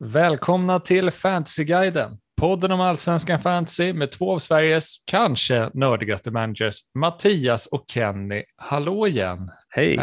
Välkomna 0.00 0.80
till 0.80 1.10
Fantasyguiden, 1.10 2.18
podden 2.36 2.72
om 2.72 2.80
allsvenskan 2.80 3.40
fantasy 3.40 3.92
med 3.92 4.12
två 4.12 4.32
av 4.32 4.38
Sveriges 4.38 4.94
kanske 5.04 5.70
nördigaste 5.74 6.30
managers, 6.30 6.80
Mattias 6.94 7.66
och 7.66 7.84
Kenny. 7.88 8.42
Hallå 8.56 9.06
igen! 9.06 9.50
Hej! 9.68 9.96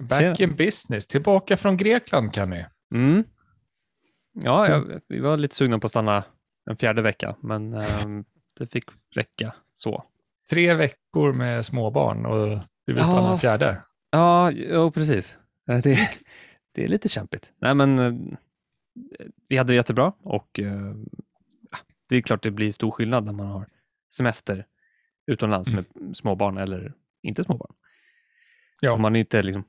Back, 0.00 0.08
back 0.08 0.40
in 0.40 0.56
business, 0.56 1.06
tillbaka 1.06 1.56
från 1.56 1.76
Grekland 1.76 2.34
Kenny. 2.34 2.64
Mm. 2.94 3.24
Ja, 4.32 4.68
jag, 4.68 5.00
vi 5.08 5.20
var 5.20 5.36
lite 5.36 5.54
sugna 5.56 5.78
på 5.78 5.84
att 5.86 5.90
stanna 5.90 6.24
en 6.70 6.76
fjärde 6.76 7.02
vecka, 7.02 7.36
men 7.42 7.74
um, 7.74 8.24
det 8.58 8.66
fick 8.66 8.84
räcka 9.14 9.54
så. 9.76 10.04
Tre 10.50 10.74
veckor 10.74 11.32
med 11.32 11.66
småbarn 11.66 12.26
och 12.26 12.58
vi 12.86 12.92
vill 12.92 13.02
stanna 13.04 13.20
Ja. 13.22 13.32
en 13.32 13.38
fjärde. 13.38 13.82
Ja, 14.10 14.50
jo, 14.50 14.90
precis. 14.90 15.38
Eh, 15.70 15.78
Det, 15.78 16.10
det 16.74 16.84
är 16.84 16.88
lite 16.88 17.08
kämpigt. 17.08 17.52
Nej, 17.60 17.74
men 17.74 17.98
eh, 17.98 18.12
vi 19.48 19.56
hade 19.56 19.72
det 19.72 19.76
jättebra 19.76 20.12
och 20.22 20.60
eh, 20.60 20.94
det 22.08 22.16
är 22.16 22.20
klart 22.22 22.42
det 22.42 22.50
blir 22.50 22.72
stor 22.72 22.90
skillnad 22.90 23.24
när 23.24 23.32
man 23.32 23.46
har 23.46 23.68
semester 24.12 24.66
utomlands 25.26 25.68
Mm. 25.68 25.84
med 25.94 26.16
småbarn 26.16 26.56
eller 26.58 26.94
inte 27.22 27.42
småbarn. 27.42 27.74
Ja. 28.80 28.90
Så 28.90 28.96
man 28.96 29.16
är 29.16 29.20
inte 29.20 29.42
liksom 29.42 29.64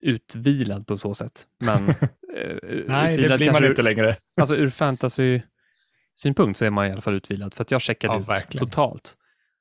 utvilad 0.00 0.86
på 0.86 0.96
så 0.96 1.14
sätt. 1.14 1.46
Men, 1.58 1.88
eh, 2.36 2.84
Nej, 2.86 3.16
det 3.16 3.36
blir 3.36 3.52
man 3.52 3.64
ur- 3.64 3.70
inte 3.70 3.82
längre. 3.82 4.16
Alltså 4.36 4.56
ur 4.56 4.68
fantasy-synpunkt 4.70 6.56
så 6.58 6.64
är 6.64 6.70
man 6.70 6.86
i 6.86 6.90
alla 6.92 7.00
fall 7.00 7.14
utvilad 7.14 7.54
för 7.54 7.62
att 7.62 7.70
jag 7.70 7.80
checkade 7.82 8.14
Ja, 8.14 8.20
ut 8.20 8.28
verkligen. 8.28 8.66
totalt. 8.66 9.16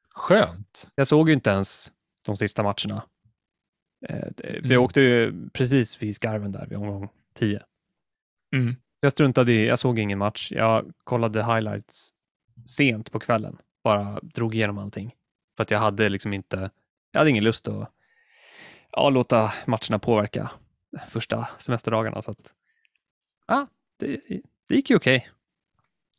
Skönt. 0.10 0.88
Jag 0.96 1.08
såg 1.08 1.30
ju 1.30 1.34
inte 1.34 1.50
ens 1.50 1.92
de 2.26 2.38
sista 2.38 2.64
matcherna. 2.64 3.04
Eh, 4.10 4.28
för 4.38 4.66
Mm. 4.66 4.82
åkte 4.82 5.02
ju 5.02 5.50
precis 5.50 6.04
vid 6.04 6.16
skarven 6.16 6.52
där 6.52 6.66
vid 6.68 6.78
omgång 6.78 7.10
10. 7.34 7.62
Mm. 8.52 8.76
Jag 9.02 9.12
struntade 9.12 9.52
i, 9.52 9.68
jag 9.68 9.80
såg 9.80 10.00
ingen 10.00 10.18
match. 10.18 10.52
Jag 10.52 10.92
kollade 11.04 11.44
highlights 11.44 12.14
sent 12.66 13.12
på 13.12 13.20
kvällen. 13.20 13.58
Bara 13.84 14.20
drog 14.22 14.56
igenom 14.56 14.78
allting. 14.78 15.16
För 15.58 15.62
att 15.64 15.72
jag 15.72 15.80
hade 15.80 16.10
liksom 16.10 16.34
inte, 16.34 16.70
jag 17.12 17.20
hade 17.20 17.30
ingen 17.30 17.44
lust 17.44 17.68
att 17.68 17.92
ja, 18.92 19.10
låta 19.10 19.54
matcherna 19.66 20.00
påverka 20.00 20.52
första 21.10 21.48
semesterdagarna. 21.58 22.22
Så 22.22 22.32
att, 22.32 22.54
ja, 23.48 23.68
det, 24.00 24.20
det 24.68 24.76
gick 24.76 24.90
ju 24.90 24.96
okej. 24.96 25.30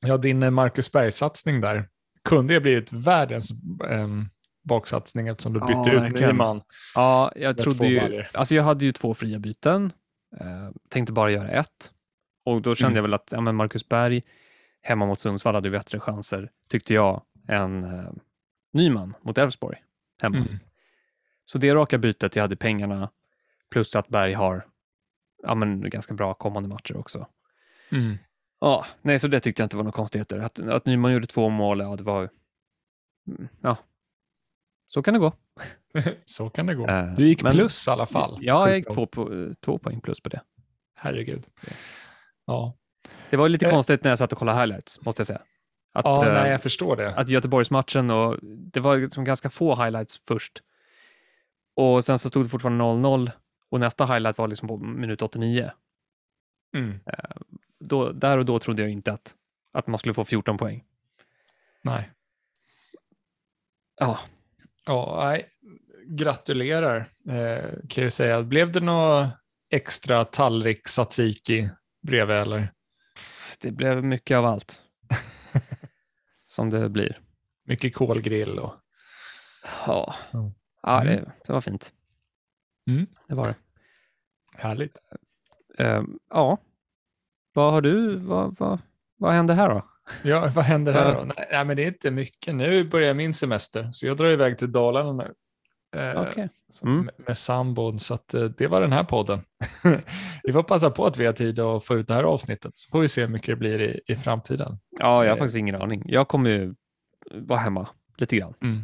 Ja, 0.01 0.17
din 0.17 0.43
eh, 0.43 0.51
Marcus 0.51 0.93
Berg-satsning 0.93 1.61
där 1.61 1.89
kunde 2.25 2.55
ju 2.55 2.61
blivit 2.61 2.93
världens 2.93 3.53
um, 3.89 4.31
baksatsning 4.63 5.29
eftersom 5.29 5.53
du 5.53 5.61
Ja, 5.61 5.67
bytte 5.67 5.97
ut 5.97 6.03
verkligen. 6.03 6.31
Nyman. 6.31 6.63
Ja, 6.95 7.33
jag 7.37 7.59
trodde 7.59 7.87
ju, 7.87 8.25
alltså 8.33 8.55
jag 8.55 8.63
hade 8.63 8.85
ju 8.85 8.93
två 8.93 9.15
fria 9.15 9.39
byten. 9.39 9.93
Eh, 10.41 10.71
tänkte 10.89 11.13
bara 11.13 11.31
göra 11.31 11.49
ett. 11.49 11.93
Och 12.45 12.63
då 12.63 12.75
kände 12.75 12.91
Mm. 12.91 12.97
jag 12.97 13.03
väl 13.03 13.15
att 13.15 13.29
ja, 13.33 13.41
men 13.41 13.57
Marcus 13.57 13.89
Berg 13.89 14.23
hemma 14.83 15.07
mot 15.07 15.21
Sundsvall 15.21 15.55
hade 15.55 15.69
ju 15.69 15.73
bättre 15.73 16.01
chanser, 16.01 16.51
tyckte 16.69 16.95
jag, 16.95 17.23
än 17.49 17.85
eh, 17.85 18.11
Nyman 18.73 19.15
mot 19.23 19.39
Elfsborg 19.39 19.79
hemma. 20.23 20.37
Mm. 20.37 20.59
Så 21.45 21.59
det 21.59 21.75
raka 21.75 21.99
bytet, 21.99 22.37
jag 22.37 22.43
hade 22.43 22.57
pengarna, 22.57 23.11
plus 23.71 23.97
att 23.97 24.09
Berg 24.09 24.33
har 24.33 24.67
ja, 25.43 25.55
men 25.55 25.91
ganska 25.91 26.15
bra 26.15 26.35
kommande 26.35 26.69
matcher 26.69 26.97
också. 26.97 27.27
Mm. 27.91 28.17
Ja, 28.61 28.87
nej, 29.03 29.19
så 29.19 29.29
det 29.29 29.41
tyckte 29.41 29.63
jag 29.63 29.65
inte 29.67 29.77
var 29.77 29.85
några 29.85 29.93
konstigheter. 29.97 30.39
Att, 30.39 30.61
att 30.61 30.87
Nyman 30.87 31.13
gjorde 31.13 31.27
två 31.27 31.49
mål, 31.49 31.81
ja, 31.81 31.97
det 31.97 32.05
var... 32.05 32.29
mm, 33.29 33.49
Ja, 33.61 33.77
så 34.89 35.03
kan 35.03 35.15
det 35.15 35.21
gå. 35.21 35.33
Så 36.25 36.51
kan 36.51 36.67
det 36.67 36.75
gå. 36.75 36.89
Eh, 36.89 37.15
Du 37.15 37.27
gick 37.27 37.43
men- 37.43 37.53
plus 37.53 37.87
i 37.89 37.91
alla 37.91 38.07
fall. 38.07 38.39
Ja, 38.41 38.69
jag 38.69 38.77
gick 38.77 38.95
två, 38.95 39.07
po- 39.07 39.55
två 39.61 39.79
poäng 39.79 40.01
plus 40.01 40.21
på 40.21 40.29
det. 40.29 40.41
Herregud. 40.95 41.47
Ja, 42.47 42.77
Det 43.31 43.37
var 43.37 43.49
lite 43.49 43.67
Eh. 43.67 43.71
konstigt 43.73 44.05
när 44.05 44.11
jag 44.11 44.19
satt 44.19 44.33
och 44.33 44.39
kollade 44.39 44.59
highlights, 44.59 45.01
måste 45.01 45.21
jag 45.21 45.27
säga. 45.27 45.43
Att, 45.95 46.05
ja 46.05 46.27
eh, 46.27 46.33
nej, 46.33 46.51
jag 46.51 46.63
förstår 46.63 46.97
det. 46.97 47.15
att 47.15 47.29
Göteborgsmatchen 47.29 48.11
och 48.11 48.39
det 48.43 48.81
var 48.81 48.97
liksom 48.97 49.25
ganska 49.25 49.51
få 49.51 49.75
highlights 49.75 50.21
först. 50.29 50.63
Och 51.77 52.05
sen 52.05 52.19
så 52.19 52.29
stod 52.29 52.45
det 52.45 52.49
fortfarande 52.49 52.85
0-0 52.85 53.31
och 53.71 53.81
nästa 53.81 54.07
highlight 54.07 54.39
var 54.39 54.49
liksom 54.49 54.69
på 54.69 54.77
minut 54.77 55.23
89. 55.23 55.71
Mm. 56.77 57.01
Då, 57.81 58.13
där 58.13 58.39
och 58.39 58.45
då 58.45 58.59
trodde 58.59 58.83
jag 58.83 58.91
inte 58.91 59.13
att, 59.13 59.35
att 59.73 59.87
man 59.87 59.99
skulle 59.99 60.15
få 60.15 60.25
14 60.25 60.57
poäng. 60.59 60.85
Nej. 61.83 62.11
Ja, 64.01 64.19
Ja, 64.87 65.21
nej. 65.25 65.49
Gratulerar 66.07 67.11
eh, 67.29 67.71
kan 67.89 68.05
jag 68.05 68.13
säga. 68.13 68.43
Blev 68.43 68.73
det 68.73 68.81
något 68.81 69.27
extra 69.71 70.25
tallrik 70.25 70.83
tzatziki 70.85 71.71
bredvid 72.03 72.37
eller? 72.37 72.73
det 73.61 73.71
blev 73.71 74.05
mycket 74.05 74.37
av 74.37 74.45
allt. 74.45 74.83
Som 76.47 76.71
det 76.71 76.89
blir. 76.89 77.21
Mycket 77.65 77.95
kolgrill 77.95 78.59
och... 78.59 78.75
Ja, 79.87 80.15
Mm. 80.33 80.51
ja 80.83 81.01
Mm. 81.03 81.15
det, 81.17 81.33
det 81.47 81.53
var 81.53 81.61
fint. 81.61 81.93
Mm. 82.91 83.07
Det 83.29 83.35
var 83.35 83.47
det. 83.47 83.55
Härligt. 84.55 84.99
Eh, 85.79 86.03
ja, 86.31 86.59
vad 87.53 87.73
har 87.73 87.81
du, 87.81 88.17
vad, 88.17 88.57
vad, 88.59 88.79
vad 89.17 89.33
händer 89.33 89.55
här 89.55 89.69
då? 89.69 89.87
Ja, 90.23 90.51
vad 90.55 90.65
händer 90.65 90.93
här 90.93 91.15
då? 91.15 91.25
Nej, 91.51 91.65
men 91.65 91.77
det 91.77 91.83
är 91.83 91.89
inte 91.89 92.11
mycket. 92.11 92.55
Nu 92.55 92.85
börjar 92.89 93.15
min 93.15 93.35
semester, 93.35 93.91
så 93.93 94.07
jag 94.07 94.17
drar 94.17 94.31
iväg 94.31 94.59
till 94.59 94.73
Dalarna 94.73 95.13
nu. 95.13 95.35
Eh, 95.97 96.47
så 96.73 96.87
Mm. 96.87 97.11
med, 97.27 97.37
sambon, 97.39 97.99
så 98.01 98.15
att, 98.15 98.35
eh, 98.35 98.45
det 98.45 98.67
var 98.67 98.81
den 98.81 98.93
här 98.93 99.05
podden. 99.05 99.41
vi 100.43 100.53
får 100.53 100.63
passa 100.63 100.91
på 100.91 101.07
att 101.07 101.17
vi 101.19 101.27
har 101.27 101.33
tid 101.33 101.59
att 101.61 101.85
få 101.85 101.95
ut 101.99 102.09
det 102.09 102.15
här 102.15 102.23
avsnittet, 102.25 102.73
så 102.75 102.91
får 102.91 103.01
vi 103.01 103.09
se 103.09 103.21
hur 103.21 103.29
mycket 103.29 103.47
det 103.49 103.57
blir 103.57 103.81
i, 103.81 104.01
i 104.07 104.17
framtiden. 104.17 104.79
Ja, 105.01 105.25
jag 105.25 105.31
har 105.31 105.37
Eh. 105.37 105.39
faktiskt 105.39 105.57
ingen 105.57 105.75
aning. 105.83 106.03
Jag 106.07 106.29
kommer 106.29 106.51
ju 106.51 106.75
vara 107.31 107.59
hemma 107.59 107.89
lite 108.19 108.37
grann. 108.37 108.55
Mm. 108.63 108.83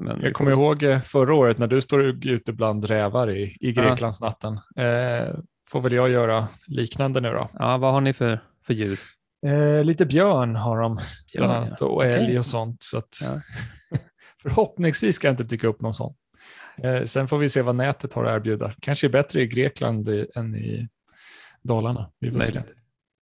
Men 0.00 0.20
Jag 0.22 0.34
kommer 0.34 0.54
se. 0.54 0.62
ihåg 0.62 1.02
förra 1.04 1.34
året 1.34 1.58
när 1.58 1.66
du 1.66 1.80
står 1.80 2.26
ute 2.26 2.52
bland 2.52 2.84
rävar 2.84 3.30
i, 3.30 3.56
i 3.60 3.72
Greklandsnatten. 3.72 4.52
Eh, 4.76 5.34
får 5.70 5.80
väl 5.80 5.92
jag 5.92 6.10
göra 6.10 6.48
liknande 6.66 7.20
nu 7.20 7.30
då. 7.32 7.50
Ja, 7.52 7.76
vad 7.78 7.92
har 7.92 8.00
ni 8.00 8.12
för, 8.12 8.40
för 8.66 8.74
djur? 8.74 9.00
Eh, 9.46 9.84
lite 9.84 10.06
björn 10.06 10.56
har 10.56 10.80
de 10.80 10.98
bland 11.34 11.52
Ja, 11.52 11.56
annat 11.56 11.82
och 11.82 12.04
älg 12.06 12.38
och 12.38 12.46
sånt. 12.46 12.76
Så 12.82 12.98
att 12.98 13.08
Ja. 13.22 13.40
Förhoppningsvis 14.48 15.16
ska 15.16 15.28
jag 15.28 15.32
inte 15.32 15.44
dyka 15.44 15.66
upp 15.66 15.80
någon 15.80 15.94
sån. 15.94 16.14
Eh, 16.82 17.04
sen 17.04 17.28
får 17.28 17.38
vi 17.38 17.48
se 17.48 17.62
vad 17.62 17.76
nätet 17.76 18.12
har 18.12 18.24
att 18.24 18.36
erbjuda. 18.36 18.72
Kanske 18.80 19.06
är 19.06 19.08
bättre 19.08 19.40
i 19.40 19.46
Grekland 19.46 20.08
i, 20.08 20.26
än 20.34 20.54
i 20.54 20.88
Dalarna. 21.62 22.10
Vi 22.18 22.32
får 22.32 22.40
se. 22.40 22.54
Möjligt. 22.54 22.76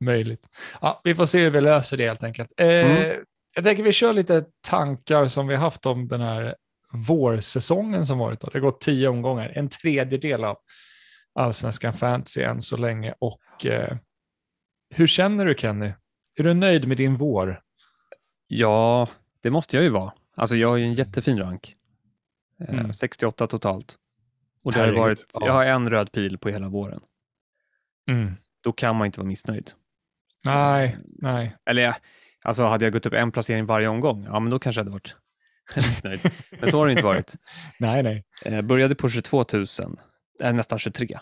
Möjligt. 0.03 0.47
Ja, 0.81 1.01
vi 1.03 1.15
får 1.15 1.25
se 1.25 1.43
hur 1.43 1.49
vi 1.51 1.61
löser 1.61 1.97
det 1.97 2.07
helt 2.07 2.23
enkelt. 2.23 2.51
Eh, 2.57 2.67
Mm. 2.67 3.23
Jag 3.55 3.65
tänker 3.65 3.83
vi 3.83 3.91
kör 3.91 4.13
lite 4.13 4.45
tankar 4.67 5.27
som 5.27 5.47
vi 5.47 5.55
haft 5.55 5.85
om 5.85 6.07
den 6.07 6.21
här 6.21 6.55
vårsäsongen 7.07 8.07
som 8.07 8.17
varit. 8.17 8.39
Då. 8.41 8.47
Det 8.47 8.53
har 8.59 8.59
gått 8.59 8.81
tio 8.81 9.07
omgångar, 9.07 9.51
en 9.55 9.69
tredjedel 9.69 10.43
av 10.43 10.57
allsvenskan 11.35 11.93
fantasy 11.93 12.41
än 12.41 12.61
så 12.61 12.77
länge. 12.77 13.13
Och 13.19 13.65
eh, 13.65 13.97
hur 14.95 15.07
känner 15.07 15.45
du 15.45 15.55
Kenny? 15.57 15.93
Är 16.39 16.43
du 16.43 16.53
nöjd 16.53 16.87
med 16.87 16.97
din 16.97 17.15
vår? 17.15 17.61
Ja, 18.47 19.07
det 19.41 19.49
måste 19.49 19.75
jag 19.75 19.83
ju 19.83 19.89
vara. 19.89 20.11
Alltså 20.35 20.55
jag 20.55 20.69
har 20.69 20.77
ju 20.77 20.83
en 20.83 20.93
jättefin 20.93 21.39
rank. 21.39 21.75
Eh, 22.59 22.73
Mm. 22.79 22.93
68 22.93 23.47
totalt. 23.47 23.97
Och 24.63 24.71
det 24.73 24.79
har 24.79 24.91
varit, 24.93 25.25
ja. 25.33 25.45
jag 25.45 25.53
har 25.53 25.65
en 25.65 25.89
röd 25.89 26.11
pil 26.11 26.37
på 26.37 26.49
hela 26.49 26.69
våren. 26.69 27.01
Mm. 28.09 28.33
Då 28.61 28.71
kan 28.71 28.95
man 28.95 29.05
inte 29.05 29.19
vara 29.19 29.27
missnöjd. 29.27 29.71
Nej, 30.45 30.97
nej. 31.05 31.55
Eller 31.65 31.95
alltså 32.41 32.63
hade 32.63 32.85
jag 32.85 32.93
gått 32.93 33.05
upp 33.05 33.13
en 33.13 33.31
placering 33.31 33.65
varje 33.65 33.87
omgång, 33.87 34.23
ja 34.25 34.39
men 34.39 34.49
då 34.49 34.59
kanske 34.59 34.79
jag 34.79 34.83
hade 34.83 34.93
varit 34.93 35.15
missnöjd. 35.75 36.19
Men 36.59 36.71
så 36.71 36.77
har 36.79 36.85
det 36.85 36.91
inte 36.91 37.03
varit. 37.05 37.35
Nej, 37.79 38.03
nej. 38.03 38.23
Eh, 38.45 38.61
började 38.61 38.95
på 38.95 39.09
22 39.09 39.45
000, 39.53 39.65
eh, 40.41 40.53
nästan 40.53 40.79
23. 40.79 41.19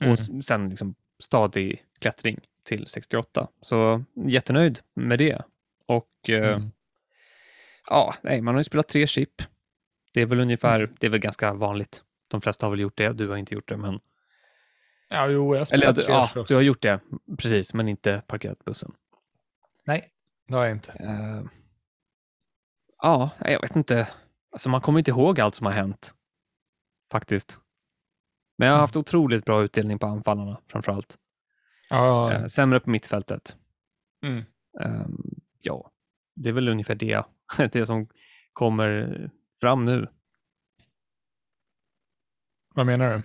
Mm. 0.00 0.12
Och 0.12 0.44
sen 0.44 0.68
liksom 0.68 0.94
stadig 1.22 1.82
klättring 2.00 2.38
till 2.64 2.86
68. 2.86 3.48
Så 3.60 4.04
jättenöjd 4.26 4.80
med 4.94 5.18
det. 5.18 5.42
Och 5.86 6.08
Mm. 6.28 6.70
Ja, 7.90 8.14
nej, 8.22 8.40
man 8.40 8.54
har 8.54 8.60
ju 8.60 8.64
spelat 8.64 8.88
tre 8.88 9.06
chip. 9.06 9.42
Det 10.14 10.20
är 10.22 10.26
väl 10.26 10.40
ungefär, 10.40 10.94
det 11.00 11.06
är 11.06 11.10
väl 11.10 11.20
ganska 11.20 11.52
vanligt. 11.54 12.02
De 12.28 12.40
flesta 12.40 12.66
har 12.66 12.70
väl 12.70 12.80
gjort 12.80 12.96
det, 12.98 13.12
du 13.12 13.28
har 13.28 13.36
inte 13.36 13.54
gjort 13.54 13.68
det. 13.68 13.76
Men, 13.76 14.00
Ja, 15.08 15.28
jo, 15.28 15.56
jag 15.56 15.68
spelar 15.68 15.86
ja, 15.86 15.92
tre 15.94 16.04
ja, 16.08 16.22
också. 16.22 16.44
du 16.48 16.54
har 16.54 16.62
gjort 16.62 16.82
det, 16.82 17.00
precis, 17.38 17.74
men 17.74 17.88
inte 17.88 18.22
parkerat 18.26 18.64
bussen. 18.64 18.92
Nej, 19.86 20.08
det 20.48 20.54
har 20.54 20.64
jag 20.64 20.72
inte. 20.72 20.92
Eh, 20.92 21.42
ja, 23.02 23.30
jag 23.40 23.60
vet 23.60 23.76
inte. 23.76 24.08
Alltså 24.52 24.68
man 24.68 24.80
kommer 24.80 24.98
inte 24.98 25.10
ihåg 25.10 25.40
allt 25.40 25.54
som 25.54 25.66
har 25.66 25.72
hänt. 25.72 26.14
Faktiskt. 27.12 27.60
Men 28.58 28.68
jag 28.68 28.74
har 28.74 28.80
haft 28.80 28.96
otroligt 28.96 29.44
bra 29.44 29.62
utdelning 29.62 29.98
på 29.98 30.06
anfallarna 30.06 30.60
framför 30.68 30.92
allt. 30.92 31.18
Ja, 31.90 32.32
Eh, 32.32 32.46
sämre 32.46 32.80
på 32.80 32.90
mittfältet. 32.90 33.56
mm. 34.22 34.44
Ehm, 34.80 35.22
ja, 35.60 35.90
det 36.36 36.48
är 36.48 36.52
väl 36.52 36.68
ungefär 36.68 36.94
det, 36.94 37.24
det 37.72 37.86
som 37.86 38.08
kommer 38.52 39.30
fram 39.60 39.84
nu. 39.84 40.08
Vad 42.74 42.86
menar 42.86 43.10
du? 43.10 43.22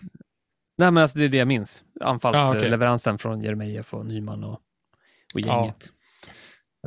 Nej, 0.78 0.92
men 0.92 0.98
alltså 0.98 1.18
det 1.18 1.26
är 1.26 1.30
det 1.30 1.38
jag 1.38 1.48
minns. 1.48 1.84
Ja, 1.94 1.94
okej. 1.94 2.10
Anfallsleveransen 2.12 3.18
från 3.18 3.42
Jeremejeff 3.42 3.94
och 3.94 4.06
Nyman 4.06 4.44
och, 4.44 4.54
och 4.54 5.40
Ja. 5.40 5.60
gänget. 5.62 5.94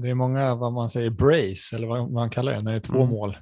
Det 0.01 0.09
är 0.11 0.15
många, 0.15 0.55
vad 0.55 0.73
man 0.73 0.91
säger, 0.91 1.11
brace, 1.11 1.77
eller 1.77 1.87
vad 1.87 2.11
man 2.13 2.31
kallar 2.31 2.53
det, 2.53 2.61
när 2.63 2.73
det 2.73 2.79
är 2.79 2.81
två 2.81 2.97
Mm. 3.03 3.09
mål. 3.09 3.39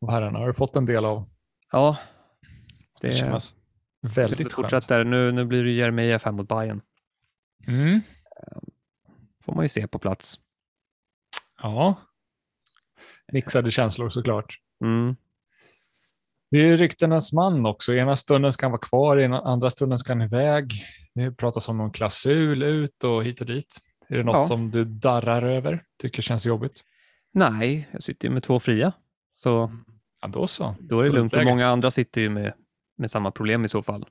Och 0.00 0.12
herrarna 0.12 0.38
har 0.38 0.46
du 0.46 0.54
fått 0.54 0.76
en 0.76 0.86
del 0.86 1.04
av. 1.04 1.30
Ja, 1.72 1.98
Det, 3.00 3.08
det, 3.08 3.14
känns 3.14 3.54
det 4.02 4.08
väldigt 4.08 4.38
skönt. 4.38 4.52
fortsätter. 4.52 5.04
Nu, 5.04 5.32
nu 5.32 5.44
blir 5.44 5.64
det 5.64 5.70
Jeremejeff 5.70 6.24
här 6.24 6.32
mot 6.32 6.48
Bayern. 6.48 6.80
Mm. 7.66 8.00
får 9.44 9.54
man 9.54 9.64
ju 9.64 9.68
se 9.68 9.88
på 9.88 9.98
plats. 9.98 10.40
Ja. 11.62 11.94
Mixade 13.32 13.70
känslor 13.70 14.08
såklart. 14.08 14.54
Mm. 14.84 15.16
Det 16.50 16.58
är 16.58 16.76
ryktenas 16.76 17.32
man 17.32 17.66
också. 17.66 17.94
Ena 17.94 18.16
stunden 18.16 18.52
ska 18.52 18.66
han 18.66 18.70
vara 18.72 18.80
kvar, 18.80 19.16
ena 19.18 19.40
andra 19.40 19.70
stunden 19.70 19.98
ska 19.98 20.12
han 20.12 20.22
iväg. 20.22 20.72
Det 21.14 21.32
pratas 21.32 21.68
om 21.68 21.76
någon 21.78 21.92
klausul 21.92 22.62
ut 22.62 23.04
och 23.04 23.24
hit 23.24 23.40
och 23.40 23.46
dit. 23.46 23.78
Är 24.08 24.16
det 24.16 24.22
något 24.24 24.34
Ja. 24.36 24.42
som 24.42 24.70
du 24.70 24.84
darrar 24.84 25.42
över? 25.42 25.84
Tycker 26.02 26.22
känns 26.22 26.46
jobbigt? 26.46 26.84
Nej, 27.32 27.88
jag 27.92 28.02
sitter 28.02 28.28
ju 28.28 28.34
med 28.34 28.42
två 28.42 28.58
fria. 28.60 28.92
Så 29.32 29.72
Ja, 30.20 30.28
då 30.28 30.46
så. 30.46 30.74
då 30.80 31.00
är 31.00 31.04
det 31.04 31.10
lugnt. 31.12 31.32
Och 31.36 31.44
många 31.44 31.68
andra 31.68 31.90
sitter 31.90 32.20
ju 32.20 32.28
med, 32.30 32.52
med 32.98 33.10
samma 33.10 33.30
problem 33.30 33.64
i 33.64 33.68
så 33.68 33.82
fall. 33.82 34.02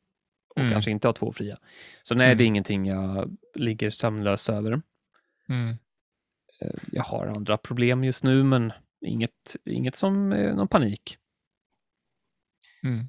Och 0.55 0.61
Mm. 0.61 0.71
kanske 0.71 0.91
inte 0.91 1.07
har 1.07 1.13
två 1.13 1.31
fria. 1.31 1.57
Så 2.03 2.15
nej, 2.15 2.25
Mm. 2.27 2.37
det 2.37 2.43
är 2.43 2.45
ingenting 2.45 2.85
jag 2.85 3.37
ligger 3.55 3.89
sömnlös 3.89 4.49
över. 4.49 4.81
Mm. 5.49 5.69
Eh, 6.61 6.69
Jag 6.91 7.03
har 7.03 7.27
andra 7.27 7.57
problem 7.57 8.03
just 8.03 8.23
nu, 8.23 8.43
men 8.43 8.73
inget, 9.05 9.55
inget 9.65 9.95
som 9.95 10.31
eh, 10.31 10.55
någon 10.55 10.67
panik. 10.67 11.17
Mm. 12.83 13.07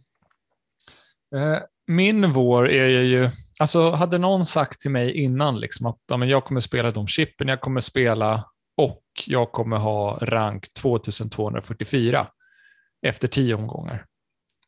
Eh, 1.36 1.62
min 1.86 2.32
vår 2.32 2.70
är 2.70 3.02
ju, 3.02 3.30
alltså 3.58 3.90
hade 3.90 4.18
någon 4.18 4.46
sagt 4.46 4.80
till 4.80 4.90
mig 4.90 5.12
innan 5.12 5.60
liksom 5.60 5.86
att 5.86 5.98
ja, 6.08 6.16
men 6.16 6.28
jag 6.28 6.44
kommer 6.44 6.60
spela 6.60 6.90
de 6.90 7.06
chippen 7.06 7.48
jag 7.48 7.60
kommer 7.60 7.80
spela 7.80 8.50
och 8.76 9.04
jag 9.26 9.52
kommer 9.52 9.76
ha 9.76 10.18
rank 10.22 10.72
2244 10.72 12.26
efter 13.06 13.28
tio 13.28 13.54
omgångar. 13.54 14.06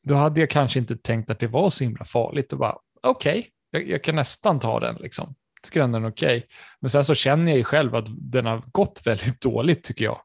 Då 0.02 0.14
hade 0.14 0.40
jag 0.40 0.50
kanske 0.50 0.78
inte 0.78 0.96
tänkt 0.96 1.30
att 1.30 1.38
det 1.38 1.46
var 1.46 1.70
så 1.70 1.84
himla 1.84 2.04
farligt 2.04 2.52
och 2.52 2.58
bara 2.58 2.76
okej, 3.02 3.50
jag, 3.70 3.88
jag 3.88 4.04
kan 4.04 4.16
nästan 4.16 4.60
ta 4.60 4.80
den 4.80 4.96
liksom. 4.96 5.34
Tycker 5.62 5.80
ändå 5.80 5.98
den 5.98 6.04
är 6.04 6.10
okej. 6.10 6.46
Men 6.80 6.90
sen 6.90 7.04
så 7.04 7.14
känner 7.14 7.52
jag 7.52 7.58
ju 7.58 7.64
själv 7.64 7.94
att 7.94 8.06
den 8.08 8.46
har 8.46 8.62
gått 8.72 9.02
väldigt 9.04 9.40
dåligt 9.40 9.84
tycker 9.84 10.04
jag. 10.04 10.20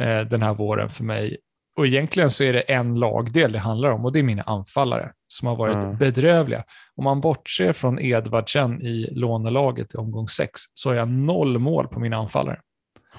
Eh, 0.00 0.20
den 0.20 0.42
här 0.42 0.54
våren 0.54 0.88
för 0.88 1.04
mig 1.04 1.36
och 1.78 1.86
egentligen 1.86 2.30
så 2.30 2.44
är 2.44 2.52
det 2.52 2.60
en 2.60 2.94
lagdel 2.98 3.52
det 3.52 3.58
handlar 3.58 3.90
om 3.90 4.04
och 4.04 4.12
det 4.12 4.18
är 4.18 4.22
mina 4.22 4.42
anfallare 4.42 5.12
som 5.28 5.48
har 5.48 5.56
varit 5.56 5.84
Mm. 5.84 5.96
bedrövliga. 5.96 6.64
Om 6.96 7.04
man 7.04 7.20
bortser 7.20 7.72
från 7.72 7.98
Edvardsen 8.00 8.82
i 8.82 9.08
lånelaget 9.10 9.94
i 9.94 9.96
omgång 9.98 10.28
sex 10.28 10.60
så 10.74 10.88
har 10.90 10.96
jag 10.96 11.08
noll 11.08 11.58
mål 11.58 11.88
på 11.88 12.00
mina 12.00 12.16
anfallare. 12.16 12.60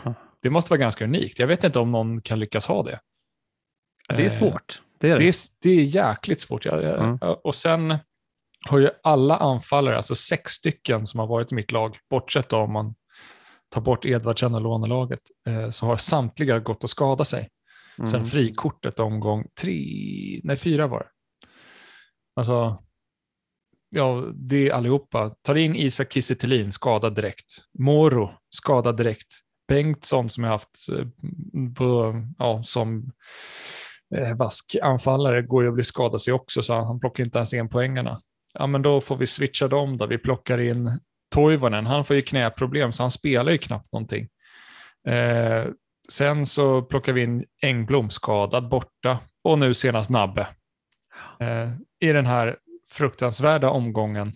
Huh. 0.04 0.14
Det 0.42 0.50
måste 0.50 0.70
vara 0.72 0.80
ganska 0.80 1.04
unikt. 1.04 1.40
Jag 1.40 1.48
vet 1.48 1.64
inte 1.64 1.80
om 1.80 1.92
någon 1.92 2.22
kan 2.22 2.40
lyckas 2.40 2.68
ha 2.68 2.84
det. 2.84 3.00
Det 4.10 4.16
är 4.22 4.26
Eh, 4.26 4.30
svårt. 4.30 4.82
Det 5.00 5.10
är 5.10 5.14
det. 5.18 5.24
Det 5.24 5.28
är, 5.30 5.36
det 5.62 5.70
är 5.70 5.84
jäkligt 5.84 6.42
svårt. 6.42 6.66
Jag, 6.66 6.84
Mm. 6.84 7.18
Och 7.22 7.56
sen 7.56 7.98
har 8.70 8.80
ju 8.80 8.90
alla 9.04 9.38
anfallare, 9.38 9.96
alltså 9.96 10.16
sex 10.16 10.52
stycken 10.52 11.08
som 11.08 11.20
har 11.20 11.28
varit 11.28 11.52
i 11.52 11.56
mitt 11.56 11.72
lag, 11.72 11.98
bortsett 12.10 12.54
om 12.54 12.74
man 12.74 12.96
tar 13.70 13.82
bort 13.82 14.06
Edvardsen 14.06 14.56
och 14.56 14.62
lånelaget, 14.62 15.22
eh, 15.48 15.70
så 15.70 15.86
har 15.86 15.98
samtliga 15.98 16.60
gått 16.60 16.84
och 16.84 16.90
skadat 16.90 17.28
sig. 17.28 17.50
Sen 17.98 18.16
Mm. 18.16 18.26
frikortet 18.26 19.00
omgång 19.00 19.46
tre, 19.62 19.82
nej 20.44 20.58
fyra 20.58 20.88
var 20.88 21.00
det. 21.00 21.10
Alltså, 22.36 22.84
ja, 23.90 24.26
det 24.36 24.70
är 24.70 24.74
allihopa. 24.74 25.36
Tar 25.42 25.56
in 25.56 25.76
Isak 25.76 26.14
Kiese 26.14 26.72
skadad 26.72 27.16
direkt. 27.16 27.46
Moro, 27.80 28.32
skadad 28.50 28.98
direkt. 28.98 29.28
Bengtsson 29.68 30.30
som 30.30 30.44
jag 30.44 30.52
haft 30.52 30.90
eh, 30.92 31.08
på, 31.78 32.16
ja, 32.38 32.64
som 32.64 33.12
eh, 34.16 34.38
vask 34.38 34.76
anfallare 34.82 35.42
går 35.42 35.64
ju 35.64 35.70
att 35.70 35.76
bli 35.76 35.84
skadad 35.84 36.22
sig 36.22 36.34
också, 36.34 36.62
så 36.62 36.74
han 36.74 37.00
plockar 37.00 37.24
inte 37.24 37.38
ens 37.38 37.54
in 37.54 37.70
poängarna. 37.70 38.20
Ja, 38.54 38.68
men 38.68 38.82
då 38.82 39.02
får 39.02 39.18
vi 39.18 39.26
switcha 39.26 39.68
dem 39.68 39.98
då. 39.98 40.06
Vi 40.06 40.18
plockar 40.18 40.58
in 40.58 41.00
Toivonen, 41.30 41.86
han 41.86 42.06
får 42.06 42.16
ju 42.16 42.22
knäproblem 42.22 42.94
så 42.94 43.04
han 43.04 43.12
spelar 43.12 43.52
ju 43.52 43.58
knappt 43.58 43.92
någonting. 43.92 44.30
Eh, 45.08 45.66
sen 46.10 46.46
så 46.46 46.82
plockar 46.82 47.14
vi 47.14 47.24
in 47.24 47.46
Engblom 47.62 48.10
skadad 48.10 48.70
borta 48.70 49.20
och 49.44 49.60
nu 49.60 49.74
senast 49.74 50.10
Nabbe. 50.10 50.48
Eh, 51.40 51.72
I 52.00 52.08
den 52.08 52.26
här 52.26 52.58
fruktansvärda 52.90 53.70
omgången. 53.70 54.34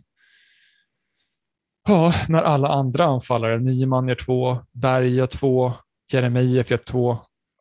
Ja, 1.87 2.13
när 2.27 2.41
alla 2.41 2.67
andra 2.67 3.05
anfallare, 3.05 3.59
Nyman 3.59 4.07
gör 4.07 4.15
två, 4.15 4.65
Berg 4.71 5.15
gör 5.15 5.25
två, 5.25 5.73
Jeremejeff 6.11 6.71
gör 6.71 6.77
två 6.77 7.17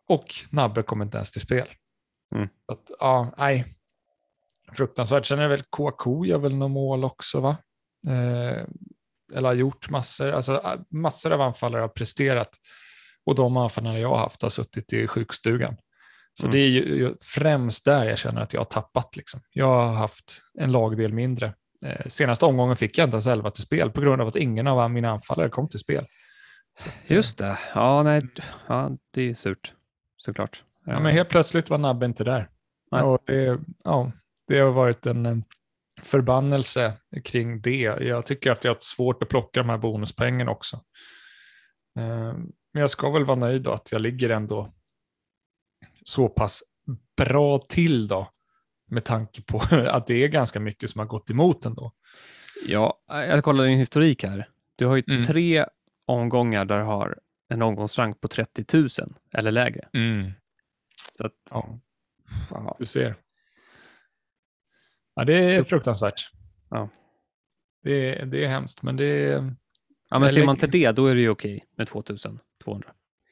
och 0.09 0.35
Nabbe 0.51 0.83
kommer 0.83 1.05
inte 1.05 1.17
ens 1.17 1.33
till 1.33 1.41
spel. 1.41 1.69
Mm. 2.35 2.49
Att, 2.67 2.91
ja, 2.99 3.35
nej. 3.39 3.75
Fruktansvärt. 4.73 5.27
Sen 5.27 5.39
är 5.39 5.43
det 5.43 5.49
väl 5.49 5.63
KK 5.63 6.27
gör 6.27 6.39
väl 6.39 6.55
några 6.55 6.73
mål 6.73 7.05
också, 7.05 7.41
va? 7.41 7.57
Eh, 8.07 8.65
eller 9.33 9.49
har 9.49 9.55
gjort 9.55 9.91
massor. 9.91 10.31
Alltså, 10.33 10.79
massor 10.91 11.33
av 11.33 11.41
anfallare 11.41 11.81
har 11.81 11.89
presterat 11.89 12.51
och 13.27 13.35
de 13.35 13.57
anfallarna 13.57 13.99
jag 13.99 14.09
har 14.09 14.19
haft 14.19 14.43
har 14.43 14.51
suttit 14.51 14.93
i 14.93 15.07
sjukstugan. 15.07 15.77
Så 16.35 16.47
Mm. 16.47 16.53
det 16.57 16.59
är 16.61 16.69
ju 16.69 17.15
främst 17.21 17.85
där 17.85 18.05
jag 18.05 18.19
känner 18.19 18.41
att 18.41 18.53
jag 18.53 18.61
har 18.61 18.65
tappat. 18.65 19.17
Liksom. 19.17 19.41
Jag 19.53 19.67
har 19.67 19.93
haft 19.93 20.43
en 20.59 20.73
lagdel 20.73 21.13
mindre. 21.13 21.55
Eh, 21.87 22.07
senaste 22.09 22.45
omgången 22.45 22.77
fick 22.77 22.99
jag 22.99 23.07
inte 23.07 23.15
ens 23.15 23.27
11 23.27 23.51
till 23.51 23.63
spel 23.63 23.91
på 23.91 24.01
grund 24.01 24.23
av 24.23 24.29
att 24.29 24.37
ingen 24.37 24.67
av 24.67 24.91
mina 24.91 25.11
anfallare 25.11 25.49
kom 25.49 25.69
till 25.69 25.81
spel. 25.81 26.07
Så 26.79 26.89
eh, 26.89 26.95
Just 27.17 27.39
det. 27.39 27.59
Ja, 27.75 28.03
nej, 28.03 28.23
ja, 28.67 28.91
det 29.15 29.31
är 29.31 29.35
surt. 29.35 29.73
Såklart. 30.17 30.65
Ja, 30.87 31.01
men 31.01 31.13
helt 31.13 31.29
plötsligt 31.29 31.71
var 31.71 31.79
Nabbe 31.79 32.07
inte 32.07 32.25
där. 32.25 32.49
Nej. 32.91 33.03
Och 33.03 33.19
det, 33.27 33.59
ja, 33.85 34.13
det 34.47 34.59
har 34.59 34.71
varit 34.71 35.07
en 35.07 35.27
eh, 35.27 35.37
förbannelse 36.07 36.93
kring 37.25 37.61
det. 37.61 37.81
Jag 38.01 38.27
tycker 38.27 38.51
att 38.51 38.65
jag 38.65 38.73
har 38.75 38.79
svårt 38.81 39.23
att 39.23 39.29
plocka 39.29 39.61
de 39.61 39.69
här 39.69 39.79
bonuspoängen 39.79 40.49
också. 40.49 40.77
Eh, 41.99 42.35
Men 42.75 42.81
jag 42.81 42.91
ska 42.91 43.11
väl 43.11 43.25
vara 43.25 43.39
nöjd 43.39 43.63
då 43.63 43.73
att 43.73 43.93
jag 43.93 44.01
ligger 44.01 44.31
ändå 44.31 44.73
så 46.05 46.29
pass 46.29 46.63
bra 47.17 47.59
till 47.59 48.09
då. 48.09 48.31
Med 48.91 49.05
tanke 49.05 49.43
på 49.43 49.59
att 49.89 50.07
det 50.07 50.25
är 50.25 50.29
ganska 50.29 50.61
mycket 50.61 50.91
som 50.91 50.99
har 50.99 51.07
gått 51.07 51.31
emot 51.31 51.67
ändå. 51.67 51.93
Ja, 52.67 53.01
jag 53.09 53.45
kollar 53.45 53.65
din 53.65 53.79
historik 53.79 54.23
här. 54.25 54.49
Du 54.77 54.87
har 54.87 54.97
ju 54.97 55.03
Mm. 55.09 55.25
tre 55.25 55.67
omgångar 56.07 56.65
där 56.65 56.79
du 56.79 56.85
har 56.85 57.19
en 57.49 57.63
omgångsrank 57.63 58.21
på 58.21 58.29
30 58.29 58.65
000 58.77 58.89
eller 59.35 59.51
lägre. 59.51 59.89
Så 61.19 61.27
att, 61.27 61.33
ja, 61.51 61.79
du 62.79 62.85
ser. 62.85 63.15
Ja, 65.15 65.25
det 65.25 65.39
är 65.39 65.65
fruktansvärt. 65.65 66.31
Ja. 66.71 66.89
Det, 67.83 67.93
är- 68.21 68.27
det 68.27 68.45
är 68.45 68.49
hemskt, 68.49 68.83
men 68.83 68.97
det 68.97 69.07
ja 70.11 70.19
men 70.19 70.31
ser 70.31 70.45
man 70.47 70.57
till 70.57 70.71
det, 70.71 70.93
då 70.93 71.07
är 71.07 71.15
det 71.15 71.21
ju 71.21 71.29
okej 71.29 71.65
med 71.77 71.87
2200. 71.87 72.89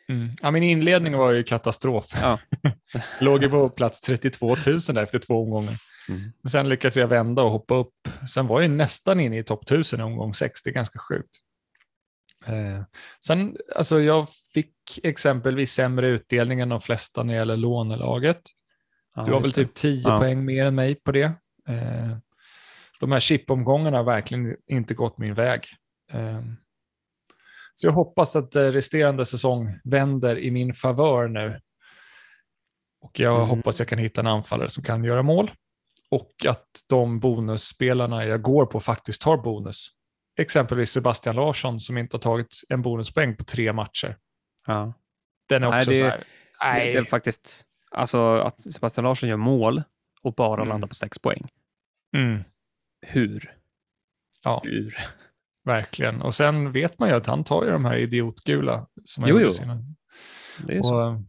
Mm. 0.09 0.29
Ja, 0.43 0.51
min 0.51 0.63
inledning 0.63 1.17
var 1.17 1.31
ju 1.31 1.43
katastrof. 1.43 2.07
Ja. 2.23 2.39
Låg 3.21 3.43
ju 3.43 3.49
på 3.51 3.69
plats 3.69 4.01
32 4.01 4.47
000 4.49 4.57
där 4.81 5.03
efter 5.03 5.19
två 5.19 5.43
omgångar. 5.43 5.75
Mm. 6.09 6.21
Sen 6.49 6.69
lyckades 6.69 6.97
jag 6.97 7.09
vända 7.09 7.43
och 7.43 7.51
hoppa 7.51 7.75
upp. 7.75 7.95
Sen 8.35 8.47
var 8.47 8.61
jag 8.61 8.71
nästan 8.71 9.21
inne 9.21 9.39
i 9.39 9.43
topp 9.45 9.63
1000 9.71 10.01
i 10.01 10.03
omgång 10.03 10.35
6. 10.35 10.63
Det 10.63 10.71
är 10.71 10.75
ganska 10.75 10.99
sjukt. 10.99 11.31
Eh, 12.47 12.83
sen, 13.25 13.57
alltså 13.77 14.01
jag 14.01 14.27
fick 14.55 14.75
exempelvis 15.03 15.73
sämre 15.73 16.09
utdelning 16.09 16.61
än 16.61 16.69
de 16.69 16.81
flesta 16.81 17.23
när 17.23 17.33
det 17.35 17.39
gäller 17.39 17.57
lånelaget. 17.57 18.41
Ja, 19.15 19.25
Du 19.25 19.33
har 19.33 19.41
väl 19.41 19.53
typ 19.53 19.75
10 19.75 20.03
Ja. 20.09 20.19
poäng 20.19 20.45
mer 20.45 20.67
än 20.67 20.75
mig 20.75 20.95
på 20.95 21.13
det. 21.13 21.33
Eh, 21.69 22.17
de 23.01 23.13
här 23.13 23.21
chipomgångarna 23.21 23.97
har 23.97 24.05
verkligen 24.05 24.57
inte 24.67 24.95
gått 24.95 25.19
min 25.19 25.35
väg. 25.35 25.67
Eh, 26.13 26.43
så 27.75 27.87
jag 27.87 27.93
hoppas 27.93 28.37
att 28.37 28.57
eh, 28.57 28.63
resterande 28.63 29.25
säsong 29.25 29.79
vänder 29.85 30.39
i 30.39 30.51
min 30.51 30.75
favör 30.75 31.29
nu. 31.29 31.61
Och 33.01 33.21
jag 33.21 33.37
Mm. 33.37 33.49
hoppas 33.49 33.79
jag 33.79 33.89
kan 33.89 33.99
hitta 33.99 34.21
en 34.21 34.27
anfallare 34.27 34.71
som 34.71 34.85
kan 34.85 35.05
göra 35.05 35.23
mål. 35.23 35.51
Och 36.11 36.33
att 36.49 36.67
de 36.89 37.21
bonusspelarna 37.21 38.25
jag 38.25 38.43
går 38.43 38.67
på 38.67 38.81
faktiskt 38.81 39.23
tar 39.23 39.37
bonus. 39.37 39.89
Exempelvis 40.39 40.91
Sebastian 40.91 41.37
Larsson 41.37 41.81
som 41.81 41.99
inte 41.99 42.17
har 42.17 42.21
tagit 42.21 42.47
en 42.69 42.83
bonuspoäng 42.83 43.37
på 43.37 43.45
tre 43.45 43.73
matcher. 43.73 44.17
Ja. 44.67 44.93
Den 45.49 45.63
är 45.65 45.71
Nej, 45.71 45.79
också 45.79 45.91
det- 45.91 45.97
så 45.97 46.05
här. 46.05 46.25
Nej, 46.63 46.93
det 46.93 46.99
är 46.99 47.05
faktiskt, 47.05 47.65
alltså 47.91 48.37
att 48.37 48.61
Sebastian 48.73 49.05
Larsson 49.05 49.29
gör 49.29 49.37
mål 49.37 49.83
och 50.23 50.35
bara 50.35 50.55
Mm. 50.63 50.69
landar 50.69 50.89
på 50.89 50.95
sex 50.95 51.19
poäng. 51.19 51.49
Mm, 52.17 52.43
Hur? 53.07 53.55
ja. 54.45 54.61
Hur? 54.65 54.97
Verkligen. 55.65 56.23
Och 56.23 56.35
sen 56.35 56.73
vet 56.73 56.99
man 56.99 57.09
ju 57.09 57.15
att 57.15 57.27
han 57.27 57.45
tar 57.45 57.65
ju 57.65 57.71
de 57.71 57.85
här 57.85 57.97
idiotgula. 57.97 58.87
Som 59.05 59.25
Jo, 59.29 59.41
jo. 59.41 60.81
Och, 60.81 61.21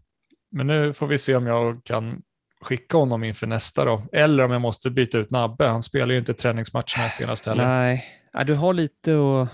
men 0.52 0.68
nu 0.68 0.94
får 0.94 1.08
vi 1.08 1.18
se 1.18 1.36
om 1.36 1.48
jag 1.48 1.84
kan 1.84 2.22
skicka 2.62 2.98
honom 2.98 3.24
inför 3.24 3.48
nästa 3.48 3.86
då. 3.86 4.08
Eller 4.12 4.46
om 4.46 4.52
jag 4.52 4.62
måste 4.62 4.90
byta 4.90 5.18
ut 5.18 5.30
Nabbe. 5.30 5.68
Han 5.68 5.84
spelar 5.84 6.14
ju 6.14 6.20
inte 6.20 6.34
träningsmatcherna 6.34 7.10
senast 7.10 7.46
heller. 7.46 7.66
Nej, 7.68 8.06
ja, 8.34 8.44
du 8.44 8.54
har 8.56 8.74
lite 8.74 9.12
att 9.14 9.50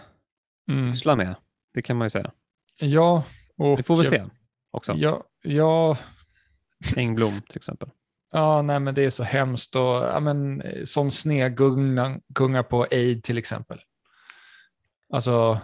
Mm. 0.72 0.91
pyssla 0.91 1.15
med. 1.15 1.36
Det 1.74 1.82
kan 1.82 1.98
man 1.98 2.05
ju 2.05 2.10
säga. 2.10 2.32
Ja, 2.79 3.24
och 3.58 3.79
Vi 3.79 3.84
får 3.84 3.96
väl 3.96 4.05
se 4.05 4.24
också. 4.72 4.94
Ja, 4.98 5.24
ja, 5.44 5.98
Engblom 6.96 7.41
till 7.41 7.58
exempel. 7.58 7.89
Ja, 8.36 8.62
nej 8.62 8.80
men 8.80 8.96
det 8.96 9.04
är 9.04 9.10
så 9.10 9.24
hemskt 9.24 9.75
och 9.75 9.82
ja, 9.82 10.20
men, 10.20 10.63
sån 10.86 11.12
snegunga 11.12 12.20
gunga 12.34 12.63
på 12.63 12.84
aid 12.92 13.24
till 13.24 13.38
exempel. 13.38 13.80
Alltså, 15.13 15.60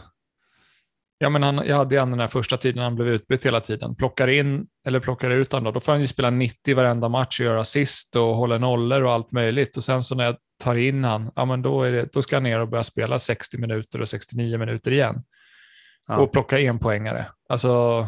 ja 1.17 1.29
men 1.29 1.43
han, 1.43 1.61
jag 1.67 1.75
hade 1.75 1.99
han 1.99 2.11
den 2.11 2.19
här 2.19 2.27
första 2.27 2.57
tiden 2.57 2.83
han 2.83 2.95
blev 2.95 3.07
utbytt 3.07 3.45
hela 3.45 3.59
tiden. 3.59 3.95
Plockar 3.95 4.27
in 4.27 4.67
eller 4.87 4.99
plockar 4.99 5.29
ut 5.29 5.51
honom 5.51 5.63
då, 5.63 5.71
då 5.71 5.79
får 5.79 5.91
han 5.91 6.01
ju 6.01 6.07
spela 6.07 6.29
90 6.29 6.75
varenda 6.75 7.09
match 7.09 7.39
och 7.39 7.45
göra 7.45 7.61
assist 7.61 8.15
och 8.15 8.35
hålla 8.35 8.57
nollor 8.57 9.03
och 9.03 9.11
allt 9.11 9.31
möjligt. 9.31 9.77
Och 9.77 9.83
sen 9.83 10.03
så 10.03 10.15
när 10.15 10.23
jag 10.23 10.35
tar 10.63 10.75
in 10.75 11.03
han, 11.03 11.31
ja 11.35 11.45
men 11.45 11.61
då, 11.61 11.83
är 11.83 11.91
det, 11.91 12.13
då 12.13 12.21
ska 12.21 12.35
han 12.35 12.43
ner 12.43 12.59
och 12.59 12.69
börja 12.69 12.83
spela 12.83 13.19
60 13.19 13.57
minuter 13.57 14.01
och 14.01 14.09
69 14.09 14.57
minuter 14.57 14.91
igen. 14.91 15.23
Ja. 16.07 16.17
och 16.17 16.31
plocka 16.31 16.59
enpoängare. 16.59 17.25
Alltså, 17.49 18.07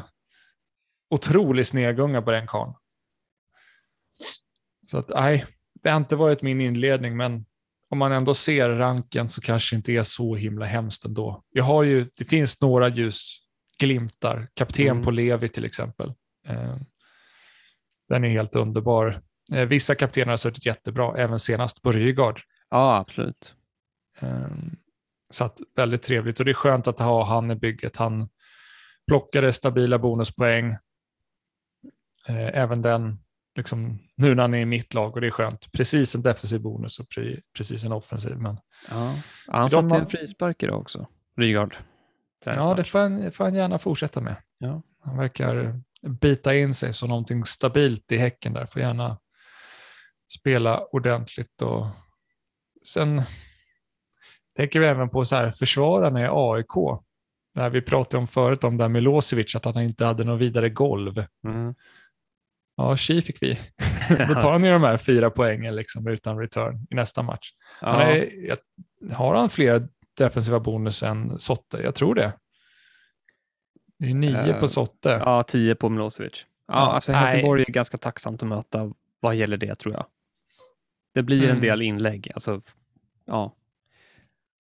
otrolig 1.10 1.68
snegunga 1.68 2.22
på 2.22 2.32
den 2.32 2.48
karln. 2.48 2.74
Så 4.88 4.98
att, 4.98 5.10
nej, 5.10 5.46
det 5.84 5.90
har 5.90 5.98
inte 5.98 6.16
varit 6.16 6.42
min 6.42 6.62
inledning, 6.62 7.18
men 7.18 7.46
om 7.90 7.98
man 7.98 8.12
ändå 8.12 8.34
ser 8.34 8.70
ranken 8.70 9.30
så 9.30 9.42
kanske 9.42 9.76
inte 9.76 9.92
är 9.92 10.04
så 10.04 10.36
himla 10.36 10.66
hemskt 10.66 11.06
ändå. 11.06 11.44
Jag 11.52 11.64
har 11.64 11.84
ju, 11.84 12.10
det 12.18 12.26
finns 12.26 12.62
några 12.62 12.88
ljusglimtar, 12.90 14.48
kapten 14.54 14.88
Mm. 14.88 15.04
på 15.04 15.12
Levi 15.12 15.50
till 15.50 15.66
exempel. 15.66 16.14
Eh, 16.48 16.76
Den 18.10 18.24
är 18.24 18.30
helt 18.30 18.56
underbar. 18.56 19.22
Eh, 19.54 19.66
Vissa 19.68 19.96
kaptener 19.96 20.30
har 20.30 20.38
suttit 20.38 20.66
jättebra, 20.66 21.18
även 21.18 21.40
senast 21.40 21.82
på 21.82 21.92
Rygaard. 21.92 22.42
ja, 22.70 22.98
absolut. 22.98 23.56
Ehm, 24.20 24.76
Så 25.30 25.44
att 25.46 25.60
väldigt 25.76 26.02
trevligt 26.04 26.40
och 26.40 26.46
det 26.46 26.52
är 26.52 26.54
skönt 26.54 26.88
att 26.88 27.00
ha 27.00 27.26
han 27.26 27.52
i 27.52 27.56
bygget. 27.56 27.98
Han 27.98 28.30
plockade 29.08 29.54
stabila 29.54 30.00
bonuspoäng. 30.00 30.72
Eh, 32.28 32.48
Även 32.60 32.82
den, 32.82 33.23
liksom, 33.56 34.00
nu 34.16 34.36
när 34.36 34.44
han 34.44 34.54
är 34.54 34.60
i 34.60 34.66
mitt 34.66 34.94
lag 34.94 35.14
och 35.16 35.22
det 35.22 35.28
är 35.28 35.32
skönt. 35.32 35.72
Precis 35.72 36.16
en 36.16 36.22
defensiv 36.22 36.62
bonus 36.62 37.00
och 37.00 37.06
pre- 37.06 37.42
precis 37.58 37.86
en 37.86 37.92
offensiv. 37.92 38.38
Men 38.38 38.58
Ja. 38.90 39.14
Han 39.48 39.70
satte 39.70 39.96
en 39.96 40.08
frispark 40.08 40.64
idag 40.64 40.80
också. 40.80 41.08
Rygaard. 41.38 41.76
ja, 42.46 42.74
det 42.74 42.84
får 42.84 43.00
han, 43.00 43.22
det 43.22 43.32
får 43.32 43.44
han 43.44 43.54
gärna 43.56 43.80
fortsätta 43.80 44.22
med. 44.22 44.36
Ja. 44.58 44.82
Han 45.00 45.18
verkar 45.18 45.80
bita 46.22 46.56
in 46.56 46.74
sig 46.74 46.94
som 46.94 47.10
någonting 47.10 47.46
stabilt 47.46 48.12
i 48.12 48.18
häcken 48.18 48.54
där. 48.54 48.66
Får 48.66 48.82
gärna 48.82 49.18
spela 50.40 50.86
ordentligt. 50.86 51.62
Och 51.62 51.86
sen 52.88 53.22
tänker 54.56 54.80
vi 54.80 54.86
även 54.86 55.10
på 55.10 55.26
så 55.26 55.36
här, 55.36 55.52
försvararna 55.52 56.22
i 56.22 56.28
AIK. 56.32 57.02
När 57.56 57.70
vi 57.70 57.82
pratade 57.82 58.22
om 58.22 58.28
förut 58.28 58.64
om 58.64 58.78
där 58.78 58.90
Milosevic, 58.90 59.56
att 59.56 59.66
han 59.66 59.82
inte 59.82 60.06
hade 60.06 60.24
något 60.24 60.42
vidare 60.42 60.70
golv. 60.70 61.26
Mm. 61.48 61.76
Ja, 62.76 62.98
tji 62.98 63.22
fick 63.22 63.42
vi. 63.44 63.60
Då 64.10 64.34
tar 64.42 64.52
han 64.52 64.64
ju 64.64 64.72
de 64.72 64.84
här 64.84 64.98
fyra 64.98 65.30
poängen 65.30 65.76
liksom 65.76 66.08
utan 66.08 66.40
return 66.40 66.88
i 66.92 66.96
nästa 66.96 67.22
match. 67.24 67.50
Han 67.82 68.02
är, 68.02 68.48
jag- 68.48 68.58
har 69.16 69.36
han 69.36 69.50
fler 69.50 69.88
defensiva 70.18 70.60
bonus 70.60 71.04
än 71.04 71.40
Sotte? 71.40 71.78
Jag 71.84 71.96
tror 71.96 72.16
det. 72.16 72.34
Det 74.00 74.06
är 74.10 74.14
nio 74.14 74.38
Eh, 74.54 74.60
på 74.60 74.68
Sotte. 74.68 75.10
ja, 75.10 75.44
10 75.44 75.76
på 75.76 75.90
Milosevic. 75.90 76.46
Ja, 76.68 76.74
Ja, 76.74 76.80
alltså 76.94 77.12
nej. 77.12 77.22
Helsingborg 77.22 77.62
är 77.68 77.72
ganska 77.72 77.98
tacksamt 77.98 78.44
att 78.44 78.50
möta 78.50 78.94
vad 79.22 79.36
gäller 79.36 79.58
det, 79.58 79.76
tror 79.76 79.94
jag. 79.94 80.06
Det 81.14 81.24
blir 81.24 81.44
en 81.44 81.50
Mm. 81.50 81.62
del 81.62 81.82
inlägg. 81.82 82.32
Alltså, 82.34 82.62
ja. 83.26 83.56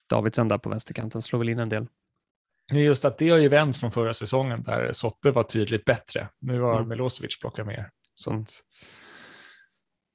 Davidsen 0.09 0.47
där 0.47 0.57
på 0.57 0.69
vänsterkanten 0.69 1.21
slår 1.21 1.39
väl 1.39 1.49
in 1.49 1.59
en 1.59 1.69
del. 1.69 1.87
Just 2.71 3.05
att 3.05 3.17
det 3.17 3.29
har 3.29 3.37
ju 3.37 3.49
vänt 3.49 3.77
från 3.77 3.91
förra 3.91 4.13
säsongen 4.13 4.63
där 4.63 4.91
Sotte 4.93 5.31
var 5.31 5.43
tydligt 5.43 5.85
bättre. 5.85 6.27
Nu 6.41 6.61
har 6.61 6.75
Mm. 6.75 6.89
Milosevic 6.89 7.39
plockat 7.39 7.67
mer. 7.67 7.89
Så 8.23 8.33
att, 8.33 8.51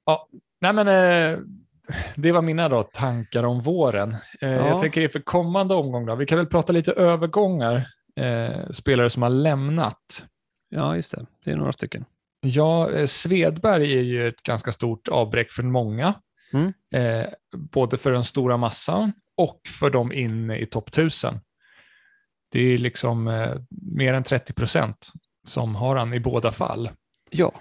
ja, 0.05 0.27
nej 0.61 0.73
men 0.73 0.87
eh, 0.87 1.39
det 2.15 2.31
var 2.31 2.41
mina 2.41 2.69
då 2.69 2.83
tankar 2.83 3.43
om 3.43 3.61
våren. 3.61 4.15
Eh, 4.41 4.49
Ja. 4.51 4.67
Jag 4.67 4.79
tänker 4.79 5.01
inför 5.01 5.19
kommande 5.19 5.73
omgång 5.73 6.05
då, 6.05 6.15
vi 6.15 6.25
kan 6.25 6.37
väl 6.37 6.47
prata 6.47 6.73
lite 6.73 6.91
övergångar, 6.91 7.87
eh, 8.15 8.69
spelare 8.71 9.09
som 9.09 9.23
har 9.23 9.29
lämnat. 9.29 10.25
Ja, 10.69 10.95
just 10.95 11.11
det. 11.11 11.25
Det 11.45 11.51
är 11.51 11.55
några 11.55 11.71
stycken. 11.73 12.05
Ja, 12.41 12.91
eh, 12.91 13.05
Svedberg 13.05 13.97
är 13.97 14.01
ju 14.01 14.27
ett 14.27 14.43
ganska 14.43 14.71
stort 14.71 15.07
avbräck 15.07 15.51
för 15.51 15.63
många. 15.63 16.13
Mm. 16.53 16.73
Eh, 16.93 17.27
både 17.53 17.97
för 17.97 18.11
den 18.11 18.23
stora 18.23 18.57
massan 18.57 19.13
och 19.37 19.61
för 19.79 19.89
de 19.89 20.13
inne 20.13 20.57
i 20.57 20.65
topp 20.65 20.87
1000. 20.89 21.39
Det 22.51 22.59
är 22.59 22.77
liksom 22.77 23.27
eh, 23.27 23.55
mer 23.69 24.13
än 24.13 24.23
30 24.23 24.53
procent 24.53 25.09
som 25.47 25.75
har 25.75 25.95
han 25.95 26.13
i 26.13 26.19
båda 26.19 26.51
fall, 26.51 26.89
Ja. 27.29 27.51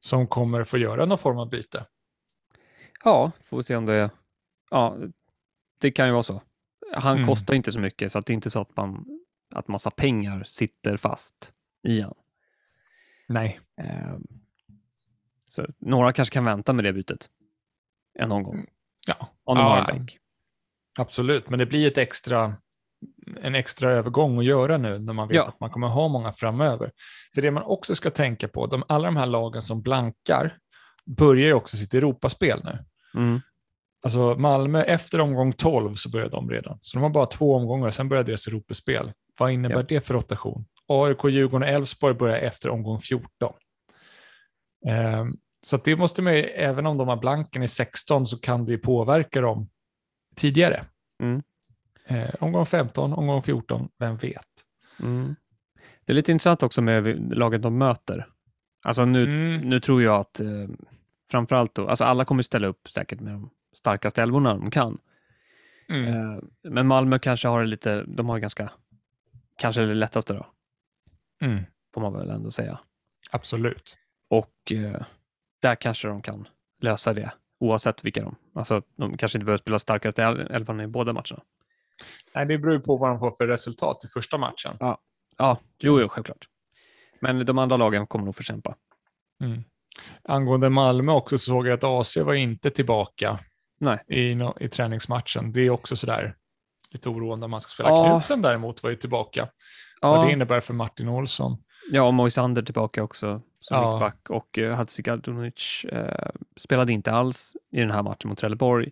Som 0.00 0.26
kommer 0.26 0.64
få 0.64 0.78
göra 0.78 1.06
någon 1.06 1.18
form 1.18 1.38
av 1.38 1.50
byte. 1.50 1.86
Ja, 3.04 3.32
får 3.44 3.56
vi 3.56 3.62
se 3.62 3.76
om 3.76 3.86
det... 3.86 4.10
Ja, 4.70 4.96
det 5.80 5.90
kan 5.90 6.06
ju 6.06 6.12
vara 6.12 6.22
så. 6.22 6.42
Han 6.94 7.16
Mm. 7.16 7.28
kostar 7.28 7.54
inte 7.54 7.72
så 7.72 7.80
mycket, 7.80 8.12
så 8.12 8.20
det 8.20 8.32
är 8.32 8.34
inte 8.34 8.50
så 8.50 8.60
att 8.60 8.76
man 8.76 9.20
att 9.54 9.68
massa 9.68 9.90
pengar 9.90 10.44
sitter 10.44 10.96
fast 10.96 11.52
i 11.82 12.00
han. 12.00 12.14
Nej. 13.28 13.60
Eh, 13.80 14.16
så 15.46 15.66
några 15.78 16.12
kanske 16.12 16.32
kan 16.32 16.44
vänta 16.44 16.72
med 16.72 16.84
det 16.84 16.92
bytet 16.92 17.30
en 18.14 18.32
omgång, 18.32 18.66
Ja, 19.06 19.28
om 19.44 19.56
de 19.56 19.62
ja, 19.62 19.68
har 19.68 19.78
en 19.78 19.84
bänk. 19.86 20.18
Absolut, 20.98 21.48
men 21.50 21.58
det 21.58 21.66
blir 21.66 21.86
ett 21.88 21.98
extra, 21.98 22.56
en 23.42 23.54
extra 23.54 23.92
övergång 23.92 24.38
att 24.38 24.44
göra 24.44 24.78
nu 24.78 24.98
när 24.98 25.12
man 25.12 25.28
vet 25.28 25.36
Ja. 25.36 25.46
att 25.48 25.60
man 25.60 25.70
kommer 25.70 25.86
ha 25.88 26.08
många 26.08 26.32
framöver. 26.32 26.90
För 27.34 27.42
det 27.42 27.50
man 27.50 27.62
också 27.62 27.94
ska 27.94 28.10
tänka 28.10 28.48
på, 28.48 28.66
de, 28.66 28.82
alla 28.88 29.04
de 29.04 29.16
här 29.16 29.26
lagen 29.26 29.62
som 29.62 29.82
blankar 29.82 30.56
börjar 31.06 31.46
ju 31.46 31.52
också 31.52 31.76
sitt 31.76 31.94
Europaspel 31.94 32.60
nu. 32.64 32.84
Mm. 33.20 33.40
Alltså 34.02 34.34
Malmö, 34.38 34.82
efter 34.82 35.20
omgång 35.20 35.52
12 35.52 35.94
så 35.94 36.10
börjar 36.10 36.28
de 36.28 36.50
redan. 36.50 36.78
Så 36.80 36.96
de 36.96 37.02
har 37.02 37.10
bara 37.10 37.26
två 37.26 37.54
omgångar, 37.56 37.90
sen 37.90 38.08
börjar 38.08 38.24
deras 38.24 38.46
Europaspel. 38.46 39.12
Vad 39.38 39.52
innebär 39.52 39.76
Ja. 39.76 39.82
det 39.88 40.00
för 40.06 40.14
rotation? 40.14 40.64
AIK, 40.86 41.24
Djurgården 41.24 41.68
och 41.68 41.74
Elfsborg 41.74 42.14
börjar 42.14 42.36
efter 42.38 42.68
omgång 42.68 42.98
14. 42.98 43.52
Ehm, 44.86 45.36
så 45.66 45.76
det 45.76 45.96
måste 45.96 46.22
man 46.22 46.34
ju, 46.36 46.42
även 46.42 46.86
om 46.86 46.98
de 46.98 47.08
har 47.08 47.16
blanken 47.16 47.62
i 47.62 47.68
16 47.68 48.26
så 48.26 48.38
kan 48.40 48.64
det 48.66 48.72
ju 48.72 48.78
påverka 48.78 49.40
dem 49.40 49.68
tidigare. 50.36 50.84
Mm. 51.22 51.42
Eh, 52.08 52.30
omgång 52.40 52.66
15, 52.66 53.12
omgång 53.12 53.42
14, 53.42 53.88
vem 53.98 54.16
vet? 54.16 54.46
Mm. 55.00 55.34
Det 56.04 56.12
är 56.12 56.14
lite 56.14 56.32
intressant 56.32 56.62
också 56.62 56.82
med 56.82 57.32
laget 57.36 57.62
de 57.62 57.78
möter. 57.78 58.26
Alltså 58.82 59.04
nu, 59.04 59.24
Mm. 59.24 59.68
nu 59.68 59.80
tror 59.80 60.02
jag 60.02 60.20
att 60.20 60.40
eh, 60.40 60.68
framförallt 61.30 61.74
då, 61.74 61.88
alltså 61.88 62.04
alla 62.04 62.24
kommer 62.24 62.42
ställa 62.42 62.66
upp 62.66 62.88
säkert 62.90 63.20
med 63.20 63.32
de 63.32 63.50
starkaste 63.74 64.22
älvorna 64.22 64.54
de 64.54 64.70
kan. 64.70 64.98
Mm. 65.88 66.06
Eh, 66.14 66.38
men 66.62 66.86
Malmö 66.86 67.18
kanske 67.18 67.48
har 67.48 67.60
det 67.60 67.66
lite, 67.66 68.04
de 68.06 68.28
har 68.28 68.38
ganska, 68.38 68.70
kanske 69.58 69.82
det 69.82 69.94
lättaste 69.94 70.34
då, 70.34 70.46
Mm. 71.40 71.64
får 71.94 72.00
man 72.00 72.12
väl 72.12 72.30
ändå 72.30 72.50
säga. 72.50 72.78
Absolut. 73.30 73.96
Och 74.30 74.72
eh, 74.72 75.02
där 75.62 75.74
kanske 75.74 76.08
de 76.08 76.22
kan 76.22 76.48
lösa 76.80 77.12
det, 77.14 77.32
oavsett 77.60 78.04
vilka 78.04 78.22
de, 78.22 78.36
alltså 78.54 78.82
de 78.96 79.16
kanske 79.16 79.38
inte 79.38 79.44
behöver 79.44 79.58
spela 79.58 79.78
starkaste 79.78 80.24
elvan 80.24 80.80
i 80.80 80.86
båda 80.86 81.12
matcherna. 81.12 81.42
Nej, 82.34 82.46
det 82.46 82.58
beror 82.58 82.74
ju 82.74 82.80
på 82.80 82.96
vad 82.96 83.10
de 83.10 83.18
får 83.18 83.30
för 83.38 83.46
resultat 83.46 84.04
i 84.04 84.08
första 84.08 84.38
matchen. 84.38 84.76
Ja, 84.80 85.58
jo, 85.82 86.00
jo, 86.00 86.08
självklart. 86.08 86.44
Men 87.20 87.46
de 87.46 87.58
andra 87.58 87.76
lagen 87.76 88.06
kommer 88.06 88.24
nog 88.24 88.36
få 88.36 88.42
kämpa. 88.42 88.74
Mm. 89.44 89.62
Angående 90.24 90.70
Malmö 90.70 91.12
också 91.12 91.38
så 91.38 91.44
såg 91.44 91.66
jag 91.66 91.74
att 91.74 91.84
AC 91.84 92.16
var 92.16 92.34
inte 92.34 92.70
tillbaka 92.70 93.38
Nej. 93.80 93.98
i, 94.08 94.34
no- 94.34 94.62
i 94.62 94.68
träningsmatchen. 94.68 95.52
Det 95.52 95.60
är 95.60 95.70
också 95.70 95.96
sådär 95.96 96.36
lite 96.90 97.08
oroande 97.08 97.44
om 97.44 97.50
man 97.50 97.60
ska 97.60 97.68
spela. 97.70 97.88
Ja. 97.88 98.10
Knutsen 98.10 98.42
däremot 98.42 98.82
var 98.82 98.90
ju 98.90 98.96
tillbaka. 98.96 99.48
Vad 100.00 100.20
det 100.20 100.26
Ja, 100.26 100.32
innebär 100.32 100.60
för 100.60 100.74
Martin 100.74 101.08
Olsson. 101.08 101.56
ja 101.90 102.02
och 102.02 102.14
Moisander 102.14 102.62
tillbaka 102.62 103.02
också 103.02 103.42
som 103.60 103.76
Ja. 103.76 103.92
mittback 103.92 104.30
och 104.30 104.58
uh, 104.58 104.72
Hadzikadunic 104.74 105.84
eh, 105.84 106.30
spelade 106.56 106.92
inte 106.92 107.12
alls 107.12 107.52
i 107.72 107.80
den 107.80 107.90
här 107.90 108.02
matchen 108.02 108.28
mot 108.28 108.38
Trelleborg. 108.38 108.90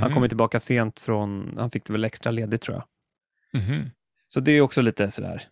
Han 0.00 0.10
Mhm. 0.10 0.12
kom 0.12 0.28
tillbaka 0.28 0.60
sent 0.60 1.00
från, 1.00 1.54
han 1.58 1.70
fick 1.70 1.84
det 1.84 1.92
väl 1.92 2.04
extra 2.04 2.30
ledigt 2.32 2.62
tror 2.62 2.76
jag. 2.76 3.62
Mhm. 3.62 3.90
Så 4.28 4.40
det 4.40 4.52
är 4.52 4.60
också 4.60 4.80
lite 4.82 5.10
sådär, 5.10 5.42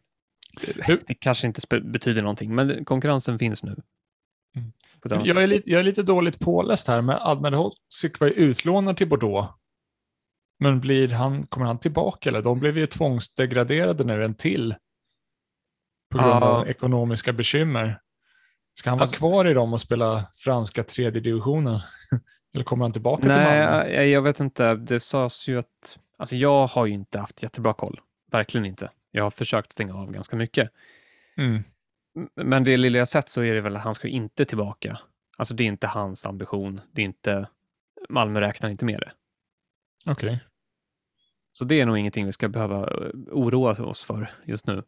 Hur- 0.83 1.03
det 1.07 1.15
kanske 1.15 1.47
inte 1.47 1.81
betyder 1.81 2.23
någonting, 2.23 2.55
men 2.55 2.85
konkurrensen 2.85 3.39
finns 3.39 3.63
nu. 3.63 3.77
Mm. 4.57 4.73
Jag 5.25 5.43
är, 5.43 5.47
lite, 5.47 5.71
jag 5.71 5.81
är 5.81 5.85
lite 5.85 6.03
dåligt 6.03 6.39
påläst 6.39 6.89
här, 6.89 7.01
men 7.03 7.17
Admed 7.21 7.55
Hodzic 7.55 8.21
var 8.21 8.27
ju 8.27 8.33
utlånad 8.33 8.97
till 8.97 9.09
Bordeaux. 9.09 9.49
Men 10.59 10.81
blir 10.81 11.09
han, 11.09 11.47
kommer 11.47 11.67
han 11.67 11.79
tillbaka 11.79 12.29
eller? 12.29 12.43
De 12.43 12.61
blev 12.61 12.79
ju 12.79 12.87
tvångsdegraderade 12.87 14.05
nu 14.05 14.25
en 14.25 14.35
till. 14.35 14.75
På 16.11 16.19
grund 16.19 16.31
Ja. 16.31 16.41
av 16.41 16.69
ekonomiska 16.69 17.33
bekymmer. 17.33 18.01
Ska 18.79 18.91
han 18.91 18.99
vara 18.99 19.03
Alltså- 19.05 19.19
kvar 19.19 19.49
i 19.49 19.55
dem 19.55 19.73
och 19.73 19.81
spela 19.81 20.27
franska 20.35 20.83
tredje 20.83 21.21
divisionen? 21.21 21.81
Eller 22.55 22.65
kommer 22.65 22.85
han 22.85 22.93
tillbaka 22.93 23.21
till 23.21 23.29
Nej, 23.29 23.67
Malmö? 23.67 23.91
jag, 23.91 24.09
jag 24.09 24.23
vet 24.23 24.41
inte. 24.41 24.75
Det 24.75 25.01
sades 25.01 25.49
ju 25.49 25.59
att... 25.59 25.99
Alltså 26.17 26.37
jag 26.37 26.67
har 26.67 26.87
ju 26.87 26.93
inte 26.93 27.19
haft 27.19 27.43
jättebra 27.43 27.75
koll. 27.75 28.01
Verkligen 28.31 28.65
inte. 28.65 28.91
Jag 29.11 29.23
har 29.23 29.31
försökt 29.31 29.73
stänga 29.73 29.95
av 29.95 30.11
ganska 30.13 30.37
mycket. 30.37 30.71
Mm. 31.37 31.63
Men 32.35 32.65
det 32.65 32.77
lilla 32.77 32.99
jag 32.99 33.09
sett 33.09 33.29
så 33.29 33.43
är 33.43 33.55
det 33.55 33.61
väl 33.61 33.77
att 33.77 33.83
han 33.83 33.95
ska 33.95 34.09
inte 34.09 34.45
tillbaka. 34.45 35.01
Alltså 35.37 35.55
det 35.55 35.65
är 35.65 35.69
inte 35.69 35.87
hans 35.87 36.27
ambition. 36.27 36.81
Det 36.93 37.03
är 37.03 37.07
inte... 37.07 37.49
Malmö 38.09 38.41
räknar 38.41 38.71
inte 38.71 38.85
med 38.85 39.01
det. 39.01 39.13
Okej. 40.07 40.45
Så 41.53 41.65
det 41.65 41.81
är 41.81 41.87
nog 41.87 41.99
ingenting 41.99 42.27
vi 42.27 42.33
ska 42.33 42.49
behöva 42.49 42.81
eh, 42.81 43.11
oroa 43.31 43.85
oss 43.85 44.05
för 44.05 44.31
just 44.45 44.67
nu. 44.67 44.83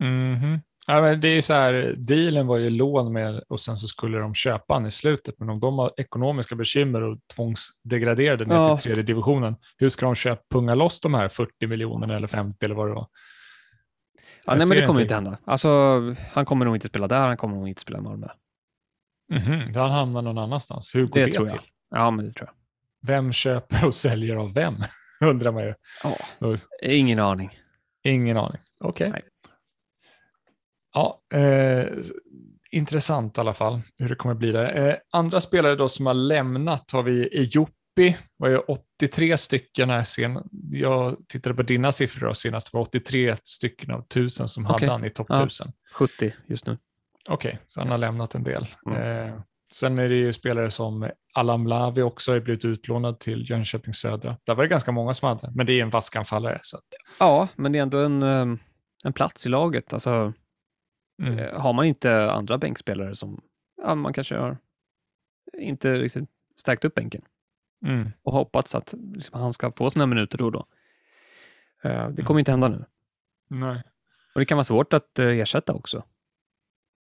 Mhm. 0.00 0.60
Ja, 0.86 1.00
men 1.00 1.20
det 1.20 1.28
är 1.28 1.42
så 1.42 1.52
här, 1.52 1.94
dealen 1.98 2.46
var 2.46 2.56
ju 2.58 2.70
lån 2.70 3.12
med 3.12 3.42
och 3.48 3.60
sen 3.60 3.76
så 3.76 3.86
skulle 3.86 4.18
de 4.18 4.34
köpa 4.34 4.74
han 4.74 4.86
i 4.86 4.90
slutet. 4.90 5.34
Men 5.38 5.50
om 5.50 5.60
de 5.60 5.78
har 5.78 5.92
ekonomiska 5.96 6.54
bekymmer 6.54 7.02
och 7.02 7.18
tvångsdegraderade 7.36 8.44
ner 8.44 8.54
Ja. 8.54 8.76
till 8.78 8.82
tredje 8.84 9.02
divisionen, 9.02 9.56
hur 9.78 9.88
ska 9.88 10.06
de 10.06 10.14
köpa, 10.14 10.42
punga 10.50 10.74
loss 10.74 11.00
de 11.00 11.14
här 11.14 11.28
40 11.28 11.66
miljonerna 11.66 12.16
eller 12.16 12.26
50 12.28 12.64
eller 12.64 12.74
vad 12.74 12.88
det 12.88 12.94
var? 12.94 13.06
Ja, 14.46 14.54
nej, 14.54 14.66
men 14.66 14.78
det 14.78 14.86
kommer 14.86 15.00
inte 15.00 15.14
hända. 15.14 15.38
Alltså, 15.44 15.68
han 16.32 16.44
kommer 16.44 16.64
nog 16.64 16.76
inte 16.76 16.88
spela 16.88 17.08
där, 17.08 17.26
han 17.26 17.36
kommer 17.36 17.56
nog 17.56 17.68
inte 17.68 17.80
spela 17.82 17.98
i 17.98 18.02
Malmö. 18.02 18.26
Mhm, 19.32 19.74
Han 19.74 19.90
hamnar 19.90 20.22
någon 20.22 20.38
annanstans. 20.38 20.94
Hur 20.94 21.06
går 21.06 21.20
Det 21.20 21.26
det, 21.26 21.32
tror 21.32 21.46
till? 21.48 21.58
jag. 21.90 22.00
Ja, 22.00 22.10
men 22.10 22.24
det 22.26 22.32
tror 22.32 22.48
jag. 22.48 22.54
Vem 23.08 23.32
köper 23.32 23.84
och 23.86 23.94
säljer 23.94 24.36
av 24.36 24.54
vem? 24.54 24.74
Undrar 25.20 25.52
man 25.52 25.62
ju. 25.62 25.74
Och- 26.38 26.58
Ingen 26.82 27.18
aning. 27.18 27.50
Ingen 28.04 28.36
aning. 28.36 28.60
Okej. 28.80 29.10
Nej. 29.10 29.22
Ja, 30.94 31.20
eh, 31.34 31.86
intressant 32.70 33.38
i 33.38 33.40
alla 33.40 33.54
fall 33.54 33.80
hur 33.98 34.08
det 34.08 34.14
kommer 34.14 34.34
bli 34.34 34.52
där. 34.52 34.88
Eh, 34.88 34.94
andra 35.12 35.40
spelare 35.40 35.74
då 35.76 35.88
som 35.88 36.06
har 36.06 36.14
lämnat 36.14 36.90
har 36.90 37.02
vi 37.02 37.28
Ejopi, 37.38 38.16
var 38.36 38.48
ju 38.48 38.58
83 38.58 39.36
stycken 39.38 39.90
här 39.90 40.02
sen. 40.02 40.38
Jag 40.70 41.16
tittade 41.28 41.54
på 41.54 41.62
dina 41.62 41.92
siffror 41.92 42.26
då 42.28 42.34
senast, 42.34 42.72
det 42.72 42.76
var 42.78 42.82
83 42.82 43.36
stycken 43.44 43.90
av 43.90 44.00
1000 44.00 44.48
som 44.48 44.66
Okej. 44.66 44.74
hade 44.88 44.92
han 44.92 45.04
i 45.04 45.10
topp 45.10 45.26
Ja. 45.30 45.36
1000. 45.42 45.72
70 45.94 46.32
just 46.46 46.66
nu. 46.66 46.78
Okej, 47.28 47.58
så 47.68 47.80
han 47.80 47.88
har 47.88 47.98
lämnat 47.98 48.34
en 48.34 48.42
del. 48.42 48.66
Mm. 48.86 49.28
Eh, 49.28 49.34
sen 49.72 49.98
är 49.98 50.08
det 50.08 50.14
ju 50.14 50.32
spelare 50.32 50.70
som 50.70 51.10
Allan 51.34 51.64
Lavi 51.64 52.02
också 52.02 52.32
har 52.32 52.40
blivit 52.40 52.64
utlånad 52.64 53.20
till 53.20 53.50
Jönköping 53.50 53.94
Södra. 53.94 54.36
Där 54.46 54.54
var 54.54 54.62
det 54.64 54.68
ganska 54.68 54.92
många 54.92 55.14
som 55.14 55.28
hade, 55.28 55.52
men 55.54 55.66
det 55.66 55.72
är 55.72 55.82
en 55.82 55.90
vaskanfallare. 55.90 56.58
Så 56.62 56.76
att, 56.76 56.82
Ja, 57.18 57.48
men 57.56 57.72
det 57.72 57.78
är 57.78 57.82
ändå 57.82 57.98
en, 57.98 58.22
eh, 58.22 58.46
en 59.04 59.12
plats 59.12 59.46
i 59.46 59.48
laget. 59.48 59.92
Alltså, 59.92 60.32
mm. 61.22 61.38
eh, 61.38 61.60
har 61.60 61.72
man 61.72 61.84
inte 61.84 62.30
andra 62.32 62.58
bänkspelare 62.58 63.14
som 63.14 63.42
ja, 63.76 63.94
man 63.94 64.12
kanske 64.12 64.36
har 64.36 64.58
inte 65.58 65.94
riktigt 65.94 66.28
stärkt 66.56 66.84
upp 66.84 66.94
bänken 66.94 67.22
Mm. 67.84 68.10
och 68.22 68.32
hoppats 68.32 68.74
att 68.74 68.94
liksom, 69.14 69.40
han 69.40 69.52
ska 69.52 69.72
få 69.72 69.90
sina 69.90 70.06
minuter 70.06 70.38
då 70.38 70.44
och 70.44 70.52
då. 70.52 70.66
Eh, 71.82 72.08
Det 72.08 72.22
kommer 72.22 72.38
inte 72.40 72.50
hända 72.50 72.68
nu. 72.68 72.84
Nej. 73.48 73.82
Och 74.34 74.40
det 74.40 74.44
kan 74.46 74.56
vara 74.56 74.64
svårt 74.64 74.92
att 74.92 75.18
eh, 75.18 75.26
ersätta 75.28 75.72
också. 75.74 76.04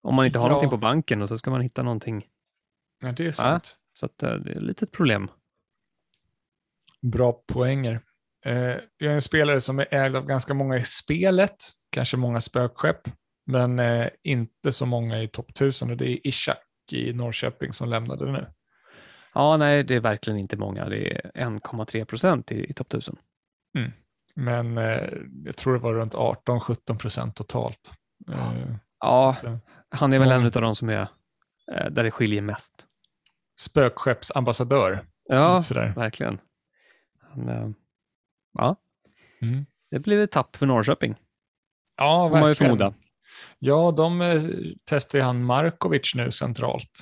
Om 0.01 0.15
man 0.15 0.25
inte 0.25 0.39
har 0.39 0.45
Ja. 0.45 0.49
någonting 0.49 0.69
på 0.69 0.77
banken 0.77 1.21
och 1.21 1.29
så 1.29 1.37
ska 1.37 1.51
man 1.51 1.61
hitta 1.61 1.83
någonting. 1.83 2.25
Ja, 3.01 3.11
det 3.11 3.27
är 3.27 3.31
sant. 3.31 3.77
Så 3.93 4.05
att, 4.05 4.23
eh, 4.23 4.33
det 4.33 4.51
är 4.51 4.59
lite 4.59 4.85
ett 4.85 4.91
problem. 4.91 5.29
Bra 7.01 7.33
poänger. 7.47 8.01
Jag 8.97 9.11
är 9.11 9.15
en 9.15 9.21
spelare 9.21 9.61
som 9.61 9.79
är 9.79 9.93
ägd 9.93 10.15
av 10.15 10.25
ganska 10.25 10.53
många 10.53 10.77
i 10.77 10.83
spelet, 10.83 11.55
kanske 11.89 12.17
många 12.17 12.39
spökskepp, 12.41 13.09
men 13.45 13.79
eh, 13.79 14.07
inte 14.23 14.71
så 14.71 14.85
många 14.85 15.21
i 15.21 15.27
topp 15.27 15.49
1000 15.49 15.91
och 15.91 15.97
det 15.97 16.09
är 16.09 16.27
Ishak 16.27 16.57
i 16.91 17.13
Norrköping 17.13 17.73
som 17.73 17.89
lämnade 17.89 18.31
nu. 18.31 18.45
Ja, 19.33 19.57
nej, 19.57 19.83
det 19.83 19.95
är 19.95 19.99
verkligen 19.99 20.39
inte 20.39 20.57
många. 20.57 20.89
Det 20.89 21.15
är 21.15 21.31
1,3 21.35 22.05
procent 22.05 22.51
i, 22.51 22.69
i 22.69 22.73
topp 22.73 22.87
1000. 22.87 23.17
Men 24.35 24.77
eh, 24.77 25.09
jag 25.45 25.55
tror 25.57 25.73
det 25.73 25.79
var 25.79 25.93
runt 25.93 26.13
18-17 26.13 26.97
procent 26.97 27.35
totalt. 27.35 27.91
Eh, 28.31 28.75
Ja, 28.99 29.29
att, 29.29 29.43
eh, 29.43 29.57
han 29.89 30.13
är 30.13 30.19
väl 30.19 30.27
många. 30.27 30.39
en 30.39 30.45
av 30.45 30.51
de 30.61 30.75
som 30.75 30.89
är 30.89 31.07
eh, 31.71 31.89
där 31.91 32.03
det 32.03 32.11
skiljer 32.11 32.41
mest. 32.41 32.87
spökskeppsambassadör. 33.59 35.05
Ja, 35.27 35.63
verkligen. 35.95 36.39
Han, 37.21 37.49
eh, 37.49 37.69
ja, 38.53 38.75
Mm. 39.41 39.65
det 39.91 39.99
blev 39.99 40.21
ett 40.21 40.31
tapp 40.31 40.55
för 40.55 40.65
Norrköping, 40.65 41.15
Ja, 41.97 42.29
får 42.29 42.31
man 42.31 42.41
ju 42.41 42.47
verkligen. 42.47 42.77
förmoda. 42.77 42.93
Ja, 43.59 43.91
de 43.97 44.21
eh, 44.21 44.41
testar 44.89 45.19
ju 45.19 45.23
han 45.25 45.43
Markovic 45.43 46.15
nu 46.15 46.31
centralt. 46.31 46.99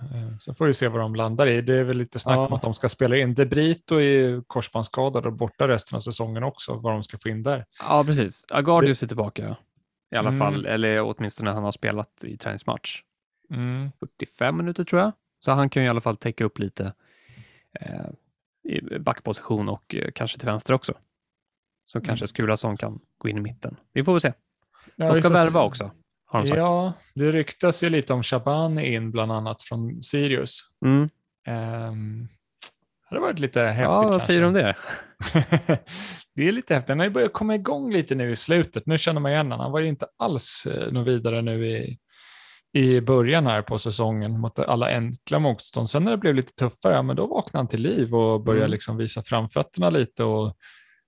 Eh, 0.00 0.38
Så 0.38 0.54
får 0.54 0.66
vi 0.66 0.74
se 0.74 0.88
vad 0.88 1.00
de 1.00 1.14
landar 1.14 1.46
i. 1.46 1.62
Det 1.62 1.74
är 1.78 1.84
väl 1.84 1.96
lite 1.96 2.18
snack 2.18 2.36
Ja. 2.36 2.46
om 2.46 2.52
att 2.52 2.62
de 2.62 2.74
ska 2.74 2.88
spela 2.88 3.16
in. 3.16 3.34
De 3.34 3.46
Brito 3.46 3.94
är 3.94 4.00
ju 4.00 4.42
korsbandsskadad 4.46 5.26
och 5.26 5.32
borta 5.32 5.68
resten 5.68 5.96
av 5.96 6.00
säsongen 6.00 6.42
också, 6.42 6.74
vad 6.74 6.92
de 6.92 7.02
ska 7.02 7.18
få 7.18 7.28
in 7.28 7.42
där. 7.42 7.66
Ja, 7.80 8.04
precis. 8.04 8.44
Agardius 8.50 9.02
är 9.02 9.06
tillbaka 9.06 9.56
i 10.10 10.16
alla 10.16 10.28
Mm. 10.28 10.38
fall, 10.40 10.66
eller 10.66 11.00
åtminstone 11.00 11.50
han 11.50 11.64
har 11.64 11.72
spelat 11.72 12.24
i 12.24 12.36
träningsmatch. 12.36 13.02
Mm. 13.50 13.92
45 14.00 14.56
minuter 14.56 14.84
tror 14.84 15.00
jag. 15.02 15.12
Så 15.38 15.52
han 15.52 15.70
kan 15.70 15.82
ju 15.82 15.86
i 15.86 15.90
alla 15.90 16.00
fall 16.00 16.16
täcka 16.16 16.44
upp 16.44 16.58
lite 16.58 16.92
eh, 17.80 18.06
i 18.72 18.98
backposition 18.98 19.68
och 19.68 19.94
eh, 19.94 20.10
kanske 20.14 20.38
till 20.38 20.48
vänster 20.48 20.74
också. 20.74 20.92
Så 21.86 21.98
Mm. 21.98 22.06
kanske 22.06 22.26
Skulason 22.26 22.76
kan 22.76 23.00
gå 23.18 23.28
in 23.28 23.36
i 23.36 23.40
mitten. 23.40 23.76
Vi 23.92 24.04
får 24.04 24.12
väl 24.12 24.20
se. 24.20 24.32
Ja, 24.96 25.06
De 25.06 25.14
ska 25.14 25.28
värva 25.28 25.62
också, 25.62 25.90
har 26.26 26.40
de 26.42 26.48
sagt. 26.48 26.58
Ja, 26.58 26.92
det 27.14 27.30
ryktas 27.32 27.82
ju 27.82 27.88
lite 27.90 28.12
om 28.12 28.22
Shabani 28.22 28.94
in 28.94 29.10
bland 29.10 29.32
annat 29.32 29.62
från 29.62 30.02
Sirius. 30.02 30.60
Mm. 30.84 31.08
Um, 31.48 32.28
det 33.10 33.16
hade 33.16 33.20
varit 33.20 33.38
lite 33.38 33.62
häftigt 33.62 33.82
Ja, 33.82 34.08
vad 34.08 34.22
säger 34.22 34.40
du 34.40 34.46
om 34.46 34.52
det? 34.52 34.76
det 36.34 36.48
är 36.48 36.52
lite 36.52 36.74
häftigt. 36.74 36.88
Han 36.88 36.98
har 36.98 37.06
ju 37.06 37.12
börjat 37.12 37.32
komma 37.32 37.54
igång 37.54 37.92
lite 37.92 38.14
nu 38.14 38.30
i 38.32 38.36
slutet. 38.36 38.86
Nu 38.86 38.98
känner 38.98 39.20
man 39.20 39.32
igen 39.32 39.46
honom. 39.46 39.60
Han 39.60 39.72
var 39.72 39.80
ju 39.80 39.86
inte 39.88 40.06
alls 40.18 40.66
eh, 40.66 40.92
något 40.92 41.06
vidare 41.08 41.42
nu 41.42 41.66
i, 41.66 41.98
i 42.72 43.00
början 43.00 43.46
här 43.46 43.62
på 43.62 43.78
säsongen 43.78 44.40
mot 44.40 44.58
alla 44.58 44.86
enkla 44.88 45.38
motstånd. 45.38 45.90
Sen 45.90 46.04
när 46.04 46.10
det 46.10 46.16
blev 46.16 46.34
lite 46.34 46.52
tuffare, 46.54 46.94
ja, 46.94 47.02
men 47.02 47.16
då 47.16 47.26
vaknade 47.26 47.58
han 47.58 47.68
till 47.68 47.82
liv 47.82 48.14
och 48.14 48.44
började 48.44 48.64
Mm. 48.64 48.70
liksom 48.70 48.96
visa 48.96 49.22
framfötterna 49.22 49.90
lite. 49.90 50.24
Och, 50.24 50.56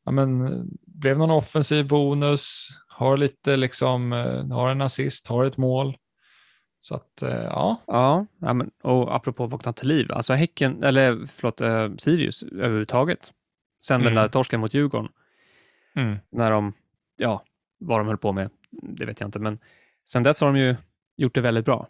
ja, 0.05 0.11
men, 0.11 0.63
blev 0.87 1.19
någon 1.19 1.31
offensiv 1.31 1.89
bonus, 1.89 2.69
har 2.99 3.17
lite 3.17 3.57
liksom, 3.57 4.13
eh, 4.13 4.47
har 4.57 4.71
en 4.71 4.81
assist, 4.83 5.27
har 5.27 5.45
ett 5.45 5.57
mål. 5.57 5.97
Så 6.79 6.95
att, 6.95 7.23
eh, 7.23 7.31
ja. 7.43 7.77
Ja, 7.87 8.27
men, 8.55 8.71
och 8.83 9.17
apropå 9.17 9.47
vakna 9.47 9.73
till 9.73 9.89
liv, 9.89 10.13
alltså 10.13 10.33
Häcken, 10.35 10.83
eller 10.83 11.27
förlåt, 11.27 11.61
eh, 11.61 11.89
Sirius 11.99 12.43
överhuvudtaget. 12.43 13.33
Sen 13.85 14.01
den 14.01 14.13
Mm. 14.13 14.23
där 14.23 14.29
torsken 14.29 14.61
mot 14.61 14.75
Djurgården, 14.75 15.09
Mm. 15.97 16.17
när 16.33 16.51
de, 16.51 16.73
ja, 17.17 17.43
vad 17.79 18.01
de 18.01 18.07
höll 18.07 18.19
på 18.19 18.33
med, 18.33 18.51
det 18.71 19.05
vet 19.07 19.21
jag 19.21 19.29
inte, 19.29 19.39
men 19.39 19.59
sen 20.11 20.23
dess 20.23 20.41
har 20.41 20.53
de 20.53 20.59
ju 20.59 20.77
gjort 21.17 21.35
det 21.35 21.41
väldigt 21.41 21.65
bra, 21.65 21.89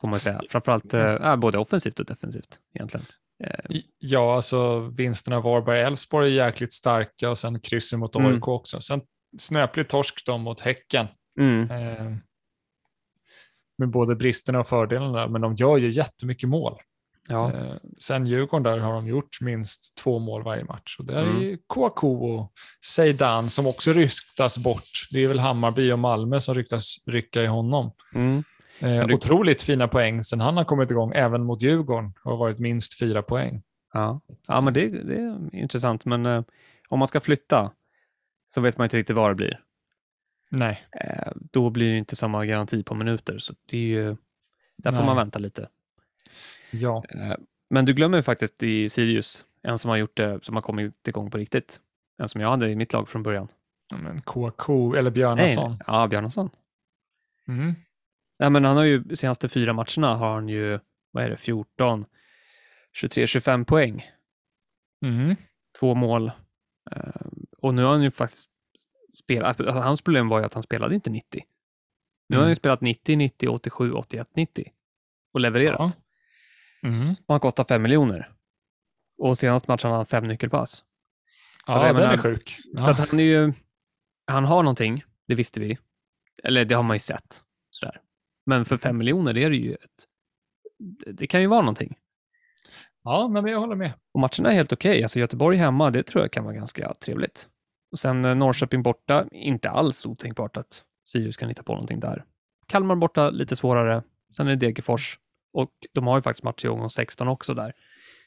får 0.00 0.08
man 0.08 0.20
säga. 0.20 0.42
Framförallt 0.50 0.94
eh, 0.94 1.36
både 1.36 1.58
offensivt 1.58 2.00
och 2.00 2.06
defensivt 2.06 2.60
egentligen. 2.74 3.06
Eh, 3.44 3.80
Ja, 3.98 4.36
alltså 4.36 4.78
vinsterna 4.80 5.40
Varberg-Elfsborg 5.40 6.26
är 6.26 6.44
jäkligt 6.46 6.72
starka 6.72 7.30
och 7.30 7.38
sen 7.38 7.60
kryssen 7.60 7.98
mot 7.98 8.16
Mm. 8.16 8.34
AIK 8.34 8.48
också. 8.48 8.80
Sen 8.80 9.00
snöplig 9.38 9.88
torsk 9.88 10.26
då 10.26 10.38
mot 10.38 10.60
Häcken. 10.60 11.06
mm, 11.40 11.70
Eh, 11.70 12.12
med 13.78 13.88
både 13.90 14.16
bristerna 14.16 14.60
och 14.60 14.66
fördelarna, 14.66 15.28
men 15.28 15.40
de 15.40 15.54
gör 15.54 15.76
ju 15.76 15.90
jättemycket 15.90 16.48
mål. 16.48 16.78
ja, 17.28 17.52
Eh, 17.52 17.74
sen 17.98 18.26
Djurgården 18.26 18.62
där 18.62 18.78
har 18.78 18.92
de 18.92 19.06
gjort 19.06 19.40
minst 19.40 19.94
två 19.96 20.18
mål 20.18 20.42
varje 20.42 20.64
match. 20.64 20.96
Och 20.98 21.04
där 21.04 21.22
Mm. 21.22 21.36
är 21.36 21.40
ju 21.40 21.58
Kouakou 21.66 22.32
och 22.34 22.52
Zeidan 22.84 23.50
som 23.50 23.66
också 23.66 23.92
ryktas 23.92 24.58
bort. 24.58 25.08
Det 25.10 25.24
är 25.24 25.28
väl 25.28 25.38
Hammarby 25.38 25.92
och 25.92 25.98
Malmö 25.98 26.40
som 26.40 26.54
ryktas 26.54 26.96
rycka 27.06 27.42
i 27.42 27.46
honom. 27.46 27.90
mm. 28.14 28.44
Eh, 28.80 29.06
det- 29.06 29.14
Otroligt 29.14 29.62
fina 29.62 29.88
poäng 29.88 30.24
sen 30.24 30.40
han 30.40 30.56
har 30.56 30.64
kommit 30.64 30.90
igång, 30.90 31.12
även 31.14 31.42
mot 31.44 31.62
Djurgården, 31.62 32.12
har 32.24 32.36
varit 32.36 32.58
minst 32.58 32.98
fyra 32.98 33.22
poäng. 33.22 33.62
ja. 33.92 34.20
ja 34.48 34.60
men 34.60 34.74
det, 34.74 34.88
det 34.88 35.14
är 35.18 35.54
intressant, 35.54 36.04
men 36.04 36.26
eh, 36.26 36.42
om 36.88 36.98
man 36.98 37.08
ska 37.08 37.20
flytta 37.20 37.72
så 38.48 38.60
vet 38.60 38.78
man 38.78 38.84
inte 38.84 38.96
riktigt 38.96 39.16
vad 39.16 39.30
det 39.30 39.34
blir. 39.34 39.58
Nej. 40.50 40.86
Eh, 41.00 41.32
då 41.34 41.70
blir 41.70 41.90
det 41.92 41.98
inte 41.98 42.16
samma 42.16 42.46
garanti 42.46 42.82
på 42.82 42.94
minuter, 42.94 43.38
så 43.38 43.54
det 43.66 43.76
är 43.78 43.82
ju, 43.82 44.16
där 44.76 44.92
får 44.92 44.98
Nej. 44.98 45.06
man 45.06 45.16
vänta 45.16 45.38
lite. 45.38 45.68
Ja. 46.70 47.04
Eh, 47.08 47.34
Men 47.70 47.84
du 47.84 47.94
glömmer 47.94 48.16
ju 48.18 48.22
faktiskt 48.22 48.62
i 48.62 48.88
Sirius, 48.88 49.44
en 49.62 49.78
som 49.78 49.88
har 49.88 49.96
gjort 49.96 50.16
det, 50.16 50.44
som 50.44 50.54
har 50.54 50.62
kommit 50.62 51.08
igång 51.08 51.30
på 51.30 51.38
riktigt. 51.38 51.80
En 52.18 52.28
som 52.28 52.40
jag 52.40 52.50
hade 52.50 52.70
i 52.70 52.76
mitt 52.76 52.92
lag 52.92 53.08
från 53.08 53.22
början. 53.22 53.48
Ja, 53.88 53.96
Men 53.96 54.22
Kouakou, 54.22 54.94
eller 54.94 55.10
Bjarnason. 55.10 55.78
ja, 55.86 56.06
Bjarnason. 56.06 56.50
Mm. 57.48 57.74
Nej, 58.38 58.50
men 58.50 58.64
han 58.64 58.76
har 58.76 58.84
ju 58.84 59.16
senaste 59.16 59.48
fyra 59.48 59.72
matcherna 59.72 60.14
har 60.14 60.34
han 60.34 60.48
ju, 60.48 60.78
vad 61.10 61.24
är 61.24 61.30
det, 61.30 61.36
14, 61.36 62.04
23, 62.92 63.26
25 63.26 63.64
poäng, 63.64 64.04
Mm. 65.04 65.36
två 65.80 65.94
mål. 65.94 66.30
Eh, 66.90 67.26
och 67.66 67.74
nu 67.74 67.82
har 67.82 67.90
han 67.90 68.02
ju 68.02 68.10
faktiskt 68.10 68.48
spelat, 69.24 69.60
alltså, 69.60 69.72
hans 69.80 70.02
problem 70.02 70.28
var 70.28 70.38
ju 70.38 70.44
att 70.44 70.54
han 70.54 70.62
spelade 70.62 70.94
inte 70.94 71.10
90. 71.10 71.44
Nu 72.28 72.36
har 72.36 72.40
han 72.42 72.48
ju 72.48 72.52
Mm. 72.52 72.56
spelat 72.56 72.80
90, 72.80 73.16
90, 73.16 73.48
87, 73.48 73.92
81, 73.92 74.28
90. 74.36 74.72
och 75.34 75.40
levererat. 75.40 75.98
Mm. 76.82 77.10
Och 77.10 77.34
han 77.34 77.40
kostar 77.40 77.64
fem 77.64 77.82
miljoner. 77.82 78.32
Och 79.18 79.38
senaste 79.38 79.70
matchen 79.70 79.88
hade 79.90 79.96
han 79.98 80.06
fem 80.06 80.26
nyckelpass. 80.26 80.84
Ja, 81.66 81.72
Alltså, 81.72 81.86
den 81.86 81.96
menar, 81.96 82.12
är 82.14 82.18
sjuk. 82.18 82.56
För 82.78 82.90
att 82.90 83.10
han 83.10 83.20
är 83.20 83.24
ju, 83.24 83.52
han 84.26 84.44
har 84.44 84.62
någonting, 84.62 85.04
det 85.28 85.34
visste 85.34 85.60
vi. 85.60 85.78
Eller 86.42 86.64
det 86.64 86.74
har 86.74 86.82
man 86.82 86.96
ju 86.96 87.00
sett. 87.00 87.42
Sådär. 87.70 88.00
Men 88.46 88.64
för 88.64 88.76
fem 88.76 88.98
miljoner 88.98 89.36
är 89.36 89.50
det 89.50 89.56
ju 89.56 89.74
ett, 89.74 90.06
det 91.14 91.26
kan 91.26 91.40
ju 91.40 91.46
vara 91.46 91.60
någonting. 91.60 91.98
Ja, 93.02 93.28
nej, 93.28 93.42
men 93.42 93.52
jag 93.52 93.60
håller 93.60 93.76
med. 93.76 93.92
Och 94.14 94.20
matcherna 94.20 94.50
är 94.50 94.54
helt 94.54 94.72
okej. 94.72 95.02
Alltså 95.02 95.18
Göteborg 95.18 95.56
hemma, 95.56 95.90
det 95.90 96.02
tror 96.02 96.24
jag 96.24 96.32
kan 96.32 96.44
vara 96.44 96.54
ganska 96.54 96.94
trevligt. 96.94 97.48
Och 97.96 98.00
sen 98.00 98.24
eh, 98.24 98.34
Norrköping 98.34 98.82
borta, 98.82 99.26
inte 99.32 99.70
alls 99.70 100.06
otänkbart 100.06 100.56
att 100.56 100.82
Sirius 101.08 101.36
kan 101.36 101.48
hitta 101.48 101.62
på 101.62 101.72
någonting 101.72 102.00
där. 102.00 102.24
Kalmar 102.66 102.94
borta, 102.96 103.30
lite 103.30 103.56
svårare. 103.56 104.02
Sen 104.36 104.46
är 104.46 104.50
det 104.56 104.66
Degerfors. 104.66 105.18
Och 105.52 105.70
de 105.92 106.06
har 106.06 106.16
ju 106.16 106.22
faktiskt 106.22 106.42
match 106.44 106.64
i 106.64 106.68
omgång 106.68 106.90
16 106.90 107.28
också 107.28 107.54
där. 107.54 107.72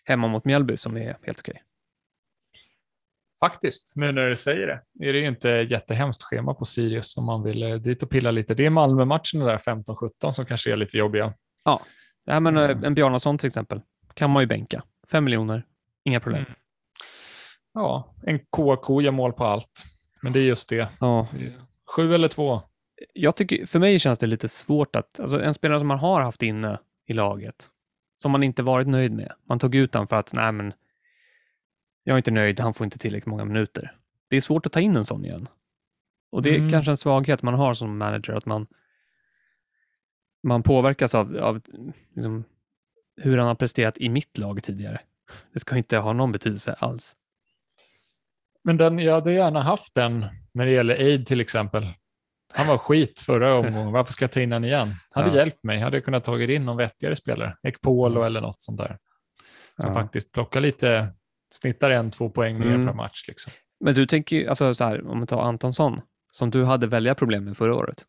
Hemma 0.06 0.28
mot 0.28 0.46
Mjällby 0.46 0.78
som 0.78 0.98
är 0.98 1.18
helt 1.24 1.40
okej. 1.40 1.64
Faktiskt, 3.40 3.96
nu 3.96 4.12
när 4.12 4.30
du 4.30 4.38
säger 4.38 4.68
det, 4.68 5.08
är 5.08 5.14
det 5.14 5.20
ju 5.20 5.28
inte 5.28 5.50
jättehemskt 5.50 6.24
schema 6.24 6.54
på 6.54 6.66
Sirius 6.66 7.18
om 7.18 7.26
man 7.26 7.44
vill 7.44 7.64
eh, 7.64 7.76
dit 7.76 8.04
och 8.04 8.10
pilla 8.10 8.32
lite. 8.32 8.54
Det 8.54 8.66
är 8.66 8.70
Malmö-matcherna 8.70 9.46
där 9.46 9.58
15-17 9.58 10.32
som 10.32 10.46
kanske 10.46 10.72
är 10.72 10.76
lite 10.76 10.98
jobbiga. 10.98 11.34
Ja, 11.64 11.82
Mm. 12.28 12.58
eh, 12.58 12.88
en 12.88 12.96
Bjarnason 12.96 13.38
till 13.38 13.48
exempel 13.48 13.82
kan 14.14 14.30
man 14.30 14.44
ju 14.44 14.48
bänka. 14.48 14.84
Fem 15.08 15.24
miljoner, 15.24 15.66
inga 16.04 16.20
problem. 16.20 16.42
Mm. 16.42 16.54
Ja, 17.80 18.14
en 18.24 18.40
KK 18.40 19.02
gör 19.02 19.12
mål 19.12 19.34
på 19.34 19.44
allt. 19.46 19.86
Men 20.22 20.34
det 20.34 20.40
är 20.40 20.44
just 20.44 20.70
det. 20.70 20.90
Ja. 21.00 21.28
Sju 21.96 22.14
eller 22.14 22.28
två. 22.28 22.62
Jag 23.14 23.36
tycker, 23.36 23.66
för 23.66 23.80
mig 23.80 24.00
känns 24.00 24.20
det 24.20 24.28
lite 24.28 24.50
svårt 24.50 24.96
att, 24.96 25.20
alltså 25.20 25.42
en 25.42 25.54
spelare 25.54 25.80
som 25.80 25.88
man 25.88 26.00
har 26.00 26.22
haft 26.22 26.44
inne 26.44 26.80
i 27.06 27.14
laget, 27.14 27.70
som 28.18 28.32
man 28.32 28.44
inte 28.44 28.64
varit 28.64 28.88
nöjd 28.88 29.12
med. 29.12 29.34
Man 29.50 29.60
tog 29.60 29.76
ut 29.76 29.94
honom 29.94 30.08
för 30.08 30.16
att, 30.16 30.34
nej 30.34 30.52
men, 30.52 30.74
jag 32.04 32.14
är 32.14 32.18
inte 32.18 32.32
nöjd, 32.32 32.60
han 32.60 32.74
får 32.74 32.86
inte 32.86 32.98
tillräckligt 33.00 33.26
många 33.26 33.46
minuter. 33.46 33.96
Det 34.30 34.38
är 34.38 34.42
svårt 34.42 34.66
att 34.66 34.72
ta 34.72 34.80
in 34.80 34.96
en 34.96 35.06
sån 35.06 35.26
igen. 35.26 35.48
Och 36.32 36.42
det 36.42 36.50
är 36.50 36.58
Mm. 36.58 36.70
kanske 36.70 36.92
en 36.92 36.98
svaghet 36.98 37.42
man 37.42 37.54
har 37.54 37.74
som 37.74 37.98
manager, 37.98 38.34
att 38.34 38.46
man, 38.46 38.68
man 40.44 40.64
påverkas 40.64 41.16
av, 41.16 41.38
av 41.38 41.62
liksom, 42.14 42.44
hur 43.18 43.38
han 43.38 43.48
har 43.48 43.56
presterat 43.56 43.98
i 43.98 44.10
mitt 44.10 44.38
lag 44.38 44.64
tidigare. 44.64 45.02
Det 45.54 45.60
ska 45.60 45.78
inte 45.78 45.98
ha 45.98 46.14
någon 46.14 46.32
betydelse 46.32 46.74
alls. 46.74 47.16
Men 48.64 48.78
den, 48.78 49.00
jag 49.00 49.14
hade 49.14 49.34
gärna 49.34 49.62
haft 49.64 49.94
den 49.94 50.26
när 50.54 50.66
det 50.66 50.72
gäller 50.72 50.96
Aid 50.96 51.28
till 51.28 51.42
exempel. 51.42 51.88
Han 52.54 52.68
var 52.68 52.78
skit 52.78 53.22
förra 53.22 53.54
omgången. 53.56 53.92
Varför 53.92 54.14
ska 54.14 54.24
jag 54.24 54.32
ta 54.32 54.42
in 54.42 54.50
den 54.50 54.66
igen? 54.66 54.96
Hade 55.12 55.28
Ja. 55.30 55.36
hjälpt 55.36 55.64
mig. 55.64 55.80
Hade 55.80 55.98
jag 55.98 56.06
kunnat 56.06 56.24
tagit 56.24 56.50
in 56.50 56.66
någon 56.66 56.78
vettigare 56.78 57.16
spelare. 57.16 57.58
Ekpolo 57.64 58.24
eller 58.24 58.42
något 58.42 58.62
sånt 58.62 58.78
där. 58.78 58.98
Som 59.82 59.90
Ja. 59.90 59.94
faktiskt 59.94 60.32
plockar 60.32 60.62
lite, 60.62 61.08
snittar 61.54 61.90
en, 61.90 62.12
två 62.12 62.30
poäng 62.30 62.60
mer 62.60 62.66
Mm. 62.68 62.88
per 62.88 62.94
match. 62.94 63.28
Liksom. 63.28 63.54
Men 63.80 63.94
du 63.94 64.06
tänker 64.06 64.36
ju, 64.36 64.48
alltså 64.48 64.74
så 64.74 64.84
här, 64.84 65.08
om 65.08 65.18
man 65.18 65.28
tar 65.28 65.42
Antonsson, 65.42 66.02
som 66.32 66.50
du 66.52 66.64
hade 66.64 66.88
välja 66.88 67.16
problem 67.16 67.46
med 67.46 67.58
förra 67.58 67.76
året. 67.76 68.06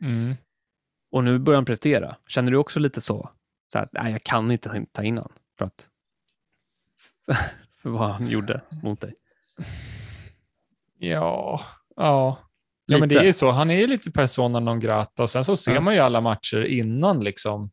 Mm. 0.00 0.34
Och 1.12 1.24
nu 1.24 1.38
börjar 1.38 1.56
han 1.56 1.64
prestera. 1.64 2.16
Känner 2.26 2.50
du 2.52 2.56
också 2.58 2.80
lite 2.80 3.00
så? 3.00 3.30
så 3.72 3.78
här, 3.78 3.88
nej, 3.92 4.12
jag 4.12 4.22
kan 4.22 4.50
inte 4.50 4.84
ta 4.92 5.02
in 5.02 5.16
honom 5.16 5.32
för 5.58 5.64
att 5.64 5.88
för 7.82 7.90
vad 7.90 8.10
han 8.10 8.28
gjorde 8.28 8.60
mot 8.82 9.00
dig. 9.00 9.14
Ja, 10.98 11.60
ja. 11.96 12.38
Ja, 12.86 12.98
men 12.98 13.08
det 13.08 13.14
är 13.18 13.24
ju 13.24 13.32
så. 13.32 13.50
Han 13.50 13.70
är 13.70 13.76
ju 13.80 13.86
lite 13.86 14.10
persona 14.10 14.60
non 14.60 14.80
grata 14.80 15.22
och 15.22 15.30
sen 15.30 15.44
så 15.44 15.56
ser 15.56 15.74
Ja. 15.74 15.80
man 15.80 15.94
ju 15.94 16.00
alla 16.00 16.20
matcher 16.20 16.64
innan 16.64 17.24
liksom 17.24 17.70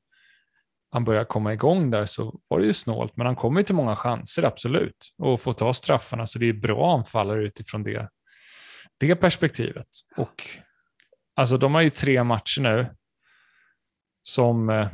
han 0.91 1.03
börjar 1.05 1.23
komma 1.23 1.53
igång 1.53 1.91
där 1.91 2.05
så 2.05 2.39
var 2.47 2.59
det 2.59 2.65
ju 2.65 2.73
snålt, 2.73 3.17
men 3.17 3.25
han 3.25 3.35
kommer 3.35 3.59
ju 3.59 3.63
till 3.65 3.75
många 3.75 3.95
chanser, 3.95 4.43
absolut, 4.45 5.13
och 5.17 5.41
får 5.41 5.53
ta 5.53 5.73
straffarna, 5.73 6.27
så 6.27 6.39
det 6.39 6.49
är 6.49 6.53
bra 6.53 6.97
anfallare 6.97 7.43
utifrån 7.43 7.83
det, 7.83 8.09
det 8.99 9.15
perspektivet. 9.15 9.87
Och 10.17 10.43
alltså 11.35 11.57
de 11.57 11.73
har 11.75 11.81
ju 11.81 11.89
tre 11.89 12.23
matcher 12.23 12.61
nu 12.61 12.95
som, 14.21 14.69
eh, 14.69 14.87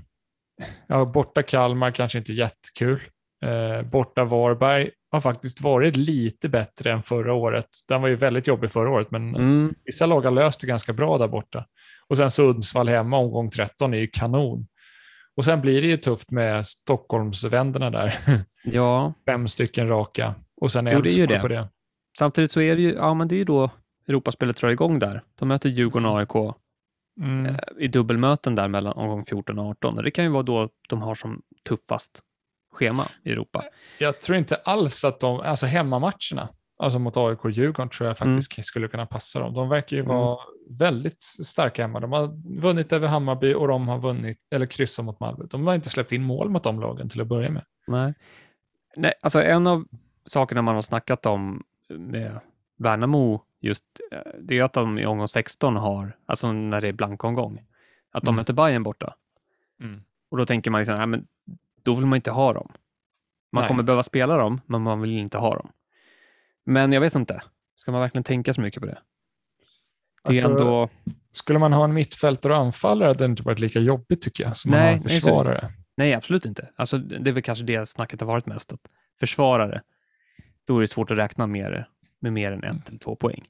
ja, 0.87 1.05
borta 1.05 1.43
Kalmar 1.43 1.91
kanske 1.91 2.17
inte 2.17 2.33
jättekul, 2.33 3.01
eh, 3.45 3.81
borta 3.81 4.23
Varberg 4.23 4.91
har 5.11 5.21
faktiskt 5.21 5.61
varit 5.61 5.97
lite 5.97 6.49
bättre 6.49 6.91
än 6.91 7.03
förra 7.03 7.33
året. 7.33 7.67
Den 7.87 8.01
var 8.01 8.07
ju 8.09 8.15
väldigt 8.15 8.47
jobbig 8.47 8.71
förra 8.71 8.89
året, 8.89 9.11
men 9.11 9.35
Mm. 9.35 9.73
vissa 9.85 10.05
lag 10.05 10.21
har 10.21 10.31
löst 10.31 10.61
det 10.61 10.67
ganska 10.67 10.93
bra 10.93 11.17
där 11.17 11.27
borta. 11.27 11.65
Och 12.07 12.17
sen 12.17 12.31
Sundsvall 12.31 12.89
hemma, 12.89 13.17
omgång 13.17 13.49
13, 13.49 13.93
är 13.93 13.97
ju 13.97 14.07
kanon. 14.07 14.67
Och 15.35 15.45
sen 15.45 15.61
blir 15.61 15.81
det 15.81 15.87
ju 15.87 15.97
tufft 15.97 16.31
med 16.31 16.65
Stockholmsvännerna 16.65 17.89
där. 17.89 18.13
Ja, 18.63 19.13
Fem 19.25 19.47
stycken 19.47 19.87
raka. 19.87 20.35
Och 20.61 20.71
sen 20.71 20.87
Jo, 20.87 21.01
det 21.01 21.09
är 21.09 21.17
ju 21.17 21.27
det. 21.27 21.39
på 21.39 21.47
det. 21.47 21.67
samtidigt 22.19 22.51
så 22.51 22.61
är 22.61 22.75
det 22.75 22.81
ju, 22.81 22.93
ja 22.93 23.13
men 23.13 23.27
det 23.27 23.35
är 23.35 23.37
ju 23.37 23.43
då 23.43 23.69
Europaspelet 24.07 24.57
drar 24.57 24.69
igång 24.69 24.99
där. 24.99 25.21
De 25.39 25.47
möter 25.47 25.69
Djurgården 25.69 26.05
och 26.05 26.19
AIK 26.19 26.53
Mm. 27.21 27.45
eh, 27.45 27.55
i 27.79 27.87
dubbelmöten 27.87 28.55
där 28.55 28.67
mellan 28.67 28.93
omgång 28.93 29.23
14 29.25 29.59
och 29.59 29.65
18. 29.69 29.97
Och 29.97 30.03
det 30.03 30.11
kan 30.11 30.23
ju 30.25 30.31
vara 30.31 30.43
då 30.43 30.69
de 30.89 31.01
har 31.01 31.15
som 31.15 31.41
tuffast 31.69 32.19
schema 32.77 33.03
i 33.23 33.31
Europa. 33.31 33.63
Jag 33.99 34.21
tror 34.21 34.37
inte 34.37 34.55
alls 34.55 35.05
att 35.05 35.19
de, 35.19 35.39
alltså 35.39 35.65
hemmamatcherna, 35.65 36.49
alltså 36.79 36.99
mot 36.99 37.17
AIK 37.17 37.45
och 37.45 37.51
Djurgården 37.51 37.89
tror 37.89 38.07
jag 38.07 38.17
faktiskt 38.17 38.65
skulle 38.65 38.87
kunna 38.87 39.05
passa 39.05 39.39
dem. 39.39 39.53
De 39.53 39.69
verkar 39.69 39.97
ju 39.97 40.03
Mm. 40.03 40.15
vara 40.15 40.39
väldigt 40.79 41.23
starka 41.23 41.81
hemma. 41.81 41.99
De 41.99 42.11
har 42.11 42.59
vunnit 42.61 42.93
över 42.93 43.07
Hammarby 43.07 43.53
och 43.53 43.67
de 43.67 43.87
har 43.87 43.99
vunnit, 43.99 44.37
eller 44.51 44.65
kryssat 44.65 45.05
mot 45.05 45.19
Malmö. 45.19 45.45
De 45.49 45.67
har 45.67 45.75
inte 45.75 45.89
släppt 45.89 46.11
in 46.11 46.23
mål 46.23 46.49
mot 46.49 46.63
de 46.63 46.79
lagen 46.79 47.09
till 47.09 47.21
att 47.21 47.27
börja 47.27 47.49
med. 47.49 47.65
Nej. 47.87 48.13
Nej, 48.95 49.13
alltså 49.21 49.41
en 49.43 49.67
av 49.67 49.85
sakerna 50.25 50.61
man 50.61 50.75
har 50.75 50.81
snackat 50.81 51.25
om 51.25 51.63
med 51.89 52.39
Värnamo 52.77 53.43
just, 53.61 53.83
eh, 54.11 54.19
det 54.39 54.57
är 54.59 54.63
att 54.63 54.73
de 54.73 54.99
i 54.99 55.05
omgång 55.05 55.27
16 55.27 55.75
har, 55.75 56.15
alltså 56.25 56.51
när 56.51 56.81
det 56.81 56.87
är 56.87 56.93
blankomgång, 56.93 57.63
att 58.11 58.23
de 58.23 58.29
Mm. 58.29 58.35
möter 58.35 58.53
Bayern 58.53 58.83
borta. 58.83 59.13
Och 60.31 60.37
då 60.37 60.45
tänker 60.45 60.71
man 60.71 60.79
liksom, 60.79 60.95
nej 60.97 61.07
men 61.07 61.27
då 61.87 61.95
vill 61.95 62.05
man 62.05 62.15
inte 62.15 62.31
ha 62.31 62.53
dem. 62.53 62.71
Man 63.51 63.61
Nej. 63.61 63.67
kommer 63.67 63.83
behöva 63.83 64.03
spela 64.03 64.37
dem, 64.37 64.61
men 64.65 64.81
man 64.81 65.01
vill 65.01 65.11
inte 65.17 65.37
ha 65.37 65.55
dem. 65.55 65.71
Men 66.65 66.91
jag 66.91 67.01
vet 67.01 67.15
inte, 67.15 67.41
ska 67.75 67.91
man 67.91 68.01
verkligen 68.01 68.23
tänka 68.23 68.53
så 68.53 68.61
mycket 68.61 68.79
på 68.79 68.85
det? 68.85 68.97
Det 70.23 70.39
är 70.39 70.43
Alltså, 70.45 70.63
ändå, 70.63 70.89
Skulle 71.33 71.59
man 71.59 71.73
ha 71.73 71.83
en 71.83 71.93
mittfältare 71.93 72.53
och 72.53 72.59
anfallare 72.59 73.07
hade 73.07 73.19
det 73.19 73.31
inte 73.31 73.43
varit 73.43 73.59
lika 73.59 73.79
jobbigt 73.79 74.21
tycker 74.21 74.43
jag, 74.43 74.57
som 74.57 74.71
Nej, 74.71 74.79
man 74.79 74.87
har 74.87 74.93
en 74.93 75.01
försvarare. 75.01 75.73
nej 75.97 76.13
absolut 76.13 76.45
inte. 76.45 76.69
Alltså 76.75 76.97
det 76.97 77.29
är 77.29 77.33
väl 77.33 77.43
kanske 77.43 77.63
det 77.63 77.89
snacket 77.89 78.21
har 78.21 78.27
varit 78.27 78.45
mest, 78.45 78.73
att 78.73 78.89
försvarare, 79.19 79.81
då 80.65 80.77
är 80.77 80.81
det 80.81 80.87
svårt 80.87 81.11
att 81.11 81.17
räkna 81.17 81.47
mer, 81.47 81.89
med 82.21 82.33
mer 82.33 82.51
än 82.51 82.63
ett 82.63 82.89
eller 82.89 82.99
två 82.99 83.15
poäng. 83.15 83.45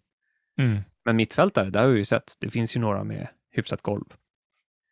Mm. 0.59 0.81
Men 1.05 1.15
mittfältare, 1.15 1.69
där 1.69 1.81
har 1.81 1.89
vi 1.89 1.97
ju 1.97 2.05
sett, 2.05 2.33
det 2.39 2.49
finns 2.49 2.75
ju 2.75 2.79
några 2.79 3.03
med 3.03 3.27
hyfsat 3.51 3.81
golv. 3.81 4.05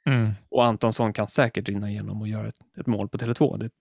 Mm. 0.05 0.33
Och 0.49 0.65
Antonsson 0.65 1.13
kan 1.13 1.27
säkert 1.27 1.69
rinna 1.69 1.89
igenom 1.89 2.21
och 2.21 2.27
göra 2.27 2.47
ett, 2.47 2.59
ett 2.77 2.87
mål 2.87 3.09
på 3.09 3.17
Tele2. 3.17 3.57
Det 3.57 3.65
är 3.65 3.71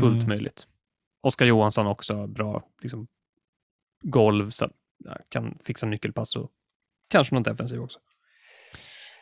fullt 0.00 0.16
Mm. 0.16 0.28
möjligt. 0.28 0.66
Oskar 1.20 1.46
Johansson 1.46 1.86
också 1.86 2.26
bra 2.26 2.62
liksom, 2.82 3.06
golv, 4.02 4.50
så 4.50 4.68
kan 5.28 5.58
fixa 5.64 5.86
nyckelpass 5.86 6.36
och 6.36 6.50
kanske 7.08 7.34
något 7.34 7.44
defensiv 7.44 7.82
också. 7.82 7.98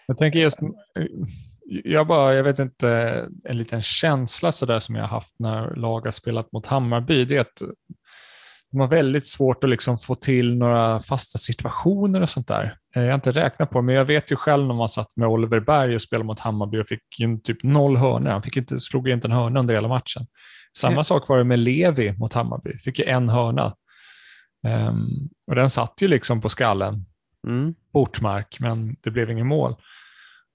Jag 0.07 0.19
tänker 0.19 0.39
just, 0.39 0.59
jag 1.65 2.07
bara, 2.07 2.35
jag 2.35 2.45
vet 2.45 2.59
inte, 2.59 2.89
en 3.45 3.59
liten 3.59 3.83
känsla 3.83 4.53
sådär 4.53 4.79
som 4.79 4.95
jag 4.95 5.07
haft 5.07 5.39
när 5.39 5.75
lag 5.75 6.01
har 6.01 6.11
spelat 6.11 6.53
mot 6.53 6.67
Hammarby, 6.67 7.25
det 7.25 7.37
är 7.37 7.41
att 7.41 7.63
de 8.73 8.81
har 8.81 8.89
väldigt 8.89 9.27
svårt 9.27 9.65
att 9.65 9.71
liksom 9.71 9.99
få 9.99 10.15
till 10.15 10.57
några 10.59 11.01
fasta 11.01 11.39
situationer 11.39 12.21
och 12.21 12.29
sånt 12.29 12.49
där. 12.49 12.77
Eh, 12.97 13.03
Jag 13.03 13.09
har 13.11 13.15
inte 13.15 13.31
räknat 13.31 13.71
på 13.71 13.79
det, 13.79 13.83
men 13.85 13.95
jag 13.95 14.05
vet 14.05 14.33
ju 14.33 14.37
själv 14.37 14.67
när 14.67 14.75
man 14.75 14.89
satt 14.89 15.17
med 15.17 15.29
Oliver 15.29 15.61
Berg 15.61 15.95
och 15.95 16.03
spelade 16.03 16.27
mot 16.27 16.41
Hammarby 16.41 16.79
och 16.83 16.87
fick 16.87 17.03
ju 17.21 17.39
typ 17.39 17.63
noll 17.63 17.97
hörnor. 17.97 18.31
Han 18.31 18.43
fick 18.43 18.57
inte, 18.57 18.81
slog 18.81 19.09
inte 19.09 19.29
en 19.29 19.33
hörna 19.33 19.61
under 19.61 19.75
hela 19.75 19.89
matchen. 19.89 20.27
Samma 20.77 20.97
Ja. 20.97 21.03
sak 21.05 21.29
var 21.29 21.39
det 21.39 21.45
med 21.45 21.59
Levi 21.59 22.13
mot 22.19 22.33
Hammarby, 22.33 22.77
fick 22.77 22.99
ju 22.99 23.05
en 23.05 23.29
hörna. 23.29 23.75
Ehm, 24.67 25.07
och 25.47 25.55
den 25.55 25.71
satt 25.71 25.95
ju 26.03 26.09
liksom 26.09 26.41
på 26.41 26.49
skallen 26.49 27.05
Mm. 27.47 27.75
Bortmark, 27.93 28.57
men 28.61 28.97
det 29.01 29.11
blev 29.11 29.31
ingen 29.31 29.47
mål. 29.47 29.75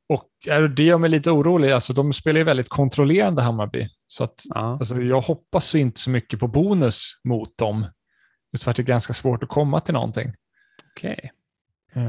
Och 0.10 0.30
det 0.76 0.84
gör 0.84 0.98
mig 0.98 1.10
lite 1.10 1.32
orolig. 1.32 1.72
Alltså, 1.72 1.94
de 1.94 2.14
spelar 2.14 2.38
ju 2.38 2.44
väldigt 2.44 2.70
kontrollerande 2.70 3.42
Hammarby. 3.42 3.88
Så 4.08 4.24
att, 4.24 4.34
Ja. 4.46 4.60
alltså, 4.80 5.02
jag 5.02 5.22
hoppas 5.22 5.66
så 5.66 5.78
inte 5.78 6.00
så 6.00 6.10
mycket 6.10 6.40
på 6.40 6.48
bonus 6.48 7.12
mot 7.24 7.58
dem. 7.58 7.86
Att 8.54 8.76
det 8.76 8.80
är 8.82 8.84
ganska 8.84 9.14
svårt 9.14 9.44
att 9.44 9.50
komma 9.50 9.80
till 9.80 9.94
någonting. 9.94 10.34
Okej. 10.96 11.32
Eh, 11.94 12.04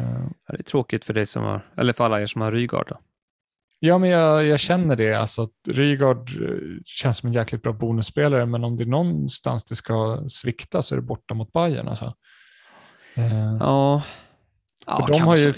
Ja, 0.46 0.54
det 0.54 0.58
är 0.58 0.62
tråkigt 0.62 1.04
för 1.04 1.14
dig 1.14 1.26
som 1.26 1.42
har, 1.44 1.72
eller 1.76 1.92
för 1.92 2.04
alla 2.04 2.20
er 2.22 2.26
som 2.26 2.40
har 2.40 2.52
Rygaard 2.52 2.88
då. 2.88 2.98
Ja, 3.80 3.98
men 3.98 4.10
jag, 4.10 4.46
jag 4.46 4.60
känner 4.60 4.96
det. 4.96 5.14
Alltså, 5.14 5.42
att 5.42 5.50
Rygaard 5.68 6.30
eh, 6.42 6.58
känns 6.84 7.18
som 7.18 7.26
en 7.26 7.32
jäkligt 7.32 7.62
bra 7.62 7.72
bonusspelare, 7.72 8.46
men 8.46 8.64
om 8.64 8.76
det 8.76 8.82
är 8.84 8.86
någonstans 8.86 9.64
det 9.64 9.74
ska 9.76 10.24
svikta 10.28 10.82
så 10.82 10.94
är 10.94 10.96
det 10.96 11.02
borta 11.06 11.34
mot 11.34 11.52
Bayern. 11.52 11.88
Alltså. 11.88 12.14
Eh, 13.16 13.56
Ja, 13.60 14.02
ja 14.86 15.06
de 15.08 15.20
har 15.22 15.36
ju- 15.36 15.54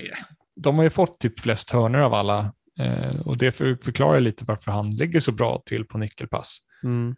de 0.56 0.76
har 0.76 0.82
ju 0.84 0.90
fått 0.90 1.18
typ 1.20 1.40
flest 1.40 1.70
hörnor 1.70 2.00
av 2.00 2.14
alla 2.14 2.52
Eh, 2.80 3.20
och 3.20 3.36
det 3.36 3.52
för, 3.52 3.78
förklarar 3.82 4.20
lite 4.20 4.44
varför 4.44 4.72
han 4.72 4.90
ligger 4.96 5.20
så 5.20 5.32
bra 5.32 5.62
till 5.66 5.84
på 5.84 5.98
nyckelpass. 5.98 6.58
Mm. 6.84 7.16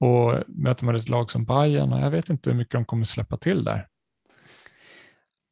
Och 0.00 0.34
möter 0.46 0.84
man 0.84 0.96
ett 0.96 1.08
lag 1.08 1.30
som 1.30 1.44
Bayern, 1.44 1.90
jag 1.90 2.10
vet 2.10 2.30
inte 2.30 2.50
hur 2.50 2.56
mycket 2.56 2.72
de 2.72 2.84
kommer 2.84 3.04
släppa 3.04 3.36
till 3.36 3.64
där. 3.64 3.88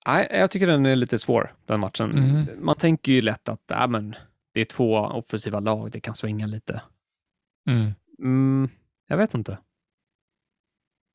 Nej, 0.07 0.29
jag 0.31 0.51
tycker 0.51 0.67
den 0.67 0.87
är 0.87 0.97
lite 0.97 1.19
svår, 1.19 1.55
den 1.67 1.81
matchen. 1.81 2.19
Mm. 2.19 2.47
Man 2.65 2.77
tänker 2.77 3.13
ju 3.13 3.21
lätt 3.21 3.49
att 3.49 3.71
äh, 3.71 3.89
men, 3.89 4.15
det 4.55 4.61
är 4.61 4.65
två 4.65 4.95
offensiva 4.97 5.61
lag, 5.61 5.91
det 5.93 6.01
kan 6.01 6.15
svänga 6.15 6.47
lite. 6.47 6.83
Mm. 7.71 7.93
Mm, 8.19 8.69
jag 9.09 9.17
vet 9.17 9.35
inte. 9.35 9.59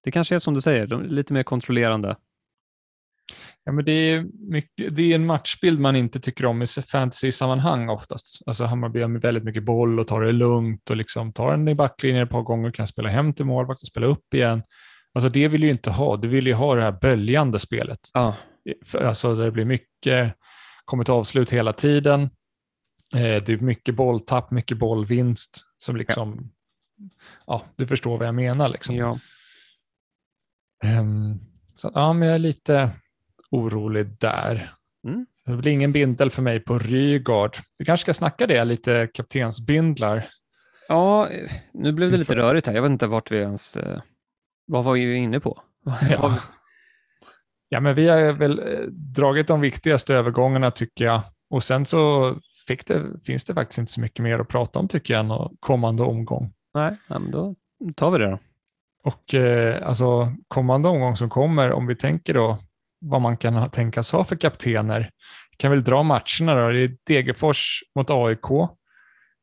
Det 0.04 0.12
kanske 0.12 0.36
är 0.36 0.40
som 0.40 0.54
du 0.54 0.62
säger, 0.62 0.88
de 0.88 1.02
är 1.02 1.08
lite 1.08 1.34
mer 1.34 1.44
kontrollerande. 1.44 2.16
Ja, 3.64 3.72
men 3.72 3.86
det, 3.86 3.92
är 3.92 4.26
mycket, 4.52 4.96
det 4.96 5.12
är 5.12 5.16
en 5.16 5.26
matchbild 5.26 5.80
man 5.80 5.96
inte 5.96 6.20
tycker 6.20 6.46
om 6.46 6.62
i 6.62 6.66
fantasy-sammanhang 6.66 7.90
oftast. 7.90 8.44
Alltså 8.46 8.66
Hammarby 8.66 9.02
har 9.02 9.20
väldigt 9.20 9.44
mycket 9.44 9.64
boll 9.64 10.00
och 10.00 10.08
tar 10.08 10.22
det 10.22 10.32
lugnt 10.32 10.90
och 10.90 10.98
liksom 10.98 11.34
tar 11.34 11.52
den 11.52 11.68
i 11.68 11.76
backlinjen 11.76 12.24
ett 12.24 12.30
par 12.30 12.42
gånger, 12.42 12.72
kan 12.72 12.88
spela 12.88 13.10
hem 13.10 13.34
till 13.34 13.46
målvakt 13.46 13.82
och 13.82 13.88
spela 13.88 14.08
upp 14.08 14.34
igen. 14.34 14.64
Alltså 15.14 15.30
det 15.30 15.48
vill 15.48 15.62
du 15.62 15.68
ju 15.68 15.74
inte 15.74 15.92
ha. 15.92 16.18
Du 16.18 16.28
vill 16.28 16.48
ju 16.48 16.54
ha 16.54 16.76
det 16.76 16.82
här 16.82 16.98
böljande 17.02 17.60
spelet. 17.60 18.00
Ja, 18.14 18.36
Alltså 18.98 19.36
det 19.36 19.52
blir 19.52 19.66
mycket, 19.66 20.36
kommer 20.86 21.04
till 21.04 21.14
avslut 21.14 21.50
hela 21.50 21.74
tiden. 21.74 22.22
Eh, 23.16 23.44
det 23.46 23.50
är 23.50 23.58
mycket 23.58 23.96
bolltapp, 23.96 24.52
mycket 24.52 24.78
bollvinst 24.78 25.62
som 25.78 25.98
liksom, 25.98 26.52
ja, 27.48 27.66
du 27.76 27.88
förstår 27.88 28.18
vad 28.18 28.28
jag 28.28 28.36
menar 28.36 28.70
liksom. 28.70 28.96
ja. 28.96 29.20
Ehm, 30.84 31.40
så 31.74 31.92
ja, 31.94 32.14
men 32.14 32.28
jag 32.28 32.36
är 32.36 32.40
lite 32.40 32.92
orolig 33.52 34.08
där. 34.20 34.74
Mm. 35.08 35.26
Det 35.46 35.56
blir 35.58 35.72
ingen 35.72 35.92
bindel 35.92 36.32
för 36.32 36.42
mig 36.42 36.60
på 36.60 36.80
Rygaard. 36.80 37.58
Vi 37.78 37.86
kanske 37.86 38.02
ska 38.02 38.14
snacka 38.14 38.48
det, 38.48 38.66
lite 38.66 39.08
kaptensbindlar. 39.14 40.28
ja, 40.88 41.28
nu 41.74 41.92
blev 41.92 42.12
det 42.12 42.18
lite 42.18 42.36
rörigt 42.36 42.68
här. 42.68 42.74
Jag 42.74 42.82
vet 42.82 42.92
inte 42.92 43.08
vart 43.08 43.32
vi 43.32 43.38
ens... 43.38 43.78
eh, 43.78 44.02
Vad 44.68 44.84
var 44.84 44.94
vi 44.94 45.16
inne 45.16 45.40
på? 45.40 45.62
Ja. 46.10 46.40
ja, 47.70 47.80
men 47.80 47.96
vi 47.96 48.08
har 48.10 48.34
väl 48.34 48.60
eh, 48.60 48.80
dragit 48.92 49.48
de 49.48 49.62
viktigaste 49.62 50.14
övergångarna 50.16 50.72
tycker 50.72 51.06
jag. 51.06 51.22
Och 51.50 51.64
sen 51.64 51.86
så 51.86 52.36
fick 52.68 52.86
det, 52.88 53.04
finns 53.26 53.46
det 53.46 53.54
faktiskt 53.54 53.78
inte 53.80 53.92
så 53.92 54.02
mycket 54.02 54.24
mer 54.24 54.40
att 54.40 54.48
prata 54.48 54.80
om 54.80 54.88
tycker 54.88 55.14
jag, 55.14 55.26
än 55.26 55.58
kommande 55.60 56.04
omgång. 56.04 56.54
Nej, 56.74 56.96
ja, 57.08 57.20
men 57.20 57.32
då 57.32 57.56
tar 57.96 58.12
vi 58.12 58.18
det 58.18 58.26
då. 58.30 58.40
Och 59.04 59.34
eh, 59.34 59.88
alltså 59.88 60.34
kommande 60.48 60.90
omgång 60.90 61.18
som 61.18 61.30
kommer, 61.30 61.72
om 61.72 61.88
vi 61.88 61.96
tänker 61.96 62.34
då 62.34 62.58
vad 63.02 63.22
man 63.22 63.38
kan 63.38 63.70
tänkas 63.70 64.12
ha 64.12 64.24
för 64.24 64.36
kaptener, 64.36 65.12
kan 65.58 65.72
väl 65.72 65.84
dra 65.84 66.04
matcherna 66.04 66.56
då. 66.56 66.70
Det 66.70 66.84
är 66.84 66.98
Degerfors 67.06 67.84
mot 67.96 68.10
AIK, 68.10 68.52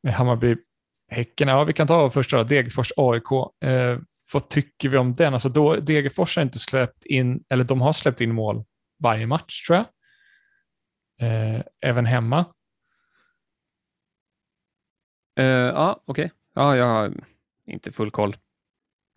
eh, 0.06 0.12
Hammarby, 0.12 0.56
Häcken, 1.08 1.48
ja 1.48 1.64
vi 1.64 1.72
kan 1.72 1.86
ta 1.86 2.10
första 2.10 2.36
då, 2.36 2.42
Degerfors 2.42 2.92
AIK. 2.96 3.32
Eh, 3.64 3.98
vad 4.32 4.48
tycker 4.48 4.88
vi 4.88 4.96
om 4.98 5.14
den? 5.14 5.34
Alltså 5.34 5.48
då, 5.48 5.76
Degerfors 5.76 6.36
har 6.36 6.42
inte 6.42 6.58
släppt 6.58 7.04
in, 7.04 7.44
eller 7.48 7.64
de 7.64 7.80
har 7.80 7.92
släppt 7.92 8.20
in 8.20 8.34
mål 8.34 8.64
varje 9.02 9.26
match 9.26 9.66
tror 9.66 9.76
jag. 9.76 9.86
Eh, 11.20 11.62
även 11.80 12.06
hemma. 12.06 12.44
Eh, 15.38 15.46
ja, 15.46 16.02
okej. 16.04 16.32
Ja, 16.54 16.76
jag 16.76 16.86
har 16.86 17.12
inte 17.66 17.92
full 17.92 18.10
koll 18.10 18.36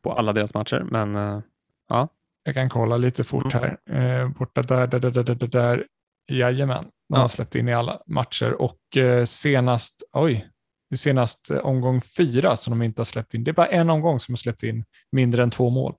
på 0.01 0.13
alla 0.13 0.33
deras 0.33 0.53
matcher, 0.53 0.87
men 0.91 1.15
eh, 1.15 1.41
ja. 1.87 2.07
Jag 2.49 2.55
kan 2.55 2.69
kolla 2.69 2.97
lite 2.97 3.23
fort 3.23 3.53
här. 3.53 3.77
Eh, 3.89 4.29
borta 4.29 4.61
där, 4.61 4.87
där, 4.87 4.99
där, 4.99 5.11
där, 5.11 5.23
där, 5.35 5.47
där. 5.47 5.85
Jajamän, 6.31 6.83
de 6.83 6.89
Ja. 7.15 7.17
har 7.19 7.27
släppt 7.27 7.55
in 7.55 7.67
i 7.69 7.73
alla 7.73 8.01
matcher 8.07 8.53
och 8.61 8.97
eh, 8.97 9.25
senast, 9.25 10.03
oj, 10.13 10.49
det 10.89 10.95
är 10.95 10.97
senast 10.97 11.51
eh, 11.51 11.57
omgång 11.57 12.01
fyra 12.01 12.55
som 12.55 12.71
de 12.79 12.85
inte 12.85 12.99
har 12.99 13.05
släppt 13.05 13.33
in. 13.33 13.43
Det 13.43 13.51
är 13.51 13.53
bara 13.53 13.67
en 13.67 13.89
omgång 13.89 14.19
som 14.19 14.31
har 14.33 14.37
släppt 14.37 14.63
in 14.63 14.85
mindre 15.11 15.43
än 15.43 15.49
två 15.51 15.69
mål. 15.69 15.93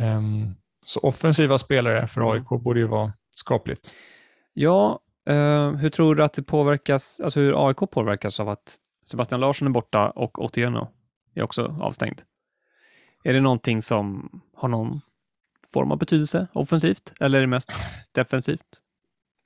Ehm, 0.00 0.54
så 0.86 1.00
offensiva 1.00 1.58
spelare 1.58 2.06
för 2.08 2.32
AIK 2.32 2.48
borde 2.48 2.80
ju 2.80 2.86
vara 2.86 3.12
skapligt. 3.34 3.94
ja, 4.52 5.00
eh, 5.28 5.70
hur 5.72 5.90
tror 5.90 6.14
du 6.14 6.24
att 6.24 6.32
det 6.32 6.42
påverkas, 6.42 7.20
alltså 7.24 7.40
hur 7.40 7.68
AIK 7.68 7.76
påverkas 7.90 8.40
av 8.40 8.48
att 8.48 8.76
Sebastian 9.10 9.40
Larsson 9.40 9.68
är 9.68 9.72
borta 9.72 10.10
och 10.10 10.44
Otieno 10.44 10.88
är 11.34 11.42
också 11.42 11.78
avstängd? 11.80 12.22
Är 13.24 13.32
det 13.34 13.40
någonting 13.40 13.82
som 13.82 14.30
har 14.54 14.68
någon 14.68 15.00
form 15.72 15.92
av 15.92 15.98
betydelse 15.98 16.46
offensivt 16.52 17.12
eller 17.20 17.38
är 17.38 17.42
det 17.42 17.46
mest 17.46 17.70
defensivt? 18.12 18.80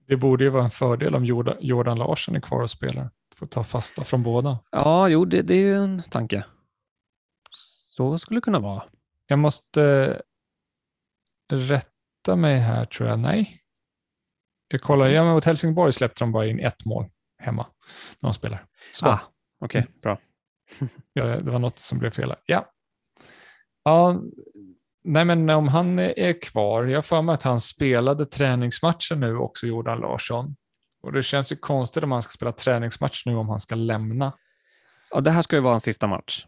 Det 0.07 0.17
borde 0.17 0.45
ju 0.45 0.51
vara 0.51 0.65
en 0.65 0.71
fördel 0.71 1.15
om 1.15 1.25
Jordan, 1.61 1.99
Larsson 1.99 2.37
är 2.37 2.41
kvar 2.41 2.63
och 2.63 2.71
spelar. 2.71 3.11
Får 3.35 3.47
ta 3.47 3.65
fasta 3.65 4.05
från 4.05 4.23
båda. 4.23 4.59
Ja, 4.71 5.09
jo, 5.09 5.25
det, 5.25 5.43
det 5.43 5.55
är 5.55 5.61
ju 5.61 5.77
en 5.77 6.03
tanke. 6.03 6.45
Så 7.97 8.19
skulle 8.19 8.37
det 8.41 8.45
kunna 8.45 8.59
vara. 8.59 8.83
Jag 9.27 9.39
måste 9.39 9.83
eh, 11.53 11.57
rätta 11.57 12.37
mig 12.37 12.59
här 12.59 12.85
tror 12.85 13.09
jag. 13.09 13.19
Nej. 13.19 13.63
Jag 14.69 14.81
kollar, 14.81 15.07
ja, 15.09 15.25
men 15.25 15.35
mot 15.35 15.45
Helsingborg 15.45 15.93
släppte 15.93 16.25
de 16.25 16.33
bara 16.33 16.47
in 16.47 16.61
ett 16.61 16.85
mål 16.85 17.11
hemma 17.39 17.67
när 18.21 18.29
de 18.29 18.35
spelar. 18.35 18.67
Så, 18.93 19.07
Ah, 19.07 19.21
Okej, 19.61 19.87
bra. 20.03 20.19
ja, 21.13 21.25
det 21.25 21.51
var 21.51 21.59
något 21.59 21.79
som 21.79 21.99
blev 21.99 22.11
fel. 22.11 22.29
här. 22.29 22.39
Ja. 22.47 22.67
Ja. 23.89 24.21
Nej, 25.05 25.25
men 25.25 25.51
om 25.51 25.69
han 25.69 25.99
är 25.99 26.43
kvar, 26.43 26.85
jag 26.85 27.05
för 27.05 27.23
mig 27.23 27.33
att 27.33 27.43
han 27.43 27.61
spelade 27.61 28.25
träningsmatcher 28.25 29.15
nu 29.17 29.37
också, 29.37 29.67
Jordan 29.67 29.99
Larsson. 30.01 30.57
Och 31.03 31.13
det 31.13 31.23
känns 31.23 31.53
ju 31.53 31.57
konstigt 31.57 32.05
om 32.05 32.13
han 32.13 32.23
ska 32.23 32.31
spela 32.31 32.53
träningsmatch 32.53 33.27
nu 33.27 33.35
om 33.35 33.49
han 33.49 33.61
ska 33.61 33.75
lämna. 33.75 34.33
Ja, 35.11 35.21
det 35.21 35.31
här 35.31 35.43
ska 35.43 35.57
ju 35.57 35.63
vara 35.63 35.75
en 35.75 35.81
sista 35.81 36.07
match 36.07 36.47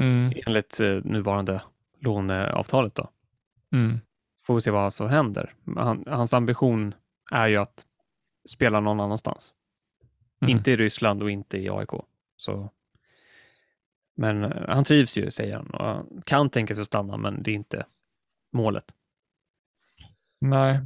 Mm. 0.00 0.32
enligt 0.46 0.80
eh, 0.80 0.88
nuvarande 1.04 1.62
låneavtalet 2.00 2.94
då. 2.94 3.10
Mm. 3.72 4.00
Får 4.46 4.54
vi 4.54 4.60
se 4.60 4.70
vad 4.70 4.92
som 4.92 5.08
händer. 5.08 5.54
Han, 5.76 6.04
hans 6.06 6.34
ambition 6.34 6.94
är 7.32 7.46
ju 7.46 7.56
att 7.56 7.84
spela 8.48 8.80
någon 8.80 9.00
annanstans. 9.00 9.52
Mm. 10.40 10.56
Inte 10.56 10.70
i 10.70 10.76
Ryssland 10.76 11.22
och 11.22 11.30
inte 11.30 11.58
i 11.58 11.70
AIK. 11.70 11.90
Så. 12.36 12.70
Men 14.22 14.44
eh, 14.44 14.68
han 14.68 14.84
trivs 14.84 15.18
ju, 15.18 15.30
säger 15.30 15.56
han. 15.56 15.66
Och 15.70 15.84
han 15.84 16.22
kan 16.26 16.50
tänka 16.50 16.74
sig 16.74 16.80
att 16.82 16.86
stanna, 16.86 17.16
men 17.16 17.42
det 17.42 17.50
är 17.50 17.54
inte 17.54 17.86
målet. 18.52 18.84
Nej. 20.40 20.80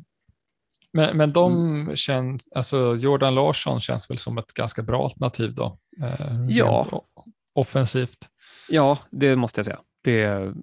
Men, 0.92 1.16
men 1.16 1.32
de 1.32 1.52
Mm. 1.52 1.96
känns, 1.96 2.48
alltså 2.54 2.96
Jordan 2.96 3.34
Larsson 3.34 3.80
känns 3.80 4.10
väl 4.10 4.18
som 4.18 4.38
ett 4.38 4.52
ganska 4.52 4.82
bra 4.82 5.04
alternativ 5.04 5.54
då? 5.54 5.78
Eh, 6.02 6.46
Ja. 6.48 7.04
Offensivt. 7.52 8.28
Ja, 8.68 8.98
det 9.10 9.36
måste 9.36 9.58
jag 9.58 9.64
säga. 9.66 9.80
Det 10.02 10.22
är 10.22 10.54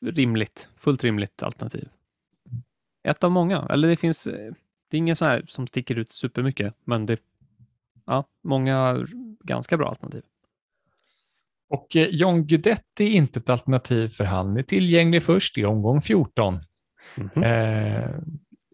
rimligt, 0.00 0.68
fullt 0.76 1.04
rimligt 1.04 1.42
alternativ. 1.42 1.88
Ett 3.08 3.24
av 3.24 3.30
många, 3.30 3.66
eller 3.70 3.88
det 3.88 3.96
finns, 3.96 4.24
det 4.90 4.96
är 4.96 4.98
ingen 4.98 5.16
sån 5.16 5.28
här 5.28 5.44
som 5.48 5.66
sticker 5.66 5.98
ut 5.98 6.10
supermycket, 6.10 6.74
men 6.84 7.06
det 7.06 7.20
ja, 8.06 8.24
många 8.44 9.06
ganska 9.44 9.76
bra 9.76 9.88
alternativ. 9.88 10.22
Och 11.72 11.96
eh, 11.96 12.08
John 12.10 12.46
Guidetti 12.46 13.04
är 13.04 13.10
inte 13.10 13.38
ett 13.38 13.50
alternativ 13.50 14.08
för 14.08 14.24
han 14.24 14.56
är 14.56 14.62
tillgänglig 14.62 15.22
först 15.22 15.58
i 15.58 15.64
omgång 15.64 16.00
14. 16.00 16.60
Mhm. 17.14 17.42
Eh, 17.42 18.10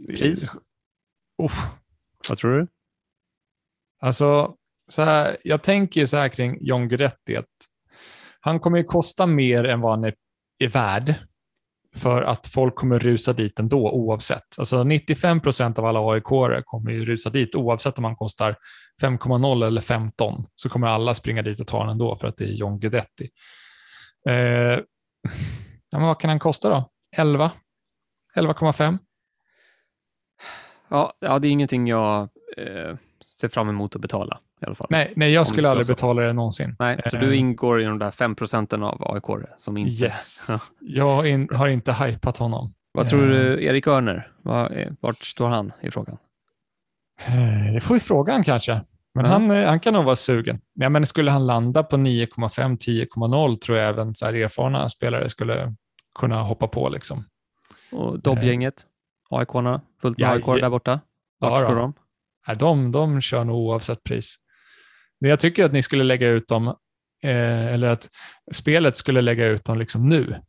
Pris? 0.06 0.52
Oh, 1.38 1.52
Vad 2.28 2.38
tror 2.38 2.58
du? 2.58 2.66
alltså, 4.00 4.54
så 4.88 5.02
här, 5.02 5.36
jag 5.44 5.62
tänker 5.62 6.06
så 6.06 6.16
här 6.16 6.28
kring 6.28 6.58
John 6.60 6.88
Guidetti 6.88 7.36
att 7.36 7.46
han 8.40 8.60
kommer 8.60 8.78
ju 8.78 8.84
kosta 8.84 9.26
mer 9.26 9.64
än 9.64 9.80
vad 9.80 9.90
han 9.92 10.04
är, 10.04 10.14
är 10.58 10.68
värd 10.68 11.14
för 11.96 12.22
att 12.22 12.46
folk 12.46 12.74
kommer 12.74 12.98
rusa 12.98 13.32
dit 13.32 13.58
ändå 13.58 13.90
oavsett. 13.92 14.58
Alltså 14.58 14.84
95 14.84 15.40
procent 15.40 15.78
av 15.78 15.84
alla 15.84 16.12
aik 16.12 16.24
kommer 16.64 16.90
ju 16.90 17.04
rusa 17.04 17.30
dit 17.30 17.54
oavsett 17.54 17.98
om 17.98 18.04
han 18.04 18.16
kostar 18.16 18.56
5,0 19.02 19.66
eller 19.66 19.80
15 19.80 20.46
så 20.54 20.68
kommer 20.68 20.86
alla 20.86 21.14
springa 21.14 21.42
dit 21.42 21.60
och 21.60 21.66
ta 21.66 21.80
den 21.80 21.88
ändå 21.90 22.16
för 22.16 22.28
att 22.28 22.36
det 22.36 22.44
är 22.44 22.52
John 22.52 22.78
Guidetti. 22.80 23.28
Eh, 24.28 24.34
ja, 25.90 25.98
men 25.98 26.02
vad 26.02 26.20
kan 26.20 26.30
han 26.30 26.38
kosta 26.38 26.70
då? 26.70 26.90
11? 27.16 27.50
11,5? 28.36 28.98
Ja, 30.88 31.12
ja, 31.20 31.38
det 31.38 31.48
är 31.48 31.50
ingenting 31.52 31.86
jag 31.88 32.20
eh, 32.56 32.96
ser 33.40 33.48
fram 33.48 33.68
emot 33.68 33.94
att 33.94 34.00
betala 34.02 34.40
i 34.62 34.64
alla 34.66 34.74
fall. 34.74 34.86
Nej, 34.90 35.12
nej, 35.16 35.32
jag 35.32 35.46
skulle 35.48 35.68
aldrig 35.68 35.86
så. 35.86 35.92
betala 35.92 36.22
det 36.22 36.32
någonsin. 36.32 36.76
Nej, 36.78 37.02
så 37.06 37.16
Eh, 37.16 37.22
du 37.22 37.36
ingår 37.36 37.80
i 37.80 37.84
de 37.84 37.98
där 37.98 38.10
5 38.10 38.34
procenten 38.34 38.82
av 38.82 39.14
aik 39.14 39.44
som 39.56 39.76
inte... 39.76 40.04
Yes. 40.04 40.46
Jag 40.80 41.04
har 41.16 41.24
in, 41.26 41.48
har 41.52 41.68
inte 41.68 41.92
hypat 41.92 42.36
honom. 42.36 42.74
Vad 42.92 43.06
tror 43.08 43.22
Eh. 43.22 43.28
du, 43.40 43.64
Erik 43.64 43.86
Örner? 43.86 44.32
Vart 45.00 45.18
står 45.18 45.48
han 45.48 45.72
i 45.80 45.90
frågan? 45.90 46.16
Eh, 47.26 47.72
Det 47.74 47.80
får 47.80 47.94
vi 47.94 48.00
fråga 48.00 48.32
han 48.32 48.42
kanske. 48.42 48.80
Men 49.14 49.24
Ja. 49.24 49.30
han, 49.30 49.50
eh, 49.50 49.66
han 49.68 49.80
kan 49.80 49.94
nog 49.94 50.04
vara 50.04 50.16
sugen. 50.16 50.60
Ja, 50.74 50.88
men 50.88 51.06
skulle 51.06 51.30
han 51.30 51.46
landa 51.46 51.82
på 51.82 51.96
9,5, 51.96 52.76
10,0 52.78 53.56
tror 53.56 53.78
jag 53.78 53.88
även 53.88 54.14
så 54.14 54.26
här 54.26 54.34
erfarna 54.34 54.88
spelare 54.88 55.28
skulle 55.28 55.74
kunna 56.18 56.42
hoppa 56.42 56.68
på. 56.68 56.88
Liksom. 56.88 57.24
Och 57.92 58.20
Dobb-gänget? 58.22 58.82
AIK-arna? 59.30 59.80
Fullt 60.02 60.18
med 60.18 60.24
Ja, 60.26 60.32
AIK 60.32 60.44
ja. 60.46 60.54
där 60.56 60.70
borta? 60.70 61.00
Ja, 61.40 61.50
Vart 61.50 61.60
står 61.60 61.74
då. 61.74 61.80
de? 61.80 61.94
Nej, 62.46 62.56
de, 62.56 62.92
de 62.92 63.20
kör 63.20 63.44
nog 63.44 63.56
oavsett 63.56 64.02
pris. 64.04 64.36
Men 65.20 65.30
jag 65.30 65.40
tycker 65.40 65.64
att 65.64 65.72
ni 65.72 65.82
skulle 65.82 66.04
lägga 66.04 66.28
ut 66.28 66.48
dem, 66.48 66.68
eh, 67.22 67.66
eller 67.66 67.88
att 67.88 68.08
spelet 68.52 68.96
skulle 68.96 69.20
lägga 69.20 69.46
ut 69.46 69.64
dem 69.64 69.78
liksom 69.78 70.08
nu. 70.08 70.42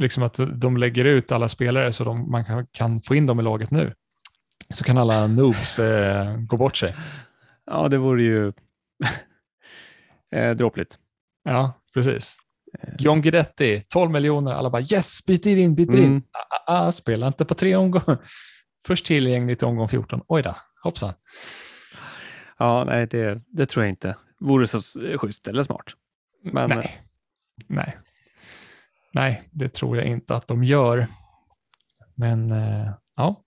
Liksom 0.00 0.22
att 0.22 0.40
de 0.54 0.76
lägger 0.76 1.04
ut 1.04 1.32
alla 1.32 1.48
spelare 1.48 1.92
så 1.92 2.04
de, 2.04 2.30
man 2.30 2.44
kan, 2.44 2.66
kan 2.72 3.00
få 3.00 3.14
in 3.14 3.26
dem 3.26 3.40
i 3.40 3.42
laget 3.42 3.70
nu. 3.70 3.94
Så 4.70 4.84
kan 4.84 4.98
alla 4.98 5.26
noobs 5.26 5.78
eh, 5.78 6.36
gå 6.36 6.56
bort 6.56 6.76
sig. 6.76 6.94
Ja, 7.66 7.88
det 7.88 7.98
vore 7.98 8.22
ju 8.22 8.52
eh, 10.34 10.50
dråpligt. 10.50 10.98
Ja, 11.44 11.72
precis. 11.94 12.36
John 12.98 13.22
Guidetti, 13.22 13.82
12 13.88 14.10
miljoner, 14.10 14.52
alla 14.52 14.70
bara 14.70 14.82
yes, 14.82 15.24
byter 15.26 15.46
in, 15.58 15.74
byter 15.74 15.96
in. 15.96 16.04
Mm. 16.04 16.22
Ah, 16.32 16.72
ah, 16.74 16.86
ah, 16.86 16.92
spela 16.92 17.26
inte 17.26 17.44
på 17.44 17.54
tre 17.54 17.76
omgångar. 17.76 18.18
Först 18.86 19.06
tillgängligt 19.06 19.62
i 19.62 19.64
omgång 19.66 19.88
14. 19.88 20.20
Oj 20.28 20.42
då, 20.42 20.54
hoppsan. 20.82 21.14
Ja, 22.58 22.84
nej, 22.84 23.06
det, 23.06 23.42
det 23.46 23.66
tror 23.66 23.84
jag 23.84 23.90
inte 23.90 24.16
vore 24.40 24.66
så 24.66 24.78
schysst 25.18 25.48
eller 25.48 25.62
smart. 25.62 25.84
Men- 26.42 26.68
Nej. 26.70 27.00
Nej. 27.66 27.98
Nej, 29.12 29.48
det 29.52 29.68
tror 29.68 29.96
jag 29.96 30.06
inte 30.06 30.34
att 30.36 30.46
de 30.46 30.64
gör. 30.64 31.06
Men 32.14 32.52
eh, 32.52 32.90
ja. 33.16 33.42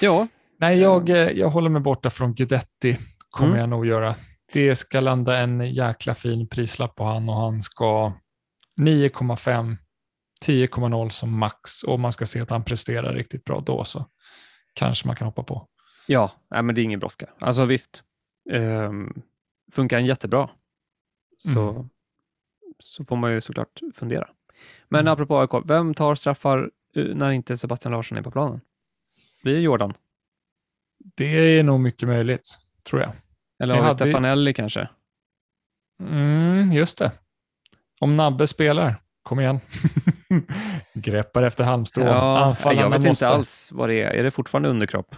Ja, 0.00 0.26
Nej, 0.58 0.78
jag, 0.78 1.08
eh, 1.08 1.16
jag 1.16 1.48
håller 1.50 1.70
mig 1.70 1.82
borta 1.82 2.10
från 2.10 2.34
Guidetti, 2.34 2.98
kommer 3.30 3.48
Mm. 3.48 3.60
jag 3.60 3.68
nog 3.68 3.86
göra. 3.86 4.14
Det 4.52 4.76
ska 4.76 5.00
landa 5.00 5.38
en 5.38 5.72
jäkla 5.72 6.14
fin 6.14 6.48
prislapp 6.48 6.94
på 6.94 7.04
han 7.04 7.28
och 7.28 7.34
han 7.36 7.62
ska 7.62 8.12
9,5, 8.76 9.76
10,0 10.46 11.08
som 11.08 11.38
max 11.38 11.82
och 11.82 12.00
man 12.00 12.12
ska 12.12 12.26
se 12.26 12.40
att 12.40 12.50
han 12.50 12.64
presterar 12.64 13.14
riktigt 13.14 13.44
bra 13.44 13.60
då 13.60 13.84
så 13.84 14.06
kanske 14.74 15.06
man 15.06 15.16
kan 15.16 15.26
hoppa 15.26 15.42
på. 15.42 15.68
ja 16.06 16.30
nej, 16.50 16.62
men 16.62 16.74
det 16.74 16.80
är 16.80 16.84
ingen 16.84 17.00
brådska. 17.00 17.26
Alltså 17.40 17.64
visst, 17.64 18.02
ehm, 18.50 19.12
funkar 19.72 19.96
han 19.96 20.06
jättebra 20.06 20.50
så, 21.36 21.70
Mm. 21.70 21.88
så 22.78 23.04
får 23.04 23.16
man 23.16 23.32
ju 23.32 23.40
såklart 23.40 23.80
fundera. 23.94 24.28
Men 24.88 25.00
Mm. 25.00 25.12
apropå 25.12 25.38
AIK, 25.40 25.50
vem 25.64 25.94
tar 25.94 26.14
straffar 26.14 26.70
eh, 26.96 27.04
när 27.04 27.30
inte 27.30 27.56
Sebastian 27.56 27.92
Larsson 27.92 28.18
är 28.18 28.22
på 28.22 28.30
planen? 28.30 28.60
Blir 29.44 29.60
Jordan? 29.60 29.94
Det 31.16 31.58
är 31.58 31.62
nog 31.62 31.80
mycket 31.80 32.08
möjligt, 32.08 32.58
tror 32.88 33.02
jag. 33.02 33.12
Eller 33.62 33.74
har 33.74 33.80
vi 33.80 33.86
hade 33.86 34.04
Stefanelli 34.04 34.54
kanske? 34.54 34.88
Mm, 36.00 36.72
just 36.72 36.98
det. 36.98 37.12
Om 38.00 38.16
Nabbe 38.16 38.46
spelar, 38.46 39.02
kom 39.22 39.40
igen. 39.40 39.60
Greppar 40.94 41.42
efter 41.42 41.64
halmstrån. 41.64 42.06
Ja, 42.06 42.38
Anfallarna 42.38 42.80
jag 42.82 42.90
vet 42.90 43.08
måste... 43.08 43.24
inte 43.24 43.34
alls 43.34 43.72
vad 43.72 43.88
det 43.88 44.02
är. 44.02 44.10
Är 44.10 44.22
det 44.22 44.30
fortfarande 44.30 44.68
underkropp? 44.68 45.16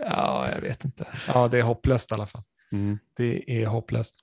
Ja, 0.00 0.48
jag 0.54 0.60
vet 0.60 0.84
inte. 0.84 1.06
Ja, 1.26 1.48
det 1.48 1.58
är 1.58 1.62
hopplöst 1.62 2.10
i 2.10 2.14
alla 2.14 2.26
fall. 2.26 2.42
Mm. 2.72 2.98
Det 3.16 3.62
är 3.62 3.66
hopplöst. 3.66 4.14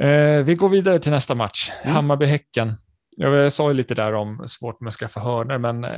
Eh, 0.00 0.42
vi 0.44 0.54
går 0.54 0.68
vidare 0.68 0.98
till 0.98 1.12
nästa 1.12 1.34
match. 1.34 1.70
Mm. 1.82 1.96
Hammarby-Häcken. 1.96 2.74
Jag 3.16 3.52
sa 3.52 3.68
ju 3.68 3.74
lite 3.74 3.94
där 3.94 4.12
om 4.12 4.48
svårt 4.48 4.80
med 4.80 4.88
att 4.88 4.94
skaffa 4.94 5.20
hörnor, 5.20 5.58
men 5.58 5.84
eh, 5.84 5.90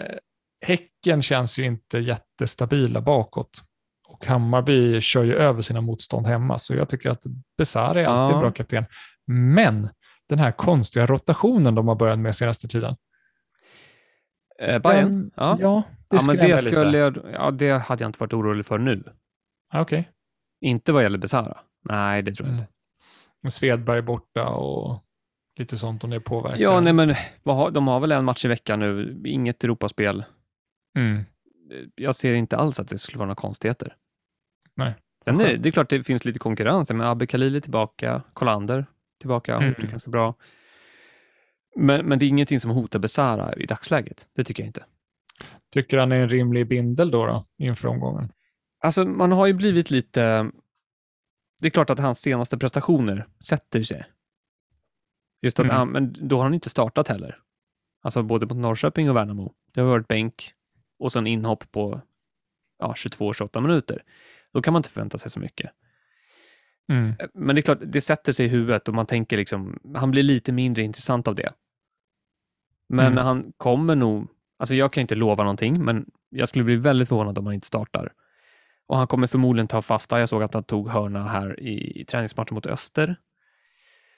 Häcken 0.63 1.23
känns 1.23 1.59
ju 1.59 1.65
inte 1.65 1.99
jättestabila 1.99 3.01
bakåt. 3.01 3.63
Och 4.09 4.27
Hammarby 4.27 5.01
kör 5.01 5.25
ju 5.25 5.35
över 5.35 5.63
sina 5.63 5.81
motstånd 5.81 6.27
hemma, 6.27 6.59
så 6.59 6.75
jag 6.75 6.89
tycker 6.89 7.11
att 7.11 7.23
Besara 7.59 8.01
är 8.01 8.05
alltid 8.07 8.37
Ja. 8.37 8.41
bra 8.41 8.51
kapten. 8.51 8.85
Men 9.27 9.89
den 10.29 10.39
här 10.39 10.53
konstiga 10.53 11.07
rotationen 11.07 11.75
de 11.75 11.89
har 11.89 11.95
börjat 11.95 12.19
med 12.19 12.37
senaste 12.37 12.69
tiden. 12.69 12.97
Eh, 14.61 14.79
Bayern? 14.79 15.31
Ja. 15.37 15.57
ja, 15.61 15.83
det 16.11 16.17
ja, 16.17 16.23
men 16.27 16.37
det 16.37 16.47
lite. 16.47 16.59
skulle 16.59 16.99
jag, 16.99 17.19
ja, 17.33 17.51
det 17.51 17.71
hade 17.79 18.03
jag 18.05 18.09
inte 18.09 18.19
varit 18.21 18.33
orolig 18.33 18.67
för 18.67 18.79
nu. 18.79 19.03
Ja, 19.73 19.81
Okej. 19.81 20.09
Inte 20.61 20.93
vad 20.93 21.03
gäller 21.03 21.19
Besara. 21.19 21.59
Nej, 21.89 22.23
det 22.23 22.35
tror 22.35 22.49
jag 22.49 22.53
Mm. 22.53 22.65
inte. 23.45 23.51
Svedberg 23.57 24.03
borta 24.03 24.49
och 24.49 25.01
lite 25.59 25.79
sånt 25.79 26.05
om 26.05 26.11
det 26.11 26.21
påverkar. 26.21 26.59
Ja, 26.63 26.81
nej, 26.81 26.93
men 26.93 27.15
vad 27.43 27.57
har, 27.57 27.71
de 27.71 27.89
har 27.89 28.01
väl 28.01 28.13
en 28.13 28.25
match 28.25 28.45
i 28.45 28.49
veckan 28.49 28.81
nu, 28.81 29.23
inget 29.25 29.65
Europaspel. 29.65 30.25
Mm. 30.97 31.25
Jag 31.95 32.17
ser 32.17 32.35
inte 32.35 32.57
alls 32.57 32.81
att 32.81 32.89
det 32.89 32.99
skulle 32.99 33.19
vara 33.19 33.27
några 33.27 33.35
konstigheter. 33.41 33.97
Nej, 34.77 34.95
Sen 35.25 35.41
är, 35.41 35.57
det 35.57 35.69
är 35.69 35.71
klart 35.71 35.91
det 35.91 36.05
finns 36.05 36.25
lite 36.25 36.39
konkurrens, 36.39 36.91
men 36.91 37.01
Abbe 37.01 37.27
Khalili 37.27 37.61
tillbaka, 37.61 38.23
Kolander 38.33 38.87
tillbaka, 39.21 39.53
gjort 39.53 39.77
det 39.77 39.83
Mm. 39.83 39.91
ganska 39.91 40.11
bra. 40.11 40.35
Men, 41.77 42.07
men 42.07 42.19
det 42.19 42.25
är 42.25 42.29
ingenting 42.29 42.61
som 42.61 42.71
hotar 42.71 42.99
Besara 42.99 43.55
i 43.55 43.67
dagsläget. 43.67 44.29
Det 44.35 44.45
tycker 44.45 44.63
jag 44.63 44.69
inte. 44.69 44.85
Tycker 45.73 45.99
han 45.99 46.13
är 46.13 46.17
en 46.17 46.29
rimlig 46.29 46.69
bindel 46.69 47.11
då, 47.11 47.27
då 47.27 47.47
inför 47.59 47.89
omgången? 47.89 48.33
Alltså, 48.81 49.05
man 49.05 49.33
har 49.33 49.47
ju 49.47 49.53
blivit 49.53 49.91
lite... 49.91 50.51
Det 51.61 51.67
är 51.69 51.71
klart 51.71 51.91
att 51.91 51.99
hans 51.99 52.21
senaste 52.21 52.59
prestationer 52.59 53.27
sätter 53.45 53.83
sig. 53.83 54.05
Just 55.43 55.61
att 55.61 55.65
Mm. 55.65 55.77
han, 55.77 55.89
men 55.89 56.29
då 56.29 56.37
har 56.37 56.43
han 56.45 56.55
inte 56.55 56.71
startat 56.71 57.09
heller. 57.09 57.39
Alltså 58.03 58.23
både 58.23 58.47
mot 58.47 58.57
Norrköping 58.57 59.11
och 59.11 59.17
Värnamo. 59.17 59.55
Det 59.73 59.81
har 59.81 59.89
varit 59.89 60.09
bänk 60.09 60.53
och 61.03 61.13
sen 61.13 61.27
inhopp 61.27 61.73
på 61.73 62.01
ja, 62.79 62.93
22-28 62.97 63.61
minuter. 63.61 64.03
Då 64.53 64.63
kan 64.63 64.73
man 64.73 64.81
inte 64.81 64.91
förvänta 64.91 65.19
sig 65.19 65.31
så 65.31 65.41
mycket. 65.41 65.71
Mm. 66.89 67.15
Men 67.35 67.57
det 67.57 67.61
är 67.61 67.63
klart, 67.63 67.79
det 67.87 68.01
sätter 68.01 68.33
sig 68.33 68.47
i 68.47 68.49
huvudet 68.49 68.89
och 68.89 68.95
man 68.95 69.07
tänker 69.07 69.37
liksom, 69.37 69.79
han 69.95 70.11
blir 70.11 70.23
lite 70.23 70.53
mindre 70.53 70.83
intressant 70.83 71.29
av 71.29 71.35
det. 71.35 71.53
Men 72.89 73.13
Mm. 73.13 73.25
han 73.25 73.53
kommer 73.57 73.97
nog, 73.97 74.29
alltså 74.59 74.75
jag 74.75 74.93
kan 74.93 75.01
inte 75.01 75.15
lova 75.15 75.43
någonting, 75.45 75.85
men 75.85 76.07
jag 76.31 76.49
skulle 76.49 76.65
bli 76.65 76.77
väldigt 76.77 77.09
förvånad 77.09 77.39
om 77.39 77.47
han 77.47 77.55
inte 77.55 77.67
startar. 77.67 78.13
Och 78.87 78.97
han 78.97 79.07
kommer 79.07 79.27
förmodligen 79.27 79.69
ta 79.69 79.83
fasta. 79.83 80.21
Jag 80.21 80.29
såg 80.29 80.43
att 80.43 80.55
han 80.55 80.65
tog 80.65 80.89
hörna 80.89 81.29
här 81.29 81.61
i, 81.61 82.01
i 82.01 82.05
träningsmatchen 82.05 82.55
mot 82.55 82.67
Öster. 82.67 83.17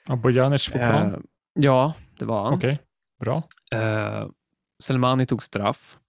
Och 0.09 0.17
Bojanic 0.17 0.69
på 0.69 0.77
plan? 0.77 1.13
Eh, 1.13 1.19
ja, 1.53 1.93
det 2.19 2.25
var 2.25 2.43
han. 2.43 2.53
Okej, 2.53 2.79
bra. 3.19 3.43
Eh, 3.71 4.27
Selmani 4.83 5.25
tog 5.25 5.43
straff 5.43 5.99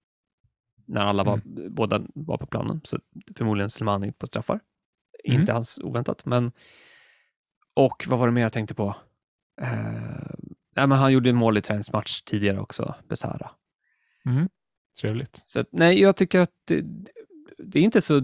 när 0.87 1.05
alla 1.05 1.25
var, 1.25 1.41
Mm. 1.45 1.75
båda 1.75 2.03
var 2.15 2.39
på 2.39 2.47
planen, 2.47 2.81
så 2.85 2.99
förmodligen 3.37 3.71
Selmani 3.71 4.13
på 4.13 4.27
straffar. 4.27 4.61
Mm. 5.25 5.41
Inte 5.41 5.53
alls 5.55 5.79
oväntat, 5.79 6.27
men 6.27 6.53
och 7.75 8.05
vad 8.09 8.19
var 8.19 8.27
det 8.27 8.33
mer 8.33 8.43
jag 8.43 8.53
tänkte 8.53 8.75
på? 8.75 8.97
Eh, 9.61 9.69
nej, 10.77 10.87
men 10.87 10.93
han 10.93 11.13
gjorde 11.13 11.33
mål 11.33 11.59
i 11.59 11.61
träningsmatch 11.63 12.23
tidigare 12.23 12.61
också, 12.61 12.95
Besara. 13.09 13.51
Mm. 14.27 14.49
Trevligt. 15.01 15.41
Så 15.45 15.61
att, 15.61 15.69
nej, 15.71 16.01
jag 16.01 16.17
tycker 16.17 16.41
att 16.41 16.53
det, 16.65 16.85
det 17.59 17.79
är 17.79 17.83
inte 17.83 18.01
så... 18.01 18.21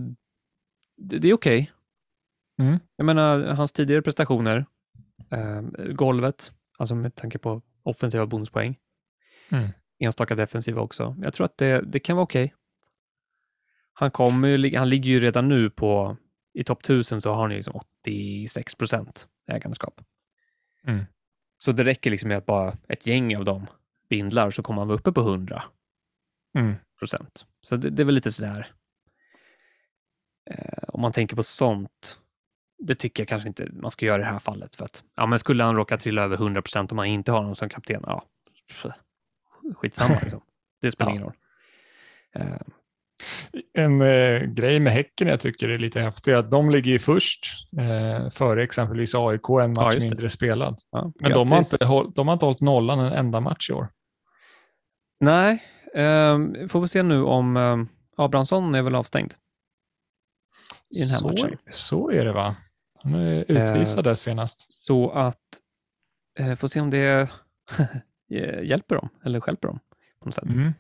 Det, 0.96 1.18
det 1.18 1.29
är 1.29 1.35
okej. 1.35 1.72
Mm. 2.59 2.79
Jag 2.96 3.05
menar, 3.05 3.40
hans 3.40 3.72
tidigare 3.72 4.03
prestationer, 4.03 4.66
eh, 5.31 5.62
golvet, 5.92 6.53
alltså 6.79 6.94
med 6.94 7.14
tanke 7.14 7.38
på 7.38 7.62
offensiva 7.83 8.27
bonuspoäng, 8.27 8.79
Mm. 9.48 9.68
Enstaka 10.05 10.35
defensiva 10.35 10.81
också. 10.81 11.17
Jag 11.23 11.33
tror 11.33 11.45
att 11.45 11.59
det, 11.59 11.81
det 11.81 11.99
kan 11.99 12.17
vara 12.17 12.25
okej. 12.25 12.55
Han, 13.93 14.11
kommer 14.11 14.77
han 14.77 14.88
ligger 14.88 15.11
ju 15.11 15.21
redan 15.21 15.49
nu 15.49 15.71
på, 15.71 16.17
i 16.55 16.65
topp 16.65 16.81
1000 16.81 17.21
så 17.21 17.33
har 17.33 17.43
han 17.43 17.51
ju 17.51 17.57
liksom 17.57 17.75
86 18.03 18.75
procent 18.75 19.29
ägandeskap. 19.49 20.01
Mm. 20.87 21.05
Så 21.59 21.73
det 21.73 21.85
räcker 21.85 22.11
liksom 22.11 22.29
med 22.29 22.38
att 22.38 22.47
bara 22.47 22.77
ett 22.88 23.07
gäng 23.07 23.37
av 23.37 23.45
dem 23.45 23.67
bindlar 24.09 24.51
så 24.51 24.62
kommer 24.62 24.81
han 24.81 24.88
vara 24.88 24.99
uppe 24.99 25.12
på 25.12 25.21
100 25.21 25.62
Mm. 26.59 26.75
procent. 26.99 27.47
Så 27.62 27.77
det, 27.77 27.91
det 27.91 28.03
är 28.03 28.05
väl 28.05 28.15
lite 28.15 28.33
sådär. 28.33 28.67
Eh, 30.51 30.83
om 30.88 31.01
man 31.01 31.12
tänker 31.12 31.37
på 31.37 31.43
sånt, 31.43 32.19
det 32.79 32.95
tycker 32.95 33.21
jag 33.23 33.29
kanske 33.29 33.49
inte 33.49 33.69
man 33.73 33.91
ska 33.91 34.07
göra 34.07 34.23
i 34.23 34.25
det 34.25 34.31
här 34.31 34.38
fallet. 34.38 34.77
För 34.77 34.85
att, 34.85 35.05
ja, 35.17 35.27
men 35.27 35.38
skulle 35.38 35.65
han 35.65 35.77
råka 35.77 35.97
trilla 35.97 36.23
över 36.23 36.37
100 36.37 36.62
procent 36.62 36.93
om 36.93 36.97
man 36.97 37.07
inte 37.07 37.33
har 37.33 37.38
honom 37.38 37.57
som 37.57 37.69
kapten, 37.69 38.03
ja, 38.07 38.25
skitsamma 39.77 40.18
liksom. 40.22 40.40
Det 40.81 40.90
spelar 40.92 41.11
Ja. 41.11 41.14
ingen 41.14 41.25
roll. 41.25 41.35
Eh, 42.35 42.57
En 43.75 44.01
eh, 44.01 44.40
grej 44.42 44.81
med 44.81 44.92
Häcken 44.92 45.29
jag 45.29 45.40
tycker 45.40 45.68
är 45.68 45.79
lite 45.79 46.01
häftig 46.01 46.33
är 46.33 46.37
att 46.37 46.51
de 46.51 46.70
ligger 46.70 46.90
ju 46.92 46.98
först 46.98 47.46
eh, 47.79 48.31
före 48.31 48.62
exempelvis 48.62 49.14
AIK 49.14 49.49
en 49.62 49.72
match 49.72 49.95
det. 49.95 50.01
mindre 50.01 50.28
spelad. 50.28 50.78
ja, 50.91 51.12
Men 51.20 51.30
de 51.32 51.51
har, 51.53 51.59
inte, 51.59 51.84
håll- 51.84 52.12
de 52.14 52.28
har 52.28 52.32
inte 52.32 52.45
hållit 52.47 52.61
nollan 52.61 52.99
en 53.01 53.12
enda 53.12 53.41
match 53.41 53.70
i 53.70 53.72
år. 53.72 53.89
Nej, 55.20 55.62
eh, 55.95 56.39
får 56.68 56.80
vi 56.80 56.89
se 56.89 57.03
nu 57.03 57.22
om 57.22 57.57
eh, 57.57 57.76
Abrahamsson 58.16 58.74
är 58.74 58.82
väl 58.82 58.95
avstängd 58.95 59.34
i 60.97 61.01
den 61.01 61.09
här 61.09 61.18
så, 61.18 61.28
matchen. 61.28 61.59
Så 61.70 62.11
är 62.11 62.24
det 62.24 62.32
va? 62.32 62.57
Han 63.03 63.14
är 63.14 63.45
utvisad 63.49 64.05
där 64.05 64.14
senast. 64.14 64.66
Så 64.68 65.11
att, 65.11 65.39
eh, 66.39 66.55
får 66.55 66.68
se 66.68 66.80
om 66.80 66.91
det 66.91 67.01
eh, 67.20 67.28
hjälper 68.62 68.95
dem 68.95 69.09
eller 69.24 69.41
stjälper 69.41 69.68
dem 69.68 69.78
på 70.20 70.26
något 70.26 70.35
sätt. 70.35 70.45
Mm. 70.45 70.72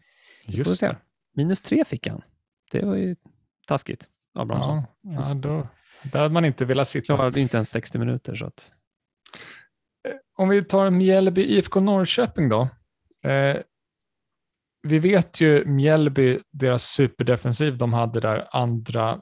Just 0.44 0.80
det. 0.80 0.96
Minus 1.34 1.62
tre 1.62 1.84
fick 1.84 2.06
han. 2.06 2.22
Det 2.70 2.84
var 2.84 2.96
ju 2.96 3.16
taskigt, 3.66 4.08
Abrahamsson. 4.34 4.82
Ja, 5.02 5.28
ja, 5.28 5.34
då, 5.34 5.68
där 6.02 6.20
hade 6.20 6.34
man 6.34 6.44
inte 6.44 6.64
velat 6.64 6.88
sitta. 6.88 7.04
Klarade 7.04 7.40
inte 7.40 7.56
ens 7.56 7.70
60 7.70 7.98
minuter. 7.98 8.34
Så 8.34 8.46
att, 8.46 8.72
Om 10.36 10.48
vi 10.48 10.62
tar 10.62 10.90
Mjällby 10.90 11.42
IFK 11.42 11.80
Norrköping 11.80 12.48
då. 12.48 12.68
Eh, 13.24 13.56
vi 14.82 14.98
vet 14.98 15.40
ju 15.40 15.64
Mjällby, 15.64 16.38
deras 16.50 16.84
superdefensiv 16.84 17.78
de 17.78 17.92
hade 17.92 18.20
där 18.20 18.48
andra 18.50 19.20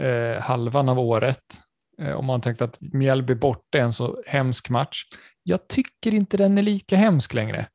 eh, 0.00 0.40
halvan 0.40 0.88
av 0.88 0.98
året. 0.98 1.60
Eh, 1.98 2.12
om 2.12 2.26
man 2.26 2.40
tänkte 2.40 2.64
att 2.64 2.78
Mjällby 2.80 3.34
borta 3.34 3.78
är 3.78 3.82
en 3.82 3.92
så 3.92 4.22
hemsk 4.26 4.70
match. 4.70 5.04
Jag 5.42 5.68
tycker 5.68 6.14
inte 6.14 6.36
den 6.36 6.58
är 6.58 6.62
lika 6.62 6.96
hemsk 6.96 7.34
längre. 7.34 7.66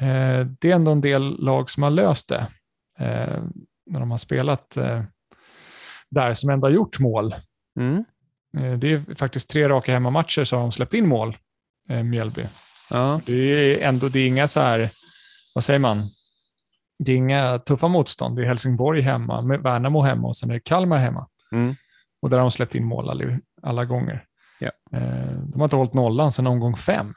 Eh, 0.00 0.46
det 0.60 0.70
är 0.70 0.74
ändå 0.74 0.90
en 0.90 1.00
del 1.00 1.44
lag 1.44 1.70
som 1.70 1.82
har 1.82 1.90
löst 1.90 2.28
det 2.28 2.46
eh, 2.98 3.42
när 3.86 4.00
de 4.00 4.10
har 4.10 4.18
spelat 4.18 4.76
eh, 4.76 5.02
där 6.10 6.34
som 6.34 6.50
ändå 6.50 6.66
har 6.66 6.72
gjort 6.72 6.98
mål. 6.98 7.34
Mm. 7.80 8.04
Det 8.78 8.92
är 8.92 9.14
faktiskt 9.14 9.50
tre 9.50 9.68
raka 9.68 9.92
hemmamatcher 9.92 10.44
som 10.44 10.56
har 10.56 10.64
de 10.64 10.72
släppt 10.72 10.94
in 10.94 11.08
mål, 11.08 11.36
Mjällby. 12.04 12.46
Ja. 12.90 13.20
Det 13.26 13.34
är 13.34 13.88
ändå, 13.88 14.08
det 14.08 14.18
är 14.18 14.26
inga 14.26 14.48
så 14.48 14.60
här, 14.60 14.90
vad 15.54 15.64
säger 15.64 15.78
man, 15.78 16.02
det 16.98 17.12
är 17.12 17.16
inga 17.16 17.58
tuffa 17.58 17.88
motstånd. 17.88 18.36
Det 18.36 18.42
är 18.42 18.46
Helsingborg 18.46 19.00
hemma, 19.00 19.42
med 19.42 19.60
Värnamo 19.60 20.02
hemma 20.02 20.28
och 20.28 20.36
sen 20.36 20.50
är 20.50 20.54
det 20.54 20.60
Kalmar 20.60 20.98
hemma. 20.98 21.28
Mm. 21.52 21.74
Och 22.22 22.30
där 22.30 22.36
har 22.36 22.44
de 22.44 22.50
släppt 22.50 22.74
in 22.74 22.84
mål 22.84 23.10
alla, 23.10 23.38
alla 23.62 23.84
gånger. 23.84 24.24
Ja. 24.58 24.70
Eh, 24.92 25.32
de 25.32 25.60
har 25.60 25.64
inte 25.64 25.76
hållit 25.76 25.94
nollan 25.94 26.32
sedan 26.32 26.46
omgång 26.46 26.76
fem. 26.76 27.14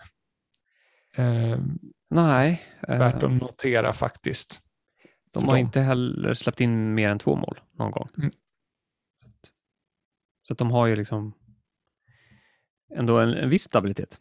Eh, 1.16 1.60
Nej, 2.10 2.64
eh, 2.88 3.00
värt 3.00 3.24
att 3.24 3.32
notera 3.32 3.94
faktiskt. 3.94 4.62
de 5.32 5.44
har 5.44 5.56
dem. 5.56 5.66
inte 5.66 5.82
heller 5.82 6.34
släppt 6.34 6.62
in 6.62 6.94
mer 6.94 7.10
än 7.10 7.20
två 7.20 7.36
mål 7.36 7.60
någon 7.80 7.92
gång. 7.92 8.10
Mm. 8.18 8.32
Så, 9.16 9.28
att, 9.28 9.52
så 10.44 10.54
att 10.54 10.58
de 10.58 10.72
har 10.72 10.88
ju 10.88 10.96
liksom 10.96 11.34
ändå 12.96 13.20
en, 13.20 13.34
en 13.34 13.50
viss 13.50 13.64
stabilitet. 13.64 14.20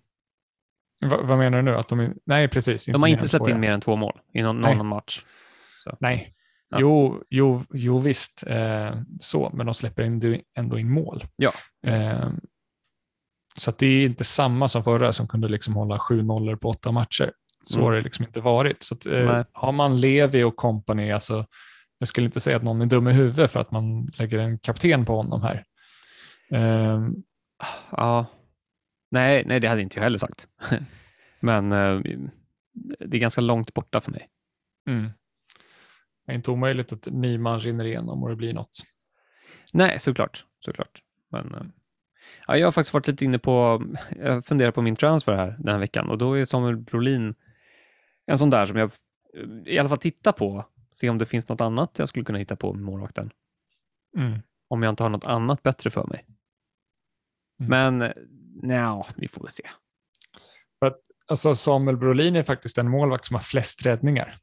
Va, 1.01 1.23
vad 1.23 1.39
menar 1.39 1.59
du 1.59 1.63
nu? 1.63 1.77
Att 1.77 1.89
de, 1.89 2.15
nej, 2.25 2.49
precis. 2.49 2.85
De 2.85 3.03
har 3.03 3.09
inte 3.09 3.29
släppt 3.29 3.45
två, 3.45 3.51
in 3.51 3.61
mer 3.61 3.71
än 3.71 3.81
två 3.81 3.97
mål 3.97 4.21
i 4.33 4.43
någon, 4.43 4.61
Nej. 4.61 4.77
någon 4.77 4.87
match. 4.87 5.25
Nej. 6.01 6.35
Ja. 6.69 6.79
Jo, 6.81 7.23
jo, 7.31 7.65
jo, 7.73 7.99
visst, 7.99 8.45
eh, 8.47 9.01
så, 9.21 9.51
men 9.55 9.67
de 9.67 9.75
släpper 9.75 10.03
ändå 10.55 10.79
in 10.79 10.91
mål. 10.91 11.25
Ja. 11.37 11.53
Eh, 11.87 12.31
så 13.57 13.71
det 13.79 13.87
är 13.87 14.07
inte 14.07 14.25
samma 14.25 14.69
som 14.69 14.85
förra 14.85 15.13
som 15.13 15.29
kunde 15.29 15.49
liksom 15.49 15.75
hålla 15.75 15.99
sju 15.99 16.23
nollor 16.23 16.57
på 16.57 16.69
åtta 16.69 16.93
matcher. 16.93 17.33
Så 17.65 17.79
Mm. 17.79 17.85
har 17.85 17.93
det 17.97 18.03
liksom 18.03 18.25
inte 18.25 18.41
varit. 18.41 18.83
Så 18.83 18.95
att, 18.95 19.07
eh, 19.07 19.45
har 19.53 19.73
man 19.73 20.01
Levi 20.01 20.43
och 20.43 20.57
company, 20.57 21.11
alltså, 21.11 21.47
jag 21.99 22.09
skulle 22.09 22.27
inte 22.27 22.41
säga 22.41 22.57
att 22.57 22.63
någon 22.63 22.81
är 22.83 22.87
dum 22.87 23.09
i 23.09 23.13
huvudet 23.13 23.51
för 23.51 23.61
att 23.61 23.71
man 23.71 24.07
lägger 24.19 24.39
en 24.39 24.59
kapten 24.59 25.05
på 25.05 25.17
honom 25.17 25.43
här. 25.43 25.65
Eh, 26.53 27.01
Ja. 27.91 28.27
Nej, 29.11 29.43
nej, 29.47 29.61
det 29.61 29.69
hade 29.69 29.83
inte 29.83 29.99
jag 29.99 30.03
heller 30.05 30.19
sagt. 30.19 30.49
Men 31.41 31.73
eh, 31.73 32.01
det 32.99 33.17
är 33.17 33.21
ganska 33.21 33.41
långt 33.41 33.75
borta 33.75 34.01
för 34.01 34.11
mig. 34.11 34.29
mm. 34.89 35.11
Det 36.27 36.33
är 36.33 36.37
inte 36.37 36.51
omöjligt 36.51 36.93
att 36.93 37.07
Nyman 37.11 37.61
rinner 37.61 37.85
igenom 37.85 38.23
och 38.23 38.29
det 38.29 38.37
blir 38.37 38.53
något. 38.55 38.83
Nej, 39.73 39.99
såklart. 39.99 40.45
såklart. 40.65 41.01
Men, 41.33 41.55
eh, 41.55 41.61
ja, 42.47 42.57
jag 42.57 42.67
har 42.67 42.73
faktiskt 42.73 42.95
varit 42.95 43.09
lite 43.09 43.25
inne 43.25 43.39
på, 43.39 43.83
jag 44.17 44.47
funderar 44.47 44.71
på 44.71 44.83
min 44.83 44.97
transfer 44.97 45.33
här 45.33 45.57
den 45.59 45.73
här 45.75 45.81
veckan 45.81 46.11
och 46.11 46.19
då 46.19 46.35
är 46.35 46.45
Samuel 46.45 46.77
Brolin 46.77 47.35
en 48.27 48.39
sån 48.39 48.51
där 48.51 48.67
som 48.67 48.79
jag 48.79 48.91
eh, 49.37 49.73
i 49.73 49.79
alla 49.79 49.89
fall 49.89 49.99
tittar 49.99 50.33
på, 50.33 50.65
se 50.95 51.11
om 51.11 51.19
det 51.19 51.27
finns 51.27 51.49
något 51.49 51.61
annat 51.61 51.99
jag 51.99 52.09
skulle 52.09 52.25
kunna 52.25 52.39
hitta 52.39 52.57
på 52.57 52.73
med 52.73 52.83
målvakten. 52.83 53.31
Mm. 54.17 54.39
Om 54.69 54.83
jag 54.83 54.93
inte 54.93 55.03
har 55.03 55.11
något 55.11 55.27
annat 55.27 55.63
bättre 55.63 55.91
för 55.91 56.07
mig. 56.07 56.27
Mm. 57.61 57.99
Men, 57.99 58.13
nja, 58.63 59.07
vi 59.17 59.29
får 59.29 59.43
väl 59.43 59.51
se. 59.51 59.65
Alltså 61.29 61.55
Samuel 61.55 61.97
Brolin 61.97 62.37
är 62.37 62.43
faktiskt 62.43 62.79
en 62.79 62.89
målvakt 62.91 63.25
som 63.25 63.35
har 63.35 63.43
flest 63.43 63.87
räddningar. 63.87 64.39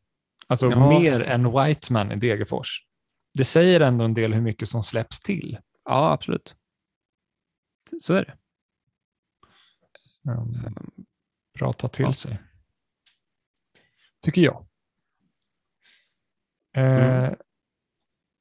Alltså 0.47 0.67
Ja. 0.67 0.89
mer 0.99 1.21
än 1.21 1.51
Whiteman 1.51 2.11
i 2.11 2.15
Degerfors. 2.15 2.83
Det 3.33 3.43
säger 3.43 3.79
ändå 3.79 4.05
en 4.05 4.13
del 4.13 4.33
hur 4.33 4.41
mycket 4.41 4.69
som 4.69 4.83
släpps 4.83 5.19
till. 5.19 5.57
Ja, 5.85 6.11
absolut. 6.11 6.55
Så 8.01 8.13
är 8.13 8.25
det. 8.25 8.37
Um, 10.31 11.05
bra 11.59 11.69
att 11.69 11.77
ta 11.77 11.87
till 11.87 12.05
Ja. 12.05 12.13
sig. 12.13 12.37
Tycker 14.21 14.41
jag. 14.41 14.65
Eh, 16.77 17.23
Mm. 17.23 17.35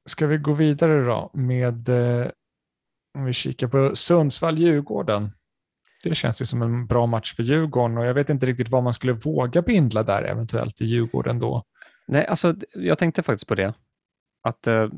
Ska 0.09 0.26
vi 0.26 0.38
gå 0.38 0.53
vidare 0.53 1.05
då 1.05 1.30
med, 1.34 1.88
eh, 1.88 2.30
om 3.18 3.24
vi 3.24 3.32
kikar 3.32 3.68
på 3.68 3.94
Sundsvall-Djurgården. 3.96 5.30
Det 6.03 6.14
känns 6.14 6.42
ju 6.42 6.46
som 6.46 6.62
en 6.62 6.86
bra 6.86 7.07
match 7.07 7.34
för 7.36 7.42
Djurgården 7.42 7.98
och 7.98 8.07
jag 8.07 8.14
vet 8.14 8.30
inte 8.30 8.46
riktigt 8.46 8.68
vad 8.68 8.82
man 8.82 8.92
skulle 8.92 9.12
våga 9.12 9.62
bindla 9.62 10.03
där 10.03 10.22
eventuellt 10.22 10.80
i 10.80 10.84
Djurgården 10.84 11.38
då. 11.38 11.64
Nej, 12.07 12.26
alltså 12.26 12.55
jag 12.74 12.98
tänkte 12.98 13.22
faktiskt 13.22 13.48
på 13.48 13.55
det. 13.55 13.74
Att 14.42 14.66
eh, 14.66 14.88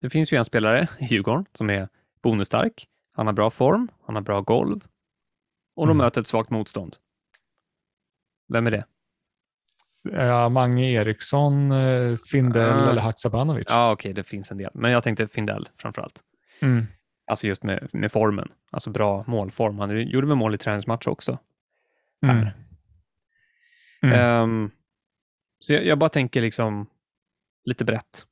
det 0.00 0.10
finns 0.10 0.32
ju 0.32 0.36
en 0.36 0.44
spelare 0.44 0.88
i 0.98 1.04
Djurgården 1.04 1.46
som 1.52 1.70
är 1.70 1.88
bonusstark. 2.22 2.88
Han 3.18 3.26
har 3.26 3.32
bra 3.34 3.50
form, 3.50 3.88
han 4.06 4.14
har 4.14 4.22
bra 4.22 4.40
golv 4.40 4.84
och 5.76 5.86
de 5.86 5.90
Mm. 5.96 6.04
möter 6.04 6.20
ett 6.20 6.26
svagt 6.26 6.50
motstånd. 6.50 6.96
Vem 8.52 8.66
är 8.66 8.70
det? 8.70 8.84
Ja, 10.12 10.48
Mange 10.48 10.90
Eriksson, 10.90 11.72
eh, 11.72 12.16
Findell 12.30 12.78
Ah. 12.78 12.90
eller 12.90 13.00
Haksabanovic. 13.02 13.66
Ja, 13.68 13.92
okej, 13.92 14.12
det 14.12 14.22
finns 14.22 14.50
en 14.50 14.58
del. 14.58 14.70
Men 14.74 14.90
jag 14.90 15.02
tänkte 15.02 15.28
Findell 15.28 15.68
framför 15.76 16.02
allt. 16.02 16.20
Mm. 16.62 16.86
Alltså 17.26 17.46
just 17.46 17.62
med, 17.62 17.88
med 17.92 18.12
formen. 18.12 18.52
Alltså 18.70 18.90
bra 18.90 19.24
målform. 19.26 19.78
Han 19.78 20.08
gjorde 20.08 20.26
väl 20.26 20.36
mål 20.36 20.54
i 20.54 20.58
träningsmatch 20.58 21.06
också. 21.06 21.38
Mm. 22.26 22.46
Mm. 24.02 24.14
Ehm, 24.18 24.70
så 25.60 25.72
jag, 25.72 25.84
jag 25.86 25.98
bara 25.98 26.10
tänker 26.10 26.40
liksom 26.40 26.86
lite 27.64 27.84
brett. 27.84 28.26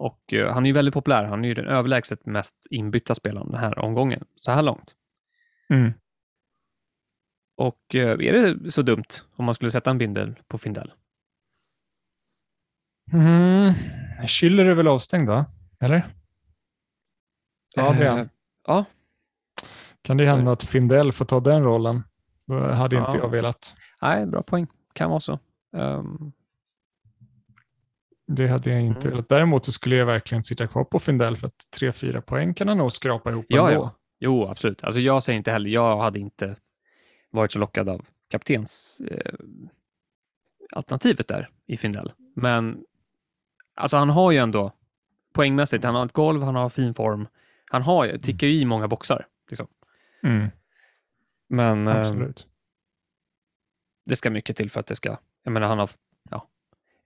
Och 0.00 0.32
eh, 0.32 0.52
han 0.52 0.66
är 0.66 0.70
ju 0.70 0.74
väldigt 0.74 0.94
populär. 0.94 1.24
Han 1.24 1.44
är 1.44 1.48
ju 1.48 1.54
den 1.54 1.66
överlägset 1.66 2.26
mest 2.26 2.56
inbytta 2.70 3.14
spelaren 3.14 3.50
den 3.50 3.60
här 3.60 3.78
omgången, 3.78 4.24
så 4.36 4.50
här 4.50 4.62
långt. 4.62 4.94
Mm. 5.70 5.92
Och 7.56 7.94
eh, 7.94 8.10
är 8.10 8.32
det 8.32 8.70
så 8.70 8.82
dumt 8.82 9.04
om 9.36 9.44
man 9.44 9.54
skulle 9.54 9.70
sätta 9.70 9.90
en 9.90 9.98
bindel 9.98 10.34
på 10.48 10.58
Findell? 10.58 10.92
Mm. 13.12 13.72
Schüller 14.26 14.64
är 14.64 14.74
väl 14.74 14.88
avstängd 14.88 15.28
va? 15.28 15.46
Eller? 15.80 16.14
Ja, 17.76 17.92
det 17.98 18.04
är 18.04 18.10
han. 18.10 18.18
Eh, 18.18 18.26
ja, 18.66 18.84
Kan 20.02 20.16
det 20.16 20.24
hända 20.26 20.52
att 20.52 20.62
Findell 20.62 21.12
får 21.12 21.24
ta 21.24 21.40
den 21.40 21.62
rollen? 21.64 22.02
Då 22.46 22.58
hade 22.60 22.96
inte 22.96 23.10
Ja. 23.16 23.18
jag 23.22 23.28
velat. 23.28 23.74
nej, 24.02 24.26
bra 24.26 24.42
poäng. 24.42 24.66
Kan 24.92 25.10
vara 25.10 25.20
så. 25.20 25.38
Ehm, 25.76 26.32
Det 28.32 28.48
hade 28.48 28.70
jag 28.70 28.82
inte 28.82 29.08
Mm. 29.08 29.24
Däremot 29.28 29.64
så 29.64 29.72
skulle 29.72 29.96
jag 29.96 30.06
verkligen 30.06 30.44
sitta 30.44 30.66
kvar 30.66 30.84
på 30.84 30.98
Findell 30.98 31.36
för 31.36 31.46
att 31.46 31.64
3-4 31.80 32.20
poäng 32.20 32.54
kan 32.54 32.68
han 32.68 32.78
nog 32.78 32.92
skrapa 32.92 33.30
ihop 33.30 33.46
ja, 33.48 33.68
ändå. 33.70 33.82
ja. 33.82 33.94
Jo, 34.18 34.46
absolut. 34.46 34.84
Alltså 34.84 35.00
jag 35.00 35.22
säger 35.22 35.36
inte 35.36 35.52
heller, 35.52 35.70
jag 35.70 36.00
hade 36.00 36.18
inte 36.18 36.56
varit 37.30 37.52
så 37.52 37.58
lockad 37.58 37.88
av 37.88 38.06
kaptens 38.30 39.00
eh, 39.10 39.34
alternativet 40.72 41.28
där 41.28 41.48
i 41.66 41.76
Findell. 41.76 42.12
Men 42.36 42.84
alltså 43.74 43.96
han 43.96 44.10
har 44.10 44.30
ju 44.32 44.38
ändå 44.38 44.72
poängmässigt, 45.34 45.84
han 45.84 45.94
har 45.94 46.06
ett 46.06 46.12
golv, 46.12 46.42
han 46.42 46.54
har 46.54 46.68
fin 46.70 46.94
form. 46.94 47.28
Han 47.70 47.82
har 47.82 48.04
ju, 48.04 48.18
tickar 48.18 48.46
ju 48.46 48.52
i 48.52 48.64
många 48.64 48.88
boxar. 48.88 49.26
Liksom. 49.48 49.66
Mm, 50.22 50.48
Men 51.48 51.88
eh, 51.88 52.12
det 54.06 54.16
ska 54.16 54.30
mycket 54.30 54.56
till 54.56 54.70
för 54.70 54.80
att 54.80 54.86
det 54.86 54.96
ska, 54.96 55.16
jag 55.44 55.52
menar 55.52 55.66
han 55.66 55.78
har 55.78 55.90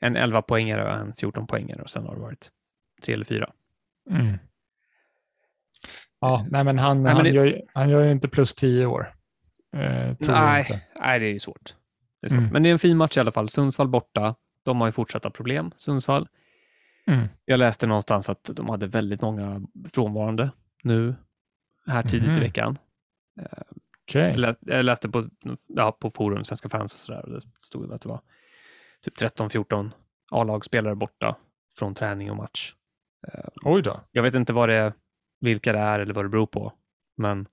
en 0.07 0.17
11 0.17 0.43
poängare 0.43 0.85
och 0.85 0.95
en 0.95 1.15
14 1.15 1.47
poängare 1.47 1.83
och 1.83 1.91
sen 1.91 2.07
har 2.07 2.15
det 2.15 2.21
varit 2.21 2.51
tre 3.03 3.15
eller 3.15 3.25
fyra. 3.25 3.53
Mm. 4.11 4.39
Ja, 6.21 6.47
nej 6.51 6.65
men 6.65 6.79
han, 6.79 7.03
Nej, 7.03 7.05
men 7.05 7.17
han, 7.17 7.25
det- 7.25 7.31
gör, 7.31 7.63
han 7.75 7.91
gör 7.91 8.05
ju 8.05 8.11
inte 8.11 8.29
plus 8.29 8.55
10 8.55 8.87
år. 8.87 9.15
Eh. 9.77 10.15
Nej, 10.21 10.89
nej, 11.01 11.21
det 11.21 11.27
är 11.27 11.33
ju 11.33 11.39
svårt. 11.39 11.75
Det 12.21 12.27
är 12.27 12.29
svårt. 12.29 12.39
Mm. 12.39 12.53
Men 12.53 12.63
det 12.63 12.69
är 12.69 12.73
en 12.73 12.79
fin 12.79 12.97
match 12.97 13.17
i 13.17 13.21
alla 13.21 13.33
fall. 13.33 13.49
Sundsvall 13.49 13.89
borta. 13.89 14.35
De 14.63 14.81
har 14.81 14.89
ju 14.89 14.93
fortsatta 14.93 15.31
problem, 15.31 15.71
Sundsvall. 15.77 16.29
Mm. 17.07 17.29
Jag 17.45 17.59
läste 17.59 17.87
någonstans 17.87 18.31
att 18.31 18.51
de 18.53 18.69
hade 18.69 18.87
väldigt 18.87 19.21
många 19.21 19.63
frånvarande 19.93 20.51
nu, 20.83 21.15
här 21.87 22.03
tidigt 22.03 22.37
i 22.37 22.41
veckan. 22.41 22.79
Okej. 24.03 24.31
Jag 24.31 24.39
läste, 24.39 24.65
jag 24.67 24.85
läste 24.85 25.09
på, 25.09 25.25
ja, 25.69 25.93
på 25.93 26.11
forum, 26.11 26.45
Svenska 26.45 26.69
fans 26.69 26.95
och 26.95 27.01
sådär. 27.01 27.25
och 27.25 27.31
Det 27.31 27.41
stod 27.61 27.93
att 27.93 28.01
det 28.01 28.09
var 28.09 28.21
typ 29.05 29.17
13-14 29.19 29.91
A-lagsspelare 30.31 30.95
borta 30.95 31.37
från 31.79 31.95
träning 31.95 32.31
och 32.31 32.37
match. 32.37 32.75
Oj 33.63 33.83
då. 33.83 34.01
Jag 34.11 34.23
vet 34.23 34.35
inte 34.35 34.53
vad 34.53 34.69
det, 34.69 34.93
vilka 35.41 35.73
det 35.73 35.79
är 35.79 36.01
eller 36.01 36.15
vad 36.15 36.25
det 36.25 36.29
beror 36.29 36.47
på, 36.47 36.73
men 37.17 37.49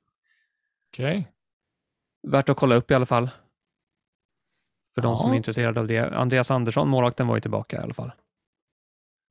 Okej. 0.93 1.31
värt 2.27 2.49
att 2.49 2.57
kolla 2.57 2.75
upp 2.75 2.91
i 2.91 2.93
alla 2.93 3.05
fall. 3.05 3.29
För 4.95 5.01
de 5.01 5.09
Ja. 5.11 5.15
som 5.15 5.31
är 5.31 5.35
intresserade 5.35 5.79
av 5.79 5.87
det. 5.87 5.99
Andreas 5.99 6.51
Andersson, 6.51 6.89
målvakten, 6.89 7.27
var 7.27 7.35
ju 7.35 7.41
tillbaka 7.41 7.77
i 7.77 7.79
alla 7.79 7.93
fall. 7.93 8.11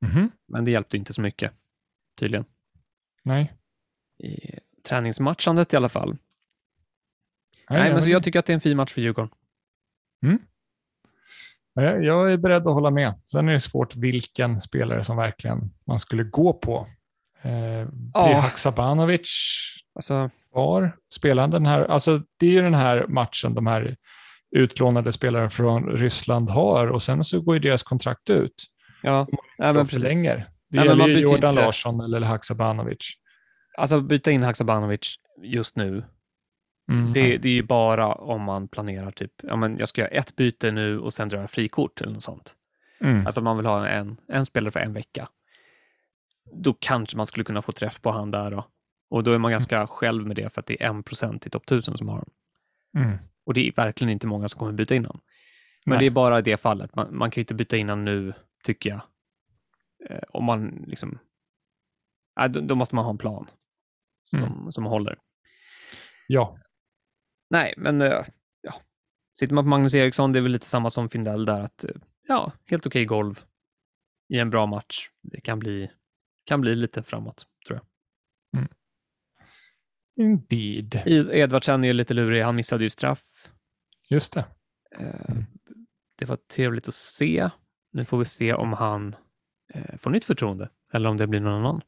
Mhm. 0.05 0.31
Men 0.47 0.65
det 0.65 0.71
hjälpte 0.71 0.97
inte 0.97 1.13
så 1.13 1.21
mycket, 1.21 1.53
tydligen. 2.19 2.45
Nej. 3.23 3.53
I 4.23 4.59
träningsmatchandet 4.83 5.73
i 5.73 5.77
alla 5.77 5.89
fall. 5.89 6.17
Nej, 7.69 7.87
ja, 7.87 7.93
men 7.93 8.01
så 8.01 8.09
jag 8.09 8.23
tycker 8.23 8.39
att 8.39 8.45
det 8.45 8.51
är 8.53 8.55
en 8.55 8.61
fin 8.61 8.77
match 8.77 8.93
för 8.93 9.01
Djurgården. 9.01 9.29
Jag, 10.19 10.37
jag 11.75 12.31
är 12.33 12.37
beredd 12.37 12.67
att 12.67 12.73
hålla 12.73 12.91
med. 12.91 13.13
Sen 13.25 13.49
är 13.49 13.53
det 13.53 13.59
svårt 13.59 13.95
vilken 13.95 14.61
spelare 14.61 15.03
som 15.03 15.17
verkligen 15.17 15.71
man 15.87 15.99
skulle 15.99 16.23
gå 16.23 16.53
på. 16.53 16.87
Eh, 17.41 17.87
blir 17.91 18.33
Haksabanovic 18.41 19.29
Alltså, 19.95 20.29
kvar? 20.51 20.95
Spelar 21.13 21.43
han 21.43 21.51
den 21.51 21.65
här? 21.65 21.83
Alltså, 21.85 22.21
det 22.39 22.45
är 22.45 22.51
ju 22.51 22.61
den 22.61 22.73
här 22.73 23.05
matchen 23.07 23.53
de 23.53 23.67
här 23.67 23.95
utlånade 24.55 25.11
spelare 25.11 25.49
från 25.49 25.89
Ryssland 25.89 26.49
har 26.49 26.87
och 26.87 27.03
sen 27.03 27.23
så 27.23 27.41
går 27.41 27.55
ju 27.55 27.59
deras 27.59 27.83
kontrakt 27.83 28.29
ut. 28.29 28.53
ja, 29.03 29.27
ja 29.57 29.73
men 29.73 29.85
precis. 29.87 30.01
Det 30.69 30.77
man 30.77 30.85
gäller 30.85 31.07
ju 31.07 31.19
Jordan 31.19 31.49
inte. 31.49 31.65
Larsson 31.65 32.01
eller 32.01 32.21
Haksabanovic. 32.21 33.11
Alltså 33.77 34.01
byta 34.01 34.31
in 34.31 34.43
Haksabanovic 34.43 35.15
just 35.43 35.75
nu, 35.75 36.05
Mm. 36.91 37.13
det, 37.13 37.37
det 37.37 37.49
är 37.49 37.53
ju 37.53 37.63
bara 37.63 38.13
om 38.13 38.41
man 38.41 38.67
planerar 38.67 39.11
typ, 39.11 39.31
ja 39.43 39.55
men 39.55 39.77
jag 39.77 39.89
ska 39.89 40.01
göra 40.01 40.11
ett 40.11 40.35
byte 40.35 40.71
nu 40.71 40.99
och 40.99 41.13
sen 41.13 41.29
drar 41.29 41.39
jag 41.39 41.51
frikort 41.51 42.01
eller 42.01 42.13
något 42.13 42.23
sånt. 42.23 42.55
Mm. 43.01 43.25
Alltså 43.25 43.41
man 43.41 43.57
vill 43.57 43.65
ha 43.65 43.87
en, 43.87 44.17
en 44.27 44.45
spelare 44.45 44.71
för 44.71 44.79
en 44.79 44.93
vecka. 44.93 45.29
Då 46.53 46.73
kanske 46.79 47.17
man 47.17 47.25
skulle 47.25 47.43
kunna 47.43 47.61
få 47.61 47.71
träff 47.71 48.01
på 48.01 48.11
han 48.11 48.31
där 48.31 48.51
då. 48.51 48.67
Och 49.09 49.23
då 49.23 49.33
är 49.33 49.37
man 49.37 49.51
ganska 49.51 49.87
själv 49.87 50.27
med 50.27 50.35
det 50.35 50.53
för 50.53 50.59
att 50.61 50.65
det 50.65 50.83
är 50.83 50.87
en 50.87 51.03
procent 51.03 51.47
i 51.47 51.49
topp 51.49 51.63
1000 51.63 51.97
som 51.97 52.07
har 52.09 52.15
honom. 52.15 52.31
Mm. 52.97 53.17
Och 53.45 53.53
det 53.53 53.67
är 53.67 53.71
verkligen 53.75 54.11
inte 54.11 54.27
många 54.27 54.47
som 54.47 54.59
kommer 54.59 54.71
byta 54.71 54.95
in 54.95 55.05
honom. 55.05 55.21
Men 55.85 55.91
Nej. 55.91 55.99
det 55.99 56.05
är 56.05 56.11
bara 56.11 56.39
i 56.39 56.41
det 56.41 56.57
fallet. 56.57 56.95
Man, 56.95 57.17
man 57.17 57.31
kan 57.31 57.41
ju 57.41 57.43
inte 57.43 57.53
byta 57.53 57.77
in 57.77 57.89
honom 57.89 58.05
nu, 58.05 58.33
tycker 58.63 58.89
jag. 58.89 59.01
Eh, 60.09 60.23
om 60.29 60.43
man 60.43 60.83
liksom... 60.87 61.19
Nej, 62.39 62.49
då, 62.49 62.59
då 62.61 62.75
måste 62.75 62.95
man 62.95 63.05
ha 63.05 63.11
en 63.11 63.17
plan 63.17 63.47
som, 64.29 64.39
Mm. 64.39 64.71
som 64.71 64.85
håller. 64.85 65.17
Ja. 66.27 66.57
Nej, 67.51 67.73
men 67.77 68.01
eh, 68.01 68.25
ja. 68.61 68.73
Sitter 69.39 69.53
man 69.55 69.63
på 69.63 69.69
Magnus 69.69 69.95
Eriksson, 69.95 70.33
det 70.33 70.39
är 70.39 70.43
väl 70.43 70.51
lite 70.51 70.65
samma 70.65 70.89
som 70.89 71.09
Findell 71.09 71.45
där. 71.45 71.61
att 71.61 71.83
eh, 71.83 71.89
Ja, 72.27 72.51
helt 72.65 72.85
okej 72.85 73.05
golv 73.05 73.43
i 74.33 74.39
en 74.39 74.49
bra 74.49 74.65
match. 74.65 75.09
Det 75.21 75.41
kan 75.41 75.59
bli, 75.59 75.91
kan 76.45 76.61
bli 76.61 76.75
lite 76.75 77.03
framåt, 77.03 77.45
tror 77.67 77.79
jag. 77.79 77.85
Indeed. 80.15 81.01
I- 81.05 81.39
Edvardsen 81.39 81.83
är 81.83 81.87
ju 81.87 81.93
lite 81.93 82.13
lurig. 82.13 82.43
Han 82.43 82.55
missade 82.55 82.83
ju 82.83 82.89
straff. 82.89 83.51
Just 84.09 84.33
det. 84.33 84.45
Eh, 84.99 85.35
Det 86.17 86.25
var 86.25 86.35
trevligt 86.35 86.87
att 86.87 86.93
se. 86.93 87.49
Nu 87.91 88.05
får 88.05 88.17
vi 88.19 88.25
se 88.25 88.53
om 88.53 88.73
han 88.73 89.15
får 89.97 90.09
nytt 90.11 90.25
förtroende 90.25 90.69
eller 90.93 91.09
om 91.09 91.17
det 91.17 91.27
blir 91.27 91.39
någon 91.39 91.53
annan. 91.53 91.81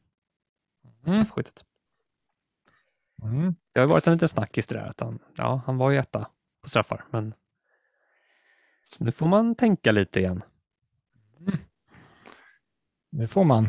Mm. 1.06 1.14
Straffskyttet. 1.14 1.66
Mm. 3.24 3.56
Det 3.74 3.80
har 3.80 3.88
ju 3.88 3.90
varit 3.92 4.08
en 4.08 4.14
liten 4.14 4.28
snackis 4.30 4.68
det 4.68 4.76
där. 4.76 4.86
Att 4.86 5.00
han, 5.00 5.20
ja, 5.38 5.62
han 5.66 5.78
var 5.78 5.92
ju 5.92 5.98
etta 5.98 6.28
på 6.64 6.70
straffar, 6.70 7.06
men 7.12 7.34
nu 9.00 9.12
får 9.12 9.26
man 9.28 9.56
tänka 9.56 9.92
lite 9.92 10.20
igen. 10.20 10.44
Det 13.12 13.28
får 13.28 13.44
man. 13.44 13.66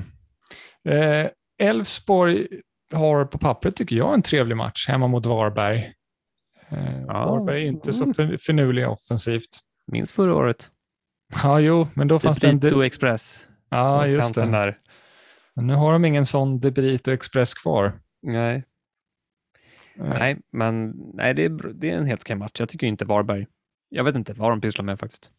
Eh, 0.89 1.27
Elfsborg 1.59 2.49
har 2.93 3.25
på 3.25 3.39
pappret, 3.39 3.77
tycker 3.77 3.97
jag, 3.97 4.15
en 4.15 4.23
trevlig 4.23 4.57
match 4.57 4.89
hemma 4.89 5.07
mot 5.07 5.27
Varberg. 5.27 5.93
Eh, 6.69 7.01
Ja. 7.01 7.27
Varberg 7.31 7.63
är 7.63 7.67
inte 7.67 7.93
så 7.93 8.03
Mm. 8.05 8.15
fin- 8.15 8.39
finurliga 8.39 8.89
offensivt. 8.91 9.49
Minns 9.87 10.13
förra 10.13 10.35
året. 10.35 10.71
Ja, 11.43 11.61
jo, 11.61 11.89
men 11.95 12.09
då 12.09 12.19
fanns 12.19 12.39
det 12.39 12.49
en... 12.49 12.61
Debrito 12.61 12.83
Express. 12.85 13.49
ja, 13.71 14.07
just 14.07 14.35
det. 14.35 14.47
Där. 14.51 14.79
Men 15.55 15.67
nu 15.67 15.75
har 15.75 15.93
de 15.93 16.05
ingen 16.05 16.27
sån 16.27 16.61
Debrito 16.61 17.11
Express 17.11 17.55
kvar. 17.55 18.01
Nej. 18.23 18.65
Eh, 19.99 20.09
nej, 20.09 20.41
men 20.53 20.91
nej, 21.15 21.35
det, 21.35 21.45
är, 21.45 21.73
det 21.75 21.91
är 21.91 21.97
en 21.97 22.07
helt 22.07 22.21
okej 22.23 22.37
match. 22.37 22.53
Jag 22.59 22.69
tycker 22.69 22.87
inte 22.87 23.05
Varberg. 23.05 23.47
Jag 23.89 24.05
vet 24.05 24.17
inte 24.17 24.33
vad 24.33 24.53
de 24.53 24.61
pysslar 24.61 24.85
med 24.85 25.01
faktiskt. 25.01 25.31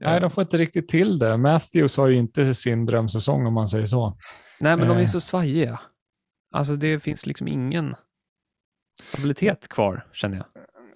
Nej, 0.00 0.20
de 0.20 0.30
får 0.30 0.42
inte 0.42 0.56
riktigt 0.56 0.88
till 0.88 1.18
det. 1.18 1.36
Matthews 1.36 1.96
har 1.96 2.08
ju 2.08 2.16
inte 2.16 2.54
sin 2.54 2.86
drömsäsong 2.86 3.46
om 3.46 3.54
man 3.54 3.68
säger 3.68 3.86
så. 3.86 4.16
Nej, 4.60 4.76
men 4.76 4.88
de 4.88 4.96
är 4.96 5.00
Eh. 5.00 5.06
så 5.06 5.20
svajiga. 5.20 5.80
Alltså 6.52 6.76
det 6.76 7.00
finns 7.00 7.26
liksom 7.26 7.48
ingen 7.48 7.94
stabilitet 9.02 9.68
kvar, 9.68 10.06
känner 10.12 10.36
jag. 10.36 10.46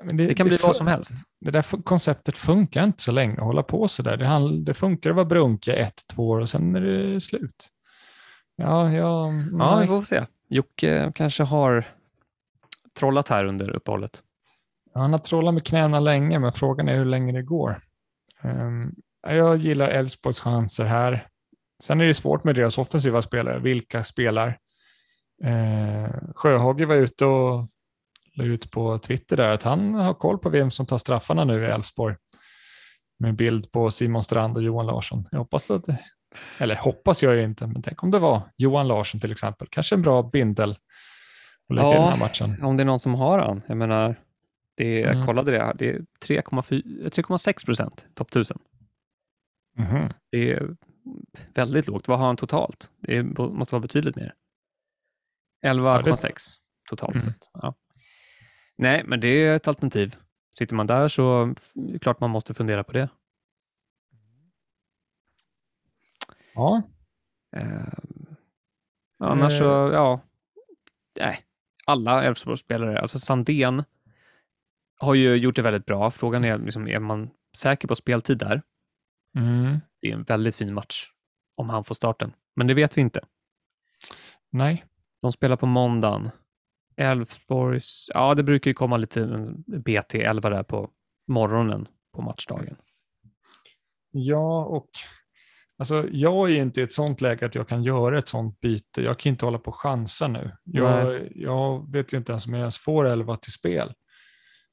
Men 0.07 0.16
Det 0.16 0.34
kan 0.34 0.47
bli 0.49 0.57
fu- 0.57 0.66
vad 0.66 0.76
som 0.76 0.86
helst. 0.86 1.14
Det 1.41 1.51
där 1.51 1.82
konceptet 1.82 2.38
funkar 2.38 2.84
inte 2.84 3.03
så 3.03 3.12
länge 3.12 3.32
att 3.34 3.45
hålla 3.45 3.62
på 3.62 3.88
så 3.88 4.03
där. 4.03 4.16
Det, 4.16 4.62
det 4.64 4.74
funkar 4.74 5.11
att 5.11 5.16
vara 5.16 5.26
brunkiga 5.26 5.74
ett, 5.76 6.03
två 6.14 6.28
år 6.28 6.41
och 6.41 6.49
sen 6.49 6.76
är 6.76 6.80
det 6.80 7.20
slut. 7.20 7.68
Ja, 8.57 8.93
ja, 8.93 9.30
Ja, 9.59 9.78
vi 9.80 9.86
får 9.86 10.03
se. 10.03 10.26
Jocke 10.49 11.12
kanske 11.14 11.43
har 11.43 11.84
trollat 12.99 13.28
här 13.28 13.45
under 13.45 13.70
uppehållet. 13.70 14.22
Han 14.95 15.12
har 15.12 15.18
trollat 15.18 15.55
med 15.55 15.66
knäna 15.66 16.01
länge, 16.01 16.38
men 16.38 16.53
frågan 16.53 16.88
är 16.88 16.97
hur 16.97 17.05
länge 17.05 17.32
det 17.32 17.43
går. 17.43 17.82
Um, 18.43 18.95
jag 19.22 19.57
gillar 19.57 19.88
Elfsborgs 19.88 20.41
chanser 20.41 20.84
här. 20.84 21.26
Sen 21.82 22.01
är 22.01 22.07
det 22.07 22.14
svårt 22.14 22.45
med 22.45 22.55
deras 22.55 22.78
offensiva 22.78 23.22
spelare. 23.22 23.59
Vilka 23.59 24.05
spelar? 24.05 24.59
Uh, 25.45 26.32
Sjöhage 26.34 26.84
var 26.84 26.95
ute 26.95 27.24
och 27.24 27.68
la 28.34 28.45
ut 28.45 28.70
på 28.70 28.99
Twitter 28.99 29.36
där 29.36 29.53
att 29.53 29.62
han 29.62 29.95
har 29.95 30.14
koll 30.14 30.38
på 30.38 30.49
vem 30.49 30.70
som 30.70 30.86
tar 30.86 30.99
straffarna 30.99 31.45
nu 31.45 31.64
i 31.64 31.70
Elfsborg. 31.70 32.16
Med 33.18 33.36
bild 33.36 33.72
på 33.72 33.91
Simon 33.91 34.22
Strand 34.22 34.57
och 34.57 34.62
Johan 34.62 34.86
Larsson. 34.86 35.28
Jag 35.30 35.38
hoppas 35.38 35.70
att, 35.70 35.84
eller 36.59 36.74
hoppas 36.74 37.22
jag 37.22 37.43
inte, 37.43 37.66
men 37.66 37.82
tänk 37.82 38.03
om 38.03 38.11
det 38.11 38.18
var 38.18 38.43
Johan 38.57 38.88
Larsson 38.88 39.20
till 39.20 39.32
exempel. 39.32 39.68
Kanske 39.70 39.95
en 39.95 40.03
bra 40.03 40.22
bindel 40.22 40.76
att 41.79 41.85
i 41.85 41.87
Ja. 41.87 41.93
den 41.95 42.09
här 42.09 42.18
matchen. 42.18 42.64
Om 42.64 42.77
det 42.77 42.83
är 42.83 42.85
någon 42.85 43.01
som 43.01 43.14
har 43.14 43.39
han. 43.39 43.62
Jag 43.66 43.77
menar, 43.77 44.14
det, 44.77 45.03
Mm. 45.03 45.18
jag 45.18 45.27
kollade 45.27 45.51
det. 45.51 45.59
här. 45.59 45.75
Det 45.79 45.89
är 45.91 46.01
3,4 46.27 47.09
3,6 47.11 47.64
procent, 47.64 48.07
topp 48.14 48.29
1000. 48.31 48.59
Mhm. 49.77 50.09
Det 50.31 50.53
är 50.53 50.77
väldigt 51.55 51.87
lågt. 51.89 52.09
Vad 52.09 52.18
har 52.18 52.27
han 52.27 52.37
totalt? 52.37 52.91
Det 52.99 53.23
måste 53.39 53.75
vara 53.75 53.81
betydligt 53.83 54.16
mer. 54.16 54.35
11,6 55.66 56.57
totalt 56.91 57.14
Mm. 57.14 57.23
sett. 57.23 57.51
Ja. 57.53 57.75
Nej, 58.77 59.05
men 59.07 59.21
det 59.21 59.29
är 59.29 59.57
ett 59.57 59.68
alternativ. 59.68 60.16
Sitter 60.59 60.75
man 60.75 60.87
där 60.87 61.09
så 61.09 61.43
är 61.43 61.55
det 61.93 61.99
klart 61.99 62.21
man 62.21 62.31
måste 62.31 62.55
fundera 62.55 62.85
på 62.85 62.93
det. 62.93 63.09
Ja, 66.55 66.83
Eh, 67.57 67.93
annars 69.18 69.59
så, 69.59 69.64
ja. 69.64 70.21
Nej, 71.21 71.41
alla 71.85 72.24
Elfsborgsspelare. 72.24 73.01
Alltså 73.01 73.18
Sandén 73.18 73.85
har 74.97 75.14
ju 75.14 75.35
gjort 75.35 75.57
det 75.57 75.62
väldigt 75.62 75.87
bra. 75.87 76.11
Frågan 76.11 76.45
är, 76.45 76.59
liksom, 76.59 76.89
är 76.89 76.99
man 76.99 77.31
säker 77.57 77.89
på 77.89 77.95
speltid 77.95 78.39
där? 78.39 78.62
mm. 79.37 79.78
Det 80.01 80.09
är 80.09 80.14
en 80.14 80.22
väldigt 80.22 80.57
fin 80.57 80.74
match 80.74 81.11
om 81.57 81.70
han 81.70 81.85
får 81.85 81.95
starten. 81.95 82.33
Men 82.57 82.66
det 82.66 82.74
vet 82.74 82.97
vi 82.97 83.01
inte. 83.01 83.20
nej. 84.51 84.85
De 85.22 85.33
spelar 85.33 85.57
på 85.57 85.66
måndagen. 85.66 86.31
Elfsborgs, 86.97 88.11
ja 88.14 88.35
det 88.35 88.43
brukar 88.43 88.70
ju 88.70 88.74
komma 88.74 88.97
lite 88.97 89.20
en 89.20 89.64
BT11 89.66 90.51
där 90.51 90.62
på 90.62 90.91
morgonen 91.28 91.89
på 92.14 92.22
matchdagen. 92.22 92.76
Ja, 94.11 94.64
och 94.64 94.91
alltså, 95.81 96.09
jag 96.12 96.51
är 96.51 96.62
inte 96.62 96.81
i 96.81 96.85
ett 96.85 96.93
sånt 96.93 97.20
läge 97.20 97.47
att 97.47 97.55
jag 97.55 97.68
kan 97.68 97.83
göra 97.85 98.18
ett 98.18 98.28
sånt 98.28 98.61
byte. 98.61 99.03
Jag 99.03 99.18
kan 99.18 99.31
inte 99.31 99.45
hålla 99.45 99.59
på 99.59 99.70
och 99.70 99.76
chansa 99.76 100.28
nu. 100.28 100.57
Jag, 100.64 101.28
jag 101.35 101.93
vet 101.93 102.12
ju 102.12 102.16
inte 102.18 102.33
ens 102.33 102.47
om 102.47 102.53
jag 102.55 102.61
ens 102.61 102.78
får 102.78 103.05
11 103.07 103.37
till 103.37 103.53
spel. 103.53 103.93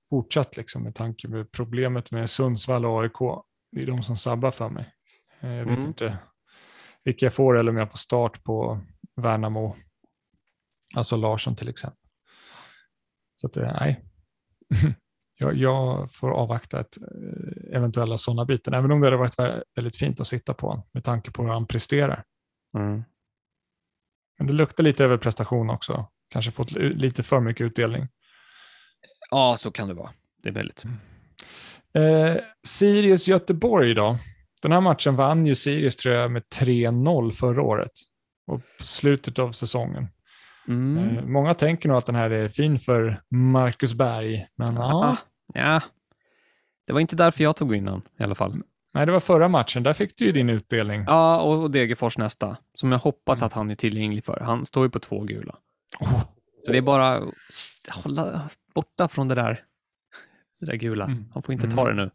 Fortsatt 0.10 0.58
liksom 0.58 0.84
med 0.84 0.95
tanke 0.95 1.28
på 1.28 1.45
problemet 1.45 2.12
med 2.12 2.30
Sundsvall 2.30 2.86
och 2.86 3.01
AIK. 3.03 3.43
Det 3.72 3.82
är 3.82 3.86
de 3.88 4.03
som 4.03 4.18
sabbar 4.18 4.51
för 4.51 4.70
mig. 4.70 4.93
Eh, 5.39 5.49
Jag 5.53 5.66
vet 5.66 5.78
Mm. 5.78 5.88
inte 5.88 6.18
vilka 7.03 7.26
jag 7.26 7.34
får 7.34 7.58
eller 7.58 7.72
om 7.72 7.78
jag 7.78 7.91
får 7.91 7.97
start 7.97 8.43
på 8.43 8.80
Värnamo. 9.16 9.76
Alltså 10.95 11.18
Larsson 11.18 11.55
till 11.55 11.70
exempel. 11.70 12.10
Så 13.36 13.47
att 13.47 13.53
det, 13.53 13.78
nej. 13.80 14.03
jag, 15.38 15.56
jag 15.56 16.12
får 16.12 16.32
avvakta 16.32 16.80
ett 16.80 16.98
eh, 16.98 17.76
eventuella 17.78 18.18
sådana 18.18 18.46
byten, 18.46 18.74
även 18.74 18.92
om 18.92 19.00
det 19.02 19.08
hade 19.08 19.18
varit 19.18 19.36
vä- 19.38 19.64
väldigt 19.76 19.96
fint 19.96 20.20
att 20.20 20.28
sitta 20.28 20.54
på 20.54 20.84
med 20.92 21.04
tanke 21.04 21.32
på 21.32 21.44
hur 21.44 21.50
han 21.50 21.68
presterar. 21.68 22.24
Mm. 22.78 23.04
Men 24.38 24.48
det 24.48 24.54
luktar 24.54 24.84
lite 24.84 25.04
över 25.04 25.18
prestation 25.18 25.70
också. 25.70 26.08
Kanske 26.30 26.52
fått 26.52 26.72
li- 26.72 26.94
lite 26.94 27.24
för 27.24 27.40
mycket 27.40 27.66
utdelning. 27.66 28.08
Ja, 29.32 29.56
så 29.58 29.72
kan 29.72 29.88
det 29.88 29.94
vara. 29.94 30.12
Det 30.44 30.50
är 30.50 30.54
möjligt. 30.54 30.84
Eh, 31.94 32.36
Sirius 32.68 33.28
Göteborg 33.28 33.94
då. 33.94 34.18
Den 34.62 34.72
här 34.72 34.82
matchen 34.82 35.16
vann 35.16 35.46
ju 35.46 35.56
Sirius 35.56 35.96
tror 35.96 36.16
jag 36.16 36.32
med 36.32 36.44
3-0 36.56 37.32
förra 37.32 37.62
året. 37.62 37.92
Och 38.52 38.62
på 38.78 38.84
slutet 38.84 39.40
av 39.40 39.52
säsongen. 39.52 40.08
Mm. 40.68 41.18
Eh, 41.18 41.24
många 41.26 41.54
tänker 41.54 41.90
nog 41.90 41.98
att 41.98 42.06
den 42.06 42.16
här 42.16 42.30
är 42.30 42.50
fin 42.50 42.80
för 42.80 43.22
Marcus 43.32 43.94
Berg. 43.94 44.48
Men 44.56 44.76
ja, 44.76 45.06
Ah, 45.06 45.18
ja. 45.54 45.82
Det 46.88 46.93
var 46.93 47.00
inte 47.00 47.16
därför 47.16 47.43
jag 47.43 47.56
tog 47.56 47.76
in 47.76 47.88
honom 47.88 48.02
i 48.20 48.24
alla 48.24 48.36
fall. 48.36 48.62
nej, 48.93 49.06
det 49.06 49.12
var 49.12 49.20
förra 49.20 49.48
matchen. 49.48 49.84
Där 49.84 49.93
fick 49.93 50.18
du 50.18 50.26
ju 50.26 50.32
din 50.32 50.50
utdelning. 50.50 51.04
Ja, 51.08 51.41
och 51.41 51.62
och 51.64 51.72
Degerfors 51.72 52.18
nästa, 52.18 52.58
som 52.74 52.91
jag 52.91 53.00
hoppas 53.00 53.41
Mm. 53.41 53.45
att 53.48 53.54
han 53.54 53.70
är 53.72 53.76
tillgänglig 53.76 54.26
för. 54.26 54.39
Han 54.39 54.66
står 54.66 54.84
ju 54.86 54.89
på 54.89 55.00
två 55.00 55.24
gula. 55.24 55.56
Oh. 56.00 56.24
Så 56.62 56.72
det 56.72 56.78
är 56.78 56.82
bara 56.82 57.18
att 57.18 57.95
hålla 58.04 58.50
borta 58.76 59.08
från 59.08 59.28
det 59.28 59.36
där, 59.36 59.64
det 60.60 60.66
där 60.66 60.76
gula. 60.76 61.06
Mm. 61.06 61.26
Han 61.34 61.43
får 61.43 61.54
inte 61.54 61.70
ta 61.72 61.86
det 61.86 61.91
Mm. 61.91 62.10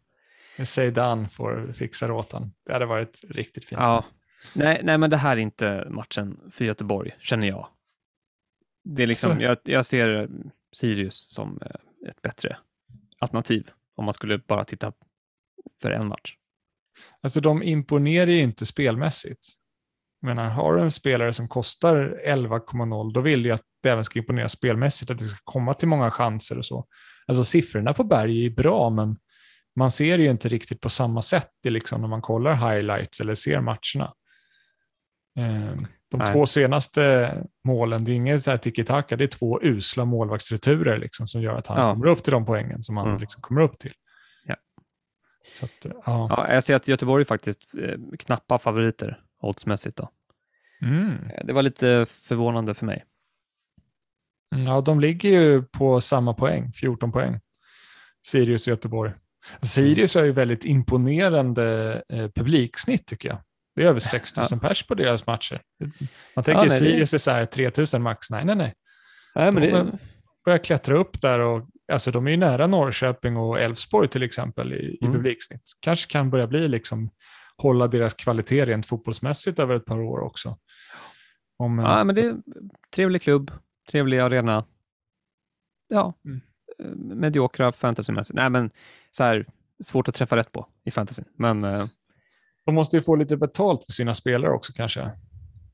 nu. 0.57 0.65
Zeidan 0.65 1.29
får 1.29 1.73
fixa 1.73 2.07
det 2.07 2.13
åt 2.13 2.31
han. 2.31 2.51
Det 2.65 2.73
hade 2.73 2.85
varit 2.85 3.21
riktigt 3.29 3.65
fint. 3.65 3.81
Ja. 3.81 4.05
Nej, 4.53 4.81
nej, 4.83 4.97
men 4.97 5.09
det 5.09 5.17
här 5.17 5.31
är 5.37 5.41
inte 5.41 5.87
matchen 5.89 6.39
för 6.51 6.65
Göteborg, 6.65 7.15
känner 7.19 7.47
jag. 7.47 7.67
Det 8.83 9.03
är 9.03 9.07
liksom, 9.07 9.41
jag, 9.41 9.57
jag 9.63 9.85
ser 9.85 10.29
Sirius 10.73 11.15
som 11.33 11.59
eh, 11.61 12.09
ett 12.09 12.21
bättre 12.21 12.57
alternativ 13.23 13.69
om 13.95 14.05
man 14.05 14.13
skulle 14.13 14.37
bara 14.37 14.63
titta 14.63 14.93
för 15.81 15.91
en 15.91 16.07
match. 16.07 16.35
Alltså 17.21 17.39
de 17.39 17.63
imponerar 17.63 18.31
ju 18.31 18.39
inte 18.39 18.65
spelmässigt. 18.65 19.47
Men 20.21 20.37
har 20.37 20.75
du 20.75 20.81
en 20.81 20.91
spelare 20.91 21.33
som 21.33 21.47
kostar 21.47 22.21
11,0 22.25 23.13
då 23.13 23.21
vill 23.21 23.45
jag 23.45 23.55
att 23.55 23.65
det 23.83 23.89
även 23.89 24.03
ska 24.03 24.19
imponera 24.19 24.49
spelmässigt, 24.49 25.11
att 25.11 25.17
det 25.17 25.23
ska 25.23 25.39
komma 25.43 25.73
till 25.73 25.87
många 25.87 26.11
chanser 26.11 26.57
och 26.57 26.65
så. 26.65 26.85
Alltså 27.27 27.43
siffrorna 27.43 27.93
på 27.93 28.03
Berg 28.03 28.45
är 28.45 28.49
bra, 28.49 28.89
men 28.89 29.17
man 29.75 29.91
ser 29.91 30.19
ju 30.19 30.29
inte 30.29 30.49
riktigt 30.49 30.81
på 30.81 30.89
samma 30.89 31.21
sätt 31.21 31.49
det 31.63 31.69
liksom 31.69 32.01
när 32.01 32.07
man 32.07 32.21
kollar 32.21 32.53
highlights 32.53 33.19
eller 33.19 33.35
ser 33.35 33.61
matcherna. 33.61 34.13
Ehm, 35.39 35.77
de 36.13 36.17
Nej. 36.19 36.33
två 36.33 36.45
senaste 36.45 37.33
målen, 37.63 38.05
det 38.05 38.11
är 38.11 38.15
inget 38.15 38.61
tiki-taka, 38.61 39.15
det 39.17 39.23
är 39.23 39.27
två 39.27 39.59
usla 39.61 40.05
målvaktsreturer 40.05 40.97
liksom, 40.97 41.27
som 41.27 41.41
gör 41.41 41.55
att 41.55 41.67
han 41.67 41.77
Ja. 41.87 41.93
kommer 41.93 42.07
upp 42.07 42.23
till 42.23 42.31
de 42.33 42.45
poängen 42.45 42.83
som 42.83 42.97
han 42.97 43.07
Mm. 43.07 43.19
liksom 43.19 43.41
kommer 43.41 43.61
upp 43.61 43.79
till. 43.79 43.91
Ja. 44.45 44.55
Så 45.59 45.65
att, 45.65 45.85
ja. 45.85 46.01
Ja, 46.05 46.53
jag 46.53 46.63
ser 46.63 46.75
att 46.75 46.87
Göteborg 46.87 47.21
är 47.21 47.25
faktiskt 47.25 47.61
eh, 47.81 47.97
knappa 48.19 48.59
favoriter 48.59 49.19
oddsmässigt. 49.41 49.97
Då. 49.97 50.09
Mm. 50.81 51.09
Eh, 51.29 51.45
Det 51.45 51.53
var 51.53 51.61
lite 51.61 52.05
förvånande 52.09 52.73
för 52.73 52.85
mig. 52.85 53.03
Mm, 54.55 54.67
Ja, 54.67 54.81
de 54.81 54.99
ligger 54.99 55.29
ju 55.29 55.63
på 55.63 56.01
samma 56.01 56.33
poäng, 56.33 56.71
14 56.73 57.11
poäng. 57.11 57.39
Sirius 58.25 58.67
och 58.67 58.71
Göteborg. 58.71 59.11
Sirius 59.61 60.15
har 60.15 60.23
ju 60.23 60.31
väldigt 60.31 60.65
imponerande 60.65 62.01
eh, 62.09 62.27
publiksnitt 62.35 63.07
tycker 63.07 63.29
jag. 63.29 63.37
Det 63.75 63.83
är 63.83 63.87
över 63.87 63.99
6 63.99 64.35
000 64.51 64.59
pers 64.59 64.83
på 64.83 64.93
deras 64.95 65.25
matcher. 65.27 65.61
Man 66.35 66.43
tänker 66.43 66.51
Ja, 66.51 66.57
nej, 66.59 66.69
det- 66.69 66.75
Sirius 66.85 67.13
är 67.13 67.17
så 67.17 67.31
här 67.31 67.45
3 67.45 67.71
000 67.93 68.01
max. 68.01 68.29
Nej, 68.29 68.45
nej, 68.45 68.55
nej. 68.55 68.73
Nej, 69.35 69.51
men 69.51 69.63
De 69.63 69.69
det, 69.69 69.97
börjar 70.45 70.57
klättra 70.59 70.97
upp 70.97 71.21
där 71.21 71.39
och 71.39 71.67
alltså 71.91 72.11
de 72.11 72.27
är 72.27 72.31
ju 72.31 72.37
nära 72.37 72.67
Norrköping 72.67 73.37
och 73.37 73.59
Elfsborg 73.59 74.07
till 74.07 74.23
exempel 74.23 74.73
i, 74.73 74.97
i 75.01 75.05
Mm. 75.05 75.13
publiksnitt. 75.13 75.61
Kanske 75.79 76.11
kan 76.11 76.29
börja 76.29 76.47
bli 76.47 76.67
liksom 76.67 77.09
hålla 77.57 77.87
deras 77.87 78.13
kvalitet 78.13 78.65
rent 78.65 78.87
fotbollsmässigt 78.87 79.59
över 79.59 79.75
ett 79.75 79.85
par 79.85 79.99
år 80.01 80.19
också. 80.19 80.57
Om, 81.57 81.79
eh, 81.79 81.85
ja, 81.85 82.03
men 82.03 82.15
det 82.15 82.21
är 82.21 82.35
trevlig 82.95 83.21
klubb, 83.21 83.51
trevlig 83.91 84.19
arena. 84.19 84.65
Ja, 85.87 86.13
Mm. 86.25 86.41
eh, 86.79 87.15
mediokra 87.15 87.71
fantasymässigt. 87.71 88.37
Nej, 88.37 88.49
men 88.49 88.71
så 89.11 89.23
här, 89.23 89.45
svårt 89.83 90.07
att 90.07 90.15
träffa 90.15 90.35
rätt 90.35 90.51
på 90.51 90.67
i 90.85 90.91
fantasy. 90.91 91.23
Men 91.37 91.63
eh, 91.63 91.85
De 92.65 92.75
måste 92.75 92.97
ju 92.97 93.01
få 93.01 93.15
lite 93.15 93.37
betalt 93.37 93.85
för 93.85 93.91
sina 93.91 94.13
spelare 94.13 94.51
också 94.51 94.73
kanske. 94.73 95.11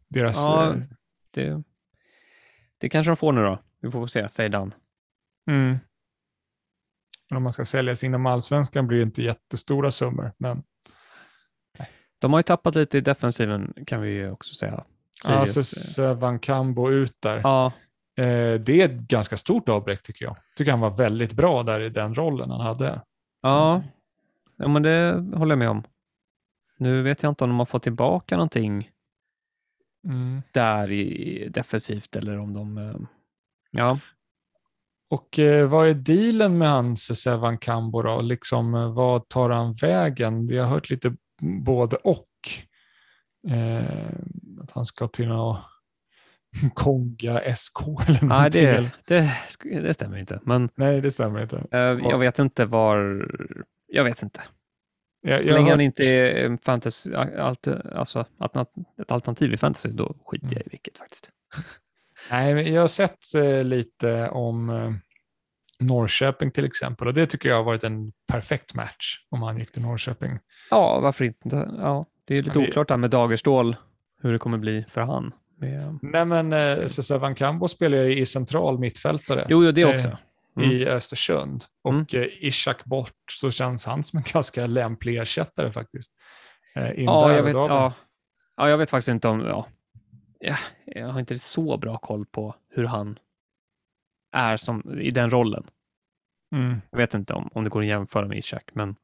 Deras, 0.10 0.38
Ja. 0.38 0.70
eh, 0.74 0.76
det, 1.32 1.64
det 2.78 2.90
kanske 2.90 3.10
de 3.10 3.16
får 3.16 3.34
nu 3.34 3.42
då. 3.44 3.60
Vi 3.82 3.92
får 3.92 4.08
se, 4.08 4.30
säger 4.30 4.50
Dan. 4.50 4.74
mm. 5.52 5.78
Men 7.30 7.38
om 7.38 7.44
man 7.44 7.52
ska 7.52 7.66
säljas 7.66 8.04
inom 8.04 8.26
allsvenskan 8.26 8.88
blir 8.88 8.98
det 8.98 9.04
inte 9.04 9.24
jättestora 9.24 9.92
summor. 9.92 10.32
Men 10.38 10.64
De 12.22 12.34
har 12.34 12.40
ju 12.40 12.44
tappat 12.44 12.76
lite 12.76 12.98
i 12.98 13.02
defensiven 13.02 13.74
kan 13.88 14.02
vi 14.02 14.10
ju 14.10 14.32
också 14.32 14.54
säga. 14.56 14.84
alltså, 15.28 15.64
Sirius, 15.64 16.00
eh, 16.00 16.18
Van 16.18 16.40
Cambo 16.40 16.90
ut 16.92 17.16
där. 17.22 17.38
ja, 17.44 17.72
Eh, 18.18 18.60
det 18.60 18.82
är 18.82 18.86
ett 18.86 18.92
ganska 18.92 19.38
stort 19.38 19.70
avbräck 19.70 20.04
tycker 20.04 20.26
jag. 20.26 20.38
Tycker 20.56 20.72
han 20.72 20.80
var 20.80 20.90
väldigt 20.90 21.34
bra 21.34 21.64
där 21.64 21.80
i 21.80 21.90
den 21.90 22.16
rollen 22.16 22.50
han 22.50 22.62
hade. 22.62 23.02
ja, 23.42 23.84
ja, 24.58 24.68
men 24.68 24.84
det 24.84 25.12
håller 25.36 25.52
jag 25.52 25.60
med 25.60 25.70
om. 25.70 25.84
Nu 26.80 27.02
vet 27.02 27.24
jag 27.24 27.32
inte 27.32 27.44
om 27.44 27.50
de 27.50 27.60
har 27.60 27.66
fått 27.66 27.84
tillbaka 27.84 28.36
någonting 28.36 28.90
Mm. 30.08 30.42
där 30.52 30.92
i 30.92 31.50
defensivt 31.50 32.16
eller 32.16 32.38
om 32.40 32.54
de... 32.54 32.78
eh, 32.78 32.96
Ja, 33.72 34.00
Och 35.10 35.40
eh, 35.40 35.68
vad 35.68 35.88
är 35.88 35.94
dealen 35.94 36.58
med 36.58 36.70
hans 36.70 37.22
Sevan 37.22 37.58
Cambo 37.58 38.02
då? 38.02 38.22
Liksom, 38.22 38.74
eh, 38.76 38.94
vad 38.94 39.28
tar 39.30 39.50
han 39.50 39.74
vägen? 39.74 40.48
Jag 40.48 40.64
har 40.64 40.70
hört 40.70 40.90
lite 40.90 41.16
både 41.64 41.96
och. 41.96 42.26
Eh, 43.50 44.10
att 44.62 44.72
han 44.72 44.86
ska 44.86 45.08
till 45.08 45.28
någon 45.28 45.58
Konga 46.74 47.56
SK 47.56 47.80
eller 48.08 48.20
nej, 48.26 48.28
någonting. 48.28 48.92
det, 49.08 49.34
det, 49.64 49.80
det 49.82 49.94
stämmer 49.94 50.18
inte. 50.18 50.40
Men 50.44 50.70
Nej, 50.76 51.02
det 51.02 51.12
stämmer 51.12 51.42
inte. 51.44 51.58
eh, 51.72 51.80
jag 52.10 52.18
vet 52.20 52.40
inte 52.40 52.66
var... 52.66 53.28
Jag 53.88 54.04
vet 54.04 54.24
inte. 54.24 54.42
Jag, 55.22 55.40
jag 55.40 55.46
länge 55.46 55.60
han 55.60 55.68
hört- 55.70 55.80
inte 55.82 56.04
är 56.06 56.46
en 56.46 56.58
fantasy, 56.58 57.14
allt, 57.14 57.68
alltså, 57.68 58.26
ett 59.02 59.12
alternativ 59.12 59.54
i 59.54 59.58
fantasy, 59.58 59.90
då 59.90 60.16
skiter 60.26 60.48
jag 60.52 60.62
i 60.62 60.70
vilket 60.72 60.98
faktiskt. 60.98 61.30
Nej, 62.32 62.54
men 62.54 62.74
jag 62.74 62.82
har 62.82 62.88
sett 62.88 63.36
eh, 63.36 63.64
lite 63.64 64.30
om 64.30 64.70
eh, 64.70 64.92
Norrköping 65.80 66.52
till 66.52 66.66
exempel 66.66 67.08
och 67.08 67.14
det 67.14 67.26
tycker 67.28 67.50
jag 67.50 67.56
har 67.56 67.64
varit 67.64 67.84
en 67.84 68.12
perfekt 68.28 68.74
match 68.74 69.18
om 69.30 69.42
han 69.42 69.58
gick 69.58 69.72
till 69.72 69.82
Norrköping. 69.82 70.40
Ja, 70.70 71.00
varför 71.00 71.26
inte? 71.26 71.70
Ja, 71.78 72.06
det 72.28 72.38
är 72.38 72.44
lite 72.44 72.60
det- 72.60 72.68
oklart 72.70 72.88
där 72.88 72.98
med 72.98 73.10
Dagerstål, 73.10 73.76
hur 74.22 74.34
det 74.34 74.40
kommer 74.40 74.58
bli 74.58 74.86
för 74.90 75.02
han. 75.02 75.34
Med, 75.58 76.00
Nej, 76.02 76.26
men 76.26 76.54
eh, 76.54 76.88
Sevan 76.88 77.36
Cambo 77.36 77.68
spelar 77.68 77.98
ju 77.98 78.18
i 78.20 78.26
central 78.26 78.80
mittfältare 78.80 79.46
jo, 79.50 79.64
jo, 79.66 79.72
det 79.72 79.82
Eh, 79.82 79.90
också. 79.90 80.18
Mm. 80.58 80.72
i 80.72 80.86
Östersund 80.86 81.64
och 81.84 81.94
Mm. 81.94 82.06
eh, 82.14 82.46
Ishak 82.46 82.86
bort 82.86 83.14
så 83.32 83.52
känns 83.52 83.86
han 83.86 84.04
som 84.04 84.18
en 84.18 84.24
ganska 84.34 84.68
lämplig 84.68 85.18
ersättare 85.18 85.72
faktiskt. 85.72 86.12
Eh, 86.76 87.00
in 87.00 87.06
Ja, 87.06 87.34
jag 87.36 87.44
vet, 87.44 87.54
ja, 87.54 87.94
ja, 88.58 88.70
jag 88.70 88.78
vet 88.78 88.90
faktiskt 88.90 89.10
inte 89.10 89.28
om... 89.28 89.42
Ja, 89.42 89.68
ja, 90.40 90.56
jag 90.86 91.08
har 91.08 91.20
inte 91.20 91.40
så 91.40 91.78
bra 91.78 91.98
koll 91.98 92.26
på 92.26 92.56
hur 92.70 92.84
han 92.86 93.20
är 94.36 94.58
som, 94.58 95.00
i 95.00 95.10
den 95.12 95.30
rollen. 95.30 95.64
Mm. 96.56 96.82
Jag 96.92 96.98
vet 96.98 97.14
inte 97.14 97.34
om, 97.34 97.50
om 97.54 97.64
det 97.64 97.70
går 97.70 97.82
att 97.82 97.88
jämföra 97.88 98.28
med 98.28 98.38
Ishak, 98.38 98.70
men 98.74 98.96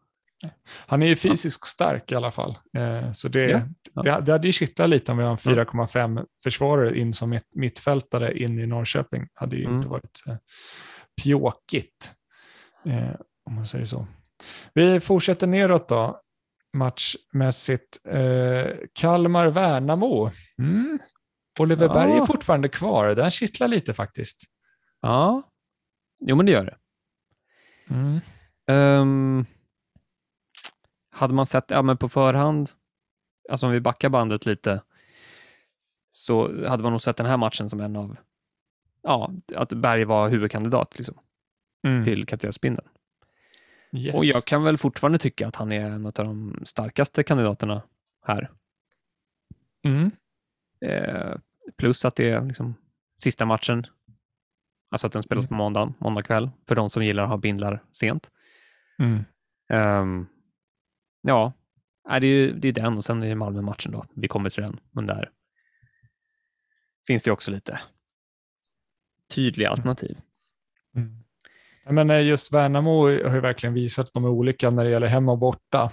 Han 0.88 1.02
är 1.04 1.08
ju 1.08 1.16
fysiskt 1.16 1.68
stark 1.68 2.12
i 2.12 2.16
alla 2.16 2.32
fall. 2.32 2.58
Eh, 2.78 3.12
så 3.12 3.28
det, 3.28 3.50
Ja, 3.50 3.62
ja. 3.94 4.02
Det, 4.02 4.22
det 4.26 4.32
hade 4.32 4.48
ju 4.48 4.52
kittlat 4.52 4.90
lite 4.90 5.12
om 5.12 5.18
vi 5.18 5.24
har 5.24 5.32
en 5.32 5.38
4,5 5.38 6.26
försvarare 6.44 7.00
in 7.00 7.14
som 7.14 7.30
mitt, 7.30 7.48
mittfältare 7.56 8.38
in 8.40 8.60
i 8.60 8.66
Norrköping. 8.68 9.28
hade 9.34 9.56
ju 9.56 9.64
Mm. 9.64 9.76
inte 9.76 9.88
varit 9.88 10.24
eh, 10.28 10.36
pjåkigt, 11.24 12.14
eh, 12.86 13.16
om 13.46 13.56
man 13.56 13.68
säger 13.68 13.86
så. 13.86 14.08
Vi 14.74 15.00
fortsätter 15.00 15.48
neråt 15.48 15.90
då, 15.90 16.22
matchmässigt. 16.78 18.00
Eh, 18.08 18.68
Kalmar-Värnamo. 18.94 20.32
Mm. 20.60 21.00
Oliver 21.60 21.88
Ja. 21.88 21.94
Berg 21.94 22.12
är 22.18 22.22
fortfarande 22.26 22.70
kvar. 22.70 23.08
Den 23.16 23.32
kittlar 23.32 23.68
lite 23.68 23.94
faktiskt. 23.94 24.44
ja. 25.02 25.44
Jo, 26.20 26.36
men 26.36 26.46
det 26.46 26.52
gör 26.52 26.66
det. 26.66 26.78
Mm. 27.90 28.20
Ehm, 28.68 29.46
hade 31.12 31.34
man 31.34 31.46
sett 31.46 31.66
ja, 31.70 31.82
men 31.82 31.98
på 31.98 32.10
förhand, 32.10 32.70
alltså 33.50 33.66
om 33.66 33.72
vi 33.72 33.82
backar 33.82 34.10
bandet 34.10 34.46
lite, 34.46 34.82
så 36.12 36.68
hade 36.68 36.84
man 36.84 36.92
nog 36.92 37.02
sett 37.02 37.18
den 37.18 37.26
här 37.26 37.38
matchen 37.38 37.70
som 37.70 37.80
en 37.80 37.96
av, 37.96 38.18
ja, 39.06 39.32
att 39.56 39.74
Berg 39.74 40.04
var 40.06 40.30
huvudkandidat 40.30 40.98
liksom, 40.98 41.20
Mm. 41.88 42.04
till 42.04 42.26
kaptensbindeln. 42.26 42.88
Yes. 43.92 44.16
Och 44.16 44.26
jag 44.26 44.46
kan 44.46 44.64
väl 44.64 44.78
fortfarande 44.78 45.18
tycka 45.18 45.48
att 45.48 45.56
han 45.56 45.72
är 45.72 45.82
en 45.82 46.06
av 46.06 46.12
de 46.12 46.60
starkaste 46.66 47.24
kandidaterna 47.24 47.82
här. 48.26 48.52
Mm. 49.84 50.12
Eh, 50.86 51.36
plus 51.78 52.06
att 52.06 52.16
det 52.16 52.30
är 52.30 52.46
liksom 52.46 52.76
sista 53.18 53.46
matchen, 53.46 53.86
alltså 54.92 55.08
att 55.08 55.14
den 55.14 55.24
spelas 55.24 55.42
Mm. 55.42 55.48
på 55.48 55.54
måndagen, 55.54 55.94
måndag 56.00 56.22
kväll, 56.22 56.50
för 56.68 56.76
de 56.76 56.90
som 56.90 57.04
gillar 57.06 57.24
att 57.24 57.30
ha 57.30 57.38
bindlar 57.38 57.84
sent. 57.94 58.32
Ehm, 59.70 60.26
ja, 61.22 61.54
det 62.10 62.14
är 62.16 62.22
ju 62.26 62.54
det 62.54 62.68
är 62.68 62.74
den 62.74 62.98
och 62.98 63.06
sen 63.06 63.24
är 63.24 63.28
det 63.28 63.36
Malmö-matchen 63.36 63.92
då. 63.92 64.06
Vi 64.16 64.28
kommer 64.28 64.50
till 64.50 64.64
den, 64.64 64.80
men 64.92 65.06
där 65.06 65.32
finns 67.08 67.24
det 67.24 67.32
också 67.32 67.52
lite 67.52 67.80
tydliga 69.34 69.70
alternativ. 69.70 70.18
Mm. 70.96 71.24
Men 71.90 72.10
eh, 72.10 72.28
just 72.28 72.54
Värnamo 72.54 73.02
har 73.02 73.36
ju 73.36 73.40
verkligen 73.40 73.74
visat 73.74 74.06
att 74.06 74.14
de 74.14 74.26
är 74.26 74.30
olika 74.30 74.70
när 74.70 74.84
det 74.84 74.90
gäller 74.90 75.08
hemma 75.08 75.32
och 75.32 75.38
borta. 75.38 75.92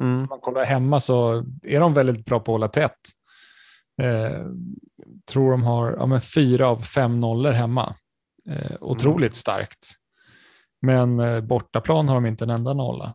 Mm. 0.00 0.20
Om 0.20 0.26
man 0.30 0.40
kollar 0.40 0.64
hemma 0.64 1.00
så 1.00 1.44
är 1.62 1.80
de 1.80 1.94
väldigt 1.94 2.24
bra 2.24 2.40
på 2.40 2.52
att 2.52 2.54
hålla 2.54 2.68
tätt. 2.68 2.98
Eh, 4.02 4.46
tror 5.26 5.50
de 5.50 5.62
har 5.62 5.96
ja, 5.98 6.06
men 6.06 6.20
fyra 6.20 6.68
av 6.68 6.76
fem 6.76 7.20
nollor 7.20 7.52
hemma. 7.52 7.94
Eh, 8.48 8.76
otroligt 8.80 9.34
starkt. 9.34 9.94
Men 10.80 11.20
eh, 11.20 11.40
bortaplan 11.40 12.08
har 12.08 12.14
de 12.14 12.26
inte 12.26 12.44
en 12.44 12.50
enda 12.50 12.74
nolla. 12.74 13.14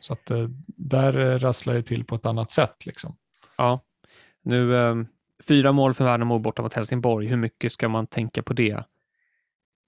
Så 0.00 0.12
att 0.12 0.30
eh, 0.30 0.48
där 0.66 1.18
eh, 1.18 1.38
rasslar 1.38 1.74
det 1.74 1.82
till 1.82 2.04
på 2.04 2.14
ett 2.14 2.26
annat 2.26 2.52
sätt. 2.52 2.86
Liksom. 2.86 3.16
Ja, 3.56 3.80
nu 4.42 4.76
ehm, 4.76 5.06
fyra 5.48 5.72
mål 5.72 5.94
för 5.94 6.04
Värnamo 6.04 6.38
borta 6.38 6.62
mot 6.62 6.74
Helsingborg. 6.74 7.26
Hur 7.26 7.36
mycket 7.36 7.72
ska 7.72 7.88
man 7.88 8.06
tänka 8.06 8.42
på 8.42 8.52
det? 8.52 8.84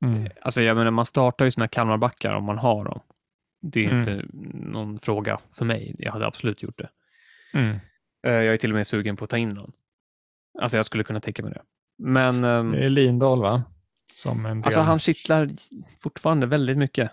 Mm. 0.05 0.31
Alltså, 0.41 0.63
jag 0.63 0.77
menar, 0.77 0.91
man 0.91 1.05
startar 1.05 1.45
ju 1.45 1.51
sina 1.51 1.69
Kalmarbackar 1.69 2.35
om 2.35 2.45
man 2.45 2.59
har 2.59 2.85
dem. 2.85 3.01
Det 3.63 3.85
är 3.85 3.91
Mm. 3.91 3.99
inte 4.01 4.27
någon 4.69 4.99
fråga 4.99 5.39
för 5.53 5.65
mig. 5.65 5.95
Jag 5.99 6.13
hade 6.13 6.27
absolut 6.27 6.63
gjort 6.63 6.79
det. 6.79 6.91
Mm. 7.55 7.77
Eh, 8.27 8.33
Jag 8.33 8.47
är 8.53 8.57
till 8.57 8.71
och 8.71 8.75
med 8.77 8.87
sugen 8.87 9.17
på 9.17 9.25
att 9.25 9.31
ta 9.31 9.39
in 9.39 9.49
någon. 9.49 9.73
Alltså 10.61 10.77
jag 10.77 10.87
skulle 10.87 11.05
kunna 11.05 11.21
tänka 11.21 11.43
mig 11.43 11.53
det. 11.53 11.63
Men 11.99 12.45
ehm, 12.45 12.71
Det 12.73 12.85
är 12.85 12.89
Lindahl 12.91 13.41
va? 13.43 13.63
Som 14.15 14.47
en 14.47 14.57
del. 14.57 14.65
alltså 14.65 14.81
han 14.81 14.99
kittlar 14.99 15.49
fortfarande 15.99 16.47
väldigt 16.47 16.79
mycket. 16.79 17.11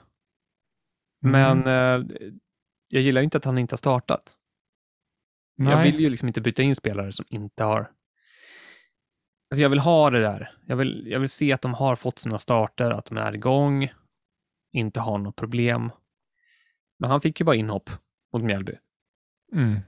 Mm. 1.25 1.61
Men 1.63 1.67
eh, 2.01 2.07
jag 2.87 3.01
gillar 3.03 3.21
ju 3.21 3.23
inte 3.23 3.37
att 3.37 3.45
han 3.45 3.57
inte 3.57 3.73
har 3.73 3.77
startat. 3.77 4.35
Jag 5.55 5.65
Nej. 5.67 5.91
vill 5.91 6.01
ju 6.01 6.09
liksom 6.09 6.27
inte 6.27 6.41
byta 6.41 6.61
in 6.63 6.75
spelare 6.75 7.11
som 7.11 7.25
inte 7.29 7.63
har... 7.63 7.91
Alltså 9.51 9.61
jag 9.63 9.69
vill 9.69 9.79
ha 9.79 10.09
det 10.09 10.21
där. 10.21 10.51
Jag 10.65 10.75
vill, 10.75 11.07
jag 11.07 11.19
vill 11.19 11.29
se 11.29 11.53
att 11.53 11.61
de 11.61 11.73
har 11.73 11.95
fått 11.95 12.19
sina 12.19 12.39
starter, 12.39 12.91
att 12.91 13.05
de 13.05 13.17
är 13.17 13.35
igång, 13.35 13.91
inte 14.73 14.99
har 14.99 15.17
något 15.17 15.35
problem. 15.35 15.91
Men 16.99 17.11
han 17.11 17.21
fick 17.21 17.39
ju 17.39 17.45
bara 17.45 17.55
inhopp 17.55 17.89
mot 18.33 18.43
Mjällby. 18.43 18.77
Mm. 19.53 19.79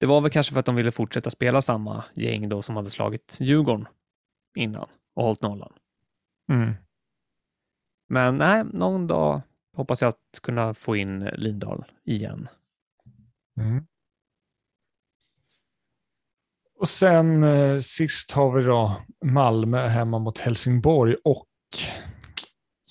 Det 0.00 0.06
var 0.06 0.20
väl 0.20 0.30
kanske 0.30 0.52
för 0.52 0.60
att 0.60 0.66
de 0.66 0.74
ville 0.74 0.92
fortsätta 0.92 1.30
spela 1.30 1.62
samma 1.62 2.04
gäng 2.14 2.48
då 2.48 2.62
som 2.62 2.76
hade 2.76 2.90
slagit 2.90 3.38
Djurgården 3.40 3.88
innan 4.56 4.88
och 5.14 5.24
hållit 5.24 5.42
nollan. 5.42 5.72
Mm. 6.52 6.74
Men 8.08 8.38
nej, 8.38 8.64
någon 8.64 9.06
dag 9.06 9.40
hoppas 9.76 10.02
jag 10.02 10.08
att 10.08 10.40
kunna 10.42 10.74
få 10.74 10.96
in 10.96 11.24
Lindahl 11.24 11.84
igen. 12.04 12.48
Mm. 13.60 13.86
Och 16.82 16.88
sen 16.88 17.44
eh, 17.44 17.78
sist 17.78 18.32
har 18.32 18.52
vi 18.52 18.62
då 18.64 19.02
Malmö 19.24 19.86
hemma 19.86 20.18
mot 20.18 20.38
Helsingborg 20.38 21.14
och 21.24 21.48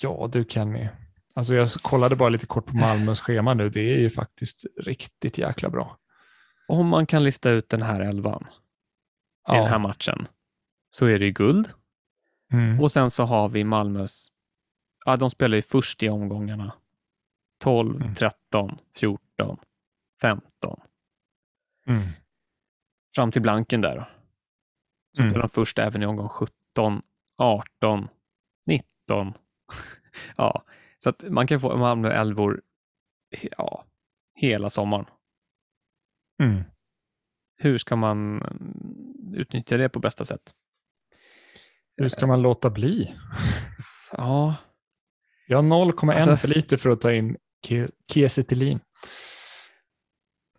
ja 0.02 0.30
du 0.32 0.46
Kenny. 0.50 0.88
Alltså 1.34 1.54
jag 1.54 1.68
kollade 1.70 2.16
bara 2.16 2.30
lite 2.30 2.46
kort 2.48 2.66
på 2.66 2.76
Malmös 2.76 3.22
schema 3.22 3.54
nu. 3.54 3.70
Det 3.70 3.94
är 3.94 4.00
ju 4.00 4.10
faktiskt 4.10 4.66
riktigt 4.78 5.38
jäkla 5.38 5.70
bra. 5.70 5.98
Om 6.68 6.88
man 6.88 7.06
kan 7.06 7.24
lista 7.24 7.50
ut 7.50 7.70
den 7.70 7.82
här 7.82 8.02
elvan 8.02 8.48
i 9.50 9.52
den 9.52 9.68
här 9.68 9.80
matchen 9.80 10.28
så 10.92 11.06
är 11.06 11.20
det 11.20 11.26
ju 11.26 11.32
guld. 11.32 11.70
Mm. 12.54 12.80
Och 12.82 12.92
sen 12.92 13.12
så 13.12 13.24
har 13.24 13.50
vi 13.50 13.64
Malmös, 13.64 14.28
ja 15.06 15.16
de 15.16 15.30
spelar 15.30 15.56
ju 15.56 15.62
först 15.62 16.04
i 16.04 16.10
omgångarna. 16.10 16.74
12, 17.60 18.02
Mm. 18.02 18.16
13, 18.16 18.78
14, 18.96 19.58
15. 20.22 20.80
Mm. 21.88 22.02
Fram 23.16 23.32
till 23.32 23.42
blanken 23.42 23.82
där. 23.82 24.18
Så 25.18 25.24
Mm. 25.24 25.34
de 25.40 25.50
först 25.50 25.80
även 25.80 26.04
i 26.04 26.06
omgång 26.06 26.30
17, 26.30 27.02
18, 27.38 28.08
19. 28.66 29.34
ja, 30.38 30.64
så 31.00 31.10
att 31.10 31.24
man 31.30 31.48
kan 31.48 31.60
få 31.60 31.78
Malmö 31.78 32.12
elvor 32.12 32.62
ja, 33.58 33.86
hela 34.36 34.70
sommaren. 34.70 35.06
Mm. 36.44 36.64
Hur 37.58 37.78
ska 37.78 37.96
man 37.96 38.42
mm, 38.42 39.34
utnyttja 39.36 39.78
det 39.78 39.90
på 39.90 40.00
bästa 40.00 40.26
sätt? 40.26 40.54
Hur 41.98 42.10
ska 42.10 42.28
man 42.28 42.42
låta 42.42 42.70
bli? 42.70 43.16
Ja, 44.18 44.56
Jag 45.48 45.58
har 45.58 45.64
0,1 45.64 46.14
Alltså- 46.16 46.36
för 46.38 46.48
lite 46.48 46.78
för 46.78 46.90
att 46.90 47.02
ta 47.02 47.12
in 47.12 47.38
Kiese. 48.14 48.44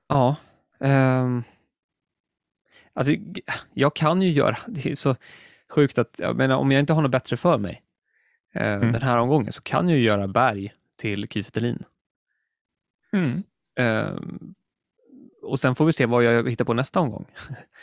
Ja. 0.09 0.36
ehm, 0.80 1.42
alltså, 2.95 3.12
jag 3.74 3.95
kan 3.97 4.22
ju 4.22 4.30
göra, 4.30 4.59
det 4.66 4.86
är 4.90 4.95
så 4.95 5.16
sjukt 5.68 5.99
att, 5.99 6.16
jag 6.18 6.36
menar, 6.36 6.57
om 6.57 6.72
jag 6.72 6.80
inte 6.80 6.93
har 6.93 7.03
något 7.03 7.11
bättre 7.11 7.36
för 7.36 7.59
mig 7.59 7.82
eh, 8.55 8.72
Mm. 8.72 8.93
den 8.93 9.03
här 9.03 9.18
omgången 9.18 9.53
så 9.53 9.62
kan 9.62 9.88
jag 9.88 9.99
ju 9.99 10.05
göra 10.05 10.28
Berg 10.28 10.72
till 10.97 11.28
Kiese. 11.28 11.76
Mm. 13.12 13.43
Ehm, 13.76 14.55
och 15.43 15.61
sen 15.61 15.74
får 15.74 15.84
vi 15.84 15.93
se 15.93 16.07
vad 16.07 16.24
jag 16.24 16.51
hittar 16.51 16.64
på 16.64 16.74
nästa 16.74 17.01
omgång. 17.01 17.26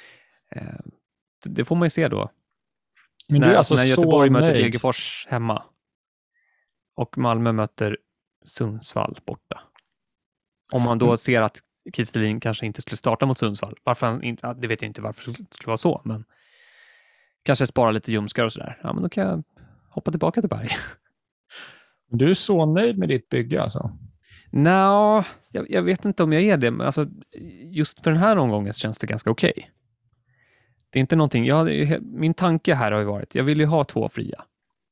Ehm, 0.51 0.91
det 1.45 1.66
får 1.66 1.76
man 1.76 1.86
ju 1.86 1.89
se 1.89 2.07
då. 2.07 2.30
Men 3.30 3.41
när, 3.41 3.55
alltså 3.55 3.76
när 3.76 3.84
Göteborg 3.84 4.30
möter. 4.30 4.53
Degerfors 4.53 5.28
hemma 5.30 5.64
och 6.95 7.18
Malmö 7.18 7.51
möter 7.51 7.97
Sundsvall 8.45 9.20
borta. 9.26 9.62
Om 10.72 10.82
man 10.82 10.97
då 10.97 11.05
Mm. 11.05 11.18
ser 11.18 11.41
att 11.41 11.60
Kistelin 11.93 12.39
kanske 12.39 12.65
inte 12.65 12.81
skulle 12.81 12.97
starta 12.97 13.25
mot 13.25 13.37
Sundsvall. 13.37 13.77
Varför 13.83 14.07
han 14.07 14.23
inte, 14.23 14.53
det 14.53 14.67
vet 14.67 14.81
jag 14.81 14.89
inte 14.89 15.01
varför 15.01 15.31
det 15.31 15.37
skulle 15.51 15.67
vara 15.67 15.77
så, 15.77 16.01
men 16.05 16.25
kanske 17.43 17.67
spara 17.67 17.91
lite 17.91 18.11
ljumskar 18.11 18.43
och 18.43 18.53
sådär. 18.53 18.79
Ja, 18.83 18.93
men 18.93 19.03
då 19.03 19.09
kan 19.09 19.27
jag 19.27 19.43
hoppa 19.89 20.11
tillbaka 20.11 20.41
till 20.41 20.49
Berg. 20.49 20.69
Du 22.09 22.29
är 22.29 22.33
så 22.33 22.65
nöjd 22.65 22.97
med 22.97 23.09
ditt 23.09 23.29
bygge 23.29 23.61
alltså? 23.61 23.97
Nå, 24.51 25.23
jag, 25.51 25.71
jag 25.71 25.81
vet 25.83 26.05
inte 26.05 26.23
om 26.23 26.33
jag 26.33 26.43
är 26.43 26.57
det, 26.57 26.71
men 26.71 26.85
alltså, 26.85 27.07
just 27.63 28.03
för 28.03 28.11
den 28.11 28.19
här 28.19 28.37
omgången 28.37 28.73
känns 28.73 28.97
det 28.97 29.07
ganska 29.07 29.31
okej. 29.31 29.71
Det 30.89 30.99
är 30.99 31.01
inte 31.01 31.15
någonting, 31.15 31.45
jag, 31.45 31.69
min 32.01 32.33
tanke 32.33 32.73
här 32.73 32.91
har 32.91 32.99
ju 32.99 33.05
varit, 33.05 33.35
jag 33.35 33.43
vill 33.43 33.59
ju 33.59 33.65
ha 33.65 33.83
två 33.83 34.09
fria 34.09 34.43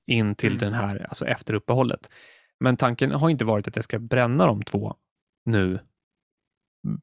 in 0.07 0.35
till 0.35 0.51
Mm. 0.51 0.59
den 0.59 0.73
här, 0.73 1.05
alltså 1.09 1.25
efter 1.25 1.53
uppehållet. 1.53 2.11
Men 2.59 2.77
tanken 2.77 3.11
har 3.11 3.29
inte 3.29 3.45
varit 3.45 3.67
att 3.67 3.75
jag 3.75 3.83
ska 3.83 3.99
bränna 3.99 4.45
de 4.45 4.63
två 4.63 4.95
nu 5.45 5.79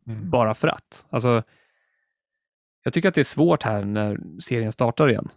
Mm. 0.06 0.30
bara 0.30 0.54
för 0.54 0.68
att. 0.68 1.06
Alltså, 1.10 1.42
jag 2.82 2.92
tycker 2.92 3.08
att 3.08 3.14
det 3.14 3.20
är 3.20 3.24
svårt 3.24 3.62
här 3.62 3.84
när 3.84 4.18
serien 4.40 4.72
startar 4.72 5.10
igen. 5.10 5.28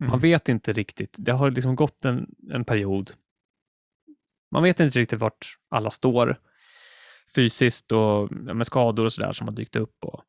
Man 0.00 0.08
Mm. 0.08 0.20
vet 0.20 0.48
inte 0.48 0.72
riktigt. 0.72 1.16
Det 1.18 1.32
har 1.32 1.50
liksom 1.50 1.76
gått 1.76 2.04
en, 2.04 2.26
en 2.52 2.64
period. 2.64 3.12
Man 4.50 4.62
vet 4.62 4.80
inte 4.80 4.98
riktigt 4.98 5.18
vart 5.20 5.58
alla 5.70 5.90
står 5.90 6.36
fysiskt 7.34 7.92
och 7.92 8.32
med 8.32 8.66
skador 8.66 9.04
och 9.04 9.12
sådär 9.12 9.32
som 9.32 9.46
har 9.48 9.54
dykt 9.54 9.76
upp. 9.76 10.04
Och 10.04 10.24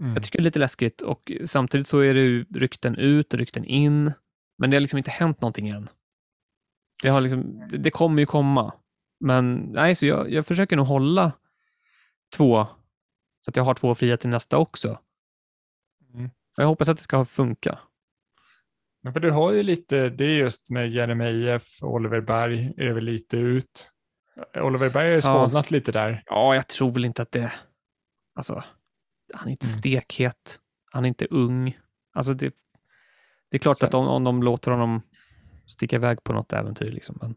Mm. 0.00 0.14
jag 0.14 0.22
tycker 0.22 0.38
det 0.38 0.42
är 0.42 0.44
lite 0.44 0.58
läskigt 0.58 1.02
och 1.02 1.32
samtidigt 1.44 1.86
så 1.86 1.98
är 1.98 2.14
det 2.14 2.20
ju 2.20 2.44
rykten 2.54 2.96
ut 2.96 3.32
och 3.34 3.38
rykten 3.40 3.64
in. 3.64 4.12
Men 4.58 4.70
det 4.70 4.76
har 4.76 4.80
liksom 4.80 4.98
inte 4.98 5.10
hänt 5.10 5.40
någonting 5.40 5.68
än. 5.68 5.88
Det, 7.02 7.08
har 7.08 7.20
liksom, 7.20 7.68
det, 7.70 7.78
det 7.78 7.90
kommer 7.90 8.22
ju 8.22 8.26
komma. 8.26 8.74
Men 9.20 9.54
nej, 9.56 9.94
så 9.94 10.06
jag, 10.06 10.30
jag 10.32 10.46
försöker 10.46 10.76
nog 10.76 10.86
hålla 10.86 11.32
två 12.36 12.66
så 13.40 13.50
att 13.50 13.56
jag 13.56 13.64
har 13.64 13.74
två 13.74 13.94
fria 13.94 14.16
till 14.16 14.30
nästa 14.30 14.58
också. 14.58 14.98
Mm. 16.14 16.30
Jag 16.56 16.66
hoppas 16.66 16.88
att 16.88 16.96
det 16.96 17.02
ska 17.02 17.24
funka. 17.24 17.78
Men 19.02 19.12
för 19.12 19.20
du 19.20 19.30
har 19.30 19.52
ju 19.52 19.62
lite, 19.62 20.08
det 20.08 20.24
är 20.24 20.36
just 20.38 20.70
med 20.70 20.90
Jeremejeff 20.90 21.82
och 21.82 21.92
Oliver 21.92 22.20
Berg 22.20 22.74
är 22.76 22.84
det 22.84 22.92
väl 22.92 23.04
lite 23.04 23.36
ut. 23.36 23.90
Oliver 24.54 24.90
Berg 24.90 25.06
har 25.08 25.14
ju 25.14 25.20
svalnat 25.20 25.70
lite 25.70 25.92
där. 25.92 26.22
Ja, 26.26 26.54
jag 26.54 26.68
tror 26.68 26.90
väl 26.90 27.04
inte 27.04 27.22
att 27.22 27.32
det... 27.32 27.52
Alltså, 28.34 28.64
han 29.34 29.46
är 29.46 29.50
inte 29.50 29.66
Mm. 29.66 29.78
stekhet. 29.78 30.60
Han 30.92 31.04
är 31.04 31.08
inte 31.08 31.26
ung. 31.30 31.78
Alltså, 32.12 32.34
det, 32.34 32.54
det 33.50 33.56
är 33.56 33.58
klart 33.58 33.78
Sen- 33.78 33.88
att 33.88 33.94
om, 33.94 34.08
om 34.08 34.24
de 34.24 34.42
låter 34.42 34.70
honom 34.70 35.02
sticka 35.66 35.96
iväg 35.96 36.22
på 36.24 36.32
något 36.32 36.52
äventyr, 36.52 36.88
liksom. 36.92 37.18
Men, 37.20 37.36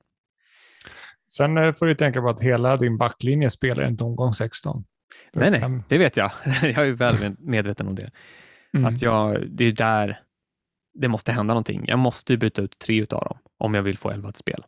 Sen 1.38 1.58
eh, 1.58 1.74
får 1.74 1.86
du 1.86 1.96
tänka 1.96 2.22
på 2.22 2.30
att 2.30 2.42
hela 2.42 2.78
din 2.78 2.98
backlinje 2.98 3.50
spelar 3.50 3.88
inte 3.88 4.04
omgång 4.04 4.34
16. 4.34 4.84
Det 5.34 5.40
är 5.40 5.42
nej, 5.42 5.52
nej, 5.52 5.62
fem- 5.62 5.84
det 5.88 5.98
vet 5.98 6.18
jag. 6.18 6.32
jag 6.62 6.88
är 6.88 6.92
väl 6.92 7.20
med- 7.20 7.40
medveten 7.40 7.88
om 7.88 7.96
det. 7.96 8.12
Mm. 8.74 8.94
Att 8.94 9.02
jag, 9.02 9.50
det 9.50 9.66
är 9.66 9.72
där 9.72 10.22
det 10.94 11.08
måste 11.08 11.32
hända 11.32 11.54
någonting. 11.54 11.86
Jag 11.88 12.00
måste 12.00 12.34
ju 12.34 12.38
byta 12.38 12.62
ut 12.62 12.80
tre 12.80 13.02
utav 13.02 13.24
dem 13.24 13.38
om 13.58 13.74
jag 13.74 13.84
vill 13.84 13.98
få 13.98 14.10
elva 14.12 14.32
till 14.32 14.40
spel. 14.40 14.66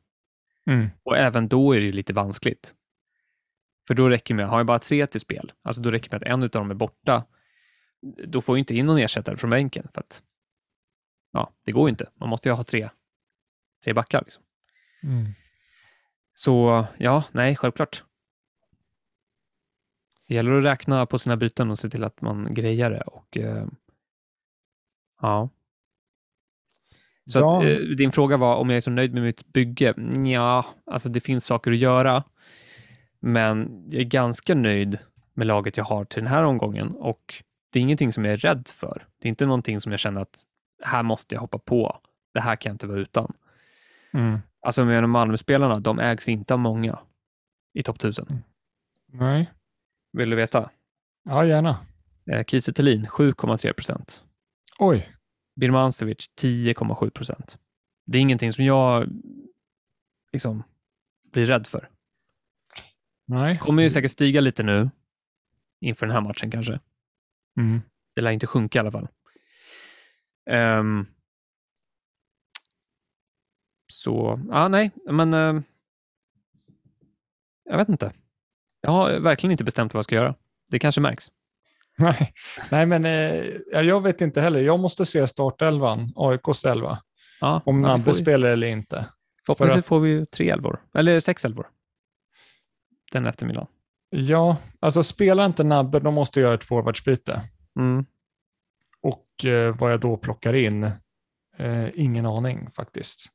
Mm. 0.70 0.90
Och 1.04 1.18
även 1.18 1.48
då 1.48 1.76
är 1.76 1.80
det 1.80 1.86
ju 1.86 1.92
lite 1.92 2.14
vanskligt. 2.14 2.76
För 3.88 3.94
då 3.96 4.10
räcker 4.10 4.34
det 4.34 4.38
med, 4.38 4.48
har 4.48 4.60
jag 4.60 4.66
bara 4.68 4.80
tre 4.80 5.08
till 5.08 5.22
spel, 5.22 5.52
alltså 5.64 5.82
då 5.82 5.92
räcker 5.92 6.10
det 6.10 6.16
med 6.16 6.22
att 6.28 6.34
en 6.34 6.44
utav 6.44 6.62
dem 6.62 6.72
är 6.72 6.76
borta, 6.76 7.24
då 8.28 8.42
får 8.42 8.56
jag 8.56 8.60
inte 8.62 8.76
in 8.76 8.86
någon 8.86 8.98
ersättare 8.98 9.38
från 9.38 9.50
bänken. 9.50 9.88
För 9.94 10.02
att, 10.02 10.22
ja, 11.32 11.52
det 11.66 11.72
går 11.72 11.88
ju 11.88 11.90
inte. 11.90 12.10
Man 12.20 12.30
måste 12.30 12.50
ju 12.50 12.56
ha 12.56 12.64
tre, 12.64 12.90
tre 13.84 13.94
backar. 13.94 14.22
Liksom. 14.22 14.44
Mm. 15.04 15.34
Så 16.36 16.86
ja, 16.98 17.24
nej, 17.32 17.56
självklart. 17.56 18.04
Det 20.28 20.34
gäller 20.36 20.58
att 20.58 20.64
räkna 20.64 21.06
på 21.06 21.20
sina 21.20 21.38
byten 21.38 21.72
och 21.72 21.80
se 21.80 21.90
till 21.90 22.04
att 22.04 22.22
man 22.22 22.54
grejar 22.54 22.92
det. 22.92 23.02
Och, 23.02 23.38
eh, 23.38 23.66
ja. 25.22 25.50
Så 27.32 27.40
Ja. 27.40 27.58
att, 27.60 27.66
eh, 27.66 27.78
din 27.78 28.12
fråga 28.12 28.38
var 28.38 28.56
om 28.56 28.70
jag 28.70 28.78
är 28.78 28.82
så 28.82 28.92
nöjd 28.92 29.14
med 29.14 29.24
mitt 29.24 29.54
bygge? 29.54 29.94
Ja, 30.26 30.66
alltså 30.86 31.10
det 31.10 31.20
finns 31.22 31.46
saker 31.46 31.72
att 31.72 31.78
göra. 31.78 32.24
Men 33.20 33.84
jag 33.92 34.02
är 34.02 34.06
ganska 34.06 34.56
nöjd 34.56 34.98
med 35.34 35.48
laget 35.48 35.78
jag 35.78 35.84
har 35.84 36.06
till 36.06 36.24
den 36.24 36.32
här 36.32 36.44
omgången 36.44 36.92
och 36.96 37.44
det 37.70 37.80
är 37.80 37.84
ingenting 37.84 38.12
som 38.12 38.26
jag 38.26 38.34
är 38.34 38.38
rädd 38.38 38.68
för. 38.68 39.08
Det 39.22 39.28
är 39.28 39.30
inte 39.30 39.46
någonting 39.46 39.80
som 39.80 39.92
jag 39.92 40.00
känner 40.00 40.22
att 40.22 40.40
här 40.84 41.04
måste 41.04 41.36
jag 41.36 41.42
hoppa 41.42 41.58
på. 41.60 41.98
Det 42.34 42.40
här 42.40 42.56
kan 42.56 42.70
jag 42.70 42.74
inte 42.74 42.88
vara 42.88 43.00
utan. 43.00 43.34
Mm. 44.14 44.40
Alltså 44.66 44.86
med 44.86 45.04
de 45.04 45.12
Malmö-spelarna, 45.12 45.80
de 45.80 46.00
ägs 46.00 46.30
inte 46.30 46.54
av 46.54 46.60
många 46.60 47.00
i 47.74 47.84
topp 47.84 47.96
1000. 47.96 48.44
Nej, 49.08 49.52
Vill 50.12 50.30
du 50.30 50.36
veta? 50.36 50.70
ja 51.24 51.46
gärna. 51.46 51.86
Eh, 52.32 52.44
Kiese 52.44 52.74
Thelin 52.74 53.06
7,3 53.06 53.74
procent. 53.74 54.24
Oj, 54.80 55.16
Birmancevic 55.56 56.30
10,7 56.42 57.10
procent. 57.10 57.58
Det 58.06 58.18
är 58.18 58.22
ingenting 58.22 58.54
som 58.54 58.66
jag 58.66 59.10
liksom 60.32 60.64
blir 61.32 61.46
rädd 61.46 61.68
för. 61.68 61.90
Nej. 63.28 63.58
Kommer 63.60 63.84
ju 63.84 63.90
säkert 63.90 64.12
stiga 64.12 64.42
lite 64.42 64.64
nu 64.64 64.90
inför 65.82 66.06
den 66.06 66.14
här 66.16 66.22
matchen 66.22 66.52
kanske. 66.52 66.80
Mm. 67.58 67.82
Det 68.16 68.22
lär 68.22 68.32
inte 68.32 68.48
sjunka 68.48 68.80
i 68.80 68.82
alla 68.82 68.92
fall. 68.92 69.08
Ehm, 70.50 71.06
så, 73.88 74.40
ja 74.50 74.68
nej, 74.68 74.92
men 75.12 75.34
ehm, 75.34 75.64
jag 77.70 77.78
vet 77.78 77.90
inte. 77.90 78.12
Jag 78.82 78.92
har 78.92 79.20
verkligen 79.20 79.52
inte 79.52 79.64
bestämt 79.64 79.94
vad 79.94 79.98
jag 79.98 80.06
ska 80.06 80.16
göra. 80.16 80.36
Det 80.68 80.80
kanske 80.80 81.02
märks. 81.02 81.32
Nej. 81.98 82.34
Nej, 82.72 82.86
men 82.86 83.06
eh, 83.06 83.46
ja, 83.72 83.82
jag 83.82 84.02
vet 84.02 84.22
inte 84.22 84.42
heller. 84.42 84.62
Jag 84.62 84.80
måste 84.80 85.06
se 85.06 85.28
startelvan, 85.28 86.14
AIKs 86.16 86.66
elva, 86.66 87.00
Ja, 87.40 87.62
om 87.66 87.78
Nabbe 87.78 88.14
spelar 88.14 88.50
eller 88.50 88.68
inte. 88.68 89.06
förhoppningsvis 89.46 89.76
för 89.76 89.88
får 89.88 90.00
vi 90.00 90.10
ju 90.10 90.26
tre 90.26 90.50
elvor, 90.50 90.82
eller 90.94 91.20
sex 91.20 91.46
elvor. 91.46 91.68
Den 93.12 93.26
eftermiddagen. 93.26 93.68
Ja, 94.10 94.58
alltså 94.80 95.04
spelar 95.04 95.46
inte 95.46 95.64
Nabbe, 95.64 96.00
då 96.00 96.12
måste 96.12 96.40
jag 96.40 96.48
göra 96.48 96.56
ett 96.56 96.64
forwardsbyte. 96.64 97.42
Mm. 97.80 98.06
Och 99.02 99.46
eh, 99.46 99.76
vad 99.76 99.92
jag 99.92 100.00
då 100.00 100.18
plockar 100.18 100.54
in, 100.54 100.84
eh, 101.58 102.00
ingen 102.00 102.26
aning 102.26 102.70
faktiskt. 102.72 103.28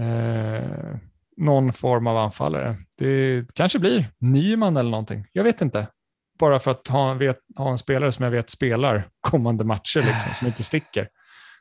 Eh, 0.00 0.96
någon 1.36 1.72
form 1.72 2.06
av 2.06 2.16
anfallare. 2.16 2.76
Det 2.98 3.44
kanske 3.54 3.78
blir 3.78 4.06
Nyman 4.18 4.76
eller 4.76 4.90
någonting. 4.90 5.26
Jag 5.32 5.44
vet 5.44 5.60
inte. 5.60 5.86
Bara 6.38 6.58
för 6.58 6.70
att 6.70 6.88
ha, 6.88 7.14
vet, 7.14 7.38
ha 7.56 7.70
en 7.70 7.78
spelare 7.78 8.12
som 8.12 8.24
jag 8.24 8.30
vet 8.30 8.50
spelar 8.50 9.08
kommande 9.20 9.64
matcher, 9.64 9.98
liksom, 10.00 10.34
som 10.34 10.46
inte 10.46 10.64
sticker. 10.64 11.08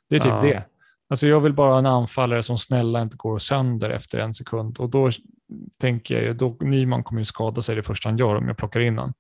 Det 0.10 0.16
är 0.16 0.20
typ 0.20 0.30
Ja. 0.30 0.42
det. 0.42 0.64
Alltså 1.10 1.28
jag 1.28 1.42
vill 1.42 1.54
bara 1.54 1.72
ha 1.72 1.80
en 1.80 1.86
anfallare 1.86 2.44
som 2.44 2.58
snälla 2.58 3.02
inte 3.02 3.18
går 3.18 3.40
sönder 3.40 3.90
efter 3.90 4.20
en 4.20 4.34
sekund. 4.34 4.78
Och 4.80 4.90
då 4.90 5.10
tänker 5.80 6.16
jag 6.16 6.24
ju, 6.24 6.34
då 6.34 6.58
Nyman 6.62 7.04
kommer 7.04 7.22
ju 7.22 7.26
skada 7.26 7.62
sig 7.62 7.76
det 7.76 7.84
första 7.84 8.10
han 8.10 8.18
gör 8.18 8.36
om 8.36 8.48
jag 8.48 8.58
plockar 8.58 8.80
in 8.80 8.98
honom. 8.98 9.14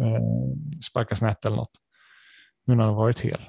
Eh, 0.00 0.80
sparka 0.90 1.16
snett 1.16 1.44
eller 1.44 1.56
något. 1.56 1.72
Nu 2.66 2.74
när 2.74 2.84
han 2.84 2.94
har 2.94 3.00
varit 3.02 3.20
hel. 3.20 3.40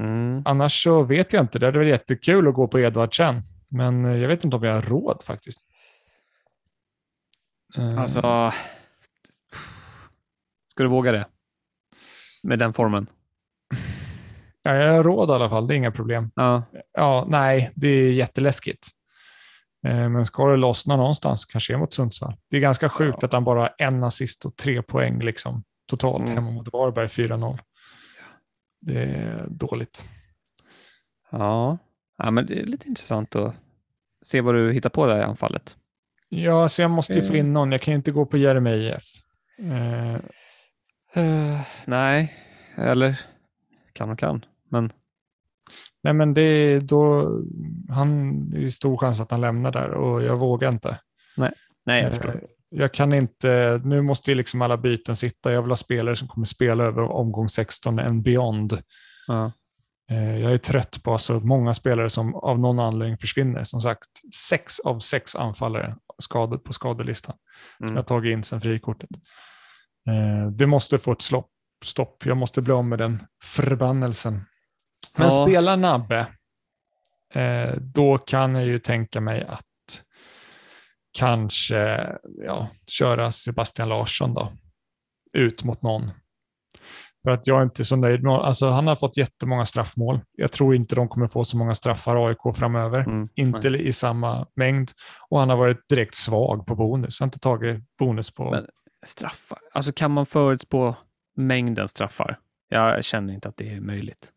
Mm. 0.00 0.42
Annars 0.44 0.82
så 0.82 1.02
vet 1.02 1.32
jag 1.32 1.42
inte. 1.44 1.58
Det 1.58 1.66
hade 1.66 1.78
varit 1.78 1.88
jättekul 1.90 2.48
att 2.48 2.54
gå 2.54 2.68
på 2.68 2.80
Edvardsen. 2.80 3.42
Men 3.74 4.04
eh, 4.04 4.16
jag 4.16 4.28
vet 4.28 4.44
inte 4.44 4.56
om 4.56 4.62
jag 4.62 4.74
har 4.74 4.82
råd 4.82 5.22
faktiskt. 5.22 5.60
Eh, 7.76 8.00
Alltså, 8.00 8.52
ska 10.66 10.82
du 10.82 10.88
våga 10.88 11.12
det? 11.12 11.26
Med 12.42 12.58
den 12.58 12.72
formen? 12.72 13.06
ja, 14.62 14.74
jag 14.74 14.92
har 14.92 15.02
råd 15.04 15.30
i 15.30 15.32
alla 15.32 15.48
fall. 15.50 15.66
Det 15.66 15.74
är 15.74 15.76
inga 15.76 15.90
problem. 15.92 16.30
Ja, 16.34 16.62
Ja, 16.92 17.24
nej, 17.28 17.72
det 17.74 17.88
är 17.88 18.12
jätteläskigt. 18.12 18.88
Eh, 19.86 20.08
Men 20.08 20.26
ska 20.26 20.46
det 20.50 20.56
lossna 20.56 20.96
någonstans 20.96 21.44
kanske 21.44 21.72
det 21.72 21.76
är 21.76 21.78
mot 21.80 21.92
Sundsvall. 21.92 22.36
Det 22.50 22.56
är 22.56 22.60
ganska 22.60 22.88
sjukt 22.88 23.18
Ja. 23.20 23.26
att 23.26 23.32
han 23.32 23.44
bara 23.44 23.60
har 23.60 23.74
en 23.78 24.04
assist 24.04 24.44
och 24.44 24.56
tre 24.56 24.82
poäng 24.82 25.18
liksom, 25.20 25.64
totalt 25.86 26.22
Mm. 26.22 26.34
hemma 26.34 26.50
mot 26.50 26.72
Varberg 26.72 27.08
4-0. 27.08 27.58
Det 28.80 29.02
är 29.02 29.46
dåligt. 29.48 30.06
ja. 31.30 31.78
ja, 32.18 32.30
men 32.30 32.46
det 32.46 32.60
är 32.60 32.66
lite 32.66 32.88
intressant 32.88 33.36
att 33.36 33.54
se 34.24 34.40
vad 34.40 34.54
du 34.54 34.72
hittar 34.72 34.90
på 34.90 35.06
där 35.06 35.18
i 35.18 35.22
anfallet. 35.22 35.76
Ja, 36.28 36.68
så 36.68 36.82
jag 36.82 36.90
måste 36.90 37.12
ju 37.12 37.22
få 37.22 37.32
Eh. 37.34 37.38
in 37.40 37.52
någon. 37.52 37.72
Jag 37.72 37.80
kan 37.80 37.92
ju 37.92 37.96
inte 37.96 38.10
gå 38.10 38.26
på 38.26 38.36
Jeremejeff. 38.36 39.04
Eh, 39.58 40.16
Uh, 41.16 41.60
nej, 41.86 42.32
eller 42.76 43.20
kan 43.92 44.10
och 44.10 44.18
kan. 44.18 44.44
Men 44.70 44.92
Nej, 46.02 46.12
men 46.14 46.34
det 46.34 46.42
är 46.42 46.80
då, 46.80 47.30
han, 47.88 48.40
det 48.50 48.56
är 48.56 48.60
ju 48.60 48.70
stor 48.70 48.96
chans 48.96 49.20
att 49.20 49.30
han 49.30 49.40
lämnar 49.40 49.72
där 49.72 49.90
och 49.90 50.22
jag 50.22 50.36
vågar 50.36 50.68
inte. 50.72 50.98
nej, 51.36 51.52
jag 51.84 51.98
Eh, 52.04 52.10
förstår. 52.10 52.40
Jag 52.68 52.92
kan 52.94 53.12
inte, 53.12 53.80
nu 53.84 54.02
måste 54.02 54.30
ju 54.30 54.34
liksom 54.34 54.62
alla 54.62 54.76
byten 54.76 55.16
sitta. 55.16 55.52
Jag 55.52 55.62
vill 55.62 55.70
ha 55.70 55.76
spelare 55.76 56.16
som 56.16 56.28
kommer 56.28 56.44
spela 56.44 56.84
över 56.84 57.02
omgång 57.02 57.48
16 57.48 57.98
and 57.98 58.22
beyond. 58.22 58.78
Eh, 60.10 60.38
Jag 60.38 60.52
är 60.52 60.58
trött 60.58 61.02
på 61.02 61.18
så 61.18 61.40
många 61.40 61.74
spelare 61.74 62.10
som 62.10 62.34
av 62.34 62.58
någon 62.58 62.78
anledning 62.78 63.18
försvinner. 63.18 63.64
Som 63.64 63.80
sagt, 63.80 64.08
sex 64.50 64.80
av 64.80 64.98
sex 64.98 65.36
anfallare 65.36 65.96
skadade 66.18 66.58
på 66.62 66.72
skadelistan 66.72 67.36
som 67.76 67.84
Mm. 67.86 67.96
jag 67.96 68.06
tagit 68.06 68.32
in 68.32 68.42
sedan 68.42 68.60
frikortet. 68.60 69.10
Eh, 70.08 70.50
Det 70.50 70.66
måste 70.66 70.98
få 70.98 71.12
ett 71.12 71.22
slopp, 71.22 71.50
stopp. 71.84 72.26
Jag 72.26 72.36
måste 72.36 72.62
bli 72.62 72.72
av 72.72 72.84
med 72.84 72.98
den 72.98 73.26
förbannelsen. 73.44 74.44
Men 75.16 75.28
Ja. 75.30 75.46
spelar 75.46 75.76
Nabbe, 75.76 76.26
eh, 77.34 77.74
då 77.80 78.18
kan 78.18 78.54
jag 78.54 78.66
ju 78.66 78.78
tänka 78.78 79.20
mig 79.20 79.44
att 79.48 79.64
kanske 81.18 82.08
ja, 82.46 82.68
köra 82.86 83.32
Sebastian 83.32 83.88
Larsson 83.88 84.34
då, 84.34 84.52
ut 85.32 85.64
mot 85.64 85.82
någon. 85.82 86.10
För 87.24 87.30
att 87.30 87.46
jag 87.46 87.58
är 87.58 87.62
inte 87.62 87.84
så 87.84 87.96
nöjd 87.96 88.22
med 88.22 88.32
alltså 88.32 88.66
Han 88.66 88.86
har 88.86 88.96
fått 88.96 89.16
jättemånga 89.16 89.66
straffmål. 89.66 90.20
Jag 90.36 90.52
tror 90.52 90.74
inte 90.74 90.94
de 90.94 91.08
kommer 91.08 91.26
få 91.26 91.44
så 91.44 91.56
många 91.56 91.74
straffar 91.74 92.28
AIK 92.28 92.56
framöver. 92.56 93.00
Mm. 93.00 93.26
Inte 93.34 93.68
i 93.68 93.92
samma 93.92 94.46
mängd. 94.56 94.90
Och 95.28 95.40
han 95.40 95.50
har 95.50 95.56
varit 95.56 95.88
direkt 95.88 96.14
svag 96.14 96.66
på 96.66 96.74
bonus. 96.74 97.20
Han 97.20 97.26
har 97.26 97.28
inte 97.28 97.38
tagit 97.38 97.82
bonus 97.98 98.34
på... 98.34 98.50
Men- 98.50 98.66
Straffar. 99.06 99.58
Alltså 99.74 99.92
kan 99.92 100.10
man 100.10 100.26
förutspå 100.26 100.94
mängden 101.36 101.88
straffar? 101.88 102.38
Jag 102.68 103.04
känner 103.04 103.34
inte 103.34 103.48
att 103.48 103.56
det 103.56 103.68
är 103.74 103.80
möjligt. 103.80 104.32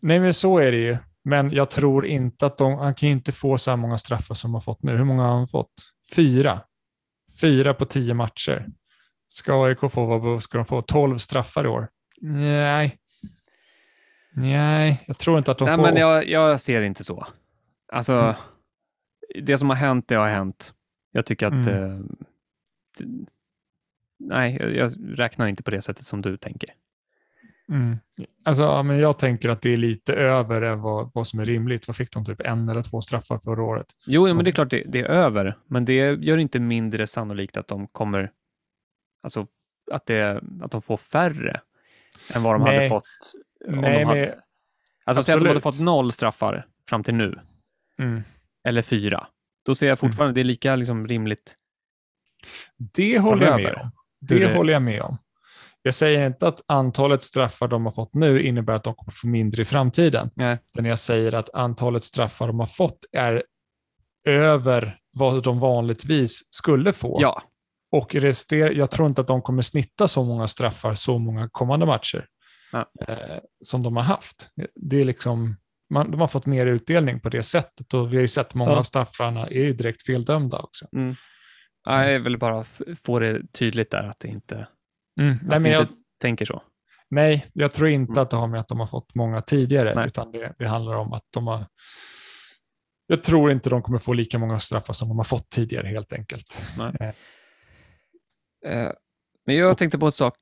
Nej, 0.00 0.20
men 0.20 0.34
så 0.34 0.58
är 0.58 0.72
det 0.72 0.78
ju. 0.78 0.96
Men 1.24 1.50
jag 1.52 1.70
tror 1.70 2.06
inte 2.06 2.46
att 2.46 2.58
de... 2.58 2.74
Han 2.74 2.94
kan 2.94 3.08
ju 3.08 3.12
inte 3.12 3.32
få 3.32 3.58
så 3.58 3.70
här 3.70 3.76
många 3.76 3.98
straffar 3.98 4.34
som 4.34 4.50
han 4.50 4.54
har 4.54 4.60
fått 4.60 4.82
nu. 4.82 4.96
Hur 4.96 5.04
många 5.04 5.22
har 5.22 5.36
han 5.36 5.46
fått? 5.46 5.72
Fyra. 6.14 6.60
Fyra 7.40 7.74
på 7.74 7.84
tio 7.84 8.14
matcher. 8.14 8.66
Ska 9.28 9.64
AIK 9.64 9.78
få, 9.90 10.18
vad 10.18 10.42
ska 10.42 10.58
de 10.58 10.64
få? 10.64 10.82
12 10.82 11.18
straffar 11.18 11.64
i 11.64 11.68
år? 11.68 11.88
Nej. 12.20 12.98
Nej, 14.32 15.04
jag 15.06 15.18
tror 15.18 15.38
inte 15.38 15.50
att 15.50 15.58
de 15.58 15.64
Nej, 15.64 15.76
får... 15.76 15.82
men 15.82 15.96
jag, 15.96 16.28
jag 16.28 16.60
ser 16.60 16.82
inte 16.82 17.04
så. 17.04 17.26
Alltså, 17.92 18.12
Mm. 18.14 19.46
det 19.46 19.58
som 19.58 19.68
har 19.70 19.76
hänt, 19.76 20.08
det 20.08 20.14
har 20.14 20.28
hänt. 20.28 20.74
Jag 21.12 21.26
tycker 21.26 21.46
att... 21.46 21.52
Mm. 21.66 21.82
Eh, 21.82 22.00
det, 22.98 23.26
nej, 24.18 24.56
jag, 24.60 24.72
jag 24.74 24.92
räknar 25.18 25.46
inte 25.46 25.62
på 25.62 25.70
det 25.70 25.82
sättet 25.82 26.04
som 26.04 26.22
du 26.22 26.36
tänker. 26.36 26.70
Mm. 27.68 27.96
Alltså, 28.44 28.62
ja, 28.62 28.82
men 28.82 28.98
jag 28.98 29.18
tänker 29.18 29.48
att 29.48 29.62
det 29.62 29.72
är 29.72 29.76
lite 29.76 30.14
över 30.14 30.62
än 30.62 30.80
vad, 30.80 31.10
vad 31.14 31.26
som 31.26 31.40
är 31.40 31.44
rimligt. 31.44 31.88
Vad 31.88 31.96
fick 31.96 32.12
de? 32.12 32.24
Typ 32.24 32.40
en 32.40 32.68
eller 32.68 32.82
två 32.82 33.00
straffar 33.02 33.38
förra 33.38 33.62
året? 33.62 33.86
Jo, 34.06 34.28
ja, 34.28 34.34
men 34.34 34.44
det 34.44 34.50
är 34.50 34.52
klart 34.52 34.70
det, 34.70 34.82
det 34.86 35.00
är 35.00 35.04
över, 35.04 35.58
men 35.66 35.84
det 35.84 36.24
gör 36.24 36.38
inte 36.38 36.60
mindre 36.60 37.06
sannolikt 37.06 37.56
att 37.56 37.68
de 37.68 37.86
kommer... 37.86 38.30
Alltså, 39.22 39.46
att, 39.92 40.06
det, 40.06 40.42
att 40.62 40.70
de 40.70 40.82
får 40.82 40.96
färre 40.96 41.60
än 42.34 42.42
vad 42.42 42.54
de 42.54 42.62
hade 42.62 42.76
Nej. 42.76 42.88
fått. 42.88 43.02
om 43.68 43.74
Nej, 43.80 43.98
de 43.98 44.04
hade, 44.04 44.20
men... 44.20 44.34
alltså, 45.04 45.22
säg 45.22 45.34
att 45.34 45.40
de 45.40 45.48
hade 45.48 45.60
fått 45.60 45.80
noll 45.80 46.12
straffar 46.12 46.66
fram 46.88 47.04
till 47.04 47.14
nu, 47.14 47.40
Mm. 48.02 48.22
eller 48.68 48.82
fyra. 48.82 49.26
Då 49.64 49.74
ser 49.74 49.88
jag 49.88 49.98
fortfarande 49.98 50.34
det 50.34 50.40
är 50.42 50.44
lika 50.44 50.76
liksom, 50.76 51.06
rimligt. 51.06 51.54
Det 52.94 53.18
håller 53.18 53.46
jag 53.46 53.62
med 53.62 53.74
om. 53.74 53.90
Det 54.20 54.38
det- 54.38 54.54
håller 54.56 54.72
jag 54.72 54.82
med 54.82 55.02
om. 55.02 55.18
Jag 55.82 55.94
säger 55.94 56.26
inte 56.26 56.48
att 56.48 56.60
antalet 56.68 57.22
straffar 57.22 57.68
de 57.68 57.84
har 57.84 57.92
fått 57.92 58.14
nu 58.14 58.42
innebär 58.42 58.72
att 58.74 58.84
de 58.84 58.94
kommer 58.94 59.12
få 59.12 59.26
mindre 59.26 59.62
i 59.62 59.64
framtiden. 59.64 60.30
Nej. 60.34 60.58
Utan 60.74 60.84
jag 60.84 60.98
säger 60.98 61.32
att 61.32 61.54
antalet 61.54 62.04
straffar 62.04 62.46
de 62.46 62.60
har 62.60 62.66
fått 62.66 62.98
är 63.12 63.42
över 64.28 64.98
vad 65.12 65.42
de 65.42 65.60
vanligtvis 65.60 66.40
skulle 66.50 66.92
få. 66.92 67.18
Ja, 67.22 67.42
Och 67.92 68.14
rester, 68.14 68.70
jag 68.70 68.90
tror 68.90 69.08
inte 69.08 69.20
att 69.20 69.26
de 69.28 69.42
kommer 69.42 69.62
snitta 69.62 70.08
så 70.08 70.24
många 70.24 70.48
straffar 70.48 70.94
så 70.94 71.18
många 71.18 71.48
kommande 71.48 71.86
matcher 71.86 72.26
Ja. 72.72 72.86
eh, 73.08 73.38
som 73.64 73.82
de 73.82 73.96
har 73.96 74.02
haft. 74.02 74.50
Det 74.74 75.00
är 75.00 75.04
liksom, 75.04 75.56
man, 75.90 76.10
de 76.10 76.20
har 76.20 76.28
fått 76.28 76.46
mer 76.46 76.66
utdelning 76.66 77.20
på 77.20 77.28
det 77.28 77.42
sättet 77.42 77.94
och 77.94 78.12
vi 78.12 78.16
har 78.16 78.22
ju 78.22 78.28
sett 78.28 78.54
många 78.54 78.70
Ja. 78.70 78.76
av 78.78 78.82
straffarna 78.82 79.46
är 79.46 79.64
ju 79.64 79.72
direkt 79.72 80.06
feldömda 80.06 80.58
också. 80.58 80.86
Mm. 80.96 81.14
Ja, 81.88 82.10
Jag 82.10 82.20
vill 82.20 82.38
bara 82.38 82.64
få 83.02 83.18
det 83.18 83.52
tydligt 83.52 83.90
där 83.90 84.02
att 84.04 84.20
det 84.20 84.28
inte, 84.28 84.66
Mm. 85.20 85.34
att 85.36 85.42
Nej, 85.42 85.60
men 85.60 85.72
jag, 85.72 85.82
inte 85.82 85.94
tänker 86.20 86.44
så. 86.44 86.62
nej, 87.10 87.46
jag 87.52 87.72
tror 87.72 87.88
inte 87.88 88.10
Mm. 88.12 88.22
att 88.22 88.30
det 88.30 88.36
har 88.36 88.46
med 88.48 88.60
att 88.60 88.68
de 88.68 88.80
har 88.80 88.86
fått 88.86 89.14
många 89.14 89.40
tidigare, 89.40 89.94
Nej. 89.94 90.06
utan 90.06 90.32
det, 90.32 90.54
det 90.58 90.66
handlar 90.66 90.94
om 90.94 91.12
att 91.12 91.24
de 91.30 91.46
har 91.46 91.66
jag 93.08 93.24
tror 93.24 93.52
inte 93.52 93.70
de 93.70 93.82
kommer 93.82 93.98
få 93.98 94.12
lika 94.12 94.38
många 94.38 94.58
straffar 94.58 94.94
som 94.94 95.08
de 95.08 95.16
har 95.16 95.24
fått 95.24 95.50
tidigare 95.50 95.88
helt 95.88 96.12
enkelt. 96.12 96.60
Eh, 97.00 97.10
Men 99.46 99.56
jag 99.56 99.78
tänkte 99.78 99.98
på 99.98 100.06
en 100.06 100.12
sak 100.12 100.34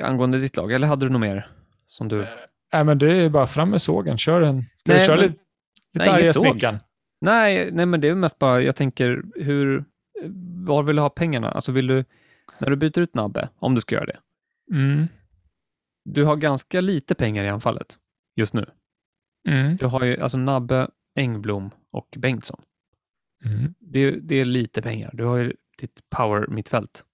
angående 0.00 0.38
ditt 0.38 0.56
lag, 0.56 0.72
eller 0.72 0.86
hade 0.86 1.06
du 1.06 1.10
något 1.12 1.20
mer? 1.20 1.50
Som 1.86 2.08
du... 2.08 2.24
Nej, 2.72 2.84
men 2.84 2.98
det 2.98 3.12
är 3.14 3.28
bara 3.30 3.46
fram 3.46 3.70
med 3.70 3.82
sågen, 3.82 4.18
kör 4.18 4.42
en. 4.42 4.64
Ska 4.76 4.92
Nej, 4.92 5.00
du 5.00 5.06
köra 5.06 5.16
men- 5.16 5.24
lite, 5.26 5.38
lite 5.92 6.06
Nej, 6.06 6.14
arga 6.22 6.32
snickaren? 6.32 6.78
Nej, 7.20 7.70
nej, 7.72 7.86
men 7.86 8.00
det 8.00 8.08
är 8.08 8.14
mest 8.14 8.38
bara, 8.38 8.60
jag 8.62 8.76
tänker, 8.76 9.22
hur, 9.34 9.84
var 10.66 10.82
vill 10.82 10.96
du 10.96 11.02
ha 11.02 11.10
pengarna? 11.10 11.50
Alltså 11.50 11.72
vill 11.72 11.86
du, 11.86 12.04
när 12.58 12.70
du 12.70 12.76
byter 12.76 12.98
ut 12.98 13.14
Nabbe, 13.14 13.48
om 13.58 13.74
du 13.74 13.80
ska 13.80 13.94
göra 13.94 14.06
det, 14.06 14.18
Mm. 14.72 15.06
du 16.04 16.24
har 16.24 16.36
ganska 16.36 16.80
lite 16.80 17.14
pengar 17.14 17.44
i 17.44 17.48
anfallet 17.48 17.98
just 18.36 18.54
nu. 18.54 18.70
Mm. 19.48 19.76
Du 19.76 19.86
har 19.86 20.04
ju 20.04 20.20
alltså 20.20 20.38
Nabbe, 20.38 20.88
Engblom 21.14 21.70
och 21.92 22.08
Bengtsson. 22.16 22.62
Mm. 23.44 23.74
Det, 23.78 24.10
det 24.10 24.34
är 24.36 24.44
lite 24.44 24.82
pengar. 24.82 25.10
Du 25.14 25.24
har 25.24 25.36
ju 25.36 25.52
ditt 25.78 26.00
power 26.16 26.46
mittfält 26.46 27.04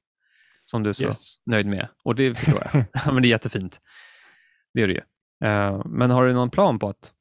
som 0.72 0.82
du 0.82 0.88
är 0.88 0.92
så 0.94 1.02
Yes. 1.04 1.34
nöjd 1.46 1.66
med. 1.66 1.88
Och 2.04 2.14
det 2.14 2.34
förstår 2.34 2.68
jag. 2.72 2.84
Ja, 2.92 3.12
men 3.12 3.22
det 3.22 3.28
är 3.28 3.30
jättefint. 3.30 3.80
Det 4.74 4.82
är 4.82 4.86
det 4.88 4.92
ju. 4.92 5.00
Eh, 5.48 5.82
men 5.84 6.10
har 6.10 6.26
du 6.26 6.32
någon 6.32 6.50
plan 6.50 6.78
på 6.78 6.88
att 6.88 7.12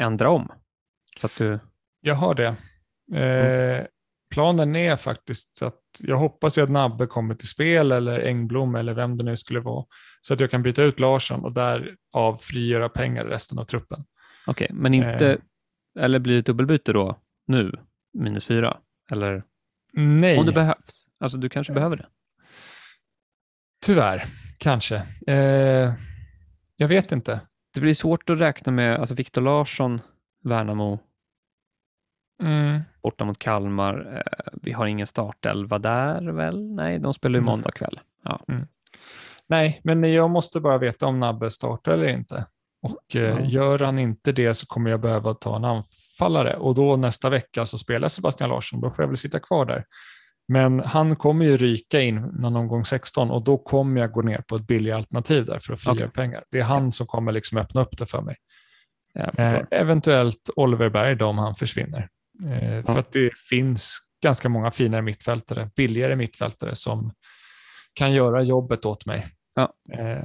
ändra 0.00 0.30
om? 0.30 0.52
Så 1.20 1.26
att 1.26 1.36
du... 1.38 1.58
Jag 2.00 2.14
har 2.14 2.34
det. 2.34 2.54
Eh, 3.20 3.86
planen 4.30 4.76
är 4.76 4.96
faktiskt 4.96 5.62
att 5.62 5.80
jag 5.98 6.16
hoppas 6.16 6.58
ju 6.58 6.62
att 6.62 6.70
Nabbe 6.70 7.06
kommer 7.06 7.34
till 7.34 7.48
spel 7.48 7.92
eller 7.92 8.20
Engblom 8.26 8.74
eller 8.74 8.94
vem 8.94 9.16
det 9.16 9.24
nu 9.24 9.36
skulle 9.36 9.60
vara. 9.60 9.84
Så 10.20 10.34
att 10.34 10.40
jag 10.40 10.50
kan 10.50 10.62
byta 10.62 10.82
ut 10.82 11.00
Larsson 11.00 11.44
och 11.44 11.52
därav 11.52 12.36
frigöra 12.40 12.88
pengar 12.88 13.26
i 13.26 13.30
resten 13.30 13.58
av 13.58 13.64
truppen. 13.64 14.04
Okej, 14.46 14.70
men 14.72 14.94
inte... 14.94 15.32
Eh. 15.32 15.38
Eller 16.04 16.18
blir 16.18 16.34
det 16.34 16.42
dubbelbyte 16.42 16.92
då, 16.92 17.18
nu, 17.46 17.72
minus 18.18 18.46
fyra? 18.46 18.78
Eller 19.12 19.44
Nej, 19.92 20.38
om 20.38 20.46
det 20.46 20.52
behövs? 20.52 21.06
Alltså, 21.20 21.38
du 21.38 21.48
kanske 21.48 21.72
behöver 21.72 21.96
det. 21.96 22.06
Tyvärr. 23.84 24.24
Kanske. 24.58 25.02
Eh, 25.26 25.92
jag 26.76 26.88
vet 26.88 27.12
inte. 27.12 27.40
Det 27.74 27.80
blir 27.80 27.94
svårt 27.94 28.30
att 28.30 28.38
räkna 28.40 28.72
med 28.72 28.96
alltså 29.00 29.14
Viktor 29.14 29.42
Larsson, 29.42 30.00
Värnamo, 30.44 30.98
Mm. 32.42 32.80
borta 33.02 33.24
mot 33.24 33.38
Kalmar. 33.38 34.16
Eh, 34.16 34.52
vi 34.62 34.72
har 34.72 34.86
ingen 34.86 35.06
startelva 35.06 35.78
där 35.78 36.32
väl? 36.32 36.74
Nej, 36.74 36.98
de 36.98 37.14
spelar 37.14 37.38
ju 37.38 37.44
måndag 37.44 37.70
kväll. 37.70 38.00
Ja. 38.24 38.40
Nej, 39.46 39.80
men 39.84 40.12
jag 40.12 40.30
måste 40.30 40.60
bara 40.60 40.78
veta 40.78 41.06
om 41.06 41.20
Nabbe 41.20 41.50
startar 41.50 41.92
eller 41.92 42.08
inte. 42.08 42.46
Och 42.82 43.16
eh, 43.16 43.38
gör 43.50 43.78
han 43.78 43.98
inte 43.98 44.32
det 44.32 44.54
så 44.54 44.66
kommer 44.66 44.90
jag 44.90 45.00
behöva 45.00 45.34
ta 45.34 45.56
en 45.56 45.64
anfallare 45.64 46.56
och 46.56 46.74
då 46.74 46.96
nästa 46.96 47.30
vecka 47.30 47.66
så 47.66 47.78
spelar 47.78 48.08
Sebastian 48.08 48.50
Larsson. 48.50 48.80
Då 48.80 48.90
får 48.90 49.02
jag 49.02 49.08
väl 49.08 49.16
sitta 49.16 49.38
kvar 49.40 49.64
där. 49.66 49.84
Men 50.48 50.80
han 50.80 51.16
kommer 51.16 51.44
ju 51.44 51.56
ryka 51.56 52.00
in 52.00 52.14
någon 52.20 52.56
omgång 52.56 52.84
16 52.84 53.30
och 53.30 53.44
då 53.44 53.58
kommer 53.58 54.00
jag 54.00 54.12
gå 54.12 54.22
ner 54.22 54.38
på 54.48 54.54
ett 54.54 54.66
billigare 54.66 54.98
alternativ 54.98 55.44
där 55.46 55.58
för 55.58 55.72
att 55.72 55.80
frigöra 55.80 55.96
Okej. 56.06 56.10
pengar. 56.14 56.44
Det 56.50 56.58
är 56.60 56.64
han 56.64 56.92
som 56.92 57.06
kommer 57.06 57.32
liksom 57.32 57.58
öppna 57.58 57.80
upp 57.82 57.98
det 57.98 58.06
för 58.06 58.22
mig. 58.22 58.36
Eh, 59.18 59.60
eventuellt 59.70 60.50
Oliver 60.56 60.88
Berg 60.90 61.16
då 61.16 61.26
om 61.26 61.38
han 61.38 61.54
försvinner. 61.54 62.08
Eh, 62.46 62.74
Ja. 62.76 62.82
För 62.82 62.98
att 62.98 63.12
det 63.12 63.38
finns 63.50 63.98
ganska 64.22 64.48
många 64.48 64.70
finare 64.70 65.02
mittfältare, 65.02 65.70
billigare 65.76 66.16
mittfältare 66.16 66.74
som 66.74 67.12
kan 67.94 68.12
göra 68.12 68.42
jobbet 68.42 68.84
åt 68.84 69.06
mig 69.06 69.26
Ja. 69.54 69.72
eh, 69.98 70.24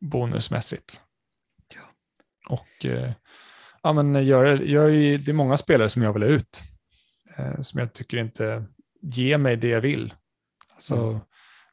bonusmässigt. 0.00 1.00
Ja. 1.74 1.80
Och 2.48 2.84
eh, 2.86 3.12
ja, 3.82 3.92
men 3.92 4.26
gör, 4.26 4.44
gör, 4.56 4.88
det 5.18 5.28
är 5.28 5.32
många 5.32 5.56
spelare 5.56 5.88
som 5.88 6.02
jag 6.02 6.12
vill 6.12 6.22
ha 6.22 6.28
ut, 6.30 6.62
eh, 7.36 7.60
som 7.60 7.80
jag 7.80 7.92
tycker 7.92 8.16
inte 8.18 8.64
ger 9.02 9.38
mig 9.38 9.56
det 9.56 9.68
jag 9.68 9.80
vill. 9.80 10.14
Alltså, 10.74 10.94
Mm. 10.96 11.20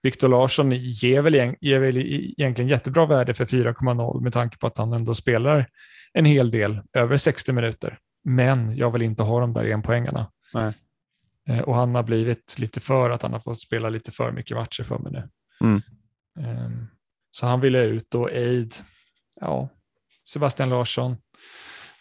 Viktor 0.02 0.28
Larsson 0.28 0.72
ger 0.72 1.22
väl, 1.22 1.56
ger 1.62 1.80
väl 1.80 1.98
e- 1.98 2.34
egentligen 2.38 2.70
jättebra 2.70 3.06
värde 3.06 3.34
för 3.34 3.46
4,0 3.46 4.22
med 4.22 4.34
tanke 4.34 4.58
på 4.58 4.68
att 4.68 4.78
han 4.78 4.94
ändå 4.94 5.16
spelar 5.16 5.68
en 6.14 6.26
hel 6.26 6.52
del, 6.52 6.82
över 6.94 7.18
60 7.18 7.52
minuter. 7.54 8.00
Men 8.24 8.78
jag 8.78 8.92
vill 8.92 9.02
inte 9.02 9.24
ha 9.24 9.40
de 9.40 9.54
där 9.54 9.66
enpoängarna. 9.72 10.32
Nej. 10.54 10.74
Eh, 11.50 11.60
Och 11.62 11.76
han 11.76 11.96
har 11.96 12.04
blivit 12.04 12.56
lite 12.60 12.80
för 12.80 13.10
att 13.10 13.22
han 13.22 13.34
har 13.34 13.40
fått 13.40 13.60
spela 13.62 13.90
lite 13.90 14.12
för 14.12 14.32
mycket 14.32 14.58
matcher 14.58 14.84
för 14.84 15.00
mig 15.00 15.12
nu. 15.12 15.30
Mm. 15.62 15.82
Ehm, 16.40 16.88
Så 17.32 17.46
han 17.46 17.62
ville 17.62 17.84
ut 17.84 18.16
och 18.16 18.30
Aid, 18.32 18.76
ja, 19.42 19.70
Sebastian 20.30 20.70
Larsson. 20.70 21.18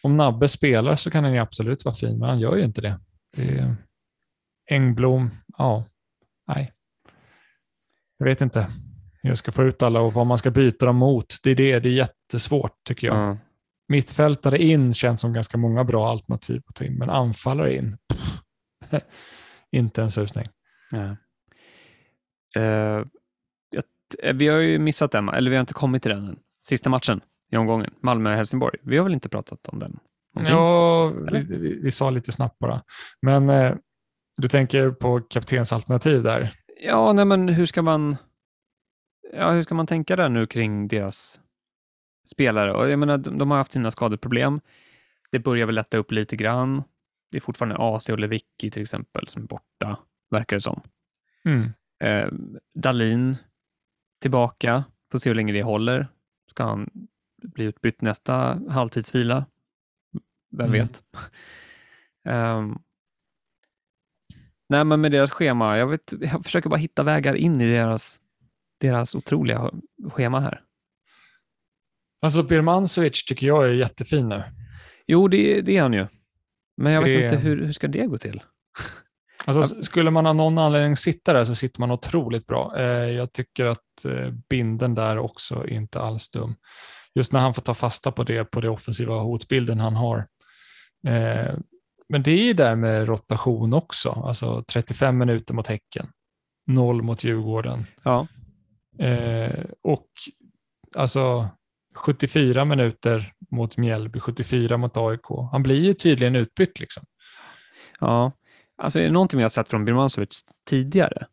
Om 0.02 0.16
Nabbe 0.16 0.48
spelar 0.48 0.96
så 0.96 1.10
kan 1.10 1.24
han 1.24 1.32
ju 1.32 1.38
absolut 1.38 1.84
vara 1.84 1.94
fin, 1.94 2.18
men 2.18 2.28
han 2.28 2.38
gör 2.38 2.56
ju 2.56 2.64
inte 2.64 2.80
det. 2.80 3.00
det 3.36 3.42
är 3.58 3.76
Engblom, 4.70 5.30
ja, 5.58 5.84
nej. 6.48 6.72
Jag 8.18 8.26
vet 8.26 8.40
inte 8.40 8.66
hur 9.22 9.30
jag 9.30 9.38
ska 9.38 9.52
få 9.52 9.62
ut 9.62 9.82
alla 9.82 10.00
och 10.00 10.12
vad 10.12 10.26
man 10.26 10.38
ska 10.38 10.50
byta 10.50 10.86
dem 10.86 10.96
mot. 10.96 11.36
Det 11.42 11.50
är 11.50 11.54
det, 11.54 11.78
det 11.80 11.88
är 11.88 11.92
jättesvårt 11.92 12.84
tycker 12.84 13.06
jag. 13.06 13.16
Ja. 13.16 13.36
Mittfältare 13.88 14.58
in 14.62 14.94
känns 14.94 15.20
som 15.20 15.32
ganska 15.32 15.58
många 15.58 15.84
bra 15.84 16.08
alternativ 16.10 16.62
att 16.66 16.74
ta 16.74 16.84
in, 16.84 16.98
men 16.98 17.10
anfallare 17.10 17.74
in, 17.76 17.96
pff, 18.08 18.40
inte 19.70 20.02
en 20.02 20.10
susning. 20.10 20.48
Ja. 20.92 21.16
Eh, 22.56 23.04
jag- 23.70 23.84
eh, 24.22 24.34
vi 24.34 24.48
har 24.48 24.58
ju 24.58 24.78
missat 24.78 25.12
den, 25.12 25.28
eller 25.28 25.50
vi 25.50 25.56
har 25.56 25.60
inte 25.60 25.74
kommit 25.74 26.02
till 26.02 26.10
den 26.12 26.26
än. 26.28 26.38
Sista 26.68 26.90
matchen 26.90 27.20
i 27.52 27.56
omgången, 27.56 27.94
Malmö-Helsingborg. 28.02 28.78
Vi 28.82 28.96
har 28.96 29.04
väl 29.04 29.14
inte 29.14 29.28
pratat 29.28 29.68
om 29.68 29.78
den? 29.78 29.98
Någonting? 30.34 30.56
Ja, 30.56 31.06
vi, 31.08 31.56
vi, 31.58 31.80
vi 31.82 31.90
sa 31.90 32.10
lite 32.10 32.32
snabbt 32.32 32.58
bara. 32.58 32.82
Men 33.22 33.50
eh, 33.50 33.74
du 34.36 34.48
tänker 34.48 34.90
på 34.90 35.20
kaptensalternativ 35.20 36.22
där. 36.22 36.52
Ja, 36.80 37.12
nej 37.12 37.24
men 37.24 37.48
hur 37.48 37.66
ska 37.66 37.82
man 37.82 38.16
ja, 39.32 39.50
hur 39.52 39.62
ska 39.62 39.74
man 39.74 39.86
tänka 39.86 40.16
där 40.16 40.28
nu 40.28 40.46
kring 40.46 40.88
deras 40.88 41.40
spelare? 42.30 42.72
Och 42.72 42.90
jag 42.90 42.98
menar, 42.98 43.18
de, 43.18 43.38
de 43.38 43.50
har 43.50 43.58
haft 43.58 43.72
sina 43.72 43.90
skadeproblem. 43.90 44.60
Det 45.30 45.38
börjar 45.38 45.66
väl 45.66 45.74
lätta 45.74 45.98
upp 45.98 46.12
lite 46.12 46.36
grann. 46.36 46.82
Det 47.30 47.36
är 47.36 47.40
fortfarande 47.40 47.76
AC 47.78 48.08
och 48.08 48.18
Lewicki 48.18 48.70
till 48.70 48.82
exempel 48.82 49.28
som 49.28 49.42
är 49.42 49.46
borta, 49.46 49.98
verkar 50.30 50.56
det 50.56 50.60
som. 50.60 50.80
Mm. 51.44 51.70
Eh, 52.04 52.28
Dalin 52.74 53.34
tillbaka. 54.22 54.84
Får 55.12 55.18
se 55.18 55.30
hur 55.30 55.34
länge 55.34 55.52
det 55.52 55.62
håller. 55.62 56.08
Ska 56.50 56.64
han 56.64 56.90
bli 57.42 57.64
utbytt 57.64 58.00
nästa 58.02 58.60
halvtidsvila? 58.68 59.46
Vem 60.50 60.66
Mm. 60.66 60.72
vet? 60.80 61.02
Ehm, 62.28 62.78
nej, 64.68 64.84
men 64.84 65.00
med 65.00 65.12
deras 65.12 65.30
schema, 65.30 65.78
jag, 65.78 65.86
vet, 65.86 66.12
jag 66.20 66.44
försöker 66.44 66.68
bara 66.70 66.76
hitta 66.76 67.02
vägar 67.02 67.34
in 67.34 67.60
i 67.60 67.66
deras, 67.72 68.20
deras 68.80 69.14
otroliga 69.14 69.70
schema 70.10 70.40
här. 70.40 70.60
Alltså 72.22 72.42
Birmancevic 72.42 73.24
tycker 73.24 73.46
jag 73.46 73.64
är 73.64 73.68
jättefin 73.72 74.28
nu. 74.28 74.42
Jo, 75.06 75.28
det, 75.28 75.60
det 75.60 75.76
är 75.76 75.82
han 75.82 75.92
ju. 75.92 76.06
Men 76.82 76.92
jag 76.92 77.02
vet 77.02 77.18
Det- 77.18 77.24
inte, 77.24 77.36
hur, 77.36 77.64
hur 77.64 77.72
ska 77.72 77.88
det 77.88 78.06
gå 78.06 78.18
till? 78.18 78.42
Alltså, 79.48 79.82
skulle 79.82 80.10
man 80.10 80.26
av 80.26 80.36
någon 80.36 80.58
anledning 80.58 80.96
sitta 80.96 81.32
där 81.32 81.44
så 81.44 81.54
sitter 81.54 81.80
man 81.80 81.90
otroligt 81.90 82.46
bra. 82.46 82.74
Eh, 82.76 82.84
jag 83.10 83.32
tycker 83.32 83.66
att 83.66 84.04
eh, 84.04 84.30
binden 84.48 84.94
där 84.94 85.18
också 85.18 85.54
är 85.54 85.72
inte 85.72 86.00
alls 86.00 86.30
dum. 86.30 86.54
Just 87.14 87.32
när 87.32 87.40
han 87.40 87.54
får 87.54 87.62
ta 87.62 87.74
fasta 87.74 88.12
på 88.12 88.24
det, 88.24 88.44
på 88.44 88.60
det 88.60 88.68
offensiva 88.68 89.14
hotbilden 89.14 89.80
han 89.80 89.96
har. 89.96 90.26
Men 92.08 92.22
det 92.22 92.30
är 92.30 92.44
ju 92.44 92.52
där 92.52 92.76
med 92.76 93.08
rotation 93.08 93.72
också. 93.72 94.10
Alltså 94.10 94.62
35 94.68 95.18
minuter 95.18 95.54
mot 95.54 95.66
Häcken, 95.66 96.06
0 96.66 97.02
mot 97.02 97.24
Djurgården. 97.24 97.84
Ja, 98.02 98.26
Eh, 98.98 99.64
och 99.82 100.06
alltså 100.94 101.48
74 101.94 102.64
minuter 102.64 103.32
mot 103.50 103.76
Mjällby, 103.76 104.20
74 104.20 104.76
mot 104.76 104.96
AIK. 104.96 105.26
Han 105.52 105.62
blir 105.62 105.80
ju 105.84 105.94
tydligen 105.94 106.36
utbytt 106.36 106.80
liksom. 106.80 107.04
ja. 108.00 108.32
Alltså 108.82 109.00
är 109.00 109.04
det 109.04 109.10
någonting 109.10 109.38
vi 109.38 109.42
har 109.44 109.48
sett 109.48 109.68
från 109.68 109.84
Birmancevic 109.84 110.44
tidigare 110.68 111.26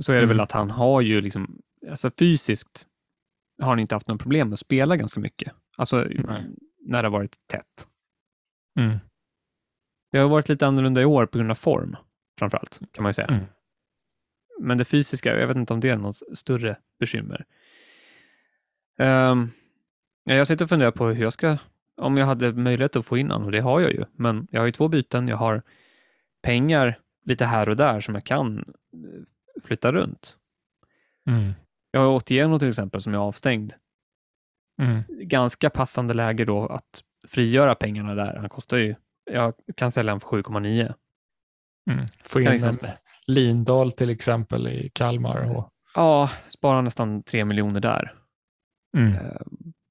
så 0.00 0.12
är 0.12 0.20
det 0.20 0.26
väl 0.26 0.36
Mm. 0.36 0.44
att 0.44 0.52
han 0.52 0.70
har 0.70 1.00
ju 1.00 1.20
liksom, 1.20 1.58
alltså 1.90 2.10
fysiskt 2.18 2.86
har 3.62 3.68
han 3.68 3.78
inte 3.78 3.94
haft 3.94 4.08
något 4.08 4.20
problem 4.22 4.48
med 4.48 4.54
att 4.54 4.60
spela 4.60 4.96
ganska 4.96 5.20
mycket. 5.20 5.52
Alltså 5.76 5.96
Nej. 5.96 6.46
när 6.86 7.02
det 7.02 7.08
har 7.08 7.12
varit 7.18 7.36
tätt. 7.50 7.88
Mm. 8.80 8.98
Det 10.14 10.20
har 10.20 10.28
varit 10.28 10.48
lite 10.48 10.66
annorlunda 10.66 11.00
i 11.00 11.04
år 11.04 11.26
på 11.26 11.38
grund 11.38 11.50
av 11.50 11.54
form, 11.54 11.96
framförallt, 12.38 12.80
kan 12.92 13.02
man 13.02 13.10
ju 13.10 13.14
säga. 13.14 13.28
Mm. 13.28 13.44
Men 14.60 14.78
det 14.78 14.84
fysiska, 14.84 15.40
jag 15.40 15.46
vet 15.46 15.56
inte 15.56 15.72
om 15.72 15.80
det 15.80 15.90
är 15.90 15.96
något 15.96 16.22
större 16.34 16.76
bekymmer. 17.00 17.44
Um, 18.98 19.50
jag 20.24 20.46
sitter 20.46 20.64
och 20.64 20.68
funderar 20.68 20.90
på 20.90 21.06
hur 21.06 21.22
jag 21.22 21.32
ska, 21.32 21.58
om 21.96 22.16
jag 22.16 22.26
hade 22.26 22.52
möjlighet 22.52 22.96
att 22.96 23.06
få 23.06 23.18
in 23.18 23.30
honom, 23.30 23.46
och 23.46 23.52
det 23.52 23.60
har 23.60 23.80
jag 23.80 23.92
ju, 23.92 24.04
men 24.12 24.48
jag 24.50 24.60
har 24.60 24.66
ju 24.66 24.72
två 24.72 24.88
byten, 24.88 25.28
jag 25.28 25.36
har 25.36 25.62
pengar 26.42 26.98
lite 27.24 27.44
här 27.44 27.68
och 27.68 27.76
där 27.76 28.00
som 28.00 28.14
jag 28.14 28.24
kan 28.24 28.58
eh, 28.58 29.62
flytta 29.64 29.92
runt. 29.92 30.36
Mm. 31.26 31.52
Jag 31.90 32.00
har 32.00 32.08
Otieno 32.08 32.58
till 32.58 32.68
exempel 32.68 33.00
som 33.00 33.14
är 33.14 33.18
avstängd. 33.18 33.74
Mm. 34.82 35.02
Ganska 35.08 35.70
passande 35.70 36.14
läge 36.14 36.44
då 36.44 36.66
att 36.66 37.04
frigöra 37.28 37.74
pengarna 37.74 38.14
där. 38.14 38.36
Han 38.36 38.48
kostar 38.48 38.76
ju, 38.76 38.94
jag 39.24 39.54
kan 39.76 39.92
sälja 39.92 40.12
honom 40.12 40.20
för 40.20 40.28
7,9. 40.42 40.94
Mm. 41.90 42.06
Få 42.24 42.40
in 42.40 42.50
liksom. 42.50 42.78
en 42.82 42.88
Lindahl 43.26 43.92
till 43.92 44.10
exempel 44.10 44.68
i 44.68 44.90
Kalmar. 44.94 45.56
Och, 45.56 45.70
Ja, 45.94 46.30
spara 46.48 46.80
nästan 46.80 47.22
3 47.22 47.44
miljoner 47.44 47.80
där. 47.80 48.14
mm. 48.96 49.12
Eh, 49.14 49.40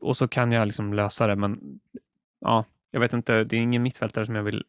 och 0.02 0.18
så 0.18 0.28
kan 0.28 0.52
jag 0.52 0.66
liksom 0.66 0.94
lösa 0.94 1.28
det, 1.28 1.36
men 1.36 1.80
ja, 2.40 2.66
jag 2.92 3.00
vet 3.00 3.14
inte, 3.14 3.44
det 3.44 3.56
är 3.58 3.62
ingen 3.62 3.84
mittfältare 3.84 4.26
som 4.26 4.36
jag 4.36 4.44
vill 4.44 4.64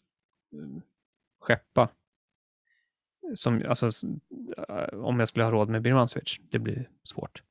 eh, 0.55 0.83
skeppa. 1.41 1.89
Som, 3.35 3.63
alltså, 3.69 3.87
eh, 4.69 4.99
om 4.99 5.19
jag 5.19 5.29
skulle 5.29 5.45
ha 5.45 5.51
råd 5.53 5.69
med 5.69 5.83
Birmancevic, 5.83 6.41
det 6.51 6.59
blir 6.59 6.89
svårt. 7.05 7.43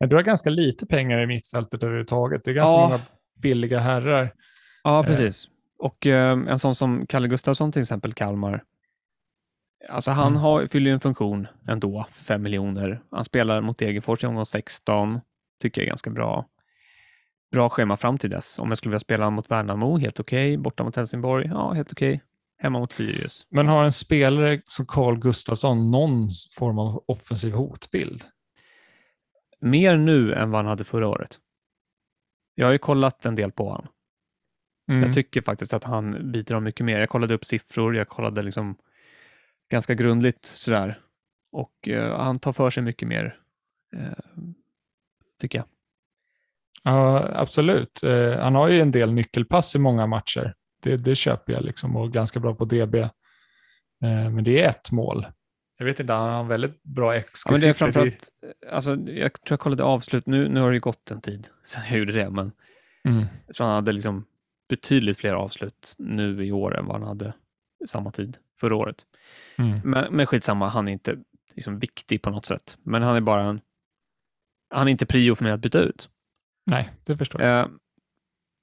Men 0.00 0.08
du 0.08 0.16
har 0.16 0.22
ganska 0.22 0.50
lite 0.50 0.86
pengar 0.86 1.20
i 1.20 1.26
mittfältet 1.26 1.82
överhuvudtaget. 1.82 2.44
Det 2.44 2.50
är 2.50 2.54
ganska 2.54 2.72
Ja. 2.72 2.88
många 2.88 3.00
billiga 3.38 3.78
herrar. 3.78 4.34
Ja, 4.82 5.04
precis. 5.04 5.48
Och 5.80 6.06
eh, 6.06 6.30
en 6.32 6.58
sån 6.58 6.74
som 6.74 7.06
Kalle 7.06 7.28
Gustafsson 7.28 7.72
till 7.72 7.80
exempel, 7.82 8.12
Kalmar, 8.12 8.64
Alltså 9.88 10.10
han 10.10 10.26
Mm. 10.32 10.40
har, 10.42 10.66
fyller 10.66 10.86
ju 10.90 10.94
en 10.94 11.00
funktion 11.00 11.46
ändå, 11.68 12.06
5 12.12 12.42
miljoner. 12.42 13.02
Han 13.10 13.24
spelar 13.24 13.60
mot 13.60 13.78
Degerfors 13.78 14.24
i 14.24 14.26
omgång 14.26 14.46
16, 14.46 15.20
tycker 15.62 15.80
jag 15.80 15.84
är 15.86 15.88
ganska 15.88 16.10
bra. 16.10 16.46
Bra 17.52 17.68
schema 17.68 17.96
fram 17.96 18.18
till 18.18 18.30
dess. 18.30 18.58
Om 18.58 18.68
jag 18.68 18.78
skulle 18.78 18.90
vilja 18.90 19.00
spela 19.00 19.30
mot 19.30 19.50
Värnamo, 19.50 19.98
helt 19.98 20.20
okej. 20.20 20.56
Borta 20.56 20.84
mot 20.84 20.96
Helsingborg, 20.96 21.46
ja, 21.46 21.72
helt 21.72 21.92
okej. 21.92 22.22
Hemma 22.58 22.78
mot 22.78 22.92
Sirius. 22.92 23.46
Men 23.50 23.68
har 23.68 23.84
en 23.84 23.92
spelare 23.92 24.60
som 24.64 24.86
Carl 24.86 25.18
Gustafsson 25.18 25.90
någon 25.90 26.28
form 26.58 26.78
av 26.78 27.04
offensiv 27.06 27.52
hotbild? 27.52 28.24
Mer 29.60 29.96
nu 29.96 30.34
än 30.34 30.50
vad 30.50 30.58
han 30.58 30.66
hade 30.66 30.84
förra 30.84 31.08
året. 31.08 31.38
Jag 32.54 32.66
har 32.66 32.72
ju 32.72 32.78
kollat 32.78 33.26
en 33.26 33.34
del 33.34 33.52
på 33.52 33.68
honom. 33.68 33.86
Mm. 34.90 35.02
Jag 35.02 35.14
tycker 35.14 35.40
faktiskt 35.40 35.74
att 35.74 35.84
han 35.84 36.32
bidrar 36.32 36.60
mycket 36.60 36.86
mer. 36.86 37.00
Jag 37.00 37.08
kollade 37.08 37.34
upp 37.34 37.44
siffror, 37.44 37.96
jag 37.96 38.08
kollade 38.08 38.42
liksom 38.42 38.76
ganska 39.70 39.94
grundligt 39.94 40.44
sådär. 40.44 41.00
Och 41.52 41.88
eh, 41.88 42.18
han 42.18 42.38
tar 42.38 42.52
för 42.52 42.70
sig 42.70 42.82
mycket 42.82 43.08
mer, 43.08 43.36
eh, 43.96 44.42
tycker 45.40 45.58
jag. 45.58 45.66
Ja, 46.82 47.28
absolut. 47.34 48.02
Eh, 48.02 48.38
han 48.38 48.54
har 48.54 48.68
ju 48.68 48.80
en 48.80 48.90
del 48.90 49.12
nyckelpass 49.12 49.74
i 49.74 49.78
många 49.78 50.06
matcher. 50.06 50.54
Det, 50.82 50.96
det 50.96 51.14
köper 51.14 51.52
jag 51.52 51.62
liksom 51.64 51.96
och 51.96 52.12
ganska 52.12 52.40
bra 52.40 52.54
på 52.54 52.64
DB. 52.64 52.94
Eh, 52.94 53.10
men 54.30 54.44
det 54.44 54.62
är 54.62 54.68
ett 54.68 54.90
mål. 54.90 55.26
Jag 55.78 55.84
vet 55.86 56.00
inte, 56.00 56.12
han 56.12 56.32
har 56.32 56.40
en 56.40 56.48
väldigt 56.48 56.82
bra 56.82 57.14
Ja, 57.16 57.22
XG. 57.22 57.50
men 57.50 57.60
det 57.60 57.68
är 57.68 57.72
framförallt, 57.72 58.28
alltså, 58.70 58.90
jag 58.96 59.32
tror 59.32 59.40
jag 59.48 59.60
kollade 59.60 59.82
avslut, 59.82 60.26
nu, 60.26 60.48
nu 60.48 60.60
har 60.60 60.68
det 60.70 60.74
ju 60.74 60.80
gått 60.80 61.10
en 61.10 61.20
tid 61.20 61.48
sedan 61.64 61.82
jag 61.90 61.98
gjorde 61.98 62.12
det, 62.12 62.30
men 62.30 62.52
Mm. 63.08 63.24
jag 63.46 63.56
tror 63.56 63.66
han 63.66 63.74
hade 63.74 63.92
liksom 63.92 64.24
betydligt 64.70 65.18
fler 65.18 65.32
avslut 65.32 65.94
nu 65.98 66.44
i 66.44 66.52
år 66.52 66.78
än 66.78 66.86
vad 66.86 66.96
han 66.96 67.08
hade 67.08 67.34
samma 67.86 68.10
tid 68.10 68.38
förra 68.60 68.76
året. 68.76 69.06
Mm. 69.58 69.80
Men, 69.84 70.14
men 70.14 70.26
skitsamma, 70.26 70.68
han 70.68 70.88
är 70.88 70.92
inte 70.92 71.18
liksom 71.54 71.78
viktig 71.78 72.22
på 72.22 72.30
något 72.30 72.46
sätt. 72.46 72.78
Men 72.82 73.02
han 73.02 73.16
är 73.16 73.20
bara 73.20 73.44
en... 73.44 73.60
Han 74.70 74.86
är 74.86 74.90
inte 74.90 75.06
prio 75.06 75.34
för 75.34 75.44
mig 75.44 75.52
att 75.52 75.60
byta 75.60 75.78
ut. 75.78 76.10
Nej, 76.66 76.90
det 77.04 77.16
förstår 77.16 77.42
jag. 77.42 77.60
Eh, 77.60 77.68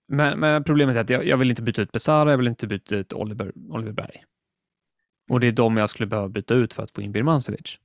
men, 0.07 0.39
men 0.39 0.63
problemet 0.63 0.95
är 0.97 1.01
att 1.01 1.09
jag, 1.09 1.25
jag 1.25 1.37
vill 1.37 1.49
inte 1.49 1.61
byta 1.61 1.81
ut 1.81 1.91
Besara, 1.91 2.31
jag 2.31 2.37
vill 2.37 2.47
inte 2.47 2.67
byta 2.67 2.95
ut 2.95 3.13
Oliver, 3.13 3.51
Oliver 3.69 3.91
Berg. 3.91 4.23
Och 5.29 5.39
det 5.39 5.47
är 5.47 5.51
de 5.51 5.77
jag 5.77 5.89
skulle 5.89 6.07
behöva 6.07 6.29
byta 6.29 6.53
ut 6.53 6.73
för 6.73 6.83
att 6.83 6.91
få 6.91 7.01
in 7.01 7.11
Birmancevic. 7.11 7.79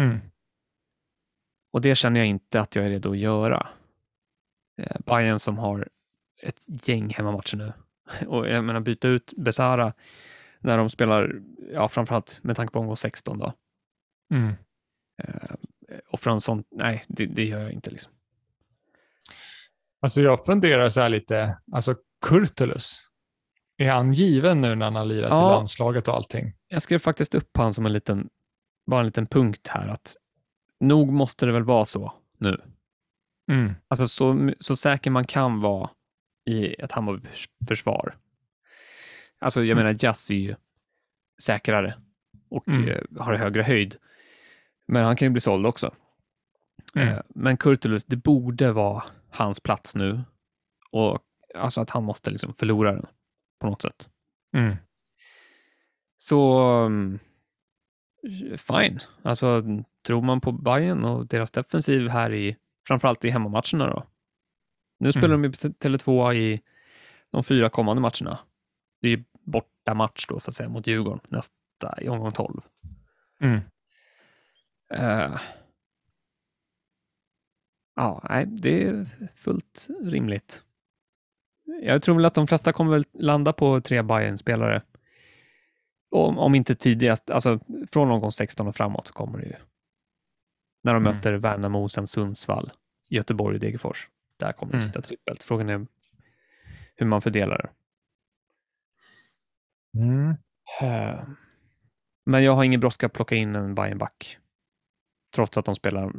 Mm. 0.00 0.18
Och 1.72 1.80
det 1.80 1.94
känner 1.94 2.20
jag 2.20 2.26
inte 2.26 2.60
att 2.60 2.76
jag 2.76 2.86
är 2.86 2.90
redo 2.90 3.10
att 3.10 3.18
göra. 3.18 3.68
Eh, 4.82 4.96
Bayern 5.06 5.38
som 5.38 5.58
har 5.58 5.88
ett 6.42 6.88
gäng 6.88 7.10
hemmamatcher 7.10 7.56
nu. 7.56 7.72
Och 8.26 8.48
jag 8.48 8.64
menar 8.64 8.80
byta 8.80 9.08
ut 9.08 9.32
Besara 9.36 9.92
när 10.60 10.78
de 10.78 10.90
spelar, 10.90 11.40
ja 11.72 11.88
framförallt 11.88 12.38
med 12.42 12.56
tanke 12.56 12.72
på 12.72 12.78
omgång 12.78 12.96
16 12.96 13.38
då. 13.38 13.52
Mm. 14.34 14.54
Eh, 15.22 15.54
och 16.08 16.20
från 16.20 16.40
sånt, 16.40 16.66
nej 16.70 17.04
det, 17.08 17.26
det 17.26 17.44
gör 17.44 17.60
jag 17.60 17.72
inte 17.72 17.90
liksom. 17.90 18.12
Alltså 20.02 20.22
jag 20.22 20.44
funderar 20.44 20.88
så 20.88 21.00
här 21.00 21.08
lite, 21.08 21.58
alltså 21.72 21.94
Kurtulus, 22.26 23.10
är 23.76 23.90
han 23.90 24.12
given 24.12 24.60
nu 24.60 24.74
när 24.74 24.86
han 24.86 24.94
har 24.96 25.04
lirat 25.04 25.30
Ja. 25.30 25.52
i 25.52 25.56
landslaget 25.56 26.08
och 26.08 26.14
allting? 26.14 26.52
Jag 26.68 26.82
skrev 26.82 26.98
faktiskt 26.98 27.34
upp 27.34 27.56
han 27.56 27.74
som 27.74 27.86
en 27.86 27.92
liten, 27.92 28.28
bara 28.86 29.00
en 29.00 29.06
liten 29.06 29.26
punkt 29.26 29.68
här 29.68 29.88
att 29.88 30.16
nog 30.80 31.12
måste 31.12 31.46
det 31.46 31.52
väl 31.52 31.64
vara 31.64 31.84
så 31.84 32.12
nu. 32.38 32.60
Mm. 33.50 33.74
Alltså 33.88 34.08
så, 34.08 34.52
så 34.60 34.76
säker 34.76 35.10
man 35.10 35.24
kan 35.24 35.60
vara 35.60 35.90
i 36.50 36.74
ett 36.78 36.92
Hammarby-försvar. 36.92 38.16
Alltså 39.38 39.60
jag 39.60 39.70
Mm. 39.78 39.84
menar 39.84 40.04
Jazz 40.04 40.30
är 40.30 40.34
ju 40.34 40.54
säkrare 41.42 41.94
och 42.48 42.68
Mm. 42.68 42.88
eh, 42.88 43.00
har 43.18 43.34
högre 43.34 43.62
höjd. 43.62 43.96
Men 44.86 45.04
han 45.04 45.16
kan 45.16 45.26
ju 45.26 45.30
bli 45.30 45.40
såld 45.40 45.66
också. 45.66 45.94
Mm. 46.94 47.08
Eh, 47.08 47.20
men 47.28 47.56
Kurtulus, 47.56 48.04
det 48.04 48.16
borde 48.16 48.72
vara 48.72 49.02
hans 49.30 49.60
plats 49.60 49.96
nu. 49.96 50.20
Och 50.90 51.18
alltså 51.54 51.80
att 51.80 51.90
han 51.90 52.04
måste 52.04 52.30
liksom 52.30 52.54
förlora 52.54 52.92
den 52.92 53.06
på 53.60 53.66
något 53.66 53.82
sätt. 53.82 54.08
Mm. 54.56 54.76
Så 56.18 56.58
mm, 56.86 57.18
fine. 58.58 58.98
Alltså 59.22 59.62
tror 60.06 60.22
man 60.22 60.40
på 60.40 60.52
Bayern 60.52 61.04
och 61.04 61.26
deras 61.26 61.50
defensiv 61.50 62.08
här 62.08 62.32
i 62.32 62.56
framförallt 62.86 63.24
i 63.24 63.30
hemmamatcherna 63.30 63.86
då. 63.86 64.06
Nu 65.00 65.12
spelar 65.12 65.28
Mm. 65.34 65.42
de 65.42 65.48
ju 65.48 65.52
på 65.52 65.88
Tele2 65.88 66.34
i 66.34 66.60
de 67.30 67.44
fyra 67.44 67.68
kommande 67.68 68.02
matcherna. 68.02 68.38
Det 69.02 69.08
är 69.08 69.16
ju 69.16 69.24
borta 69.40 69.94
match 69.94 70.26
då 70.28 70.40
så 70.40 70.50
att 70.50 70.56
säga 70.56 70.68
mot 70.68 70.86
Djurgården 70.86 71.20
nästa 71.28 72.02
i 72.02 72.08
omgång 72.08 72.32
12. 72.32 72.60
Mm. 73.40 73.60
Eh, 74.94 75.40
ja, 77.96 78.26
nej, 78.30 78.46
det 78.46 78.82
är 78.84 79.06
fullt 79.34 79.86
rimligt. 80.02 80.62
Jag 81.82 82.02
tror 82.02 82.14
väl 82.16 82.24
att 82.24 82.34
de 82.34 82.46
flesta 82.46 82.72
kommer 82.72 82.90
väl 82.92 83.04
landa 83.12 83.52
på 83.52 83.80
tre 83.80 84.02
Bayern-spelare. 84.02 84.82
Om, 86.10 86.38
om 86.38 86.54
inte 86.54 86.74
tidigast, 86.74 87.30
alltså 87.30 87.60
från 87.90 88.10
omgång 88.10 88.32
16 88.32 88.66
och 88.68 88.76
framåt 88.76 89.10
kommer 89.10 89.38
det 89.38 89.46
ju. 89.46 89.56
När 90.82 90.94
de 90.94 91.02
Mm. 91.06 91.14
möter 91.16 91.32
Värnamo, 91.32 91.88
sen 91.88 92.06
Sundsvall, 92.06 92.70
Göteborg 93.08 93.54
och 93.54 93.60
Degerfors. 93.60 94.08
Där 94.40 94.52
kommer 94.52 94.72
det 94.72 94.78
Mm. 94.78 94.88
sitta 94.88 95.02
trippelt. 95.02 95.42
Frågan 95.42 95.68
är 95.68 95.86
hur 96.96 97.06
man 97.06 97.22
fördelar 97.22 97.58
det. 97.58 97.70
Mm. 100.02 100.34
Eh, 100.82 101.24
Men 102.26 102.44
jag 102.44 102.52
har 102.52 102.64
ingen 102.64 102.80
brådska 102.80 103.06
att 103.06 103.12
plocka 103.12 103.34
in 103.34 103.56
en 103.56 103.74
Bayern-back. 103.74 104.38
Trots 105.34 105.58
att 105.58 105.64
de 105.64 105.74
spelar 105.76 106.12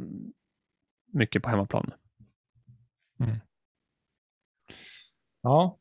mycket 1.12 1.42
på 1.42 1.48
hemmaplan. 1.50 1.92
Ja. 5.42 5.78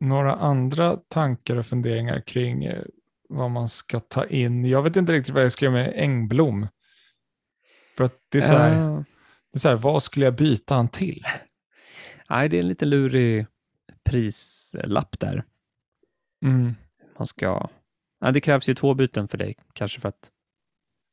Några 0.00 0.34
andra 0.34 0.96
tankar 0.96 1.56
och 1.56 1.66
funderingar 1.66 2.20
kring 2.20 2.64
eh, 2.64 2.84
vad 3.28 3.50
man 3.50 3.68
ska 3.68 4.00
ta 4.00 4.26
in. 4.26 4.64
Jag 4.64 4.82
vet 4.82 4.96
inte 4.96 5.12
riktigt 5.12 5.34
vad 5.34 5.44
jag 5.44 5.52
ska 5.52 5.64
göra 5.64 5.74
med 5.74 5.92
Engblom. 5.96 6.68
För 7.96 8.04
att 8.04 8.18
det 8.28 8.38
är 8.38 8.42
så 8.42 8.52
här, 8.52 8.70
det 8.70 8.76
är 8.76 9.04
så 9.56 9.68
här 9.68 9.76
vad 9.76 10.02
skulle 10.02 10.24
jag 10.24 10.36
byta 10.36 10.74
han 10.74 10.88
till? 10.88 11.26
nej, 12.30 12.48
det 12.48 12.56
är 12.56 12.60
en 12.60 12.68
lite 12.68 12.84
lurig 12.84 13.46
prislapp 14.04 15.20
där. 15.20 15.44
Mm. 16.44 16.74
Man 17.18 17.26
ska... 17.26 17.68
Nej, 18.20 18.32
det 18.32 18.40
krävs 18.40 18.68
ju 18.68 18.74
två 18.74 18.94
byten 18.94 19.28
för 19.28 19.38
dig, 19.38 19.56
kanske 19.72 20.00
för 20.00 20.08
att 20.08 20.30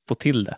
få 0.07 0.15
till 0.15 0.43
det. 0.43 0.57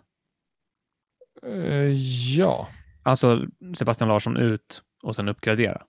Eh, 1.43 1.91
ja. 2.37 2.67
Alltså 3.03 3.47
Sebastian 3.77 4.07
Larsson 4.07 4.37
ut 4.37 4.83
och 5.03 5.15
sen 5.15 5.27
uppgradera. 5.27 5.85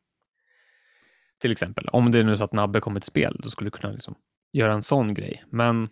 Till 1.40 1.52
exempel. 1.52 1.88
Om 1.88 2.10
det 2.10 2.18
är 2.18 2.24
nu 2.24 2.36
så 2.36 2.44
att 2.44 2.52
Nabbe 2.52 2.80
kommer 2.80 3.00
till 3.00 3.06
spel, 3.06 3.40
då 3.42 3.50
skulle 3.50 3.70
du 3.70 3.78
kunna 3.78 3.92
liksom 3.92 4.14
göra 4.52 4.72
en 4.72 4.82
sån 4.82 5.14
grej. 5.14 5.44
Men 5.50 5.88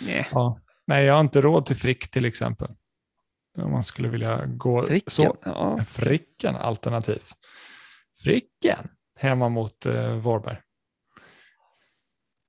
nej, 0.00 0.28
ja. 0.32 0.60
Nej, 0.86 1.04
jag 1.04 1.14
har 1.14 1.20
inte 1.20 1.40
råd 1.40 1.66
till 1.66 1.76
Frick 1.76 2.10
till 2.10 2.24
exempel. 2.24 2.74
Om 3.58 3.70
man 3.70 3.84
skulle 3.84 4.08
vilja 4.08 4.46
gå 4.46 4.82
Fricken. 4.86 5.10
så. 5.10 5.36
Ja. 5.44 5.84
Fricken 5.84 6.56
alternativt. 6.56 7.30
Fricken 8.24 8.88
hemma 9.18 9.48
mot 9.48 9.86
eh, 9.86 10.14
Vårberg. 10.16 10.60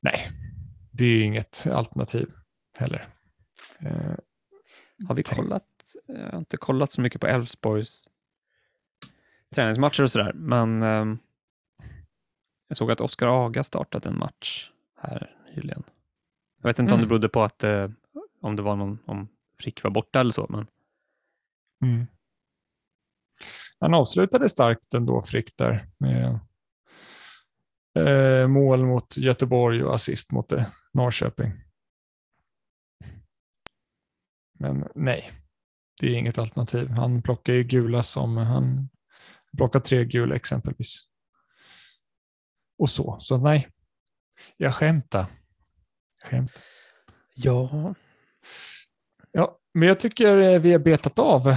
Nej, 0.01 0.31
det 0.91 1.03
är 1.03 1.09
ju 1.09 1.23
inget 1.23 1.67
alternativ 1.67 2.31
heller. 2.77 3.07
Eh, 3.79 4.13
Har 5.07 5.15
vi 5.15 5.23
Tänk- 5.23 5.37
kollat? 5.37 5.63
Jag 6.07 6.31
har 6.31 6.37
inte 6.37 6.57
kollat 6.57 6.91
så 6.91 7.01
mycket 7.01 7.21
på 7.21 7.27
Elfsborgs 7.27 8.07
träningsmatcher 9.55 10.03
och 10.03 10.11
sådär, 10.11 10.33
men 10.33 10.83
ehm, 10.83 11.17
jag 12.67 12.77
såg 12.77 12.91
att 12.91 13.01
Oskar 13.01 13.45
Aga 13.45 13.63
startat 13.63 14.05
en 14.05 14.17
match 14.19 14.71
här 15.01 15.35
nyligen. 15.55 15.83
Jag 16.61 16.69
vet 16.69 16.79
inte 16.79 16.93
om 16.93 16.99
det 16.99 17.03
Mm. 17.03 17.09
berodde 17.09 17.29
på 17.29 17.43
att 17.43 17.63
eh, 17.63 17.89
om 18.41 18.55
det 18.55 18.61
var 18.61 18.75
någon, 18.75 18.99
om 19.05 19.27
Frick 19.59 19.83
var 19.83 19.91
borta 19.91 20.19
eller 20.19 20.31
så, 20.31 20.47
men 20.49 20.67
mm. 21.83 22.07
Han 23.79 23.93
avslutade 23.93 24.49
starkt 24.49 24.93
ändå, 24.93 25.21
Frick, 25.21 25.57
där 25.57 25.89
med 25.97 26.39
eh, 27.99 28.47
mål 28.47 28.85
mot 28.85 29.17
Göteborg 29.17 29.83
och 29.83 29.95
assist 29.95 30.31
mot 30.31 30.51
eh, 30.51 30.65
Norrköping. 30.93 31.51
Men 34.59 34.87
nej, 34.95 35.31
det 36.01 36.07
är 36.07 36.17
inget 36.17 36.37
alternativ. 36.37 36.89
Han 36.89 37.21
plockar 37.21 37.53
ju 37.53 37.63
gula 37.63 38.03
som 38.03 38.37
han 38.37 38.89
plockar 39.57 39.79
tre 39.79 40.05
gula 40.05 40.35
exempelvis. 40.35 40.99
Och 42.77 42.89
så, 42.89 43.17
så 43.19 43.37
nej. 43.37 43.67
Jag 44.57 44.75
skämtar. 44.75 45.25
Skämt. 46.23 46.61
ja, 47.35 47.69
Ja, 47.75 47.95
men 49.73 49.87
jag 49.87 49.99
tycker 49.99 50.37
eh, 50.37 50.59
vi 50.59 50.71
har 50.71 50.79
betat 50.79 51.19
av 51.19 51.55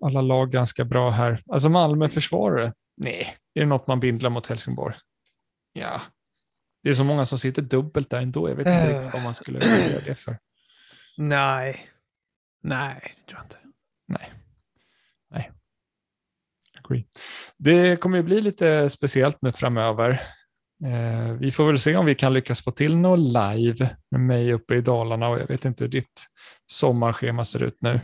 alla 0.00 0.20
lag 0.20 0.50
ganska 0.50 0.84
bra 0.84 1.10
här. 1.10 1.42
Alltså 1.46 1.68
Malmö 1.68 2.08
försvarare. 2.08 2.72
Nej, 2.96 3.36
är 3.54 3.60
det 3.60 3.66
något 3.66 3.86
man 3.86 4.00
bindlar 4.00 4.30
mot 4.30 4.46
Helsingborg? 4.46 4.94
Ja, 5.72 6.00
Det 6.82 6.90
är 6.90 6.94
så 6.94 7.04
många 7.04 7.24
som 7.24 7.38
sitter 7.38 7.62
dubbelt 7.62 8.10
där 8.10 8.20
ändå. 8.20 8.48
Jag 8.48 8.56
vet 8.56 8.66
inte 8.66 8.98
riktigt 8.98 9.12
vad 9.12 9.22
man 9.22 9.34
skulle 9.34 9.58
göra 9.58 10.00
det 10.04 10.14
för. 10.14 10.38
Nej. 11.16 11.86
Nej, 12.62 13.14
det 13.16 13.30
tror 13.30 13.38
jag 13.38 13.44
inte. 13.46 13.58
Agree. 16.86 17.06
Det 17.58 17.96
kommer 17.96 18.16
ju 18.16 18.22
bli 18.22 18.40
lite 18.40 18.90
speciellt 18.90 19.42
nu 19.42 19.52
framöver. 19.52 20.20
Eh, 20.84 21.32
vi 21.32 21.50
får 21.50 21.66
väl 21.66 21.78
se 21.78 21.96
om 21.96 22.06
vi 22.06 22.14
kan 22.14 22.32
lyckas 22.34 22.62
få 22.64 22.70
till 22.70 22.96
något 22.96 23.18
live 23.18 23.96
med 24.10 24.20
mig 24.20 24.52
uppe 24.52 24.74
i 24.74 24.80
Dalarna 24.80 25.28
och 25.28 25.40
jag 25.40 25.46
vet 25.48 25.64
inte 25.64 25.84
hur 25.84 25.88
ditt 25.88 26.26
sommarschema 26.66 27.44
ser 27.44 27.62
ut 27.62 27.76
nu. 27.80 28.00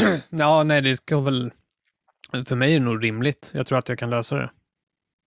Ja, 0.30 0.62
nej, 0.64 0.80
det 0.82 0.96
ska 0.96 1.20
väl... 1.20 1.52
För 2.46 2.56
mig 2.56 2.74
är 2.74 2.78
det 2.78 2.84
nog 2.84 3.04
rimligt. 3.04 3.50
Jag 3.54 3.66
tror 3.66 3.78
att 3.78 3.88
jag 3.88 3.98
kan 3.98 4.10
lösa 4.10 4.36
det. 4.36 4.50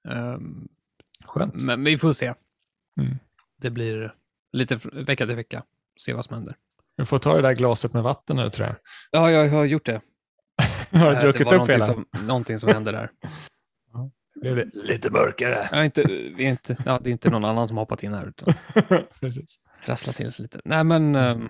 Um, 0.08 0.68
Skönt. 1.24 1.62
men 1.62 1.84
vi 1.84 1.98
får 1.98 2.12
se. 2.12 2.34
Mm. 3.00 3.16
Det 3.62 3.70
blir 3.70 4.14
lite 4.52 4.80
vecka 4.92 5.26
till 5.26 5.36
vecka. 5.36 5.62
Se 6.00 6.12
vad 6.12 6.24
som 6.24 6.34
händer. 6.34 6.56
Du 6.96 7.04
får 7.04 7.18
ta 7.18 7.36
det 7.36 7.42
där 7.42 7.52
glaset 7.52 7.92
med 7.92 8.02
vatten 8.02 8.36
nu 8.36 8.50
tror 8.50 8.66
jag. 8.68 8.76
Ja, 9.10 9.30
jag 9.30 9.48
har 9.50 9.64
gjort 9.64 9.84
det. 9.86 10.00
Har 10.92 11.06
Eh, 11.12 11.14
du 11.14 11.20
druckit 11.20 11.40
upp 11.46 11.50
någonting 11.52 11.72
hela? 11.74 11.84
som, 11.86 12.06
någonting 12.26 12.58
som 12.58 12.68
hände 12.72 12.92
där. 12.92 13.10
Blev 14.40 14.56
det 14.56 14.70
lite 14.74 15.10
mörkare? 15.10 15.54
Är 15.72 15.82
inte, 15.84 16.02
vi 16.36 16.44
inte, 16.44 16.76
ja, 16.86 16.98
det 16.98 17.10
är 17.10 17.12
inte 17.12 17.30
någon 17.30 17.44
annan 17.44 17.68
som 17.68 17.76
har 17.76 17.82
hoppat 17.82 18.02
in 18.02 18.12
här, 18.14 18.26
utan 18.28 18.54
Precis. 19.20 19.60
trasslat 19.84 20.16
till 20.16 20.32
sig 20.32 20.42
lite. 20.42 20.60
Nej, 20.64 20.84
men... 20.84 21.14
ehm, 21.14 21.48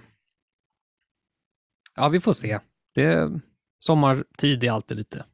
ja, 1.97 2.09
vi 2.09 2.21
får 2.21 2.33
se. 2.33 2.59
Det, 2.95 3.31
sommartid 3.79 4.65
är 4.65 4.71
alltid 4.71 4.97
lite, 4.97 5.25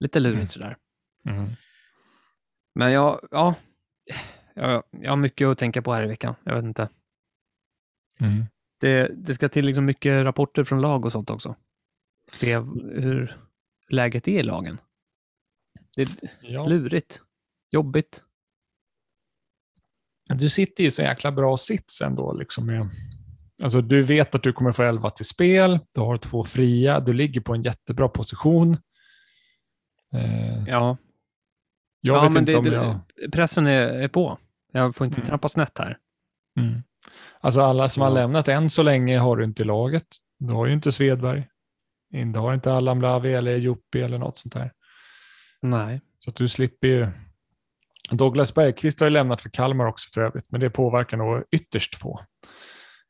lite 0.00 0.20
lurigt 0.20 0.36
Mm. 0.36 0.46
sådär. 0.46 0.76
Mm. 1.28 1.50
Men 2.74 2.92
jag, 2.92 3.28
ja, 3.30 3.54
jag, 4.54 4.82
jag 4.90 5.10
har 5.10 5.16
mycket 5.16 5.46
att 5.46 5.58
tänka 5.58 5.82
på 5.82 5.92
här 5.92 6.02
i 6.02 6.06
veckan. 6.06 6.34
Jag 6.44 6.54
vet 6.54 6.64
inte. 6.64 6.88
Mm. 8.20 8.44
Det, 8.80 9.08
det 9.16 9.34
ska 9.34 9.48
till 9.48 9.66
liksom 9.66 9.84
mycket 9.84 10.24
rapporter 10.24 10.64
från 10.64 10.80
lag 10.80 11.04
och 11.04 11.12
sånt 11.12 11.30
också. 11.30 11.56
Se 12.30 12.58
hur 12.94 13.36
läget 13.88 14.28
är 14.28 14.40
i 14.40 14.42
lagen. 14.42 14.78
Det 15.96 16.02
är 16.02 16.08
Ja. 16.42 16.66
lurigt. 16.66 17.20
Jobbigt. 17.70 18.22
Du 20.34 20.48
sitter 20.48 20.84
ju 20.84 20.90
så 20.90 21.02
jäkla 21.02 21.32
bra 21.32 21.56
sits 21.56 22.00
ändå. 22.00 22.32
Liksom 22.32 22.66
med, 22.66 22.88
alltså 23.62 23.80
du 23.80 24.02
vet 24.02 24.34
att 24.34 24.42
du 24.42 24.52
kommer 24.52 24.72
få 24.72 24.82
11 24.82 25.10
till 25.10 25.26
spel, 25.26 25.78
du 25.92 26.00
har 26.00 26.16
två 26.16 26.44
fria, 26.44 27.00
du 27.00 27.12
ligger 27.12 27.40
på 27.40 27.54
en 27.54 27.62
jättebra 27.62 28.08
position. 28.08 28.76
Eh, 30.14 30.64
Ja, 30.68 30.96
jag 32.00 32.16
ja 32.16 32.22
vet 32.22 32.32
men 32.32 32.42
inte 32.42 32.70
det, 32.70 32.78
om 32.78 33.00
jag... 33.22 33.32
pressen 33.32 33.66
är, 33.66 33.88
är 33.88 34.08
på. 34.08 34.38
Jag 34.72 34.96
får 34.96 35.04
inte 35.06 35.16
Mm. 35.18 35.26
trampa 35.28 35.48
snett 35.48 35.78
här. 35.78 35.98
Mm. 36.60 36.82
Alltså 37.40 37.60
alla 37.60 37.88
som 37.88 38.00
har 38.02 38.08
Ja. 38.10 38.14
lämnat 38.14 38.48
än 38.48 38.70
så 38.70 38.82
länge 38.82 39.18
har 39.18 39.36
du 39.36 39.44
inte 39.44 39.62
i 39.62 39.66
laget. 39.66 40.06
Du 40.38 40.52
har 40.52 40.66
ju 40.66 40.72
inte 40.72 40.92
Svedberg. 40.92 41.48
Du 42.32 42.38
har 42.38 42.54
inte 42.54 42.72
Allan 42.72 42.98
Blavi 42.98 43.34
eller 43.34 43.56
Joppi 43.56 44.00
eller 44.02 44.18
något 44.18 44.38
sånt 44.38 44.54
där. 44.54 44.72
Nej. 45.64 46.00
Så 46.18 46.30
att 46.30 46.36
du 46.36 46.48
slipper 46.48 46.88
ju... 46.88 47.06
Douglas 48.10 48.54
Bergqvist 48.54 49.00
har 49.00 49.06
ju 49.06 49.10
lämnat 49.10 49.42
för 49.42 49.48
Kalmar 49.50 49.86
också 49.86 50.08
för 50.14 50.20
övrigt, 50.20 50.50
men 50.50 50.60
det 50.60 50.70
påverkar 50.70 51.16
nog 51.16 51.44
ytterst 51.50 51.94
få, 51.94 52.20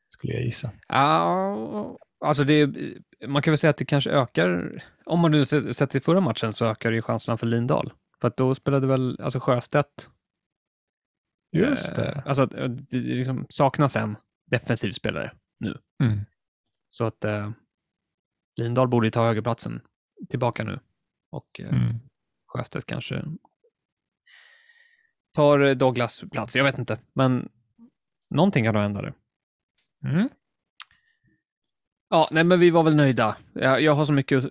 skulle 0.09 0.33
jag 0.33 0.43
gissa. 0.43 0.71
Ja, 0.87 1.97
alltså 2.25 2.43
det, 2.43 2.69
man 3.27 3.41
kan 3.41 3.51
väl 3.51 3.57
säga 3.57 3.71
att 3.71 3.77
det 3.77 3.85
kanske 3.85 4.09
ökar, 4.11 4.83
om 5.05 5.19
man 5.19 5.31
nu 5.31 5.45
sett 5.45 5.95
i 5.95 5.99
förra 5.99 6.21
matchen 6.21 6.53
så 6.53 6.65
ökar 6.65 6.91
ju 6.91 7.01
chanserna 7.01 7.37
för 7.37 7.47
Lindahl. 7.47 7.93
För 8.21 8.27
att 8.27 8.37
då 8.37 8.55
spelade 8.55 8.87
väl, 8.87 9.21
alltså 9.21 9.39
Sjöstedt, 9.39 10.09
Just 11.51 11.89
eh, 11.89 11.95
det. 11.97 12.23
alltså 12.25 12.43
att 12.43 12.53
eh, 12.53 12.67
det 12.69 12.97
liksom 12.97 13.45
saknas 13.49 13.95
en 13.95 14.17
defensiv 14.51 14.91
spelare. 14.91 15.31
Mm. 16.03 16.19
Så 16.89 17.05
att 17.05 17.25
eh, 17.25 17.51
Lindahl 18.57 18.87
borde 18.87 19.07
ju 19.07 19.11
ta 19.11 19.25
högerplatsen 19.25 19.81
tillbaka 20.29 20.63
nu. 20.63 20.79
Och 21.31 21.59
eh, 21.59 21.69
Mm. 21.73 21.99
Sjöstedt 22.55 22.85
kanske 22.85 23.23
tar 25.33 25.59
eh, 25.59 25.75
Douglas 25.75 26.23
plats, 26.31 26.55
jag 26.55 26.63
vet 26.63 26.77
inte. 26.79 26.99
Men 27.13 27.49
någonting 28.29 28.63
kan 28.65 28.73
nog 28.73 28.83
hända 28.83 29.01
där. 29.01 29.13
Mm. 30.05 30.29
Ja, 32.09 32.27
nej 32.31 32.43
men 32.43 32.59
vi 32.59 32.69
var 32.69 32.83
väl 32.83 32.95
nöjda. 32.95 33.37
Jag, 33.53 33.81
jag 33.81 33.91
har 33.95 34.05
så 34.05 34.13
mycket, 34.13 34.43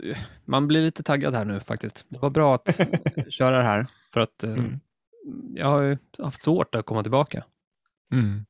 man 0.44 0.66
blir 0.68 0.82
lite 0.82 1.02
taggad 1.02 1.34
här 1.34 1.44
nu 1.44 1.60
faktiskt. 1.60 2.04
Det 2.08 2.18
var 2.18 2.30
bra 2.30 2.54
att 2.54 2.80
eh, 2.80 2.88
köra 3.28 3.56
det 3.58 3.64
här, 3.64 3.86
för 4.12 4.20
att 4.20 4.44
eh, 4.44 4.52
Mm. 4.52 4.80
jag 5.54 5.66
har 5.66 5.82
ju 5.82 5.98
haft 6.18 6.42
svårt 6.42 6.74
att 6.74 6.86
komma 6.86 7.02
tillbaka. 7.02 7.44
Mm. 8.12 8.44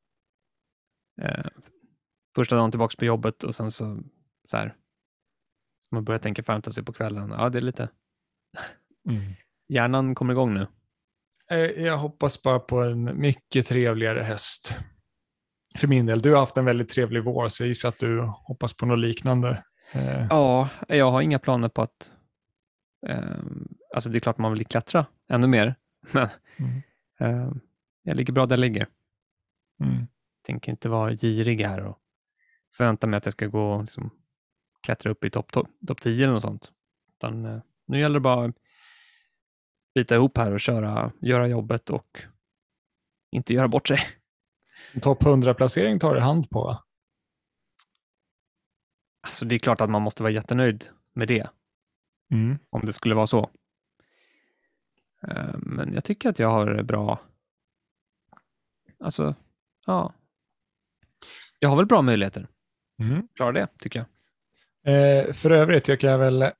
Eh, 1.21 1.45
första 2.35 2.55
dagen 2.55 2.71
tillbaka 2.71 2.95
på 2.99 3.05
jobbet 3.05 3.43
och 3.43 3.55
sen 3.55 3.71
så, 3.71 3.99
så 4.45 4.57
här, 4.57 4.75
så 5.79 5.95
man 5.95 6.03
börjar 6.05 6.19
tänka 6.19 6.43
fantasy 6.43 6.83
på 6.83 6.93
kvällen. 6.93 7.29
Ja, 7.29 7.49
det 7.49 7.59
är 7.59 7.61
lite, 7.61 7.89
Mm. 9.09 9.33
Hjärnan 9.67 10.15
kommer 10.15 10.33
igång 10.33 10.53
nu. 10.53 10.67
Eh, 11.51 11.57
Jag 11.85 11.97
hoppas 11.97 12.41
bara 12.41 12.59
på 12.59 12.81
en 12.81 13.19
mycket 13.21 13.67
trevligare 13.67 14.23
höst. 14.23 14.73
För 15.77 15.87
min 15.87 16.05
del, 16.05 16.21
du 16.21 16.31
har 16.31 16.39
haft 16.39 16.57
en 16.57 16.65
väldigt 16.65 16.89
trevlig 16.89 17.23
vår, 17.23 17.47
så 17.47 17.63
jag 17.63 17.67
gissar 17.67 17.89
att 17.89 17.99
du 17.99 18.21
hoppas 18.21 18.73
på 18.73 18.85
något 18.85 18.99
liknande. 18.99 19.63
Eh, 19.91 20.27
Ja, 20.29 20.69
jag 20.87 21.11
har 21.11 21.21
inga 21.21 21.39
planer 21.39 21.69
på 21.69 21.81
att, 21.81 22.11
eh, 23.07 23.19
alltså 23.95 24.09
det 24.09 24.17
är 24.17 24.19
klart 24.19 24.37
man 24.37 24.53
vill 24.53 24.65
klättra 24.65 25.05
ännu 25.29 25.47
mer, 25.47 25.75
men 26.11 26.27
Mm. 26.59 26.81
eh, 27.19 27.51
jag 28.03 28.17
ligger 28.17 28.33
bra 28.33 28.45
där 28.45 28.53
jag 28.53 28.59
ligger. 28.59 28.87
Mm. 29.83 30.07
tänker 30.45 30.71
inte 30.71 30.89
vara 30.89 31.11
girig 31.13 31.61
här 31.61 31.81
och 31.85 31.97
förvänta 32.77 33.07
mig 33.07 33.17
att 33.17 33.25
jag 33.25 33.33
ska 33.33 33.47
gå 33.47 33.71
och 33.73 33.81
liksom 33.81 34.09
klättra 34.83 35.11
upp 35.11 35.23
i 35.23 35.29
topp 35.29 35.51
top, 35.51 35.67
top 35.87 36.01
10 36.01 36.23
eller 36.23 36.33
något 36.33 36.41
sånt. 36.41 36.71
Utan, 37.17 37.45
eh, 37.45 37.59
nu 37.87 37.99
gäller 37.99 38.13
det 38.13 38.19
bara 38.19 38.45
att 38.45 38.55
bita 39.95 40.15
ihop 40.15 40.37
här 40.37 40.51
och 40.51 40.59
köra, 40.59 41.11
göra 41.21 41.47
jobbet 41.47 41.89
och 41.89 42.21
inte 43.31 43.53
göra 43.53 43.67
bort 43.67 43.87
sig. 43.87 43.99
Topp 45.01 45.23
100-placering 45.23 45.99
tar 45.99 46.15
du 46.15 46.21
hand 46.21 46.49
på, 46.49 46.63
va? 46.63 46.83
Alltså 49.21 49.45
det 49.45 49.55
är 49.55 49.59
klart 49.59 49.81
att 49.81 49.89
man 49.89 50.01
måste 50.01 50.23
vara 50.23 50.33
jättenöjd 50.33 50.89
med 51.13 51.27
det, 51.27 51.49
Mm. 52.31 52.57
om 52.69 52.81
det 52.85 52.93
skulle 52.93 53.15
vara 53.15 53.27
så. 53.27 53.49
Eh, 55.27 55.53
Men 55.57 55.93
jag 55.93 56.03
tycker 56.03 56.29
att 56.29 56.39
jag 56.39 56.49
har 56.49 56.83
bra, 56.83 57.19
alltså, 58.99 59.35
ja. 59.85 60.13
Jag 61.59 61.69
har 61.69 61.75
väl 61.77 61.85
bra 61.85 62.01
möjligheter. 62.01 62.47
Mm. 62.99 63.27
Klara 63.35 63.51
det, 63.51 63.67
tycker 63.79 63.99
jag. 63.99 64.07
Eh, 65.27 65.33
för 65.33 65.49
övrigt, 65.51 65.87
jag 65.87 65.99
kan 65.99 66.19
väl 66.19 66.41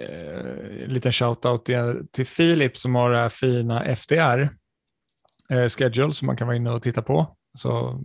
eh, 0.00 0.84
en 0.84 0.92
liten 0.92 1.12
shout-out 1.12 1.64
till, 2.12 2.26
Filip 2.26 2.76
som 2.76 2.94
har 2.94 3.10
det 3.10 3.18
här 3.18 3.28
fina 3.28 3.96
FDR 3.96 4.48
eh, 5.50 5.68
schedule 5.68 6.12
som 6.12 6.26
man 6.26 6.36
kan 6.36 6.46
vara 6.46 6.56
inne 6.56 6.70
och 6.70 6.82
titta 6.82 7.02
på. 7.02 7.36
Så 7.58 8.04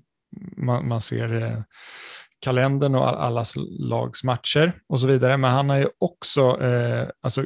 man, 0.58 0.88
man 0.88 1.02
ser 1.02 1.42
eh, 1.42 1.62
kalendern 2.40 2.96
och 2.96 3.08
all, 3.08 3.16
allas 3.16 3.54
lags 3.80 4.24
matcher 4.24 4.74
och 4.90 5.00
så 5.00 5.08
vidare. 5.08 5.38
Men 5.38 5.52
han 5.52 5.70
har 5.70 5.78
ju 5.78 5.88
också 6.00 6.62
eh, 6.62 7.08
alltså, 7.22 7.44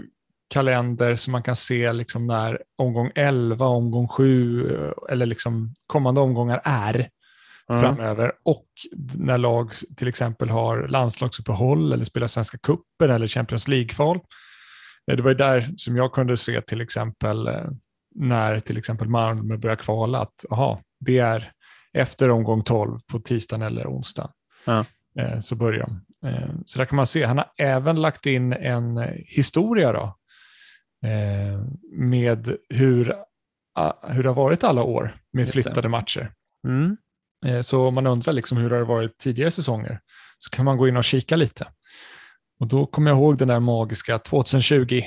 kalender 0.47 1.15
som 1.15 1.31
man 1.31 1.43
kan 1.43 1.55
se 1.55 1.93
liksom 1.93 2.27
när 2.27 2.61
omgång 2.77 3.11
11, 3.15 3.65
omgång 3.65 4.07
7 4.07 4.75
eh, 4.75 4.91
eller 5.09 5.25
liksom 5.25 5.73
kommande 5.87 6.21
omgångar 6.21 6.61
är 6.63 7.09
Mm. 7.69 7.81
framöver 7.81 8.31
och 8.45 8.65
när 9.15 9.37
lag 9.37 9.71
till 9.97 10.07
exempel 10.07 10.49
har 10.49 10.87
landslagsuppehåll 10.87 11.93
eller 11.93 12.05
spelar 12.05 12.27
Svenska 12.27 12.57
cupen 12.57 13.11
eller 13.11 13.27
Champions 13.27 13.67
League-kval. 13.67 14.19
Eh, 15.11 15.15
Det 15.17 15.23
var 15.23 15.29
ju 15.31 15.37
där 15.37 15.65
som 15.77 15.95
jag 15.97 16.13
kunde 16.13 16.37
se 16.37 16.61
till 16.61 16.81
exempel 16.81 17.47
eh, 17.47 17.63
när 18.15 18.59
till 18.59 18.77
exempel 18.77 19.07
Malmö 19.09 19.57
börjar 19.57 19.75
kvala 19.75 20.19
att 20.19 20.45
aha, 20.51 20.81
det 20.99 21.17
är 21.19 21.51
efter 21.93 22.29
omgång 22.29 22.63
12 22.63 22.99
på 23.11 23.19
tisdagen 23.19 23.61
eller 23.61 23.87
onsdagen. 23.87 24.31
Eh, 25.19 25.39
Så 25.39 25.55
börjar 25.55 25.79
de. 25.85 26.01
Så 26.65 26.77
där 26.77 26.85
kan 26.85 26.95
man 26.95 27.05
se, 27.07 27.23
han 27.25 27.37
har 27.37 27.47
även 27.57 28.01
lagt 28.01 28.25
in 28.25 28.53
en 28.53 28.97
historia 29.25 29.91
då, 29.91 30.15
med 31.91 32.55
hur, 32.69 33.15
ah, 33.75 33.93
hur 34.13 34.23
det 34.23 34.29
har 34.29 34.35
varit 34.35 34.63
alla 34.63 34.83
år 34.83 35.17
med 35.33 35.41
Just 35.41 35.55
det. 35.55 35.63
flyttade 35.63 35.89
matcher. 35.89 36.31
Mm. 36.67 36.97
Eh, 37.45 37.61
Så 37.61 37.87
om 37.87 37.93
man 37.93 38.07
undrar 38.07 38.33
liksom 38.33 38.57
hur 38.57 38.69
det 38.69 38.75
har 38.75 38.83
varit 38.83 39.17
tidigare 39.17 39.51
säsonger 39.51 39.99
så 40.37 40.49
kan 40.49 40.65
man 40.65 40.77
gå 40.77 40.87
in 40.87 40.97
och 40.97 41.03
kika 41.03 41.35
lite. 41.35 41.67
Och 42.59 42.67
då 42.67 42.85
kommer 42.85 43.11
jag 43.11 43.17
ihåg 43.17 43.37
den 43.37 43.47
där 43.47 43.59
magiska 43.59 44.19
2020 44.19 45.01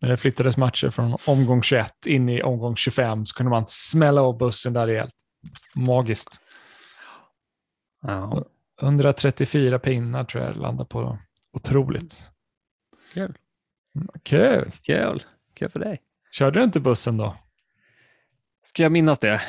när 0.00 0.08
det 0.08 0.16
flyttades 0.16 0.56
matcher 0.56 0.90
från 0.90 1.16
omgång 1.26 1.62
21 1.62 2.06
in 2.06 2.28
i 2.28 2.42
omgång 2.42 2.76
25 2.76 3.26
så 3.26 3.34
kunde 3.36 3.50
man 3.50 3.64
smälla 3.66 4.22
av 4.22 4.38
bussen 4.38 4.72
där 4.72 4.86
rejält. 4.86 5.14
Magiskt. 5.74 6.40
Ja. 8.02 8.44
134 8.82 9.78
pinnar 9.78 10.24
tror 10.24 10.44
jag 10.44 10.56
landar 10.56 10.84
på. 10.84 11.18
Otroligt. 11.52 12.30
Kul. 13.14 13.38
Mm, 13.96 14.08
Kul. 14.22 14.72
Kul. 14.82 15.24
Kul 15.54 15.70
för 15.70 15.80
dig. 15.80 15.98
Körde 16.32 16.60
du 16.60 16.64
inte 16.64 16.80
bussen 16.80 17.16
då? 17.16 17.36
Ska 18.64 18.82
jag 18.82 18.92
minnas 18.92 19.18
det? 19.18 19.42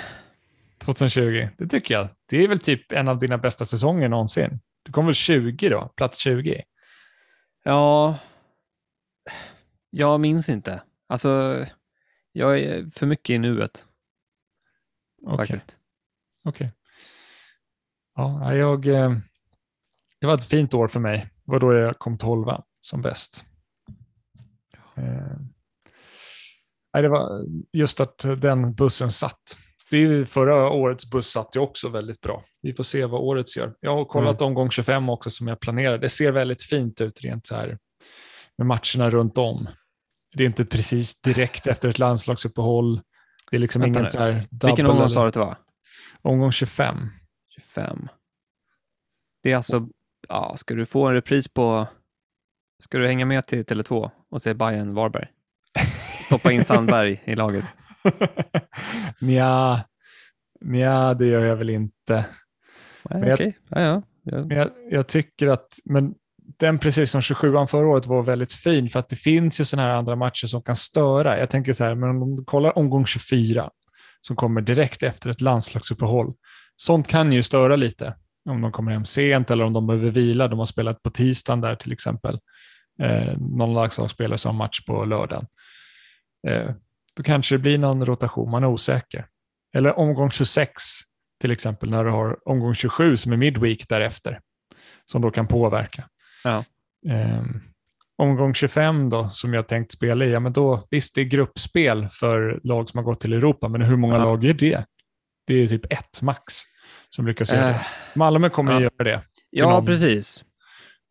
2020, 0.77 1.49
det 1.57 1.67
tycker 1.67 1.93
jag. 1.93 2.07
Det 2.25 2.43
är 2.43 2.47
väl 2.47 2.59
typ 2.59 2.91
en 2.91 3.07
av 3.07 3.19
dina 3.19 3.37
bästa 3.37 3.65
säsonger 3.65 4.09
någonsin. 4.09 4.59
Du 4.83 4.91
kom 4.91 5.05
väl 5.05 5.15
20 5.15 5.69
då, 5.69 5.93
plats 5.95 6.17
20? 6.17 6.63
Ja, 7.63 8.17
jag 9.89 10.19
minns 10.19 10.49
inte. 10.49 10.81
Alltså, 11.07 11.65
jag 12.31 12.59
är 12.59 12.89
för 12.91 13.05
mycket 13.05 13.33
i 13.33 13.37
nuet. 13.37 13.87
Okej. 15.25 15.37
Faktiskt. 15.37 15.79
Okej. 16.43 16.73
Ja, 18.15 18.53
jag, 18.55 18.87
eh, 18.87 19.17
det 20.19 20.27
var 20.27 20.33
ett 20.33 20.45
fint 20.45 20.73
år 20.73 20.87
för 20.87 20.99
mig. 20.99 21.29
Det 21.45 21.51
var 21.51 21.59
då 21.59 21.73
jag 21.73 21.99
kom 21.99 22.17
12 22.17 22.47
som 22.79 23.01
bäst. 23.01 23.45
Eh, 24.95 25.37
nej, 26.93 27.03
det 27.03 27.09
var 27.09 27.45
just 27.73 27.99
att 27.99 28.17
den 28.17 28.73
bussen 28.75 29.11
satt. 29.11 29.57
Det 29.89 29.97
är 29.97 30.01
ju 30.01 30.25
förra 30.25 30.69
årets 30.69 31.11
buss 31.11 31.27
satt 31.27 31.55
ju 31.55 31.59
också 31.59 31.89
väldigt 31.89 32.21
bra. 32.21 32.43
Vi 32.61 32.73
får 32.73 32.83
se 32.83 33.05
vad 33.05 33.21
årets 33.21 33.57
gör. 33.57 33.75
Jag 33.79 33.95
har 33.95 34.05
kollat 34.05 34.41
omgång 34.41 34.71
25 34.71 35.09
också 35.09 35.29
som 35.29 35.47
jag 35.47 35.59
planerade. 35.59 35.97
Det 35.97 36.09
ser 36.09 36.31
väldigt 36.31 36.63
fint 36.63 37.01
ut 37.01 37.21
rent 37.21 37.45
så 37.45 37.55
här 37.55 37.77
med 38.57 38.67
matcherna 38.67 39.09
runt 39.09 39.37
om. 39.37 39.69
Det 40.35 40.43
är 40.43 40.47
inte 40.47 40.65
precis 40.65 41.21
direkt 41.21 41.67
efter 41.67 41.89
ett 41.89 41.99
landslagsuppehåll. 41.99 43.01
Det 43.51 43.57
är 43.57 43.61
liksom 43.61 43.81
Vänta 43.81 43.99
ingen 43.99 44.03
nu. 44.03 44.09
så 44.09 44.19
här 44.19 44.47
Vilken 44.63 44.85
omgång 44.85 45.09
sa 45.09 45.21
du 45.21 45.27
att 45.27 45.33
det 45.33 45.39
var? 45.39 45.57
Omgång 46.21 46.51
25. 46.51 46.97
25. 47.55 48.07
Det 49.43 49.51
är 49.51 49.55
alltså, 49.55 49.87
ja, 50.27 50.53
ska 50.57 50.73
du 50.73 50.85
få 50.85 51.07
en 51.07 51.13
repris 51.13 51.47
på, 51.47 51.87
ska 52.83 52.97
du 52.97 53.07
hänga 53.07 53.25
med 53.25 53.47
till 53.47 53.63
Tele2 53.65 54.11
och 54.29 54.41
se 54.41 54.53
Bayern 54.53 54.93
Varberg? 54.93 55.27
Stoppa 56.25 56.51
in 56.51 56.63
Sandberg 56.63 57.21
i 57.25 57.35
laget. 57.35 57.65
Nja, 59.21 59.79
nja, 60.61 61.13
det 61.13 61.25
gör 61.25 61.45
jag 61.45 61.55
väl 61.55 61.69
inte. 61.69 62.13
Nej, 63.09 63.19
Men 63.19 63.23
jag- 63.29 63.33
Okej, 63.33 63.57
ja, 63.69 63.79
ja. 63.81 64.01
Men 64.23 64.57
jag, 64.57 64.69
jag 64.91 65.07
tycker 65.07 65.47
att 65.47 65.67
men 65.85 66.13
den, 66.59 66.79
precis 66.79 67.11
som 67.11 67.21
27an 67.21 67.67
förra 67.67 67.87
året, 67.87 68.05
var 68.05 68.23
väldigt 68.23 68.53
fin 68.53 68.89
för 68.89 68.99
att 68.99 69.09
det 69.09 69.15
finns 69.15 69.59
ju 69.61 69.65
sådana 69.65 69.87
här 69.89 69.95
andra 69.95 70.15
matcher 70.15 70.47
som 70.47 70.61
kan 70.61 70.75
störa. 70.75 71.39
Jag 71.39 71.49
tänker 71.49 71.73
så 71.73 71.83
här, 71.83 71.95
men 71.95 72.09
om 72.09 72.35
du 72.35 72.43
kollar 72.43 72.77
omgång 72.77 73.05
24 73.05 73.69
som 74.21 74.35
kommer 74.35 74.61
direkt 74.61 75.03
efter 75.03 75.29
ett 75.29 75.41
landslagsuppehåll. 75.41 76.33
Sånt 76.75 77.07
kan 77.07 77.31
ju 77.31 77.43
störa 77.43 77.75
lite 77.75 78.15
om 78.49 78.61
de 78.61 78.71
kommer 78.71 78.91
hem 78.91 79.05
sent 79.05 79.51
eller 79.51 79.63
om 79.65 79.73
de 79.73 79.87
behöver 79.87 80.11
vila. 80.11 80.47
De 80.47 80.59
har 80.59 80.65
spelat 80.65 81.03
på 81.03 81.09
tisdagen 81.09 81.61
där 81.61 81.75
till 81.75 81.91
exempel. 81.91 82.39
Eh, 83.01 83.37
någon 83.37 83.73
landslagsspelare 83.73 84.37
som 84.37 84.51
har 84.55 84.65
match 84.65 84.85
på 84.85 85.05
lördagen. 85.05 85.45
Eh, 86.47 86.69
då 87.17 87.23
kanske 87.23 87.55
det 87.55 87.59
blir 87.59 87.77
någon 87.77 88.05
rotation, 88.05 88.49
man 88.51 88.63
är 88.63 88.67
osäker. 88.67 89.25
Eller 89.75 89.99
omgång 89.99 90.31
26 90.31 90.73
till 91.41 91.51
exempel 91.51 91.89
när 91.89 92.03
du 92.03 92.09
har 92.11 92.49
omgång 92.49 92.73
27 92.75 93.17
som 93.17 93.31
är 93.31 93.37
midweek 93.37 93.89
därefter 93.89 94.39
som 95.05 95.21
då 95.21 95.31
kan 95.31 95.47
påverka. 95.47 96.03
Ja. 96.43 96.63
Ehm, 97.09 97.61
omgång 98.17 98.53
25 98.53 99.09
då, 99.09 99.29
som 99.29 99.53
jag 99.53 99.67
tänkt 99.67 99.91
spela 99.91 100.25
i, 100.25 100.31
ja 100.31 100.39
men 100.39 100.53
då, 100.53 100.87
visst 100.91 101.15
det 101.15 101.21
är 101.21 101.25
gruppspel 101.25 102.07
för 102.11 102.59
lag 102.63 102.89
som 102.89 102.97
har 102.97 103.03
gått 103.03 103.19
till 103.19 103.33
Europa, 103.33 103.67
men 103.67 103.81
hur 103.81 103.95
många 103.97 104.15
Ja. 104.15 104.23
lag 104.23 104.45
är 104.45 104.53
det? 104.53 104.85
Det 105.47 105.53
är 105.53 105.67
typ 105.67 105.93
ett 105.93 106.21
max 106.21 106.53
som 107.09 107.27
lyckas 107.27 107.51
göra 107.51 107.69
Eh, 107.69 107.73
det. 107.75 107.85
Malmö 108.19 108.49
kommer 108.49 108.71
ja. 108.71 108.77
ju 108.79 108.83
göra 108.83 109.03
det. 109.03 109.21
ja, 109.49 109.69
någon. 109.69 109.85
precis. 109.85 110.43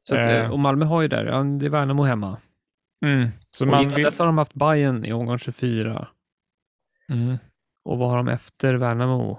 Så 0.00 0.16
att, 0.16 0.26
Eh. 0.26 0.50
och 0.50 0.58
Malmö 0.58 0.84
har 0.84 1.02
ju 1.02 1.08
där, 1.08 1.24
ja, 1.26 1.42
det 1.42 1.66
är 1.66 1.70
Värnamo 1.70 2.02
hemma. 2.02 2.36
Så 3.51 3.64
Och 3.64 3.70
man 3.70 3.89
vill... 3.89 4.05
dess 4.05 4.18
har 4.18 4.27
de 4.27 4.39
haft 4.39 4.55
Bayern 4.55 5.05
i 5.05 5.12
omgång 5.12 5.39
24. 5.39 6.09
Mm. 7.12 7.36
Och 7.85 7.98
vad 7.98 8.10
har 8.10 8.16
de 8.16 8.28
efter 8.28 8.74
Värnamo? 8.74 9.39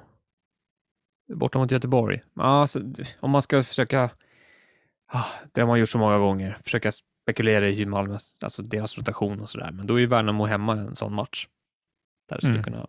Borta 1.34 1.60
mot 1.60 1.72
Göteborg. 1.72 2.22
Alltså, 2.40 2.82
om 3.20 3.32
man 3.32 3.42
ska 3.42 3.64
försöka, 3.64 4.10
ah, 5.08 5.26
det 5.52 5.62
har 5.62 5.68
man 5.68 5.80
gjort 5.80 5.90
så 5.90 5.98
många 6.00 6.18
gånger, 6.18 6.58
försöka 6.64 6.92
spekulera 6.92 7.68
i 7.70 7.76
hur 7.76 7.86
Malmö, 7.86 8.18
alltså 8.44 8.62
deras 8.64 8.98
rotation 8.98 9.40
och 9.42 9.50
sådär. 9.50 9.72
Men 9.72 9.88
då 9.88 9.96
är 9.96 10.00
ju 10.00 10.06
Värnamo 10.06 10.46
hemma 10.46 10.74
en 10.74 10.96
sån 10.96 11.16
match. 11.16 11.48
Där 12.30 12.36
det 12.36 12.42
skulle 12.42 12.54
Mm. 12.60 12.64
kunna 12.64 12.88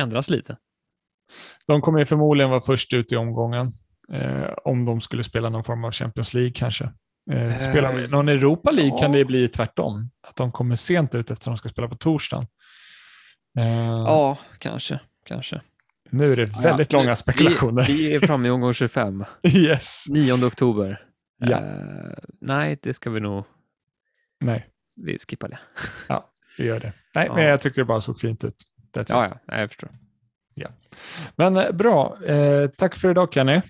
ändras 0.00 0.30
lite. 0.30 0.56
De 1.66 1.80
kommer 1.80 1.98
ju 1.98 2.06
förmodligen 2.06 2.50
vara 2.50 2.60
först 2.60 2.94
ut 2.94 3.12
i 3.12 3.16
omgången. 3.16 3.72
Eh, 4.12 4.50
om 4.64 4.84
de 4.84 5.00
skulle 5.00 5.24
spela 5.24 5.48
någon 5.50 5.64
form 5.64 5.84
av 5.84 5.92
Champions 5.92 6.34
League 6.34 6.52
kanske. 6.54 6.92
Eh, 7.30 7.58
spelar 7.58 7.92
de 7.92 8.04
Eh, 8.04 8.10
någon 8.10 8.28
Europa 8.28 8.70
League 8.70 8.90
ja. 8.92 8.98
kan 8.98 9.12
det 9.12 9.24
bli 9.24 9.48
tvärtom. 9.48 10.10
Att 10.28 10.36
de 10.36 10.52
kommer 10.52 10.74
sent 10.74 11.14
ut 11.14 11.30
eftersom 11.30 11.52
de 11.52 11.58
ska 11.58 11.68
spela 11.68 11.88
på 11.88 11.94
torsdagen. 11.96 12.46
Eh, 13.58 13.66
Ja, 14.06 14.38
kanske, 14.58 15.00
kanske. 15.24 15.60
Nu 16.10 16.32
är 16.32 16.36
det 16.36 16.44
väldigt 16.44 16.92
Ja, 16.92 16.98
långa 16.98 17.16
spekulationer. 17.16 17.84
Vi, 17.86 17.92
vi 17.92 18.14
är 18.14 18.20
framme 18.20 18.48
i 18.48 18.50
omgång 18.50 18.72
25, 18.74 19.24
yes. 19.42 20.04
9 20.08 20.46
oktober. 20.46 21.00
Ja. 21.38 21.56
Eh, 21.58 22.14
nej, 22.40 22.78
det 22.82 22.94
ska 22.94 23.10
vi 23.10 23.20
nog, 23.20 23.44
Nej, 24.40 24.66
vi 24.96 25.18
skippar 25.18 25.48
det. 25.48 25.58
vi 26.58 26.64
gör 26.64 26.80
det. 26.80 26.92
Nej, 27.14 27.26
Ja. 27.26 27.34
men 27.34 27.44
jag 27.44 27.60
tyckte 27.60 27.80
det 27.80 27.84
bara 27.84 28.00
såg 28.00 28.18
fint 28.18 28.44
ut. 28.44 28.54
That's 28.96 29.06
Ja, 29.08 29.26
it. 29.26 29.32
ja, 29.46 29.58
jag 29.60 29.68
förstår. 29.70 29.90
Men 31.36 31.56
eh, 31.56 31.72
bra. 31.72 32.16
Eh, 32.26 32.68
tack 32.70 32.94
för 32.96 33.10
idag 33.10 33.32
Kenny. 33.34 33.60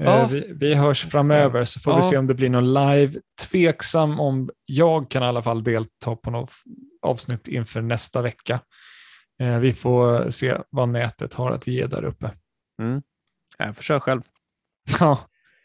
Eh, 0.00 0.06
Ja. 0.06 0.28
vi, 0.30 0.52
vi 0.52 0.74
hörs 0.74 1.04
framöver 1.06 1.64
så 1.64 1.80
får 1.80 1.90
vi 1.92 1.96
Ja. 1.96 2.02
se 2.02 2.16
om 2.16 2.26
det 2.26 2.34
blir 2.34 2.48
någon 2.50 2.74
live. 2.74 3.12
Tveksam 3.42 4.20
om 4.20 4.50
jag 4.66 5.10
kan 5.10 5.22
i 5.22 5.26
alla 5.26 5.42
fall 5.42 5.64
delta 5.64 6.16
på 6.16 6.30
något 6.30 6.50
avsnitt 7.02 7.48
inför 7.48 7.80
nästa 7.80 8.22
vecka. 8.22 8.60
Eh, 9.40 9.58
vi 9.58 9.72
får 9.72 10.30
se 10.30 10.56
vad 10.70 10.88
nätet 10.88 11.34
har 11.34 11.50
att 11.50 11.66
ge 11.66 11.86
där 11.86 12.04
uppe. 12.04 12.30
Mm. 12.82 13.02
Jag 13.58 13.76
får 13.76 13.82
köra 13.82 14.00
själv. 14.00 14.22
Ja, 15.00 15.18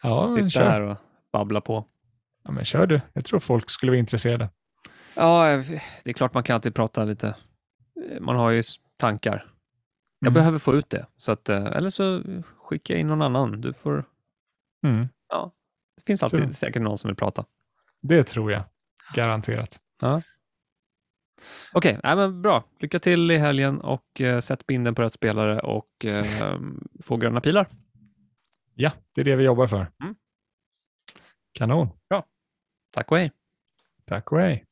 ja 0.04 0.36
Sitta 0.36 0.50
kör. 0.50 0.64
här 0.70 0.82
och 0.82 0.98
babbla 1.34 1.62
på. 1.62 1.86
Ja, 2.44 2.52
men 2.52 2.66
kör 2.66 2.88
du. 2.88 3.02
Jag 3.14 3.26
tror 3.26 3.40
folk 3.40 3.70
skulle 3.70 3.90
vara 3.92 4.00
intresserade. 4.00 4.50
Ja, 5.16 5.64
det 6.04 6.10
är 6.10 6.14
klart 6.14 6.34
man 6.34 6.44
kan 6.44 6.54
alltid 6.54 6.76
prata 6.76 7.04
lite. 7.04 7.36
Man 8.22 8.36
har 8.36 8.52
ju 8.52 8.64
tankar. 8.98 9.52
Jag 10.20 10.28
Mm. 10.28 10.34
behöver 10.34 10.58
få 10.60 10.74
ut 10.76 10.90
det. 10.90 11.06
Så 11.18 11.32
att, 11.32 11.50
eh, 11.50 11.66
eller 11.66 11.90
så 11.90 12.22
skickar 12.58 12.94
jag 12.94 13.02
in 13.02 13.08
någon 13.08 13.22
annan. 13.22 13.62
Du 13.62 13.74
får, 13.74 14.06
Mm, 14.86 15.08
det 15.96 16.04
finns 16.06 16.24
alltid 16.24 16.46
Så. 16.46 16.54
säkert 16.54 16.82
någon 16.82 16.98
som 16.98 17.08
vill 17.08 17.16
prata. 17.16 17.46
det 18.02 18.24
tror 18.24 18.52
jag. 18.52 18.64
Garanterat. 19.14 19.80
Okej, 21.74 22.00
nej, 22.04 22.16
men 22.16 22.42
bra. 22.42 22.64
Lycka 22.80 23.00
till 23.00 23.32
i 23.32 23.38
helgen 23.38 23.82
och 23.82 24.22
eh, 24.22 24.40
sätt 24.40 24.68
binden 24.68 24.96
på 24.96 25.02
rätt 25.02 25.14
spelare 25.14 25.60
och 25.60 26.06
eh, 26.06 26.60
få 27.04 27.18
gröna 27.18 27.42
pilar. 27.42 27.68
Ja, 28.74 28.92
det 29.16 29.22
är 29.22 29.26
det 29.26 29.36
vi 29.36 29.44
jobbar 29.44 29.68
för. 29.68 29.92
Mm. 30.04 30.16
Kanon. 31.52 31.90
Tack 32.92 33.12
och 33.12 33.18
hej. 33.18 33.32
Tack 34.06 34.32
och 34.32 34.40
hej. 34.40 34.66